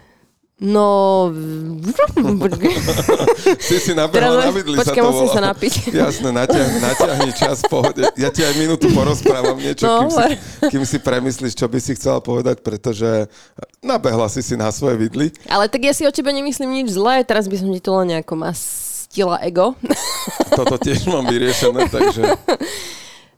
No... 0.59 1.31
si 3.63 3.79
si 3.79 3.95
nabehla 3.95 4.43
na 4.43 4.51
vidli 4.51 4.75
Počkej, 4.75 4.91
sa 4.91 4.99
to 4.99 5.07
musím 5.07 5.29
sa 5.31 5.41
napiť. 5.55 5.73
Jasné, 6.03 6.35
natiahni, 6.35 6.77
natiahni 6.83 7.31
čas, 7.31 7.63
pohode. 7.63 8.03
Ja 8.19 8.27
ti 8.27 8.43
aj 8.43 8.59
minútu 8.59 8.91
porozprávam 8.91 9.55
niečo, 9.55 9.87
no, 9.87 10.03
kým, 10.03 10.11
si, 10.11 10.35
kým 10.67 10.83
si 10.83 10.97
premyslíš, 10.99 11.55
čo 11.55 11.71
by 11.71 11.79
si 11.79 11.95
chcela 11.95 12.19
povedať, 12.19 12.59
pretože 12.59 13.31
nabehla 13.79 14.27
si 14.27 14.43
si 14.43 14.59
na 14.59 14.67
svoje 14.75 14.99
vidly. 14.99 15.31
Ale 15.47 15.71
tak 15.71 15.87
ja 15.87 15.95
si 15.95 16.03
o 16.03 16.11
tebe 16.11 16.35
nemyslím 16.35 16.83
nič 16.83 16.91
zlé, 16.91 17.23
teraz 17.23 17.47
by 17.47 17.55
som 17.55 17.71
ti 17.71 17.79
to 17.79 17.95
len 17.95 18.19
nejako 18.19 18.35
mastila 18.35 19.39
ego. 19.39 19.79
Toto 20.59 20.75
tiež 20.75 21.07
mám 21.07 21.23
vyriešené, 21.23 21.87
takže... 21.87 22.35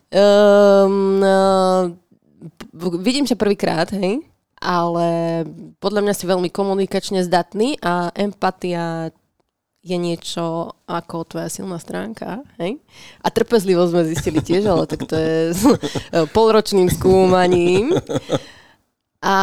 Um, 0.10 1.22
uh, 1.22 1.94
vidím 2.98 3.30
ťa 3.30 3.38
prvýkrát, 3.38 3.94
hej? 3.94 4.26
Ale 4.62 5.42
podľa 5.82 6.02
mňa 6.06 6.14
si 6.14 6.30
veľmi 6.30 6.54
komunikačne 6.54 7.26
zdatný 7.26 7.82
a 7.82 8.14
empatia 8.14 9.10
je 9.82 9.98
niečo 9.98 10.78
ako 10.86 11.26
tvoja 11.26 11.50
silná 11.50 11.82
stránka, 11.82 12.46
hej? 12.62 12.78
A 13.26 13.34
trpezlivosť 13.34 13.90
sme 13.90 14.10
zistili 14.14 14.40
tiež, 14.46 14.70
ale 14.70 14.86
tak 14.86 15.10
to 15.10 15.18
je 15.18 15.58
s 15.58 15.62
polročným 16.38 16.86
skúmaním. 16.94 17.90
A 19.26 19.38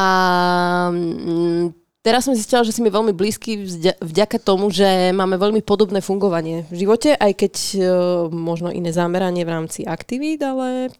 mm, 0.94 1.74
teraz 2.06 2.26
som 2.26 2.38
zistila, 2.38 2.62
že 2.62 2.70
si 2.70 2.82
mi 2.82 2.90
veľmi 2.90 3.10
blízky 3.10 3.66
vďaka 3.98 4.38
tomu, 4.38 4.70
že 4.70 5.10
máme 5.10 5.34
veľmi 5.38 5.62
podobné 5.66 5.98
fungovanie 5.98 6.70
v 6.70 6.86
živote, 6.86 7.18
aj 7.18 7.32
keď 7.34 7.54
uh, 7.54 7.82
možno 8.30 8.70
iné 8.70 8.94
zameranie 8.94 9.42
v 9.42 9.54
rámci 9.54 9.82
aktivít, 9.86 10.42
ale 10.46 10.94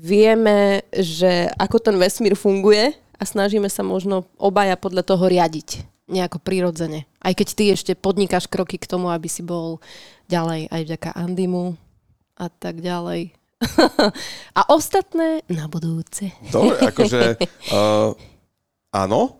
vieme, 0.00 0.80
že 0.96 1.52
ako 1.60 1.76
ten 1.76 1.96
vesmír 2.00 2.32
funguje 2.32 2.96
a 3.20 3.22
snažíme 3.28 3.68
sa 3.68 3.84
možno 3.84 4.24
obaja 4.40 4.80
podľa 4.80 5.04
toho 5.04 5.28
riadiť 5.28 5.84
nejako 6.10 6.40
prirodzene. 6.42 7.06
Aj 7.20 7.36
keď 7.36 7.48
ty 7.54 7.64
ešte 7.70 7.92
podnikáš 7.94 8.48
kroky 8.50 8.80
k 8.80 8.88
tomu, 8.88 9.12
aby 9.12 9.28
si 9.30 9.44
bol 9.44 9.78
ďalej 10.26 10.72
aj 10.72 10.82
vďaka 10.88 11.10
Andimu 11.14 11.76
a 12.34 12.46
tak 12.48 12.80
ďalej. 12.82 13.36
a 14.58 14.60
ostatné 14.72 15.44
na 15.52 15.68
budúce. 15.68 16.32
Dobre, 16.48 16.80
akože 16.80 17.36
uh, 17.76 18.16
áno, 19.04 19.39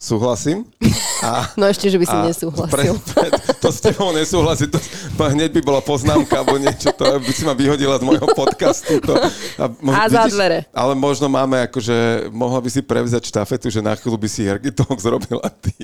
súhlasím. 0.00 0.64
A, 1.20 1.52
no 1.52 1.68
ešte, 1.68 1.92
že 1.92 2.00
by 2.00 2.08
si 2.08 2.16
nesúhlasil. 2.32 2.96
Pre, 2.96 3.12
pre, 3.12 3.28
to 3.60 3.68
s 3.68 3.84
tebou 3.84 4.08
nesúhlasí, 4.16 4.72
to 4.72 4.80
hneď 5.20 5.52
by 5.52 5.60
bola 5.60 5.84
poznámka 5.84 6.40
alebo 6.40 6.56
niečo, 6.56 6.96
to 6.96 7.04
by 7.20 7.32
si 7.36 7.44
ma 7.44 7.52
vyhodila 7.52 8.00
z 8.00 8.08
môjho 8.08 8.24
podcastu. 8.32 9.04
To, 9.04 9.20
a, 9.60 9.64
možno, 9.84 10.00
a 10.00 10.08
za 10.08 10.24
vidíš, 10.24 10.32
dvere. 10.32 10.58
Ale 10.72 10.96
možno 10.96 11.28
máme 11.28 11.68
akože, 11.68 12.32
mohla 12.32 12.64
by 12.64 12.72
si 12.72 12.80
prevzať 12.80 13.28
štafetu, 13.28 13.68
že 13.68 13.84
na 13.84 13.92
chvíľu 13.92 14.16
by 14.16 14.28
si 14.32 14.48
Ergitalk 14.48 14.96
zrobila 14.96 15.44
ty. 15.60 15.76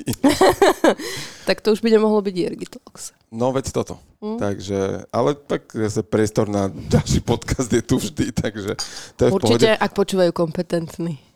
tak 1.47 1.61
to 1.61 1.77
už 1.77 1.85
by 1.85 1.93
nemohlo 1.93 2.17
byť 2.25 2.35
Ergitalks. 2.49 3.13
No 3.29 3.53
veď 3.53 3.69
toto. 3.69 4.01
Mm. 4.17 4.41
Takže, 4.41 5.05
ale 5.13 5.37
tak 5.37 5.69
zase 5.69 6.01
priestor 6.01 6.49
na 6.49 6.73
ďalší 6.73 7.21
podcast 7.21 7.69
je 7.69 7.85
tu 7.85 8.01
vždy, 8.01 8.33
takže 8.33 8.73
to 9.13 9.21
je 9.21 9.29
Určite, 9.29 9.77
v 9.77 9.81
ak 9.85 9.91
počúvajú 9.93 10.33
kompetentní. 10.33 11.26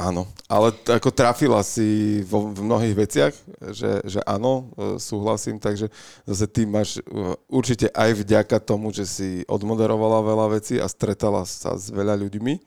Áno, 0.00 0.24
ale 0.48 0.72
t- 0.72 0.96
ako 0.96 1.12
trafila 1.12 1.60
si 1.60 2.24
vo, 2.24 2.48
v 2.48 2.64
mnohých 2.64 2.96
veciach, 2.96 3.34
že, 3.68 4.00
že 4.08 4.24
áno, 4.24 4.72
e, 4.72 4.96
súhlasím, 4.96 5.60
takže 5.60 5.92
zase 6.24 6.48
ty 6.48 6.64
máš 6.64 7.04
e, 7.04 7.36
určite 7.52 7.92
aj 7.92 8.24
vďaka 8.24 8.64
tomu, 8.64 8.96
že 8.96 9.04
si 9.04 9.44
odmoderovala 9.44 10.24
veľa 10.24 10.46
vecí 10.56 10.80
a 10.80 10.88
stretala 10.88 11.44
sa 11.44 11.76
s 11.76 11.92
veľa 11.92 12.16
ľuďmi, 12.16 12.64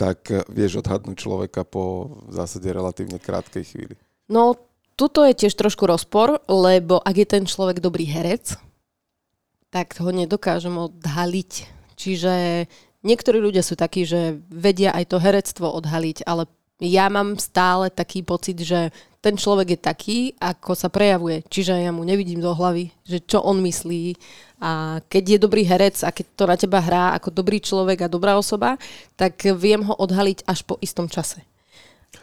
tak 0.00 0.32
e, 0.32 0.40
vieš 0.48 0.80
odhadnúť 0.80 1.20
človeka 1.20 1.68
po 1.68 2.08
v 2.32 2.40
zásade 2.40 2.72
relatívne 2.72 3.20
krátkej 3.20 3.64
chvíli. 3.68 3.94
No, 4.32 4.56
tuto 4.96 5.28
je 5.28 5.36
tiež 5.44 5.52
trošku 5.52 5.84
rozpor, 5.84 6.40
lebo 6.48 7.04
ak 7.04 7.14
je 7.20 7.28
ten 7.28 7.44
človek 7.44 7.84
dobrý 7.84 8.08
herec, 8.08 8.56
tak 9.68 10.00
ho 10.00 10.08
nedokážem 10.08 10.72
odhaliť. 10.72 11.68
Čiže 12.00 12.64
niektorí 13.04 13.44
ľudia 13.44 13.60
sú 13.60 13.76
takí, 13.76 14.08
že 14.08 14.40
vedia 14.48 14.96
aj 14.96 15.12
to 15.12 15.20
herectvo 15.20 15.68
odhaliť, 15.68 16.24
ale 16.24 16.48
ja 16.82 17.06
mám 17.06 17.38
stále 17.38 17.94
taký 17.94 18.26
pocit, 18.26 18.58
že 18.58 18.90
ten 19.22 19.38
človek 19.38 19.78
je 19.78 19.78
taký, 19.78 20.18
ako 20.42 20.74
sa 20.74 20.90
prejavuje. 20.90 21.46
Čiže 21.46 21.78
ja 21.78 21.94
mu 21.94 22.02
nevidím 22.02 22.42
do 22.42 22.50
hlavy, 22.50 22.90
že 23.06 23.22
čo 23.22 23.38
on 23.38 23.62
myslí. 23.62 24.18
A 24.58 24.98
keď 25.06 25.38
je 25.38 25.38
dobrý 25.38 25.62
herec 25.62 26.02
a 26.02 26.10
keď 26.10 26.26
to 26.34 26.44
na 26.50 26.56
teba 26.58 26.82
hrá 26.82 27.14
ako 27.14 27.30
dobrý 27.30 27.62
človek 27.62 28.02
a 28.02 28.10
dobrá 28.10 28.34
osoba, 28.34 28.74
tak 29.14 29.38
viem 29.54 29.86
ho 29.86 29.94
odhaliť 29.94 30.42
až 30.42 30.66
po 30.66 30.74
istom 30.82 31.06
čase. 31.06 31.46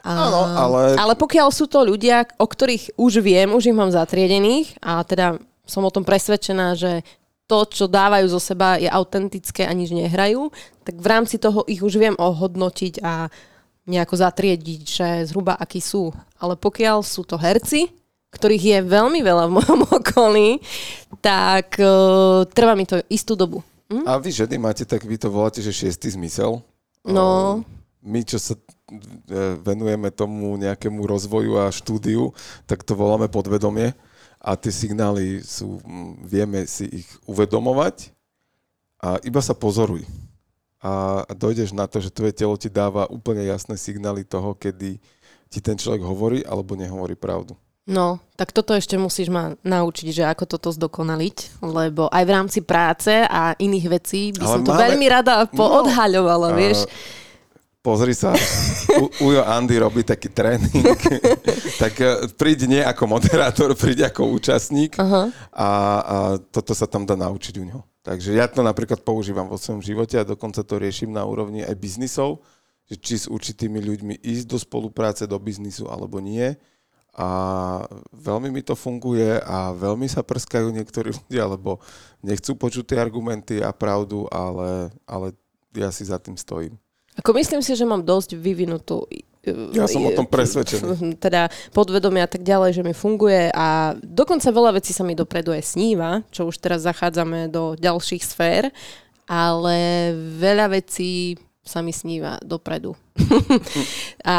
A, 0.04 0.28
Áno, 0.28 0.44
ale... 0.44 1.00
ale 1.00 1.14
pokiaľ 1.16 1.56
sú 1.56 1.72
to 1.72 1.88
ľudia, 1.88 2.28
o 2.36 2.46
ktorých 2.46 3.00
už 3.00 3.24
viem, 3.24 3.56
už 3.56 3.72
ich 3.72 3.76
mám 3.80 3.96
zatriedených 3.96 4.76
a 4.84 5.00
teda 5.08 5.40
som 5.64 5.88
o 5.88 5.92
tom 5.92 6.04
presvedčená, 6.04 6.76
že 6.76 7.08
to, 7.50 7.66
čo 7.66 7.90
dávajú 7.90 8.30
zo 8.30 8.38
seba, 8.38 8.78
je 8.78 8.86
autentické 8.86 9.66
a 9.66 9.74
nič 9.74 9.90
nehrajú, 9.90 10.54
tak 10.86 11.02
v 11.02 11.08
rámci 11.10 11.42
toho 11.42 11.66
ich 11.66 11.82
už 11.82 11.98
viem 11.98 12.14
ohodnotiť 12.14 13.02
a 13.02 13.34
nejako 13.88 14.16
zatriediť, 14.20 14.82
že 14.84 15.08
zhruba 15.30 15.56
akí 15.56 15.80
sú. 15.80 16.12
Ale 16.40 16.56
pokiaľ 16.60 17.04
sú 17.04 17.24
to 17.24 17.40
herci, 17.40 17.92
ktorých 18.30 18.64
je 18.64 18.80
veľmi 18.86 19.20
veľa 19.26 19.50
v 19.50 19.56
mojom 19.62 19.80
okolí, 20.00 20.62
tak 21.24 21.80
uh, 21.82 22.46
trvá 22.50 22.74
mi 22.78 22.86
to 22.86 23.02
istú 23.10 23.34
dobu. 23.34 23.66
Hm? 23.90 24.06
A 24.06 24.22
vy 24.22 24.30
ženy 24.30 24.62
máte, 24.62 24.86
tak 24.86 25.02
vy 25.02 25.18
to 25.18 25.34
voláte, 25.34 25.60
že 25.66 25.74
šiestý 25.74 26.14
zmysel? 26.14 26.62
No. 27.02 27.26
Uh, 27.26 27.80
my, 28.06 28.22
čo 28.24 28.40
sa 28.40 28.56
e, 28.56 29.60
venujeme 29.60 30.08
tomu 30.08 30.56
nejakému 30.56 31.04
rozvoju 31.04 31.60
a 31.60 31.74
štúdiu, 31.74 32.32
tak 32.64 32.88
to 32.88 32.96
voláme 32.96 33.28
podvedomie 33.28 33.92
a 34.40 34.56
tie 34.56 34.72
signály 34.72 35.44
sú, 35.44 35.84
vieme 36.24 36.64
si 36.64 37.04
ich 37.04 37.10
uvedomovať 37.28 38.16
a 39.04 39.20
iba 39.28 39.44
sa 39.44 39.52
pozoruj 39.52 40.08
a 40.80 41.28
dojdeš 41.36 41.76
na 41.76 41.92
to, 41.92 42.00
že 42.00 42.14
tvoje 42.14 42.32
telo 42.32 42.56
ti 42.56 42.72
dáva 42.72 43.04
úplne 43.12 43.44
jasné 43.44 43.76
signály 43.76 44.24
toho, 44.24 44.56
kedy 44.56 44.96
ti 45.52 45.60
ten 45.60 45.76
človek 45.76 46.00
hovorí 46.06 46.40
alebo 46.48 46.80
nehovorí 46.80 47.20
pravdu. 47.20 47.58
No, 47.90 48.22
tak 48.38 48.54
toto 48.54 48.78
ešte 48.78 49.02
musíš 49.02 49.34
ma 49.34 49.58
naučiť, 49.66 50.14
že 50.14 50.24
ako 50.30 50.46
toto 50.46 50.70
zdokonaliť, 50.70 51.66
lebo 51.66 52.06
aj 52.14 52.22
v 52.22 52.32
rámci 52.38 52.60
práce 52.62 53.10
a 53.10 53.58
iných 53.58 53.88
vecí 53.90 54.30
by 54.38 54.46
Ale 54.46 54.54
som 54.54 54.62
to 54.62 54.72
máme... 54.78 54.82
veľmi 54.86 55.08
rada 55.10 55.34
poodhaľovala, 55.50 56.54
no, 56.54 56.58
vieš. 56.58 56.86
Pozri 57.82 58.14
sa, 58.14 58.38
U, 59.02 59.32
Ujo 59.32 59.42
Andy 59.42 59.82
robí 59.82 60.06
taký 60.06 60.30
tréning, 60.30 60.86
tak 61.82 61.98
e, 61.98 62.30
príď 62.38 62.70
nie 62.70 62.82
ako 62.84 63.10
moderátor, 63.10 63.74
príď 63.74 64.14
ako 64.14 64.38
účastník 64.38 64.94
uh-huh. 65.00 65.32
a, 65.50 65.70
a 66.04 66.16
toto 66.54 66.78
sa 66.78 66.86
tam 66.86 67.10
dá 67.10 67.18
naučiť 67.18 67.58
u 67.58 67.64
neho. 67.66 67.82
Takže 68.10 68.34
ja 68.34 68.50
to 68.50 68.66
napríklad 68.66 69.06
používam 69.06 69.46
vo 69.46 69.62
svojom 69.62 69.86
živote 69.86 70.18
a 70.18 70.26
dokonca 70.26 70.66
to 70.66 70.82
riešim 70.82 71.14
na 71.14 71.22
úrovni 71.30 71.62
aj 71.62 71.78
biznisov, 71.78 72.42
že 72.90 72.98
či 72.98 73.14
s 73.22 73.26
určitými 73.30 73.78
ľuďmi 73.78 74.26
ísť 74.26 74.50
do 74.50 74.58
spolupráce, 74.58 75.30
do 75.30 75.38
biznisu 75.38 75.86
alebo 75.86 76.18
nie. 76.18 76.58
A 77.14 77.30
veľmi 78.10 78.50
mi 78.50 78.66
to 78.66 78.74
funguje 78.74 79.38
a 79.46 79.78
veľmi 79.78 80.10
sa 80.10 80.26
prskajú 80.26 80.74
niektorí 80.74 81.14
ľudia, 81.22 81.54
lebo 81.54 81.78
nechcú 82.26 82.58
počuť 82.58 82.90
tie 82.90 82.98
argumenty 82.98 83.62
a 83.62 83.70
pravdu, 83.70 84.26
ale, 84.34 84.90
ale 85.06 85.38
ja 85.78 85.94
si 85.94 86.02
za 86.02 86.18
tým 86.18 86.34
stojím. 86.34 86.82
Ako 87.14 87.38
myslím 87.38 87.62
si, 87.62 87.78
že 87.78 87.86
mám 87.86 88.02
dosť 88.02 88.34
vyvinutú 88.34 89.06
ja 89.48 89.88
som 89.88 90.04
o 90.04 90.12
tom 90.12 90.28
presvedčený. 90.28 91.16
Teda 91.26 91.48
podvedomia 91.72 92.28
a 92.28 92.32
tak 92.32 92.44
ďalej, 92.44 92.76
že 92.76 92.84
mi 92.84 92.92
funguje 92.92 93.50
a 93.56 93.96
dokonca 94.04 94.52
veľa 94.52 94.76
vecí 94.76 94.92
sa 94.92 95.08
mi 95.08 95.16
dopredu 95.16 95.56
aj 95.56 95.64
sníva, 95.76 96.22
čo 96.30 96.52
už 96.52 96.60
teraz 96.60 96.84
zachádzame 96.84 97.48
do 97.48 97.80
ďalších 97.80 98.24
sfér, 98.24 98.68
ale 99.30 100.12
veľa 100.36 100.76
vecí 100.76 101.40
sa 101.64 101.80
mi 101.80 101.96
sníva 101.96 102.42
dopredu. 102.44 102.98
a 104.26 104.38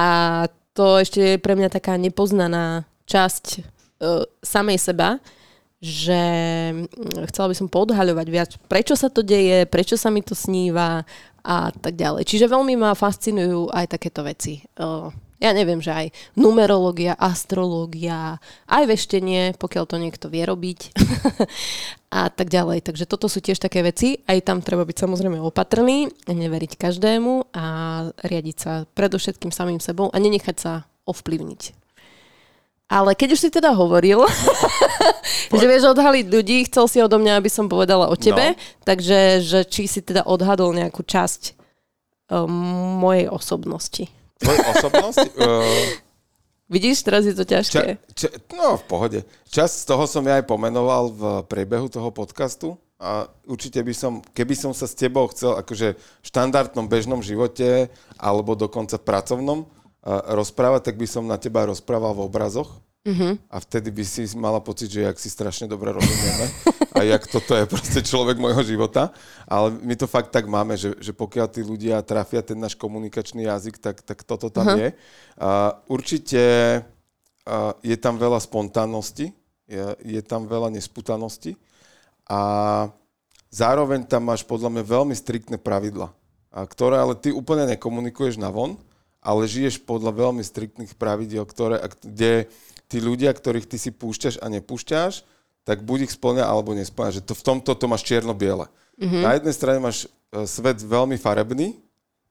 to 0.77 1.01
ešte 1.01 1.21
je 1.21 1.43
pre 1.43 1.57
mňa 1.57 1.71
taká 1.73 1.97
nepoznaná 1.97 2.85
časť 3.09 3.45
uh, 3.61 4.27
samej 4.45 4.79
seba, 4.79 5.23
že 5.81 6.23
mm, 6.77 7.25
chcela 7.33 7.49
by 7.49 7.57
som 7.57 7.69
podhaľovať 7.73 8.27
viac, 8.29 8.51
prečo 8.69 8.93
sa 8.93 9.09
to 9.09 9.25
deje, 9.25 9.65
prečo 9.65 9.97
sa 9.97 10.13
mi 10.13 10.21
to 10.21 10.37
sníva 10.37 11.09
a 11.45 11.73
tak 11.73 11.97
ďalej. 11.97 12.29
Čiže 12.29 12.51
veľmi 12.51 12.77
ma 12.77 12.93
fascinujú 12.93 13.73
aj 13.73 13.97
takéto 13.97 14.25
veci. 14.25 14.61
Ja 15.41 15.57
neviem, 15.57 15.81
že 15.81 15.89
aj 15.89 16.07
numerológia, 16.37 17.17
astrológia, 17.17 18.37
aj 18.69 18.85
veštenie, 18.85 19.57
pokiaľ 19.57 19.85
to 19.89 19.97
niekto 19.97 20.29
vie 20.29 20.45
robiť 20.45 20.93
a 22.21 22.29
tak 22.29 22.53
ďalej. 22.53 22.85
Takže 22.85 23.09
toto 23.09 23.25
sú 23.25 23.41
tiež 23.41 23.57
také 23.57 23.81
veci. 23.81 24.21
Aj 24.29 24.37
tam 24.45 24.61
treba 24.61 24.85
byť 24.85 25.01
samozrejme 25.01 25.41
opatrný, 25.41 26.13
neveriť 26.29 26.77
každému 26.77 27.57
a 27.57 27.67
riadiť 28.21 28.57
sa 28.61 28.73
predovšetkým 28.93 29.49
samým 29.49 29.81
sebou 29.81 30.13
a 30.13 30.17
nenechať 30.21 30.57
sa 30.61 30.73
ovplyvniť. 31.09 31.81
Ale 32.91 33.15
keď 33.15 33.39
už 33.39 33.41
si 33.41 33.49
teda 33.49 33.73
hovoril, 33.73 34.21
že 35.61 35.67
vieš 35.67 35.93
odhaliť 35.93 36.27
ľudí, 36.29 36.65
chcel 36.69 36.85
si 36.87 36.99
odo 37.01 37.19
mňa, 37.21 37.41
aby 37.41 37.51
som 37.51 37.67
povedala 37.67 38.09
o 38.09 38.17
tebe, 38.17 38.55
no. 38.55 38.59
takže 38.85 39.45
že 39.45 39.61
či 39.67 39.87
si 39.87 40.01
teda 40.01 40.25
odhadol 40.25 40.73
nejakú 40.73 41.03
časť 41.05 41.57
um, 42.31 42.51
mojej 43.01 43.27
osobnosti. 43.29 44.05
Tvojej 44.41 44.61
osobnosti? 44.77 45.29
uh... 45.41 45.65
Vidíš, 46.71 47.03
teraz 47.03 47.27
je 47.27 47.35
to 47.35 47.43
ťažké. 47.43 47.99
Ča, 48.15 48.31
ča, 48.31 48.55
no, 48.55 48.79
v 48.79 48.85
pohode. 48.87 49.19
Čas 49.51 49.83
z 49.83 49.91
toho 49.91 50.07
som 50.07 50.23
ja 50.23 50.39
aj 50.39 50.47
pomenoval 50.47 51.11
v 51.11 51.23
priebehu 51.51 51.91
toho 51.91 52.15
podcastu 52.15 52.79
a 53.03 53.27
určite 53.43 53.83
by 53.83 53.91
som, 53.91 54.23
keby 54.23 54.55
som 54.55 54.71
sa 54.71 54.87
s 54.87 54.95
tebou 54.95 55.27
chcel 55.35 55.59
akože 55.59 55.99
v 55.99 56.27
štandardnom 56.31 56.87
bežnom 56.87 57.27
živote 57.27 57.91
alebo 58.23 58.55
dokonca 58.55 59.03
v 59.03 59.07
pracovnom 59.09 59.59
rozprávať, 60.07 60.93
tak 60.93 60.97
by 60.97 61.07
som 61.11 61.27
na 61.27 61.37
teba 61.37 61.69
rozprával 61.69 62.17
v 62.17 62.25
obrazoch. 62.25 62.71
Uh-huh. 63.01 63.41
A 63.49 63.57
vtedy 63.65 63.89
by 63.89 64.05
si 64.05 64.29
mala 64.37 64.61
pocit, 64.61 64.93
že 64.93 65.09
jak 65.09 65.17
si 65.17 65.33
strašne 65.33 65.65
dobre 65.65 65.89
rozumieme 65.89 66.53
a 66.97 67.01
jak 67.01 67.25
toto 67.33 67.57
je 67.57 67.65
proste 67.65 68.05
človek 68.05 68.37
môjho 68.37 68.61
života. 68.61 69.09
Ale 69.49 69.73
my 69.81 69.97
to 69.97 70.05
fakt 70.05 70.29
tak 70.29 70.45
máme, 70.45 70.77
že, 70.77 70.93
že 71.01 71.17
pokiaľ 71.17 71.49
tí 71.49 71.65
ľudia 71.65 72.05
trafia 72.05 72.45
ten 72.45 72.61
náš 72.61 72.77
komunikačný 72.77 73.49
jazyk, 73.49 73.81
tak, 73.81 74.05
tak 74.05 74.21
toto 74.29 74.53
tam 74.53 74.69
uh-huh. 74.69 74.81
je. 74.85 74.89
Uh, 75.41 75.73
určite 75.89 76.43
uh, 77.49 77.73
je 77.81 77.97
tam 77.97 78.21
veľa 78.21 78.37
spontánnosti, 78.37 79.33
je, 79.65 79.85
je 80.05 80.21
tam 80.21 80.45
veľa 80.45 80.69
nesputanosti 80.69 81.57
a 82.29 82.41
zároveň 83.49 84.05
tam 84.05 84.29
máš 84.29 84.45
podľa 84.45 84.77
mňa 84.77 84.85
veľmi 84.85 85.15
striktné 85.17 85.57
pravidla, 85.57 86.13
a 86.53 86.69
ktoré 86.69 87.01
ale 87.01 87.17
ty 87.17 87.33
úplne 87.33 87.65
nekomunikuješ 87.65 88.37
na 88.37 88.53
von, 88.53 88.77
ale 89.21 89.49
žiješ 89.49 89.85
podľa 89.85 90.29
veľmi 90.29 90.45
striktných 90.45 90.97
pravidiel, 90.97 91.45
ktoré, 91.45 91.81
kde 92.05 92.49
tí 92.91 92.99
ľudia, 92.99 93.31
ktorých 93.31 93.71
ty 93.71 93.79
si 93.79 93.95
púšťaš 93.95 94.43
a 94.43 94.51
nepúšťaš, 94.51 95.23
tak 95.63 95.87
buď 95.87 96.11
ich 96.11 96.13
splňa 96.19 96.43
alebo 96.43 96.75
nesplňa. 96.75 97.23
Že 97.23 97.23
to, 97.31 97.35
v 97.39 97.43
tomto 97.47 97.71
to 97.79 97.87
máš 97.87 98.03
čierno-biele. 98.03 98.67
Mm-hmm. 98.99 99.23
Na 99.23 99.31
jednej 99.39 99.55
strane 99.55 99.79
máš 99.79 100.11
e, 100.35 100.45
svet 100.51 100.83
veľmi 100.83 101.15
farebný, 101.15 101.79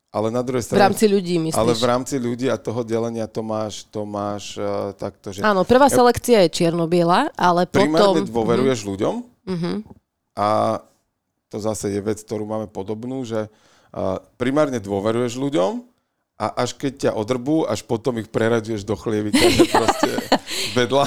ale 0.10 0.27
na 0.34 0.41
druhej 0.41 0.65
V 0.65 0.73
strane... 0.73 0.90
rámci 0.90 1.06
ľudí, 1.07 1.38
myslíš? 1.38 1.61
ale 1.61 1.72
v 1.77 1.86
rámci 1.86 2.15
ľudí 2.19 2.49
a 2.49 2.57
toho 2.57 2.81
delenia 2.81 3.30
to 3.30 3.45
máš, 3.45 3.86
to 3.94 4.10
máš 4.10 4.57
uh, 4.57 4.90
takto, 4.98 5.30
že 5.30 5.45
Áno, 5.45 5.61
prvá 5.61 5.86
selekcia 5.86 6.41
je 6.45 6.49
čierno-biela, 6.49 7.30
ale 7.38 7.69
primárne 7.69 8.26
potom... 8.26 8.26
Mhm. 8.26 8.34
dôveruješ 8.34 8.80
ľuďom 8.90 9.15
a 10.34 10.49
to 11.49 11.57
zase 11.57 11.94
je 11.94 12.02
vec, 12.02 12.22
ktorú 12.26 12.45
máme 12.45 12.68
podobnú, 12.69 13.22
že 13.22 13.49
uh, 13.49 14.18
primárne 14.38 14.81
dôveruješ 14.81 15.38
ľuďom 15.38 15.86
a 16.40 16.64
až 16.64 16.80
keď 16.80 16.94
ťa 16.95 17.11
odrbú, 17.20 17.68
až 17.68 17.84
potom 17.84 18.16
ich 18.16 18.32
preraďuješ 18.32 18.88
do 18.88 18.95
chlievika, 18.95 19.44
že 19.44 19.68
proste 19.76 20.10
vedľa. 20.72 21.06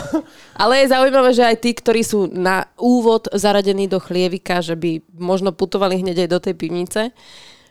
Ale 0.61 0.85
je 0.85 0.93
zaujímavé, 0.93 1.31
že 1.33 1.49
aj 1.49 1.57
tí, 1.57 1.73
ktorí 1.73 2.05
sú 2.05 2.29
na 2.29 2.69
úvod 2.77 3.33
zaradení 3.33 3.89
do 3.89 3.97
chlievika, 3.97 4.61
že 4.61 4.77
by 4.77 5.01
možno 5.17 5.57
putovali 5.57 6.05
hneď 6.05 6.29
aj 6.29 6.29
do 6.29 6.39
tej 6.45 6.55
pivnice, 6.61 7.01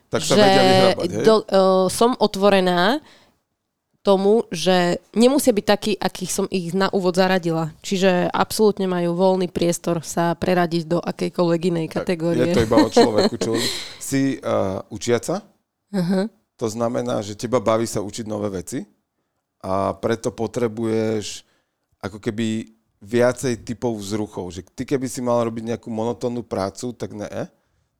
Tak 0.09 0.21
sa 0.25 0.33
že 0.33 0.41
vyhrabať, 0.41 1.09
hej? 1.13 1.21
do, 1.21 1.35
uh, 1.37 1.85
som 1.85 2.17
otvorená 2.17 2.97
tomu, 4.01 4.49
že 4.49 4.97
nemusia 5.13 5.53
byť 5.53 5.65
takí, 5.69 5.93
akých 5.93 6.31
som 6.33 6.49
ich 6.49 6.73
na 6.73 6.89
úvod 6.89 7.13
zaradila. 7.13 7.69
Čiže 7.85 8.33
absolútne 8.33 8.89
majú 8.89 9.13
voľný 9.13 9.45
priestor 9.45 10.01
sa 10.01 10.33
preradiť 10.33 10.89
do 10.89 10.97
akejkoľvek 10.97 11.61
inej 11.69 11.87
kategórie. 11.93 12.49
Je 12.49 12.57
to 12.57 12.65
iba 12.65 12.81
o 12.81 12.89
človeku. 12.89 13.37
Čo 13.37 13.53
si 14.09 14.41
uh, 14.41 14.81
učiaca, 14.89 15.45
uh-huh. 15.93 16.40
To 16.61 16.69
znamená, 16.69 17.25
že 17.25 17.33
teba 17.33 17.57
baví 17.57 17.89
sa 17.89 18.05
učiť 18.05 18.29
nové 18.29 18.61
veci 18.61 18.85
a 19.65 19.97
preto 19.97 20.29
potrebuješ 20.29 21.41
ako 21.97 22.21
keby 22.21 22.69
viacej 23.01 23.65
typov 23.65 23.97
vzruchov. 23.97 24.53
Že 24.53 24.61
ty 24.77 24.85
keby 24.85 25.09
si 25.09 25.25
mal 25.25 25.41
robiť 25.41 25.73
nejakú 25.73 25.89
monotónnu 25.89 26.45
prácu, 26.45 26.93
tak 26.93 27.17
ne. 27.17 27.49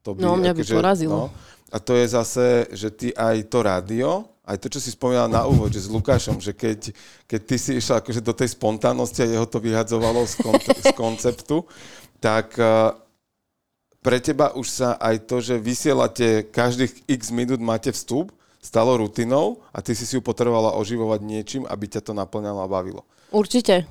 To 0.05 0.13
by, 0.13 0.21
No, 0.21 0.38
mňa 0.38 0.53
by 0.53 0.61
akože, 0.61 0.73
porazilo. 0.77 1.33
a 1.73 1.77
to 1.81 1.97
je 1.97 2.05
zase, 2.05 2.47
že 2.69 2.89
ty 2.93 3.07
aj 3.13 3.49
to 3.49 3.65
rádio, 3.65 4.09
aj 4.45 4.57
to, 4.61 4.67
čo 4.73 4.79
si 4.81 4.89
spomínala 4.93 5.29
na 5.29 5.41
úvod, 5.45 5.69
že 5.73 5.85
s 5.85 5.89
Lukášom, 5.89 6.38
že 6.41 6.53
keď, 6.53 6.93
keď 7.25 7.41
ty 7.45 7.55
si 7.57 7.71
išla 7.77 8.01
akože 8.01 8.21
do 8.21 8.33
tej 8.33 8.53
spontánnosti 8.53 9.21
a 9.21 9.29
jeho 9.29 9.45
to 9.45 9.61
vyhadzovalo 9.61 10.25
z, 10.25 10.33
kon- 10.41 10.57
z 10.61 10.85
konceptu, 10.97 11.65
tak 12.17 12.57
uh, 12.57 12.93
pre 14.01 14.17
teba 14.17 14.53
už 14.57 14.65
sa 14.65 14.89
aj 14.97 15.29
to, 15.29 15.38
že 15.38 15.61
vysielate 15.61 16.49
každých 16.49 17.05
x 17.05 17.29
minút 17.29 17.61
máte 17.61 17.93
vstup, 17.93 18.33
stalo 18.61 18.97
rutinou 19.01 19.65
a 19.73 19.81
ty 19.81 19.97
si 19.97 20.05
si 20.05 20.15
ju 20.15 20.21
potrebovala 20.21 20.77
oživovať 20.77 21.19
niečím, 21.25 21.63
aby 21.65 21.85
ťa 21.89 22.01
to 22.05 22.13
naplňalo 22.13 22.61
a 22.61 22.69
bavilo. 22.69 23.01
Určite. 23.33 23.89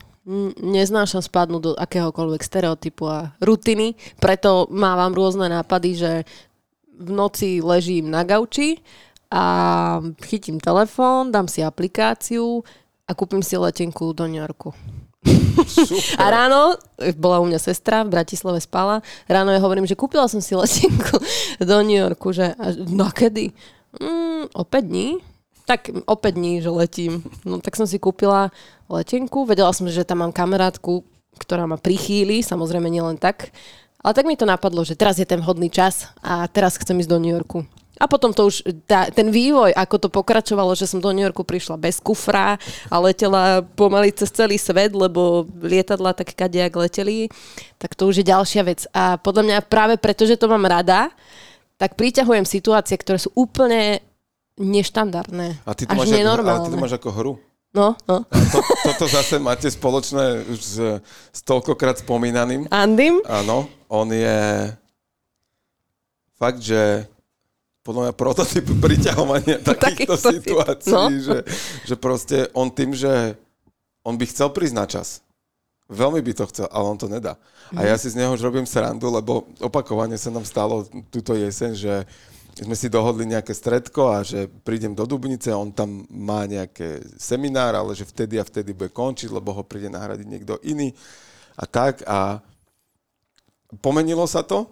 Neznášam 0.62 1.24
spadnúť 1.24 1.62
do 1.64 1.72
akéhokoľvek 1.74 2.42
stereotypu 2.44 3.02
a 3.08 3.34
rutiny, 3.42 3.98
preto 4.20 4.68
mávam 4.70 5.10
rôzne 5.16 5.48
nápady, 5.48 5.90
že 5.96 6.12
v 7.00 7.10
noci 7.10 7.64
ležím 7.64 8.12
na 8.12 8.22
gauči 8.22 8.84
a 9.32 9.44
chytím 10.20 10.60
telefón, 10.60 11.32
dám 11.32 11.48
si 11.48 11.64
aplikáciu 11.64 12.60
a 13.08 13.16
kúpim 13.16 13.40
si 13.40 13.56
letenku 13.56 14.12
do 14.12 14.28
New 14.28 14.38
Yorku. 14.38 14.76
Super. 15.66 16.20
A 16.20 16.24
ráno, 16.30 16.76
bola 17.16 17.40
u 17.40 17.48
mňa 17.48 17.60
sestra, 17.60 18.04
v 18.04 18.12
Bratislave 18.12 18.60
spala, 18.60 19.00
ráno 19.24 19.52
ja 19.52 19.60
hovorím, 19.60 19.88
že 19.88 19.96
kúpila 19.96 20.28
som 20.28 20.44
si 20.44 20.52
letenku 20.52 21.16
do 21.70 21.76
New 21.80 21.96
Yorku, 21.96 22.32
že 22.36 22.52
no 22.92 23.08
kedy? 23.08 23.56
Mm, 23.98 24.54
o 24.54 24.62
5 24.64 24.84
dní. 24.86 25.18
Tak 25.66 25.90
o 26.06 26.16
5 26.16 26.34
dní, 26.34 26.62
že 26.62 26.70
letím. 26.70 27.22
No 27.42 27.58
tak 27.58 27.74
som 27.74 27.86
si 27.86 27.98
kúpila 27.98 28.50
letenku, 28.90 29.46
vedela 29.46 29.74
som, 29.74 29.86
že 29.90 30.06
tam 30.06 30.22
mám 30.22 30.34
kamarátku, 30.34 31.02
ktorá 31.38 31.66
ma 31.66 31.78
prichýli, 31.78 32.42
samozrejme 32.42 32.90
nielen 32.90 33.18
tak. 33.18 33.54
Ale 34.00 34.16
tak 34.16 34.26
mi 34.26 34.36
to 34.36 34.48
napadlo, 34.48 34.80
že 34.82 34.96
teraz 34.96 35.20
je 35.20 35.28
ten 35.28 35.38
vhodný 35.38 35.68
čas 35.68 36.08
a 36.24 36.48
teraz 36.48 36.80
chcem 36.80 36.96
ísť 36.98 37.10
do 37.10 37.20
New 37.20 37.34
Yorku. 37.34 37.68
A 38.00 38.08
potom 38.08 38.32
to 38.32 38.48
už, 38.48 38.64
tá, 38.88 39.12
ten 39.12 39.28
vývoj, 39.28 39.76
ako 39.76 39.96
to 40.00 40.08
pokračovalo, 40.08 40.72
že 40.72 40.88
som 40.88 41.04
do 41.04 41.12
New 41.12 41.20
Yorku 41.20 41.44
prišla 41.44 41.76
bez 41.76 42.00
kufra 42.00 42.56
a 42.88 42.96
letela 42.96 43.60
pomaly 43.76 44.08
cez 44.08 44.32
celý 44.32 44.56
svet, 44.56 44.96
lebo 44.96 45.44
lietadla 45.60 46.16
tak 46.16 46.32
kadejak 46.32 46.72
leteli, 46.80 47.28
tak 47.76 47.92
to 47.92 48.08
už 48.08 48.24
je 48.24 48.30
ďalšia 48.32 48.64
vec. 48.64 48.88
A 48.96 49.20
podľa 49.20 49.44
mňa 49.44 49.68
práve 49.68 50.00
preto, 50.00 50.24
že 50.24 50.40
to 50.40 50.48
mám 50.48 50.64
rada, 50.64 51.12
tak 51.80 51.96
priťahujem 51.96 52.44
situácie, 52.44 53.00
ktoré 53.00 53.16
sú 53.16 53.32
úplne 53.32 54.04
neštandardné. 54.60 55.64
A 55.64 55.72
ty 55.72 55.88
to, 55.88 55.96
až 55.96 56.04
máš, 56.04 56.12
ako, 56.12 56.44
ale 56.44 56.60
ty 56.60 56.70
to 56.70 56.78
máš 56.78 56.94
ako 57.00 57.08
hru. 57.16 57.32
No, 57.72 57.96
no. 58.04 58.26
To, 58.28 58.58
toto 58.92 59.06
zase 59.08 59.40
máte 59.40 59.70
spoločné 59.70 60.44
už 60.50 60.58
s, 60.60 60.76
toľkokrát 61.40 62.02
spomínaným. 62.02 62.68
Andim? 62.68 63.22
Áno, 63.24 63.70
on 63.88 64.10
je 64.12 64.68
fakt, 66.34 66.60
že 66.60 67.06
podľa 67.80 68.10
mňa 68.10 68.14
prototyp 68.18 68.66
priťahovania 68.76 69.56
takýchto 69.64 69.80
Takýchto 69.80 70.14
si- 70.18 70.34
situácií, 70.42 70.92
no. 70.92 71.24
že, 71.24 71.36
že 71.86 71.94
proste 71.96 72.50
on 72.52 72.68
tým, 72.68 72.92
že 72.92 73.38
on 74.04 74.18
by 74.20 74.24
chcel 74.28 74.52
prísť 74.52 74.76
na 74.76 74.84
čas. 74.90 75.24
Veľmi 75.90 76.22
by 76.22 76.32
to 76.38 76.44
chcel, 76.54 76.70
ale 76.70 76.86
on 76.86 76.98
to 76.98 77.10
nedá. 77.10 77.34
A 77.74 77.82
ja 77.82 77.98
si 77.98 78.06
z 78.06 78.18
neho 78.18 78.30
už 78.30 78.46
robím 78.46 78.62
srandu, 78.62 79.10
lebo 79.10 79.50
opakovane 79.58 80.14
sa 80.14 80.30
nám 80.30 80.46
stalo 80.46 80.86
túto 81.10 81.34
jeseň, 81.34 81.72
že 81.74 81.94
sme 82.62 82.78
si 82.78 82.86
dohodli 82.86 83.26
nejaké 83.26 83.50
stredko 83.50 84.10
a 84.10 84.22
že 84.22 84.46
prídem 84.62 84.94
do 84.94 85.02
Dubnice, 85.02 85.50
on 85.50 85.74
tam 85.74 86.06
má 86.10 86.46
nejaké 86.46 87.02
seminár, 87.18 87.74
ale 87.74 87.94
že 87.98 88.06
vtedy 88.06 88.38
a 88.38 88.46
vtedy 88.46 88.70
bude 88.70 88.94
končiť, 88.94 89.30
lebo 89.34 89.50
ho 89.50 89.62
príde 89.66 89.90
nahradiť 89.90 90.26
niekto 90.26 90.58
iný 90.62 90.94
a 91.58 91.64
tak. 91.66 92.06
A 92.06 92.38
pomenilo 93.82 94.26
sa 94.30 94.46
to. 94.46 94.70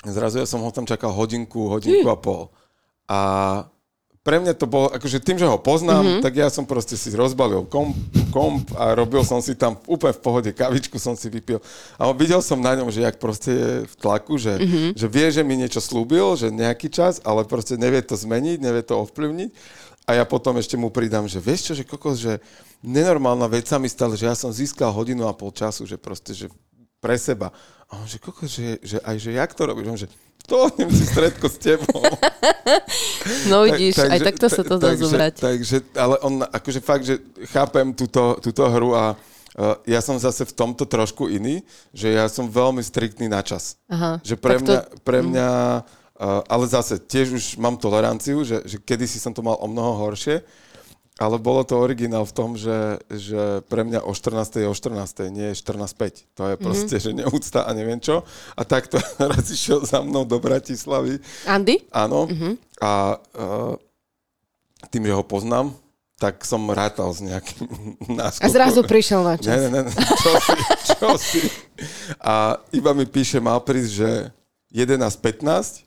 Zrazu 0.00 0.40
ja 0.40 0.48
som 0.48 0.64
ho 0.64 0.70
tam 0.72 0.88
čakal 0.88 1.12
hodinku, 1.12 1.68
hodinku 1.68 2.08
a 2.08 2.16
pol. 2.16 2.48
A 3.04 3.20
pre 4.20 4.36
mňa 4.36 4.52
to 4.52 4.68
bolo, 4.68 4.92
akože 4.92 5.24
tým, 5.24 5.40
že 5.40 5.48
ho 5.48 5.56
poznám, 5.56 6.04
mm-hmm. 6.04 6.22
tak 6.24 6.36
ja 6.36 6.52
som 6.52 6.68
proste 6.68 6.92
si 6.92 7.08
rozbalil 7.16 7.64
komp, 7.64 7.96
komp 8.28 8.68
a 8.76 8.92
robil 8.92 9.24
som 9.24 9.40
si 9.40 9.56
tam 9.56 9.80
úplne 9.88 10.12
v 10.12 10.20
pohode, 10.20 10.50
kavičku 10.52 11.00
som 11.00 11.16
si 11.16 11.32
vypil. 11.32 11.56
A 11.96 12.12
videl 12.12 12.44
som 12.44 12.60
na 12.60 12.76
ňom, 12.76 12.92
že 12.92 13.00
jak 13.00 13.16
proste 13.16 13.50
je 13.50 13.70
v 13.88 13.94
tlaku, 13.96 14.36
že, 14.36 14.60
mm-hmm. 14.60 14.88
že 14.92 15.06
vie, 15.08 15.26
že 15.32 15.40
mi 15.40 15.56
niečo 15.56 15.80
slúbil, 15.80 16.36
že 16.36 16.52
nejaký 16.52 16.92
čas, 16.92 17.24
ale 17.24 17.48
proste 17.48 17.80
nevie 17.80 18.04
to 18.04 18.12
zmeniť, 18.12 18.60
nevie 18.60 18.84
to 18.84 19.00
ovplyvniť. 19.08 19.50
A 20.04 20.20
ja 20.20 20.24
potom 20.28 20.58
ešte 20.60 20.76
mu 20.76 20.92
pridám, 20.92 21.24
že 21.24 21.40
vieš 21.40 21.70
čo, 21.70 21.72
že 21.72 21.88
kokos, 21.88 22.20
že 22.20 22.44
nenormálna 22.84 23.48
vec 23.48 23.72
sa 23.72 23.80
mi 23.80 23.88
stala, 23.88 24.20
že 24.20 24.28
ja 24.28 24.36
som 24.36 24.52
získal 24.52 24.92
hodinu 24.92 25.24
a 25.24 25.32
pol 25.32 25.54
času, 25.54 25.88
že 25.88 25.96
proste, 25.96 26.36
že 26.36 26.52
pre 27.00 27.16
seba. 27.16 27.54
A 27.90 27.98
on, 27.98 28.06
že 28.06 28.18
kokos, 28.22 28.50
že, 28.50 28.78
že 28.80 28.96
aj, 29.02 29.16
že 29.18 29.30
jak 29.34 29.50
to 29.54 29.62
robíš? 29.66 29.86
On, 29.90 29.98
že 29.98 30.08
dohodnem 30.46 30.90
si 30.90 31.04
stredko 31.06 31.46
s 31.50 31.58
tebou. 31.58 32.02
No 33.52 33.68
vidíš, 33.68 34.00
aj 34.00 34.20
takto 34.24 34.46
sa 34.48 34.62
to 34.64 34.80
dá 34.80 34.92
takže, 34.94 35.04
zobrať. 35.04 35.34
Takže, 35.40 35.76
ale 35.96 36.16
on, 36.24 36.40
akože 36.40 36.80
fakt, 36.80 37.04
že 37.04 37.20
chápem 37.52 37.92
túto, 37.92 38.40
túto 38.40 38.64
hru 38.64 38.96
a 38.96 39.12
uh, 39.12 39.76
ja 39.84 40.00
som 40.00 40.16
zase 40.16 40.48
v 40.48 40.56
tomto 40.56 40.88
trošku 40.88 41.28
iný, 41.28 41.60
že 41.92 42.16
ja 42.16 42.24
som 42.32 42.48
veľmi 42.48 42.80
striktný 42.80 43.28
na 43.28 43.44
čas. 43.44 43.76
Aha, 43.92 44.18
Že 44.24 44.34
pre 44.40 44.56
tak 44.56 44.60
to- 44.64 44.72
mňa, 44.72 44.80
pre 45.04 45.18
mňa 45.20 45.48
uh, 45.84 46.40
ale 46.48 46.64
zase 46.64 46.96
tiež 46.96 47.36
už 47.36 47.44
mám 47.60 47.76
toleranciu, 47.76 48.40
že, 48.40 48.64
že 48.64 48.80
kedysi 48.80 49.20
som 49.20 49.36
to 49.36 49.44
mal 49.44 49.60
o 49.60 49.68
mnoho 49.68 50.08
horšie, 50.08 50.40
ale 51.20 51.36
bolo 51.36 51.60
to 51.62 51.76
originál 51.76 52.24
v 52.24 52.32
tom, 52.32 52.56
že, 52.56 52.96
že 53.06 53.60
pre 53.68 53.84
mňa 53.84 54.00
o 54.00 54.10
14. 54.10 54.40
je 54.56 54.64
o 54.64 54.72
14. 54.72 54.96
nie 55.28 55.52
je 55.52 55.60
14.5. 55.60 56.32
To 56.32 56.48
je 56.48 56.56
proste, 56.56 56.96
Mhm. 56.96 57.02
že 57.02 57.10
neúcta 57.14 57.60
a 57.62 57.70
neviem 57.70 58.00
čo. 58.00 58.24
A 58.52 58.64
takto 58.64 58.96
raz 59.20 59.44
išiel 59.46 59.84
za 59.84 60.00
mnou 60.00 60.24
do 60.24 60.36
Bratislavy 60.36 61.20
Andy? 61.44 61.84
Áno. 61.90 62.24
A 62.78 63.20
uh, 63.36 63.76
tým, 64.88 65.04
že 65.04 65.12
ho 65.12 65.20
poznám, 65.20 65.76
tak 66.16 66.40
som 66.42 66.64
rátal 66.66 67.08
s 67.10 67.20
nejakým 67.20 67.68
náskokom. 68.18 68.44
A 68.44 68.48
zrazu 68.50 68.80
prišiel 68.82 69.20
na 69.20 69.36
čas. 69.36 69.44
ne, 69.46 69.68
ne, 69.68 69.80
ne, 69.82 69.92
čo 70.24 70.32
si, 70.34 70.56
čo 70.88 71.08
si. 71.16 71.40
A 72.16 72.56
iba 72.72 72.92
mi 72.92 73.04
píše, 73.04 73.36
mal 73.38 73.60
prísť, 73.60 73.92
že 73.94 74.10
11.15 74.70 75.84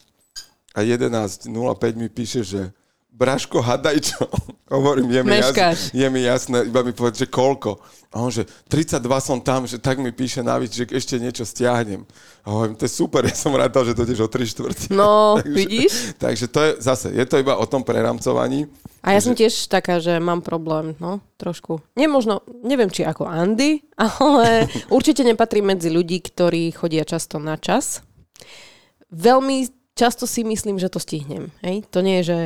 a 0.71 0.79
11.05 0.79 1.49
mi 1.95 2.05
píše, 2.07 2.41
že 2.41 2.69
Braško, 3.13 3.61
hadaj 3.61 4.01
čo. 4.01 4.25
Hovorím, 4.73 5.13
je 5.13 5.21
mi, 5.21 5.37
Meškáš. 5.37 5.93
jasné, 5.93 6.01
je 6.01 6.07
mi 6.09 6.21
jasné, 6.25 6.57
iba 6.65 6.81
mi 6.81 6.97
povedz, 6.97 7.21
že 7.21 7.29
koľko. 7.29 7.77
A 8.09 8.21
on, 8.21 8.33
že 8.33 8.45
32 8.69 9.05
som 9.21 9.37
tam, 9.37 9.69
že 9.69 9.77
tak 9.77 10.01
mi 10.01 10.09
píše 10.09 10.41
navíc, 10.41 10.73
že 10.73 10.89
ešte 10.89 11.21
niečo 11.21 11.45
stiahnem. 11.45 12.05
A 12.41 12.47
hovorím, 12.49 12.73
to 12.73 12.89
je 12.89 12.93
super, 12.93 13.21
ja 13.29 13.37
som 13.37 13.53
rátal, 13.53 13.85
že 13.85 13.93
to 13.93 14.01
ideš 14.01 14.25
o 14.25 14.29
3 14.29 14.49
štvrti. 14.49 14.85
No, 14.89 15.37
vidíš? 15.45 16.17
Takže 16.17 16.45
to 16.49 16.59
je 16.65 16.71
zase, 16.81 17.13
je 17.13 17.25
to 17.29 17.37
iba 17.37 17.53
o 17.53 17.65
tom 17.69 17.85
preramcovaní. 17.85 18.65
A 19.05 19.13
ja 19.13 19.21
som 19.21 19.37
tiež 19.37 19.69
taká, 19.69 20.01
že 20.01 20.17
mám 20.17 20.41
problém, 20.41 20.97
no, 20.97 21.21
trošku. 21.37 21.85
Nie 21.93 22.09
možno, 22.09 22.41
neviem, 22.65 22.89
či 22.89 23.05
ako 23.05 23.29
Andy, 23.29 23.83
ale 23.99 24.65
určite 24.89 25.21
nepatrí 25.21 25.61
medzi 25.61 25.93
ľudí, 25.93 26.17
ktorí 26.23 26.73
chodia 26.73 27.05
často 27.05 27.37
na 27.37 27.61
čas. 27.61 28.01
Veľmi 29.13 29.69
často 29.93 30.25
si 30.25 30.41
myslím, 30.41 30.81
že 30.81 30.89
to 30.89 30.97
stihnem. 30.97 31.53
Hej? 31.61 31.85
To 31.93 32.01
nie 32.01 32.21
je, 32.21 32.23
že, 32.25 32.39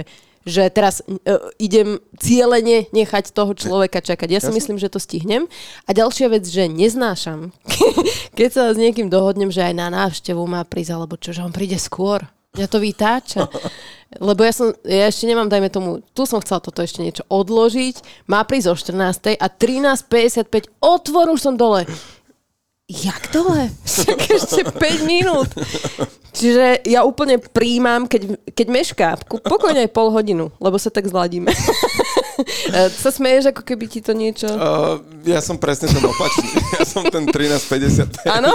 že 0.48 0.72
teraz 0.72 1.04
uh, 1.04 1.52
idem 1.60 2.00
cieľene 2.16 2.88
nechať 2.96 3.36
toho 3.36 3.52
človeka 3.52 4.00
čakať. 4.00 4.28
Ja 4.32 4.40
si 4.40 4.50
Jasne. 4.50 4.58
myslím, 4.58 4.78
že 4.80 4.88
to 4.88 5.04
stihnem. 5.04 5.46
A 5.84 5.90
ďalšia 5.92 6.32
vec, 6.32 6.48
že 6.48 6.72
neznášam, 6.72 7.52
keď 8.40 8.50
sa 8.50 8.64
s 8.72 8.80
niekým 8.80 9.12
dohodnem, 9.12 9.52
že 9.52 9.68
aj 9.68 9.76
na 9.76 9.92
návštevu 9.92 10.40
má 10.48 10.64
prísť, 10.64 10.92
alebo 10.96 11.20
čo, 11.20 11.36
že 11.36 11.44
on 11.44 11.52
príde 11.52 11.76
skôr. 11.76 12.24
Mňa 12.56 12.68
to 12.72 12.80
vytáča. 12.80 13.42
Lebo 14.24 14.40
ja, 14.48 14.56
som, 14.56 14.72
ja 14.88 15.12
ešte 15.12 15.28
nemám, 15.28 15.52
dajme 15.52 15.68
tomu, 15.68 16.00
tu 16.16 16.24
som 16.24 16.40
chcela 16.40 16.64
toto 16.64 16.80
ešte 16.80 17.04
niečo 17.04 17.28
odložiť, 17.28 18.26
má 18.32 18.40
prísť 18.48 18.68
o 18.72 18.76
14. 18.80 19.36
a 19.36 19.48
13.55, 19.52 20.80
otvor 20.80 21.28
už 21.36 21.44
som 21.44 21.60
dole. 21.60 21.84
Jak 22.88 23.36
dole? 23.36 23.68
Však 23.84 24.20
ešte 24.32 24.62
5 24.64 25.04
minút. 25.04 25.52
Čiže 26.32 26.88
ja 26.88 27.04
úplne 27.04 27.36
príjmam, 27.36 28.08
keď, 28.08 28.40
keď 28.56 28.68
mešká, 28.72 29.10
pokojne 29.28 29.84
aj 29.84 29.92
pol 29.92 30.08
hodinu, 30.08 30.56
lebo 30.64 30.80
sa 30.80 30.88
tak 30.88 31.08
zladíme. 31.08 31.52
E, 32.70 32.94
sa 32.94 33.10
smeješ, 33.10 33.50
ako 33.50 33.66
keby 33.66 33.90
ti 33.90 33.98
to 33.98 34.14
niečo... 34.14 34.46
Uh, 34.46 35.02
ja 35.26 35.42
som 35.42 35.58
presne 35.58 35.90
ten 35.90 36.06
opačný. 36.06 36.46
Ja 36.78 36.86
som 36.86 37.02
ten 37.10 37.26
1355. 37.26 38.30
Áno? 38.30 38.54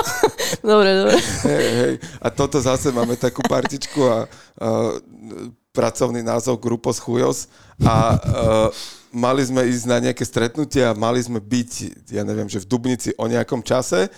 Dobre, 0.63 1.03
dobre. 1.03 1.19
Hej, 1.51 1.67
hej. 1.83 1.95
A 2.23 2.31
toto 2.31 2.63
zase 2.63 2.95
máme 2.95 3.19
takú 3.19 3.43
partičku 3.43 4.07
a 4.07 4.31
uh, 4.31 5.03
pracovný 5.75 6.23
názov 6.23 6.63
Grupos 6.63 7.03
Chujos 7.03 7.51
a 7.83 8.15
uh, 8.15 9.02
mali 9.13 9.45
sme 9.45 9.69
ísť 9.69 9.85
na 9.87 9.99
nejaké 10.01 10.25
stretnutie 10.25 10.83
a 10.83 10.97
mali 10.97 11.21
sme 11.23 11.39
byť, 11.39 11.73
ja 12.11 12.25
neviem, 12.27 12.49
že 12.49 12.61
v 12.65 12.69
Dubnici 12.69 13.13
o 13.21 13.29
nejakom 13.29 13.61
čase 13.63 14.09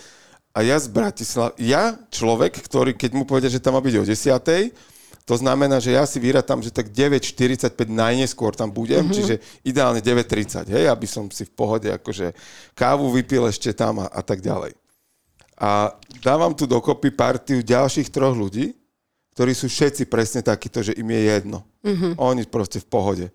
a 0.55 0.59
ja 0.63 0.79
z 0.79 0.87
Bratislav, 0.87 1.53
ja 1.59 1.99
človek, 2.09 2.55
ktorý, 2.63 2.95
keď 2.95 3.11
mu 3.13 3.27
povedia, 3.27 3.51
že 3.51 3.59
tam 3.61 3.75
má 3.75 3.81
byť 3.83 3.95
o 3.99 4.03
10 4.07 4.95
to 5.25 5.33
znamená, 5.41 5.81
že 5.81 5.97
ja 5.97 6.05
si 6.05 6.21
vyrátam, 6.21 6.61
že 6.61 6.69
tak 6.69 6.93
9.45 6.93 7.73
najneskôr 7.89 8.53
tam 8.53 8.69
budem, 8.69 9.09
mm-hmm. 9.09 9.17
čiže 9.17 9.35
ideálne 9.65 9.97
9.30, 9.97 10.69
hej, 10.69 10.85
aby 10.85 11.07
som 11.09 11.25
si 11.33 11.49
v 11.49 11.53
pohode 11.57 11.89
akože 11.89 12.37
kávu 12.77 13.09
vypil 13.09 13.49
ešte 13.49 13.73
tam 13.73 14.05
a, 14.05 14.07
a 14.13 14.21
tak 14.21 14.45
ďalej. 14.45 14.77
A 15.57 15.97
dávam 16.21 16.53
tu 16.53 16.69
dokopy 16.69 17.09
partiu 17.09 17.65
ďalších 17.65 18.13
troch 18.13 18.37
ľudí, 18.37 18.77
ktorí 19.33 19.57
sú 19.57 19.65
všetci 19.65 20.05
presne 20.05 20.45
takíto, 20.45 20.85
že 20.85 20.93
im 20.93 21.09
je 21.09 21.21
jedno. 21.25 21.65
Mm-hmm. 21.81 22.21
Oni 22.21 22.45
proste 22.45 22.77
v 22.77 22.87
pohode. 22.87 23.25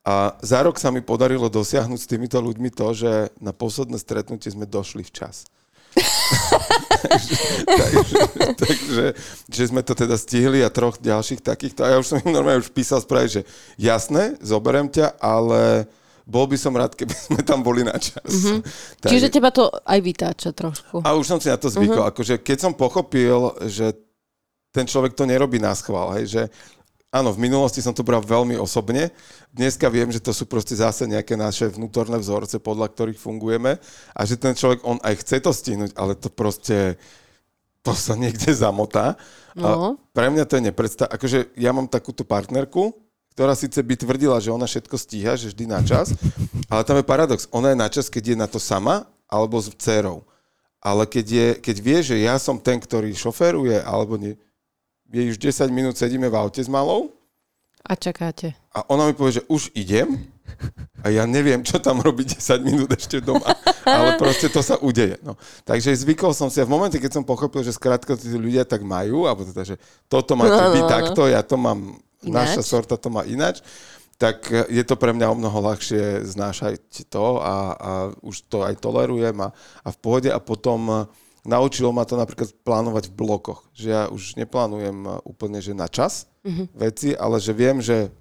A 0.00 0.32
za 0.40 0.64
rok 0.64 0.80
sa 0.80 0.88
mi 0.88 1.04
podarilo 1.04 1.52
dosiahnuť 1.52 2.00
s 2.00 2.08
týmito 2.08 2.40
ľuďmi 2.40 2.72
to, 2.72 2.88
že 2.96 3.12
na 3.36 3.52
posledné 3.52 4.00
stretnutie 4.00 4.48
sme 4.48 4.64
došli 4.64 5.04
včas. 5.04 5.44
takže, 7.04 8.20
takže 8.56 9.04
že 9.50 9.62
sme 9.66 9.82
to 9.82 9.92
teda 9.98 10.16
stihli 10.16 10.62
a 10.64 10.70
troch 10.72 10.96
ďalších 10.96 11.44
takýchto. 11.44 11.84
A 11.84 11.92
ja 11.92 11.96
už 12.00 12.06
som 12.06 12.18
im 12.22 12.32
normálne 12.32 12.62
už 12.62 12.72
písal 12.72 13.02
spraviť, 13.02 13.30
že 13.30 13.42
jasné, 13.76 14.40
zoberiem 14.40 14.88
ťa, 14.88 15.20
ale 15.20 15.90
bol 16.30 16.46
by 16.46 16.56
som 16.56 16.72
rád, 16.72 16.94
keby 16.94 17.12
sme 17.28 17.40
tam 17.42 17.60
boli 17.60 17.82
na 17.82 17.98
čas. 17.98 18.24
Mm-hmm. 18.24 18.60
Tak, 19.02 19.10
Čiže 19.10 19.28
teba 19.28 19.50
to 19.50 19.68
aj 19.68 20.00
vytáča 20.00 20.50
trošku. 20.54 21.02
a 21.02 21.08
už 21.18 21.26
som 21.26 21.38
si 21.42 21.50
na 21.50 21.58
to 21.58 21.68
zvykol. 21.68 22.06
Uh-huh. 22.06 22.12
Akože 22.14 22.38
keď 22.38 22.70
som 22.70 22.72
pochopil, 22.72 23.52
že 23.66 23.92
ten 24.70 24.86
človek 24.86 25.18
to 25.18 25.26
nerobí 25.26 25.58
na 25.58 25.74
schvál, 25.74 26.14
hej, 26.14 26.30
že 26.30 26.42
áno, 27.10 27.34
v 27.34 27.42
minulosti 27.42 27.82
som 27.82 27.90
to 27.90 28.06
bral 28.06 28.22
veľmi 28.22 28.54
osobne. 28.56 29.10
Dneska 29.50 29.90
viem, 29.90 30.10
že 30.14 30.22
to 30.22 30.30
sú 30.30 30.46
proste 30.46 30.78
zase 30.78 31.06
nejaké 31.10 31.34
naše 31.34 31.66
vnútorné 31.70 32.16
vzorce, 32.22 32.62
podľa 32.62 32.90
ktorých 32.90 33.18
fungujeme 33.18 33.76
a 34.14 34.20
že 34.22 34.38
ten 34.38 34.54
človek, 34.54 34.82
on 34.86 35.02
aj 35.02 35.20
chce 35.26 35.36
to 35.42 35.50
stihnúť, 35.50 35.92
ale 35.98 36.14
to 36.14 36.30
proste 36.30 36.96
to 37.82 37.92
sa 37.96 38.14
niekde 38.14 38.52
zamotá. 38.54 39.18
No. 39.56 39.66
A 39.66 39.74
pre 40.14 40.30
mňa 40.30 40.44
to 40.46 40.56
je 40.60 40.66
nepredstav... 40.70 41.08
Akože 41.10 41.50
ja 41.58 41.74
mám 41.74 41.90
takúto 41.90 42.22
partnerku, 42.22 42.94
ktorá 43.34 43.56
síce 43.56 43.80
by 43.80 43.94
tvrdila, 43.96 44.36
že 44.36 44.52
ona 44.52 44.68
všetko 44.68 44.96
stíha, 45.00 45.32
že 45.34 45.50
vždy 45.50 45.64
na 45.64 45.80
čas, 45.80 46.12
ale 46.68 46.84
tam 46.84 47.00
je 47.00 47.06
paradox. 47.08 47.48
Ona 47.50 47.72
je 47.72 47.78
na 47.78 47.88
čas, 47.88 48.12
keď 48.12 48.34
je 48.34 48.36
na 48.36 48.46
to 48.50 48.60
sama, 48.60 49.08
alebo 49.24 49.56
s 49.56 49.72
dcerou. 49.72 50.28
Ale 50.80 51.08
keď, 51.08 51.26
je, 51.28 51.48
keď 51.56 51.76
vie, 51.80 51.98
že 52.04 52.16
ja 52.20 52.36
som 52.36 52.60
ten, 52.60 52.76
ktorý 52.76 53.12
šoféruje, 53.16 53.80
alebo 53.80 54.20
nie, 54.20 54.36
jej 55.10 55.26
už 55.28 55.38
10 55.38 55.68
minút 55.70 55.94
sedíme 55.94 56.26
v 56.26 56.38
aute 56.38 56.58
s 56.58 56.70
malou 56.70 57.10
A 57.82 57.94
čakáte. 57.94 58.54
a 58.70 58.86
ona 58.86 59.06
mi 59.06 59.14
povie, 59.14 59.42
že 59.42 59.46
už 59.46 59.74
idem 59.74 60.16
a 61.00 61.08
ja 61.08 61.24
neviem, 61.24 61.62
čo 61.62 61.80
tam 61.80 61.98
robiť 61.98 62.36
10 62.36 62.60
minút 62.60 62.90
ešte 62.92 63.18
doma. 63.18 63.48
Ale 63.86 64.20
proste 64.20 64.50
to 64.52 64.60
sa 64.60 64.76
udeje. 64.76 65.16
No. 65.24 65.38
Takže 65.64 65.94
zvykol 65.96 66.36
som 66.36 66.52
si 66.52 66.60
a 66.60 66.66
v 66.68 66.74
momente, 66.74 67.00
keď 67.00 67.16
som 67.16 67.24
pochopil, 67.24 67.64
že 67.64 67.72
skrátka 67.72 68.12
tí 68.14 68.28
ľudia 68.30 68.66
tak 68.68 68.84
majú, 68.84 69.24
alebo 69.24 69.46
teda, 69.46 69.64
že 69.64 69.76
toto 70.06 70.36
máte 70.36 70.52
No, 70.52 70.68
no, 70.68 70.74
byť 70.76 70.84
no. 70.84 70.90
takto, 70.90 71.22
ja 71.26 71.40
to 71.40 71.56
mám, 71.56 71.78
Ináč. 72.20 72.34
naša 72.58 72.62
sorta 72.62 73.00
to 73.00 73.08
má 73.08 73.24
inač, 73.24 73.64
tak 74.20 74.44
je 74.68 74.84
to 74.84 75.00
pre 75.00 75.16
mňa 75.16 75.32
o 75.32 75.38
mnoho 75.40 75.58
ľahšie 75.64 76.28
znášať 76.28 77.08
to 77.08 77.40
a, 77.40 77.54
a 77.72 77.90
už 78.20 78.44
to 78.52 78.60
aj 78.60 78.76
tolerujem 78.76 79.32
a, 79.40 79.48
a 79.80 79.88
v 79.88 79.96
pohode 79.96 80.28
a 80.28 80.36
potom 80.36 81.08
naučilo 81.44 81.92
ma 81.92 82.04
to 82.04 82.16
napríklad 82.16 82.52
plánovať 82.64 83.10
v 83.10 83.16
blokoch. 83.16 83.60
Že 83.72 83.86
ja 83.88 84.02
už 84.08 84.36
neplánujem 84.36 84.96
eh, 85.06 85.12
úplne, 85.24 85.58
že 85.60 85.76
na 85.76 85.88
čas 85.88 86.28
mm-hmm. 86.44 86.66
veci, 86.76 87.08
ale 87.16 87.36
že 87.40 87.52
viem, 87.56 87.78
že 87.80 88.12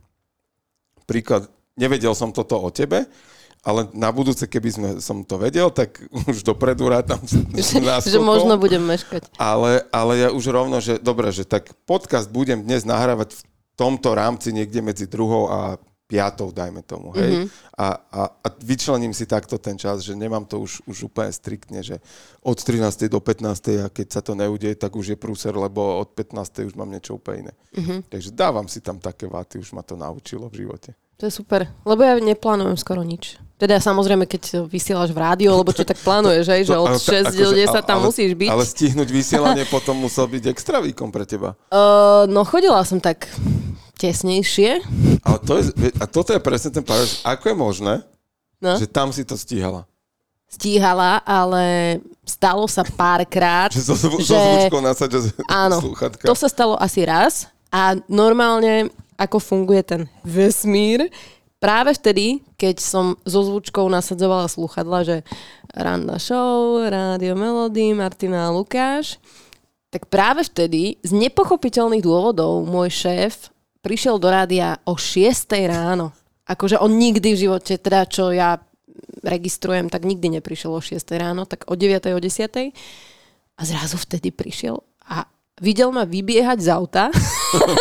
príklad, 1.09 1.49
nevedel 1.73 2.13
som 2.13 2.29
toto 2.29 2.59
o 2.61 2.69
tebe, 2.69 3.09
ale 3.59 3.91
na 3.91 4.07
budúce, 4.07 4.47
keby 4.47 4.69
sme, 4.71 4.89
som 5.03 5.19
to 5.27 5.35
vedel, 5.35 5.67
tak 5.67 5.99
už 6.31 6.45
dopredu 6.47 6.87
rátam 6.87 7.19
Že, 7.27 7.83
náskokov. 7.83 8.13
že 8.13 8.19
možno 8.19 8.53
budem 8.55 8.83
meškať. 8.83 9.35
Ale, 9.35 9.83
ale 9.91 10.11
ja 10.15 10.29
už 10.31 10.43
rovno, 10.47 10.79
že 10.79 11.01
dobre, 11.01 11.33
že 11.35 11.43
tak 11.43 11.75
podcast 11.83 12.31
budem 12.31 12.63
dnes 12.63 12.87
nahrávať 12.87 13.35
v 13.35 13.41
tomto 13.75 14.11
rámci 14.11 14.51
niekde 14.51 14.83
medzi 14.83 15.07
druhou 15.07 15.47
a 15.47 15.79
piatou, 16.09 16.49
dajme 16.49 16.81
tomu, 16.81 17.13
hej. 17.13 17.45
Mm-hmm. 17.45 17.77
A, 17.77 17.87
a, 17.93 18.21
a 18.41 18.47
vyčlením 18.65 19.13
si 19.13 19.29
takto 19.29 19.61
ten 19.61 19.77
čas, 19.77 20.01
že 20.01 20.17
nemám 20.17 20.41
to 20.49 20.57
už, 20.57 20.81
už 20.89 21.13
úplne 21.13 21.29
striktne, 21.29 21.85
že 21.85 22.01
od 22.41 22.57
13. 22.57 23.05
do 23.05 23.21
15. 23.21 23.85
a 23.85 23.87
keď 23.93 24.07
sa 24.17 24.21
to 24.25 24.33
neudeje, 24.33 24.73
tak 24.73 24.97
už 24.97 25.13
je 25.13 25.17
prúser, 25.21 25.53
lebo 25.53 26.01
od 26.01 26.09
15. 26.17 26.65
už 26.65 26.73
mám 26.73 26.89
niečo 26.89 27.21
úplne 27.21 27.45
iné. 27.45 27.53
Mm-hmm. 27.77 27.99
Takže 28.09 28.29
dávam 28.33 28.65
si 28.65 28.81
tam 28.81 28.97
také 28.97 29.29
váty, 29.29 29.61
už 29.61 29.69
ma 29.77 29.85
to 29.85 29.93
naučilo 29.93 30.49
v 30.49 30.65
živote. 30.65 30.97
To 31.21 31.29
je 31.29 31.33
super, 31.35 31.69
lebo 31.85 32.01
ja 32.01 32.17
neplánujem 32.17 32.79
skoro 32.79 33.05
nič. 33.05 33.37
Teda 33.59 33.75
samozrejme, 33.75 34.23
keď 34.23 34.63
vysielaš 34.65 35.11
v 35.11 35.19
rádiu, 35.19 35.51
lebo 35.51 35.69
čo 35.69 35.83
tak 35.83 35.99
plánuješ, 35.99 36.47
hej, 36.47 36.63
že 36.63 36.73
od 36.73 36.87
ale 36.87 36.95
ta- 36.95 37.11
6 37.27 37.35
do 37.35 37.43
akože- 37.43 37.59
10 37.59 37.83
tam 37.83 37.97
ale- 37.97 38.07
musíš 38.07 38.31
byť. 38.33 38.49
Ale 38.49 38.63
stihnúť 38.63 39.09
vysielanie 39.09 39.63
potom 39.67 39.99
musel 39.99 40.25
byť 40.25 40.43
extra 40.47 40.79
výkon 40.79 41.11
pre 41.11 41.23
teba. 41.23 41.59
Uh, 41.67 42.23
no 42.25 42.41
chodila 42.41 42.79
som 42.81 42.97
tak 42.97 43.27
tesnejšie. 43.93 44.79
Ale 45.21 45.37
to 45.39 45.53
je, 45.57 45.63
a 45.93 46.05
toto 46.05 46.31
je 46.31 46.39
presne 46.39 46.71
ten 46.71 46.79
paradox. 46.81 47.19
Ako 47.21 47.45
je 47.45 47.55
možné, 47.57 47.93
No. 48.57 48.75
že 48.75 48.87
tam 48.87 49.07
si 49.09 49.23
to 49.23 49.35
stíhala? 49.35 49.83
Stíhala, 50.47 51.21
ale 51.21 51.99
stalo 52.23 52.65
sa 52.65 52.81
párkrát, 52.81 53.69
Že 53.75 53.81
so, 53.81 53.93
so, 53.93 54.07
so 54.17 54.23
Že- 54.25 54.39
zvučkou 54.65 54.81
nasadže 54.81 55.19
Áno, 55.45 55.77
slúchatka. 55.77 56.23
to 56.23 56.33
sa 56.33 56.47
stalo 56.47 56.73
asi 56.75 57.03
raz 57.03 57.45
a 57.69 57.93
normálne 58.07 58.87
ako 59.13 59.37
funguje 59.37 59.83
ten 59.85 60.01
vesmír, 60.23 61.11
práve 61.57 61.91
vtedy, 61.93 62.39
keď 62.59 62.83
som 62.83 63.15
so 63.23 63.39
zvučkou 63.47 63.87
nasadzovala 63.87 64.51
slúchadla, 64.51 65.07
že 65.07 65.17
Randa 65.71 66.19
Show, 66.19 66.83
Rádio 66.83 67.39
Melody, 67.39 67.95
Martina 67.95 68.51
a 68.51 68.53
Lukáš, 68.53 69.15
tak 69.89 70.11
práve 70.11 70.43
vtedy 70.43 70.99
z 70.99 71.11
nepochopiteľných 71.15 72.03
dôvodov 72.03 72.67
môj 72.67 72.91
šéf 72.91 73.49
prišiel 73.79 74.19
do 74.19 74.27
rádia 74.27 74.77
o 74.83 74.99
6 74.99 75.49
ráno. 75.65 76.11
Akože 76.45 76.77
on 76.77 76.99
nikdy 76.99 77.33
v 77.33 77.41
živote, 77.47 77.79
teda 77.79 78.05
čo 78.05 78.35
ja 78.35 78.59
registrujem, 79.23 79.87
tak 79.87 80.05
nikdy 80.05 80.39
neprišiel 80.39 80.75
o 80.75 80.81
6 80.83 80.99
ráno, 81.15 81.47
tak 81.47 81.65
o 81.71 81.73
9. 81.73 82.11
o 82.11 82.19
10. 82.19 82.75
A 83.55 83.61
zrazu 83.63 83.95
vtedy 83.97 84.29
prišiel 84.35 84.83
a 85.09 85.25
videl 85.59 85.91
ma 85.91 86.05
vybiehať 86.05 86.59
z 86.59 86.69
auta. 86.69 87.03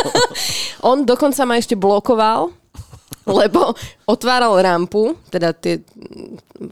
On 0.88 1.02
dokonca 1.02 1.42
ma 1.44 1.58
ešte 1.58 1.78
blokoval, 1.78 2.50
lebo 3.28 3.76
otváral 4.08 4.56
rampu, 4.58 5.14
teda 5.28 5.52
tie, 5.52 5.84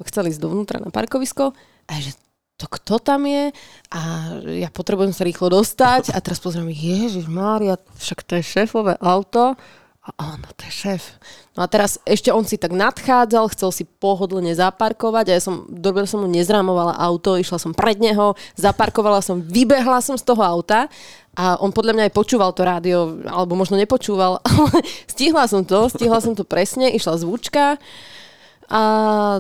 chceli 0.09 0.33
ísť 0.33 0.41
dovnútra 0.43 0.81
na 0.81 0.89
parkovisko 0.89 1.53
a 1.87 1.93
že 2.01 2.17
to 2.57 2.67
kto 2.73 2.97
tam 3.05 3.29
je? 3.29 3.53
A 3.93 4.01
ja 4.65 4.73
potrebujem 4.73 5.13
sa 5.13 5.29
rýchlo 5.29 5.53
dostať. 5.53 6.17
A 6.17 6.25
teraz 6.25 6.41
pozriem, 6.41 6.73
Ježiš 6.73 7.29
Mária, 7.29 7.77
však 8.01 8.25
to 8.25 8.41
je 8.41 8.49
šéfové 8.49 8.97
auto 8.97 9.61
a 10.07 10.39
áno, 10.39 10.47
to 10.55 10.63
je 10.71 10.73
šéf. 10.87 11.19
No 11.59 11.67
a 11.67 11.67
teraz 11.67 11.99
ešte 12.07 12.31
on 12.31 12.47
si 12.47 12.55
tak 12.55 12.71
nadchádzal, 12.71 13.51
chcel 13.51 13.75
si 13.75 13.83
pohodlne 13.83 14.55
zaparkovať 14.55 15.27
a 15.27 15.35
ja 15.35 15.43
som, 15.43 15.67
dobre 15.67 16.07
som 16.07 16.23
mu 16.23 16.31
nezrámovala 16.31 16.95
auto, 16.95 17.35
išla 17.35 17.59
som 17.59 17.75
pred 17.75 17.99
neho, 17.99 18.39
zaparkovala 18.55 19.19
som, 19.19 19.43
vybehla 19.43 19.99
som 19.99 20.15
z 20.15 20.23
toho 20.23 20.47
auta 20.47 20.87
a 21.35 21.59
on 21.59 21.75
podľa 21.75 21.99
mňa 21.99 22.05
aj 22.07 22.15
počúval 22.15 22.55
to 22.55 22.63
rádio, 22.63 23.19
alebo 23.27 23.59
možno 23.59 23.75
nepočúval, 23.75 24.39
ale 24.47 24.79
stihla 25.11 25.51
som 25.51 25.67
to, 25.67 25.91
stihla 25.91 26.23
som 26.23 26.39
to 26.39 26.47
presne, 26.47 26.95
išla 26.95 27.19
zvučka 27.19 27.83
A 28.67 28.81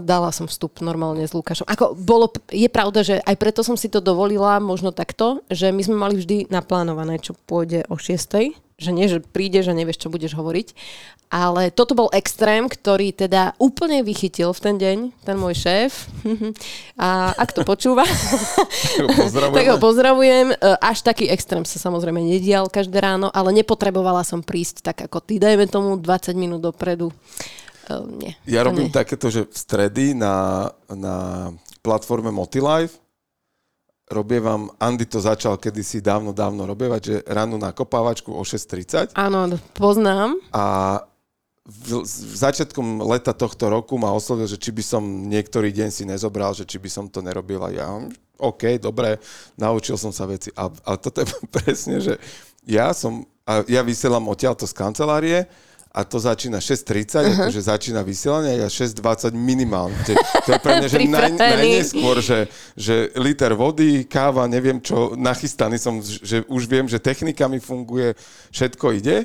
dala 0.02 0.30
som 0.30 0.46
vstup 0.46 0.78
normálne 0.78 1.26
s 1.26 1.34
Lukášom. 1.34 1.66
Ako 1.66 1.98
bolo, 1.98 2.30
je 2.50 2.70
pravda, 2.70 3.02
že 3.02 3.18
aj 3.26 3.36
preto 3.38 3.66
som 3.66 3.74
si 3.74 3.90
to 3.90 3.98
dovolila 3.98 4.62
možno 4.62 4.94
takto, 4.94 5.42
že 5.50 5.74
my 5.74 5.82
sme 5.82 5.96
mali 5.98 6.14
vždy 6.18 6.46
naplánované, 6.46 7.18
čo 7.18 7.34
pôjde 7.34 7.82
o 7.90 7.98
6. 7.98 8.54
Že 8.76 8.90
nie, 8.92 9.08
že 9.08 9.24
prídeš 9.24 9.72
a 9.72 9.74
nevieš, 9.74 10.04
čo 10.04 10.12
budeš 10.12 10.36
hovoriť. 10.36 10.68
Ale 11.26 11.74
toto 11.74 11.98
bol 11.98 12.06
extrém, 12.14 12.70
ktorý 12.70 13.10
teda 13.10 13.58
úplne 13.58 14.06
vychytil 14.06 14.54
v 14.54 14.60
ten 14.62 14.76
deň, 14.78 14.98
ten 15.26 15.34
môj 15.34 15.58
šéf. 15.58 16.06
A 17.02 17.34
ak 17.34 17.50
to 17.50 17.66
počúva, 17.66 18.06
tak 19.58 19.66
ho 19.66 19.78
pozdravujem. 19.82 20.54
E, 20.54 20.56
Až 20.78 21.02
taký 21.02 21.26
extrém 21.26 21.66
sa 21.66 21.82
samozrejme 21.82 22.22
nedial 22.22 22.70
každé 22.70 23.02
ráno, 23.02 23.34
ale 23.34 23.50
nepotrebovala 23.58 24.22
som 24.22 24.38
prísť 24.38 24.86
tak 24.86 25.10
ako 25.10 25.18
ty, 25.18 25.42
dajme 25.42 25.66
tomu 25.66 25.98
20 25.98 26.30
minút 26.38 26.62
dopredu. 26.62 27.10
Uh, 27.86 28.02
nie, 28.10 28.32
Ja 28.44 28.62
to 28.62 28.70
robím 28.70 28.90
nie. 28.90 28.94
takéto, 28.94 29.30
že 29.30 29.46
v 29.46 29.56
stredy 29.56 30.04
na, 30.12 30.66
na 30.90 31.50
platforme 31.80 32.30
Motilife 32.30 32.98
robievam, 34.06 34.70
Andy 34.78 35.02
to 35.02 35.18
začal 35.18 35.58
kedysi 35.58 35.98
dávno, 35.98 36.30
dávno 36.30 36.62
robievať, 36.62 37.00
že 37.02 37.14
ráno 37.26 37.58
na 37.58 37.74
kopávačku 37.74 38.30
o 38.30 38.42
6.30 38.42 39.18
Áno, 39.18 39.50
poznám. 39.74 40.38
a 40.54 41.02
v, 41.66 42.06
v 42.06 42.34
začiatkom 42.38 43.02
leta 43.02 43.34
tohto 43.34 43.66
roku 43.66 43.98
ma 43.98 44.14
oslovil, 44.14 44.46
že 44.46 44.54
či 44.54 44.70
by 44.70 44.82
som 44.86 45.02
niektorý 45.02 45.74
deň 45.74 45.88
si 45.90 46.06
nezobral, 46.06 46.54
že 46.54 46.62
či 46.62 46.78
by 46.78 46.86
som 46.86 47.04
to 47.10 47.18
nerobil 47.18 47.58
a 47.66 47.74
ja, 47.74 47.90
OK, 48.38 48.78
dobre, 48.78 49.18
naučil 49.58 49.98
som 49.98 50.14
sa 50.14 50.30
veci. 50.30 50.54
A, 50.54 50.70
a 50.70 50.94
toto 50.94 51.22
je 51.22 51.28
presne, 51.58 51.98
že 51.98 52.22
ja 52.62 52.94
som, 52.94 53.26
a 53.42 53.66
ja 53.66 53.82
vysielam 53.82 54.30
odtiaľto 54.30 54.70
z 54.70 54.74
kancelárie 54.78 55.38
a 55.97 56.05
to 56.05 56.20
začína 56.20 56.60
6.30, 56.60 57.09
uh-huh. 57.09 57.36
akože 57.48 57.62
začína 57.73 58.05
vysielanie 58.05 58.60
a 58.60 58.68
ja 58.68 58.68
6.20 58.68 59.32
minimálne. 59.32 59.97
To, 60.44 60.52
je 60.52 60.60
pre 60.60 60.73
mňa, 60.77 60.89
že 60.93 60.98
naj, 61.09 61.32
najneskôr, 61.40 62.16
že, 62.20 62.39
že 62.77 63.16
liter 63.16 63.56
vody, 63.56 64.05
káva, 64.05 64.44
neviem 64.44 64.77
čo, 64.77 65.16
nachystaný 65.16 65.81
som, 65.81 66.05
že 66.05 66.44
už 66.52 66.68
viem, 66.68 66.85
že 66.85 67.01
technika 67.01 67.48
mi 67.48 67.64
funguje, 67.64 68.12
všetko 68.52 68.86
ide. 68.93 69.24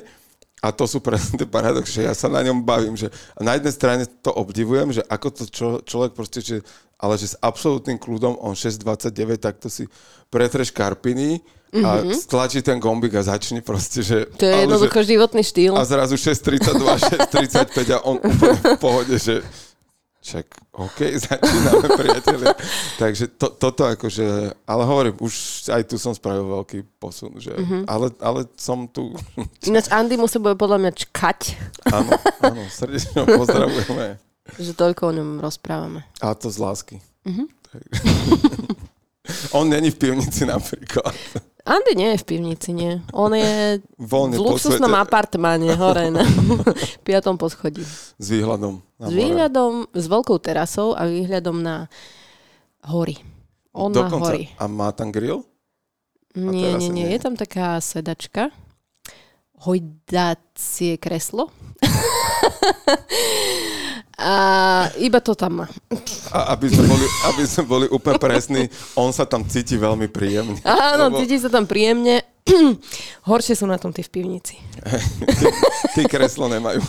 A 0.62 0.70
to 0.70 0.86
sú 0.86 1.02
presne 1.02 1.42
tie 1.42 1.48
paradox, 1.50 1.90
že 1.90 2.06
ja 2.06 2.14
sa 2.14 2.30
na 2.30 2.38
ňom 2.38 2.62
bavím, 2.62 2.94
že 2.94 3.10
na 3.34 3.58
jednej 3.58 3.74
strane 3.74 4.02
to 4.22 4.30
obdivujem, 4.30 4.94
že 4.94 5.02
ako 5.10 5.28
to 5.34 5.42
čo, 5.50 5.68
človek 5.82 6.14
proste, 6.14 6.38
že, 6.38 6.62
ale 7.02 7.18
že 7.18 7.34
s 7.34 7.36
absolútnym 7.42 7.98
kľudom 7.98 8.38
on 8.38 8.54
6.29 8.54 9.42
takto 9.42 9.66
si 9.66 9.90
pretre 10.30 10.62
škarpiny 10.62 11.42
a 11.82 12.04
mm-hmm. 12.04 12.14
stlačí 12.14 12.60
ten 12.62 12.76
gombík 12.76 13.16
a 13.16 13.26
začne 13.26 13.64
proste, 13.64 14.04
že... 14.04 14.28
To 14.38 14.44
je 14.44 14.54
jednoducho 14.68 15.00
že, 15.02 15.08
životný 15.16 15.42
štýl. 15.42 15.72
a 15.74 15.82
zrazu 15.82 16.14
6.32, 16.14 17.26
6.35 17.32 17.96
a 17.96 17.98
on 18.06 18.20
úplne 18.22 18.58
v 18.60 18.76
pohode, 18.78 19.16
že 19.18 19.40
čak, 20.22 20.46
OK, 20.70 20.98
začíname, 21.26 21.86
priatelia. 21.98 22.54
Takže 22.96 23.34
to, 23.34 23.50
toto 23.58 23.82
akože, 23.90 24.54
ale 24.62 24.82
hovorím, 24.86 25.18
už 25.18 25.66
aj 25.74 25.82
tu 25.90 25.98
som 25.98 26.14
spravil 26.14 26.46
veľký 26.62 26.86
posun, 27.02 27.34
že, 27.42 27.50
mm-hmm. 27.50 27.82
ale, 27.90 28.14
ale 28.22 28.46
som 28.54 28.86
tu, 28.86 29.10
Ináč 29.66 29.90
Andy 29.90 30.14
mu 30.14 30.30
sa 30.30 30.38
bude 30.38 30.54
podľa 30.54 30.78
mňa 30.78 30.92
čkať, 30.94 31.58
áno, 31.90 32.10
áno, 32.38 32.62
srdečne 32.70 33.26
pozdravujeme. 33.26 34.22
že 34.64 34.72
toľko 34.78 35.02
o 35.10 35.12
ňom 35.18 35.28
rozprávame. 35.42 36.06
A 36.22 36.38
to 36.38 36.46
z 36.48 36.58
lásky. 36.62 36.96
Mm-hmm. 37.26 37.46
On 39.58 39.68
není 39.68 39.90
v 39.90 39.98
pivnici 39.98 40.46
napríklad. 40.46 41.14
Andy 41.62 41.94
nie 41.94 42.10
je 42.14 42.22
v 42.22 42.26
pivnici, 42.26 42.70
nie. 42.74 42.98
On 43.14 43.30
je 43.30 43.78
Voľne 44.12 44.34
v 44.34 44.42
luxusnom 44.42 44.90
apartmáne 44.98 45.70
hore 45.78 46.10
na 46.10 46.26
piatom 47.06 47.38
poschodí. 47.38 47.86
S 48.18 48.26
výhľadom 48.26 48.82
na 48.98 49.06
S 49.06 49.10
more. 49.10 49.18
výhľadom, 49.18 49.72
s 49.94 50.04
veľkou 50.10 50.36
terasou 50.42 50.98
a 50.98 51.06
výhľadom 51.06 51.62
na 51.62 51.86
hory. 52.86 53.18
On 53.72 53.88
na 53.88 54.04
Dokonca. 54.04 54.34
hory. 54.34 54.50
A 54.58 54.66
má 54.66 54.90
tam 54.90 55.14
grill? 55.14 55.46
Nie, 56.34 56.74
nie. 56.80 56.88
nie. 56.88 57.06
Je 57.08 57.20
tam 57.20 57.36
taká 57.36 57.76
sedačka. 57.78 58.48
Hojdacie 59.62 60.98
kreslo. 60.98 61.54
a 64.18 64.34
iba 64.98 65.22
to 65.22 65.38
tam 65.38 65.62
má. 65.62 65.66
A 66.34 66.58
aby 66.58 66.66
sme 66.66 66.90
boli, 66.90 67.06
aby 67.30 67.42
sme 67.46 67.64
boli 67.66 67.86
úplne 67.86 68.18
presní, 68.18 68.66
on 68.98 69.14
sa 69.14 69.22
tam 69.22 69.46
cíti 69.46 69.78
veľmi 69.78 70.10
príjemne. 70.10 70.58
Áno, 70.66 71.14
Lebo 71.14 71.22
cíti 71.22 71.38
sa 71.38 71.46
tam 71.46 71.70
príjemne. 71.70 72.26
Horšie 73.30 73.54
sú 73.54 73.70
na 73.70 73.78
tom 73.78 73.94
tí 73.94 74.02
v 74.02 74.10
pivnici. 74.10 74.58
Tí 75.94 76.02
kreslo 76.10 76.50
nemajú. 76.50 76.82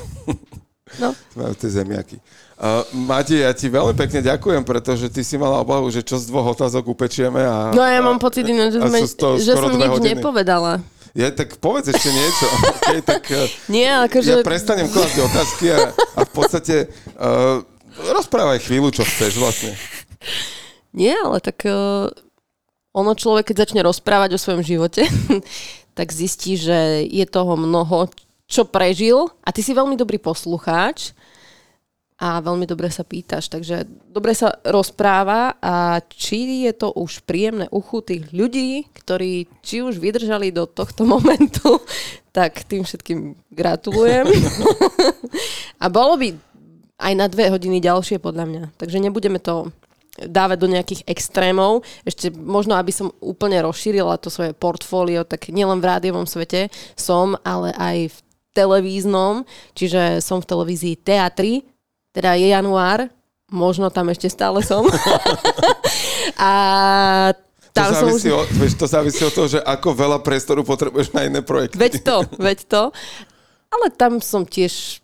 No. 1.01 1.13
Majú 1.37 1.53
tie 1.57 1.69
zemiaky. 1.73 2.21
Uh, 2.53 2.85
Mati, 2.93 3.41
ja 3.41 3.49
ti 3.49 3.65
veľmi 3.65 3.97
pekne 3.97 4.21
ďakujem, 4.21 4.61
pretože 4.61 5.09
ty 5.09 5.25
si 5.25 5.41
mala 5.41 5.57
obavu, 5.57 5.89
že 5.89 6.05
čo 6.05 6.21
z 6.21 6.29
dvoch 6.29 6.53
otázok 6.53 6.85
upečieme 6.93 7.41
a... 7.41 7.73
No 7.73 7.81
ja 7.81 7.97
mám 8.05 8.21
pocit, 8.21 8.45
že, 8.45 8.77
sme, 8.77 8.99
že 9.41 9.53
som 9.57 9.73
nič 9.73 9.89
hodiny. 9.89 10.21
nepovedala. 10.21 10.85
Ja, 11.13 11.29
tak 11.29 11.61
povedz 11.61 11.93
ešte 11.93 12.09
niečo. 12.09 12.47
Okay, 12.83 12.99
tak, 12.99 13.23
uh, 13.31 13.47
Nie, 13.71 14.03
akože... 14.03 14.29
ja 14.29 14.37
prestanem 14.43 14.91
klásť 14.91 15.23
otázky 15.23 15.71
a, 15.71 15.95
a 15.95 16.21
v 16.27 16.31
podstate 16.35 16.75
uh, 17.15 17.63
rozprávaj 18.11 18.59
chvíľu, 18.59 18.91
čo 18.91 19.07
chceš 19.07 19.39
vlastne. 19.39 19.71
Nie, 20.91 21.15
ale 21.15 21.39
tak 21.39 21.63
uh, 21.63 22.11
ono 22.91 23.11
človek, 23.15 23.53
keď 23.53 23.65
začne 23.65 23.81
rozprávať 23.87 24.35
o 24.35 24.41
svojom 24.41 24.61
živote, 24.65 25.07
tak 25.97 26.11
zistí, 26.11 26.59
že 26.59 27.07
je 27.07 27.25
toho 27.29 27.55
mnoho, 27.55 28.11
čo 28.49 28.67
prežil 28.67 29.31
a 29.41 29.49
ty 29.55 29.63
si 29.63 29.71
veľmi 29.71 29.95
dobrý 29.95 30.19
poslucháč 30.19 31.15
a 32.21 32.39
veľmi 32.39 32.69
dobre 32.69 32.93
sa 32.93 33.01
pýtaš, 33.01 33.49
takže 33.49 33.89
dobre 34.09 34.37
sa 34.37 34.53
rozpráva 34.63 35.57
a 35.57 35.99
či 36.05 36.65
je 36.69 36.73
to 36.77 36.93
už 36.93 37.25
príjemné 37.25 37.65
uchu 37.73 38.05
tých 38.05 38.29
ľudí, 38.29 38.85
ktorí 38.93 39.49
či 39.65 39.81
už 39.81 39.97
vydržali 39.97 40.53
do 40.53 40.69
tohto 40.69 41.03
momentu, 41.13 41.81
tak 42.29 42.65
tým 42.69 42.85
všetkým 42.85 43.37
gratulujem. 43.49 44.29
a 45.83 45.85
bolo 45.89 46.17
by 46.17 46.27
aj 47.03 47.13
na 47.17 47.27
dve 47.27 47.49
hodiny 47.49 47.81
ďalšie 47.81 48.21
podľa 48.21 48.45
mňa, 48.45 48.63
takže 48.77 49.01
nebudeme 49.01 49.41
to 49.41 49.73
dávať 50.13 50.57
do 50.61 50.69
nejakých 50.69 51.01
extrémov. 51.09 51.81
Ešte 52.05 52.29
možno, 52.29 52.77
aby 52.77 52.93
som 52.93 53.09
úplne 53.17 53.57
rozšírila 53.65 54.21
to 54.21 54.29
svoje 54.29 54.53
portfólio, 54.53 55.25
tak 55.25 55.49
nielen 55.49 55.81
v 55.81 55.89
rádiovom 55.89 56.29
svete 56.29 56.69
som, 56.93 57.33
ale 57.41 57.73
aj 57.73 58.13
v 58.13 58.17
televíznom, 58.53 59.49
čiže 59.73 60.21
som 60.21 60.37
v 60.37 60.49
televízii 60.53 60.95
Teatri, 61.01 61.65
teda 62.13 62.37
je 62.37 62.53
január, 62.53 63.09
možno 63.49 63.89
tam 63.89 64.13
ešte 64.13 64.29
stále 64.29 64.61
som. 64.61 64.85
A 66.39 66.51
To 67.73 67.77
tam 67.77 67.89
som 67.93 68.09
závisí, 68.13 68.29
už... 68.29 68.37
od, 68.37 68.49
vieš, 68.53 68.73
to 68.77 68.85
závisí 68.85 69.21
od 69.25 69.33
toho, 69.33 69.47
že 69.49 69.59
ako 69.59 69.89
veľa 69.97 70.17
priestoru 70.21 70.61
potrebuješ 70.61 71.11
na 71.17 71.25
iné 71.25 71.41
projekty. 71.41 71.77
Veď 71.77 71.93
to, 72.05 72.17
veď 72.37 72.59
to. 72.69 72.83
Ale 73.73 73.85
tam 73.97 74.21
som 74.21 74.45
tiež 74.45 75.01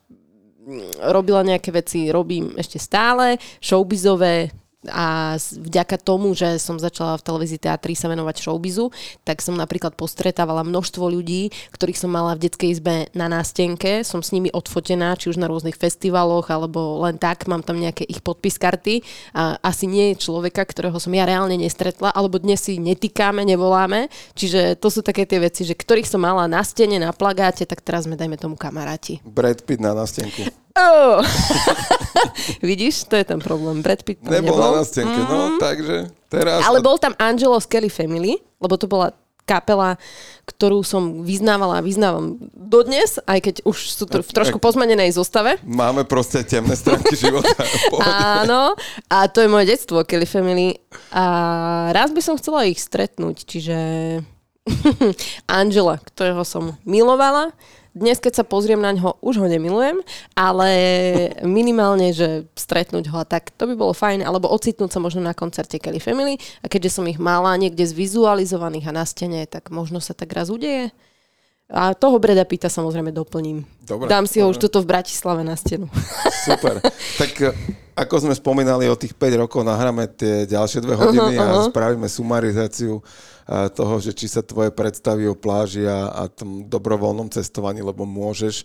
robila 1.09 1.41
nejaké 1.41 1.73
veci, 1.73 2.13
robím 2.13 2.53
ešte 2.53 2.77
stále, 2.77 3.41
showbizové 3.57 4.53
a 4.87 5.35
vďaka 5.35 5.99
tomu, 5.99 6.31
že 6.31 6.55
som 6.55 6.79
začala 6.79 7.19
v 7.19 7.25
televízii 7.27 7.59
teatri 7.59 7.99
sa 7.99 8.07
venovať 8.07 8.39
showbizu, 8.39 8.95
tak 9.27 9.43
som 9.43 9.59
napríklad 9.59 9.99
postretávala 9.99 10.63
množstvo 10.63 11.03
ľudí, 11.03 11.51
ktorých 11.75 11.99
som 11.99 12.07
mala 12.07 12.39
v 12.39 12.47
detskej 12.47 12.79
izbe 12.79 13.11
na 13.11 13.27
nástenke, 13.27 14.07
som 14.07 14.23
s 14.23 14.31
nimi 14.31 14.47
odfotená, 14.47 15.19
či 15.19 15.35
už 15.35 15.35
na 15.35 15.51
rôznych 15.51 15.75
festivaloch, 15.75 16.47
alebo 16.47 17.03
len 17.03 17.19
tak, 17.19 17.43
mám 17.51 17.59
tam 17.59 17.75
nejaké 17.75 18.07
ich 18.07 18.23
podpis 18.23 18.55
karty 18.55 19.03
a 19.35 19.59
asi 19.59 19.83
nie 19.83 20.15
je 20.15 20.23
človeka, 20.23 20.63
ktorého 20.63 20.95
som 20.95 21.11
ja 21.11 21.27
reálne 21.27 21.59
nestretla, 21.59 22.15
alebo 22.15 22.39
dnes 22.39 22.63
si 22.63 22.79
netýkame, 22.79 23.43
nevoláme, 23.43 24.07
čiže 24.31 24.79
to 24.79 24.87
sú 24.87 25.03
také 25.03 25.27
tie 25.27 25.43
veci, 25.43 25.67
že 25.67 25.75
ktorých 25.75 26.07
som 26.07 26.23
mala 26.23 26.47
na 26.47 26.63
stene, 26.63 27.03
na 27.03 27.11
plagáte, 27.11 27.67
tak 27.67 27.83
teraz 27.83 28.07
sme, 28.07 28.15
dajme 28.15 28.39
tomu, 28.39 28.55
kamaráti. 28.55 29.19
Brad 29.27 29.59
Pitt 29.67 29.83
na 29.83 29.91
nástenku. 29.91 30.68
Oh. 30.77 31.23
Vidíš, 32.61 33.09
to 33.09 33.15
je 33.15 33.25
ten 33.25 33.39
problém. 33.39 33.81
Brad 33.81 34.03
Pitt 34.03 34.21
tam 34.21 34.33
Nebol 34.33 34.57
nebol. 34.57 34.73
na 34.75 34.83
nástenke, 34.83 35.19
no, 35.25 35.57
takže 35.57 36.13
teraz... 36.29 36.61
Ale 36.65 36.83
bol 36.83 36.99
tam 37.01 37.15
Angelo 37.17 37.57
z 37.57 37.67
Kelly 37.67 37.91
Family, 37.91 38.37
lebo 38.61 38.75
to 38.77 38.85
bola 38.85 39.15
kapela, 39.49 39.97
ktorú 40.45 40.85
som 40.85 41.25
vyznávala 41.25 41.81
a 41.81 41.85
vyznávam 41.85 42.37
dodnes, 42.53 43.17
aj 43.25 43.39
keď 43.41 43.55
už 43.65 43.77
sú 43.97 44.05
tro, 44.05 44.21
v 44.21 44.29
trošku 44.29 44.61
pozmenenej 44.61 45.09
zostave. 45.09 45.57
Máme 45.65 46.05
proste 46.05 46.45
temné 46.45 46.77
stránky 46.77 47.17
života. 47.17 47.49
Áno, 48.45 48.77
a 49.09 49.25
to 49.25 49.41
je 49.41 49.49
moje 49.49 49.73
detstvo, 49.73 50.05
Kelly 50.05 50.29
Family. 50.29 50.77
A 51.09 51.89
raz 51.89 52.13
by 52.13 52.21
som 52.21 52.37
chcela 52.37 52.69
ich 52.69 52.77
stretnúť, 52.77 53.49
čiže 53.49 53.77
Angela, 55.49 55.97
ktorého 55.97 56.45
som 56.45 56.77
milovala. 56.85 57.49
Dnes, 57.93 58.21
keď 58.21 58.41
sa 58.41 58.45
pozriem 58.45 58.77
na 58.77 58.93
ňo, 58.93 59.17
už 59.19 59.41
ho 59.41 59.47
nemilujem, 59.49 59.99
ale 60.37 60.69
minimálne, 61.45 62.13
že 62.13 62.45
stretnúť 62.53 63.09
ho 63.09 63.17
a 63.21 63.25
tak, 63.25 63.49
to 63.57 63.65
by 63.65 63.73
bolo 63.73 63.93
fajn, 63.97 64.21
alebo 64.21 64.49
ocitnúť 64.49 64.93
sa 64.93 64.99
možno 65.01 65.25
na 65.25 65.33
koncerte 65.33 65.81
Kelly 65.81 65.97
Family 65.99 66.37
a 66.61 66.69
keďže 66.69 67.01
som 67.01 67.05
ich 67.09 67.17
mala 67.17 67.55
niekde 67.57 67.85
zvizualizovaných 67.85 68.89
a 68.89 68.95
na 68.95 69.05
stene, 69.05 69.43
tak 69.49 69.73
možno 69.73 69.97
sa 69.97 70.13
tak 70.13 70.29
raz 70.31 70.53
udeje. 70.53 70.93
A 71.69 71.93
toho 71.93 72.17
Breda 72.17 72.41
Pita 72.49 72.65
samozrejme 72.65 73.13
doplním. 73.13 73.61
Dobre, 73.85 74.09
Dám 74.09 74.25
si 74.25 74.41
ho 74.41 74.49
dobre. 74.49 74.57
už 74.57 74.61
tuto 74.65 74.81
v 74.81 74.89
Bratislave 74.89 75.45
na 75.45 75.53
stenu. 75.53 75.85
Super. 76.49 76.81
tak 77.21 77.31
e, 77.37 77.53
ako 77.93 78.25
sme 78.25 78.33
spomínali, 78.33 78.89
o 78.89 78.97
tých 78.97 79.13
5 79.13 79.45
rokov 79.45 79.61
nahráme 79.61 80.09
tie 80.17 80.49
ďalšie 80.49 80.81
dve 80.81 80.97
hodiny 80.97 81.37
aha. 81.37 81.61
a 81.61 81.69
spravíme 81.69 82.09
sumarizáciu 82.09 83.05
toho, 83.49 83.97
že 83.97 84.13
či 84.13 84.29
sa 84.29 84.45
tvoje 84.45 84.69
predstavy 84.69 85.25
o 85.25 85.33
pláži 85.33 85.89
a, 85.89 86.13
a 86.13 86.23
tom 86.29 86.69
dobrovoľnom 86.69 87.33
cestovaní, 87.33 87.81
lebo 87.81 88.05
môžeš, 88.05 88.61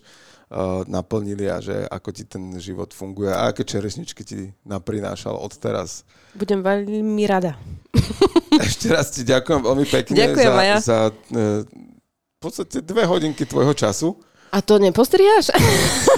naplnili 0.85 1.49
a 1.49 1.57
že 1.57 1.89
ako 1.89 2.09
ti 2.13 2.21
ten 2.21 2.53
život 2.61 2.93
funguje 2.93 3.33
a 3.33 3.49
aké 3.49 3.65
čerešničky 3.65 4.21
ti 4.21 4.53
naprinášal 4.61 5.33
od 5.33 5.49
teraz. 5.57 6.05
Budem 6.37 6.61
veľmi 6.61 7.25
rada. 7.25 7.57
Ešte 8.67 8.87
raz 8.91 9.11
ti 9.11 9.21
ďakujem 9.23 9.61
veľmi 9.63 9.85
pekne 9.89 10.15
Ďakujem 10.15 10.53
za, 10.53 10.63
ja. 10.63 10.77
za 10.79 10.97
e, 11.09 11.43
v 11.65 12.39
podstate 12.39 12.77
dve 12.85 13.03
hodinky 13.07 13.43
tvojho 13.43 13.73
času. 13.73 14.15
A 14.53 14.63
to 14.63 14.79
nepostrihaš? 14.79 15.51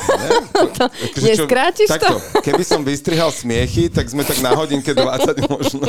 to 0.77 0.85
Akože 0.85 1.17
čo- 1.17 1.25
neskrátiš 1.25 1.89
to? 1.89 1.95
takto, 1.97 2.15
Keby 2.45 2.63
som 2.67 2.85
vystrihal 2.85 3.33
smiechy, 3.33 3.89
tak 3.89 4.05
sme 4.11 4.21
tak 4.21 4.37
na 4.45 4.53
hodinke 4.53 4.93
20 4.93 5.49
možno. 5.49 5.87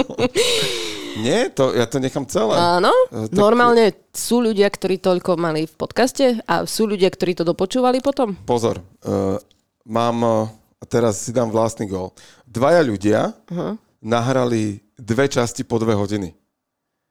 Nie, 1.19 1.51
to, 1.51 1.75
ja 1.75 1.85
to 1.85 1.99
nechám 1.99 2.25
celé. 2.27 2.55
Áno, 2.57 2.91
E, 3.11 3.27
tak- 3.29 3.37
normálne 3.37 3.93
sú 4.15 4.41
ľudia, 4.43 4.71
ktorí 4.71 5.03
toľko 5.03 5.37
mali 5.37 5.67
v 5.67 5.75
podcaste 5.75 6.41
a 6.47 6.65
sú 6.65 6.87
ľudia, 6.87 7.11
ktorí 7.11 7.35
to 7.35 7.45
dopočúvali 7.45 7.99
potom? 8.01 8.39
Pozor, 8.47 8.79
uh, 9.07 9.37
mám, 9.85 10.17
uh, 10.23 10.49
teraz 10.87 11.23
si 11.23 11.31
dám 11.35 11.51
vlastný 11.51 11.91
gol. 11.91 12.15
Dvaja 12.47 12.81
ľudia 12.83 13.35
uh-huh. 13.51 13.75
nahrali 14.01 14.81
dve 14.99 15.27
časti 15.27 15.63
po 15.63 15.79
dve 15.83 15.95
hodiny. 15.95 16.35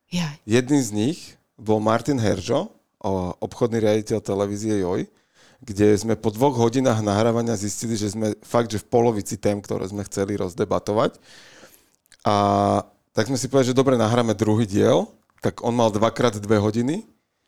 Jaj. 0.08 0.40
Jedný 0.48 0.80
z 0.80 0.92
nich 0.96 1.20
bol 1.60 1.84
Martin 1.84 2.16
Heržo, 2.20 2.72
obchodný 3.40 3.84
riaditeľ 3.84 4.20
televízie 4.24 4.82
JOJ, 4.82 5.08
kde 5.58 5.88
sme 5.98 6.14
po 6.14 6.30
dvoch 6.30 6.54
hodinách 6.54 7.02
nahrávania 7.02 7.58
zistili, 7.58 7.98
že 7.98 8.14
sme 8.14 8.38
fakt, 8.46 8.70
že 8.70 8.82
v 8.82 8.90
polovici 8.90 9.42
tém, 9.42 9.58
ktoré 9.58 9.90
sme 9.90 10.06
chceli 10.06 10.38
rozdebatovať. 10.38 11.18
A 12.28 12.36
tak 13.18 13.34
sme 13.34 13.42
si 13.42 13.50
povedali, 13.50 13.74
že 13.74 13.80
dobre, 13.82 13.98
nahráme 13.98 14.38
druhý 14.38 14.70
diel, 14.70 15.10
tak 15.42 15.66
on 15.66 15.74
mal 15.74 15.90
dvakrát 15.90 16.38
dve 16.38 16.62
hodiny. 16.62 17.02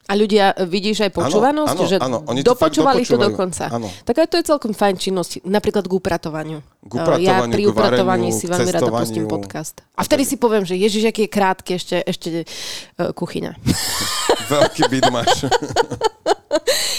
A 0.10 0.18
ľudia, 0.18 0.52
e, 0.52 0.66
vidíš 0.66 1.06
aj 1.06 1.12
počúvanosť? 1.14 1.70
áno, 1.70 1.84
že 1.86 1.96
áno, 2.02 2.18
oni 2.26 2.42
to 2.42 2.58
dopočúvali 2.58 3.06
to 3.06 3.14
dokonca. 3.14 3.70
Áno. 3.70 3.86
Tak 4.02 4.16
aj 4.18 4.28
to 4.28 4.36
je 4.36 4.44
celkom 4.44 4.74
fajn 4.74 4.96
činnosť. 4.98 5.46
Napríklad 5.46 5.86
k 5.86 5.94
upratovaniu. 5.94 6.66
K 6.82 6.90
E, 6.90 6.98
upratovaniu, 6.98 7.30
ja 7.30 7.46
pri 7.46 7.64
upratovaní 7.64 8.34
si 8.34 8.50
veľmi 8.50 8.72
rada 8.74 8.90
pustím 8.90 9.30
podcast. 9.30 9.86
A 9.94 10.02
vtedy 10.02 10.26
si 10.26 10.36
poviem, 10.36 10.66
že 10.66 10.74
ježiš, 10.74 11.06
aký 11.06 11.26
je 11.26 11.32
krátky 11.32 11.72
ešte, 11.78 11.96
ešte 12.02 12.28
uh, 12.42 13.14
kuchyňa. 13.14 13.54
Veľký 14.58 14.84
byt 14.90 15.06
máš. 15.14 15.46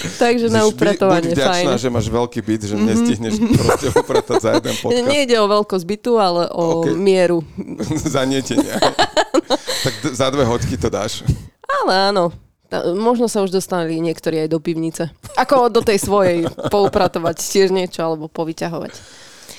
Takže 0.01 0.47
na 0.49 0.65
upratovanie, 0.65 1.35
Buď 1.35 1.37
vďačná, 1.37 1.75
fajn. 1.75 1.83
že 1.83 1.89
máš 1.91 2.07
veľký 2.07 2.41
byt, 2.41 2.63
že 2.63 2.75
nestihneš 2.79 3.35
proste 3.59 3.89
upratať 3.91 4.37
za 4.39 4.51
jeden 4.55 4.75
podcast. 4.79 5.05
Nejde 5.05 5.37
o 5.37 5.47
veľkosť 5.51 5.85
bytu, 5.85 6.13
ale 6.17 6.43
o 6.49 6.81
OK. 6.81 6.95
mieru. 6.95 7.43
Zanietenia. 7.99 8.79
tak 9.83 9.95
d- 10.01 10.13
za 10.15 10.31
dve 10.31 10.47
hoďky 10.47 10.79
to 10.79 10.89
dáš. 10.89 11.27
Ale 11.67 12.15
áno, 12.15 12.31
možno 12.95 13.27
sa 13.27 13.43
už 13.43 13.51
dostali 13.51 13.99
niektorí 13.99 14.47
aj 14.47 14.49
do 14.49 14.63
pivnice. 14.63 15.11
Ako 15.35 15.69
do 15.71 15.83
tej 15.83 15.99
svojej 16.01 16.47
poupratovať 16.71 17.37
tiež 17.43 17.75
niečo 17.75 18.07
alebo 18.07 18.31
povyťahovať. 18.31 18.95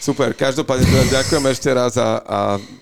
Super, 0.01 0.33
každopádne 0.33 0.89
teda 0.89 1.21
ďakujem 1.21 1.45
ešte 1.53 1.69
raz 1.69 1.93
a, 1.99 2.25
a 2.25 2.39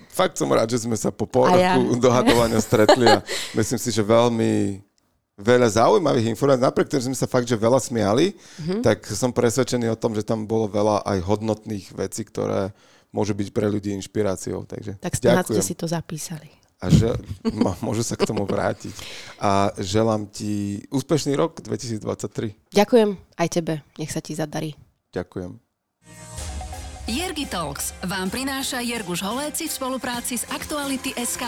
fakt 0.08 0.40
som 0.40 0.48
rád, 0.48 0.72
že 0.72 0.88
sme 0.88 0.96
sa 0.96 1.12
po 1.12 1.28
pol 1.28 1.52
ja. 1.52 1.76
dohadovania 2.00 2.56
stretli 2.64 3.04
a 3.04 3.20
myslím 3.58 3.76
si, 3.76 3.92
že 3.92 4.00
veľmi 4.00 4.80
veľa 5.40 5.68
zaujímavých 5.68 6.32
informácií, 6.32 6.64
napriek 6.64 6.88
tomu, 6.88 7.00
že 7.00 7.08
sme 7.12 7.18
sa 7.18 7.28
fakt, 7.28 7.48
že 7.48 7.56
veľa 7.56 7.80
smiali, 7.80 8.36
mm-hmm. 8.36 8.80
tak 8.84 9.04
som 9.08 9.32
presvedčený 9.32 9.88
o 9.88 9.96
tom, 9.96 10.12
že 10.12 10.24
tam 10.24 10.44
bolo 10.44 10.68
veľa 10.68 11.04
aj 11.04 11.18
hodnotných 11.24 11.96
vecí, 11.96 12.28
ktoré 12.28 12.76
môžu 13.10 13.32
byť 13.34 13.48
pre 13.50 13.66
ľudí 13.66 13.90
inšpiráciou. 13.96 14.68
Takže 14.68 15.00
Tak 15.00 15.14
snad 15.16 15.48
ste 15.48 15.64
si 15.64 15.74
to 15.74 15.88
zapísali. 15.88 16.59
A 16.80 16.88
že, 16.88 17.12
môžu 17.84 18.00
sa 18.00 18.16
k 18.16 18.24
tomu 18.24 18.48
vrátiť. 18.48 18.92
A 19.36 19.70
želám 19.76 20.26
ti 20.28 20.82
úspešný 20.88 21.36
rok 21.36 21.60
2023. 21.60 22.72
Ďakujem 22.72 23.10
aj 23.36 23.48
tebe. 23.52 23.74
Nech 24.00 24.10
sa 24.10 24.24
ti 24.24 24.32
zadarí. 24.32 24.72
Ďakujem. 25.12 25.60
Jergi 27.10 27.46
Talks 27.50 27.90
vám 28.06 28.30
prináša 28.30 28.78
Jerguš 28.86 29.26
Holéci 29.26 29.66
v 29.66 29.72
spolupráci 29.74 30.38
s 30.38 30.46
Aktuality 30.46 31.10
SK. 31.18 31.42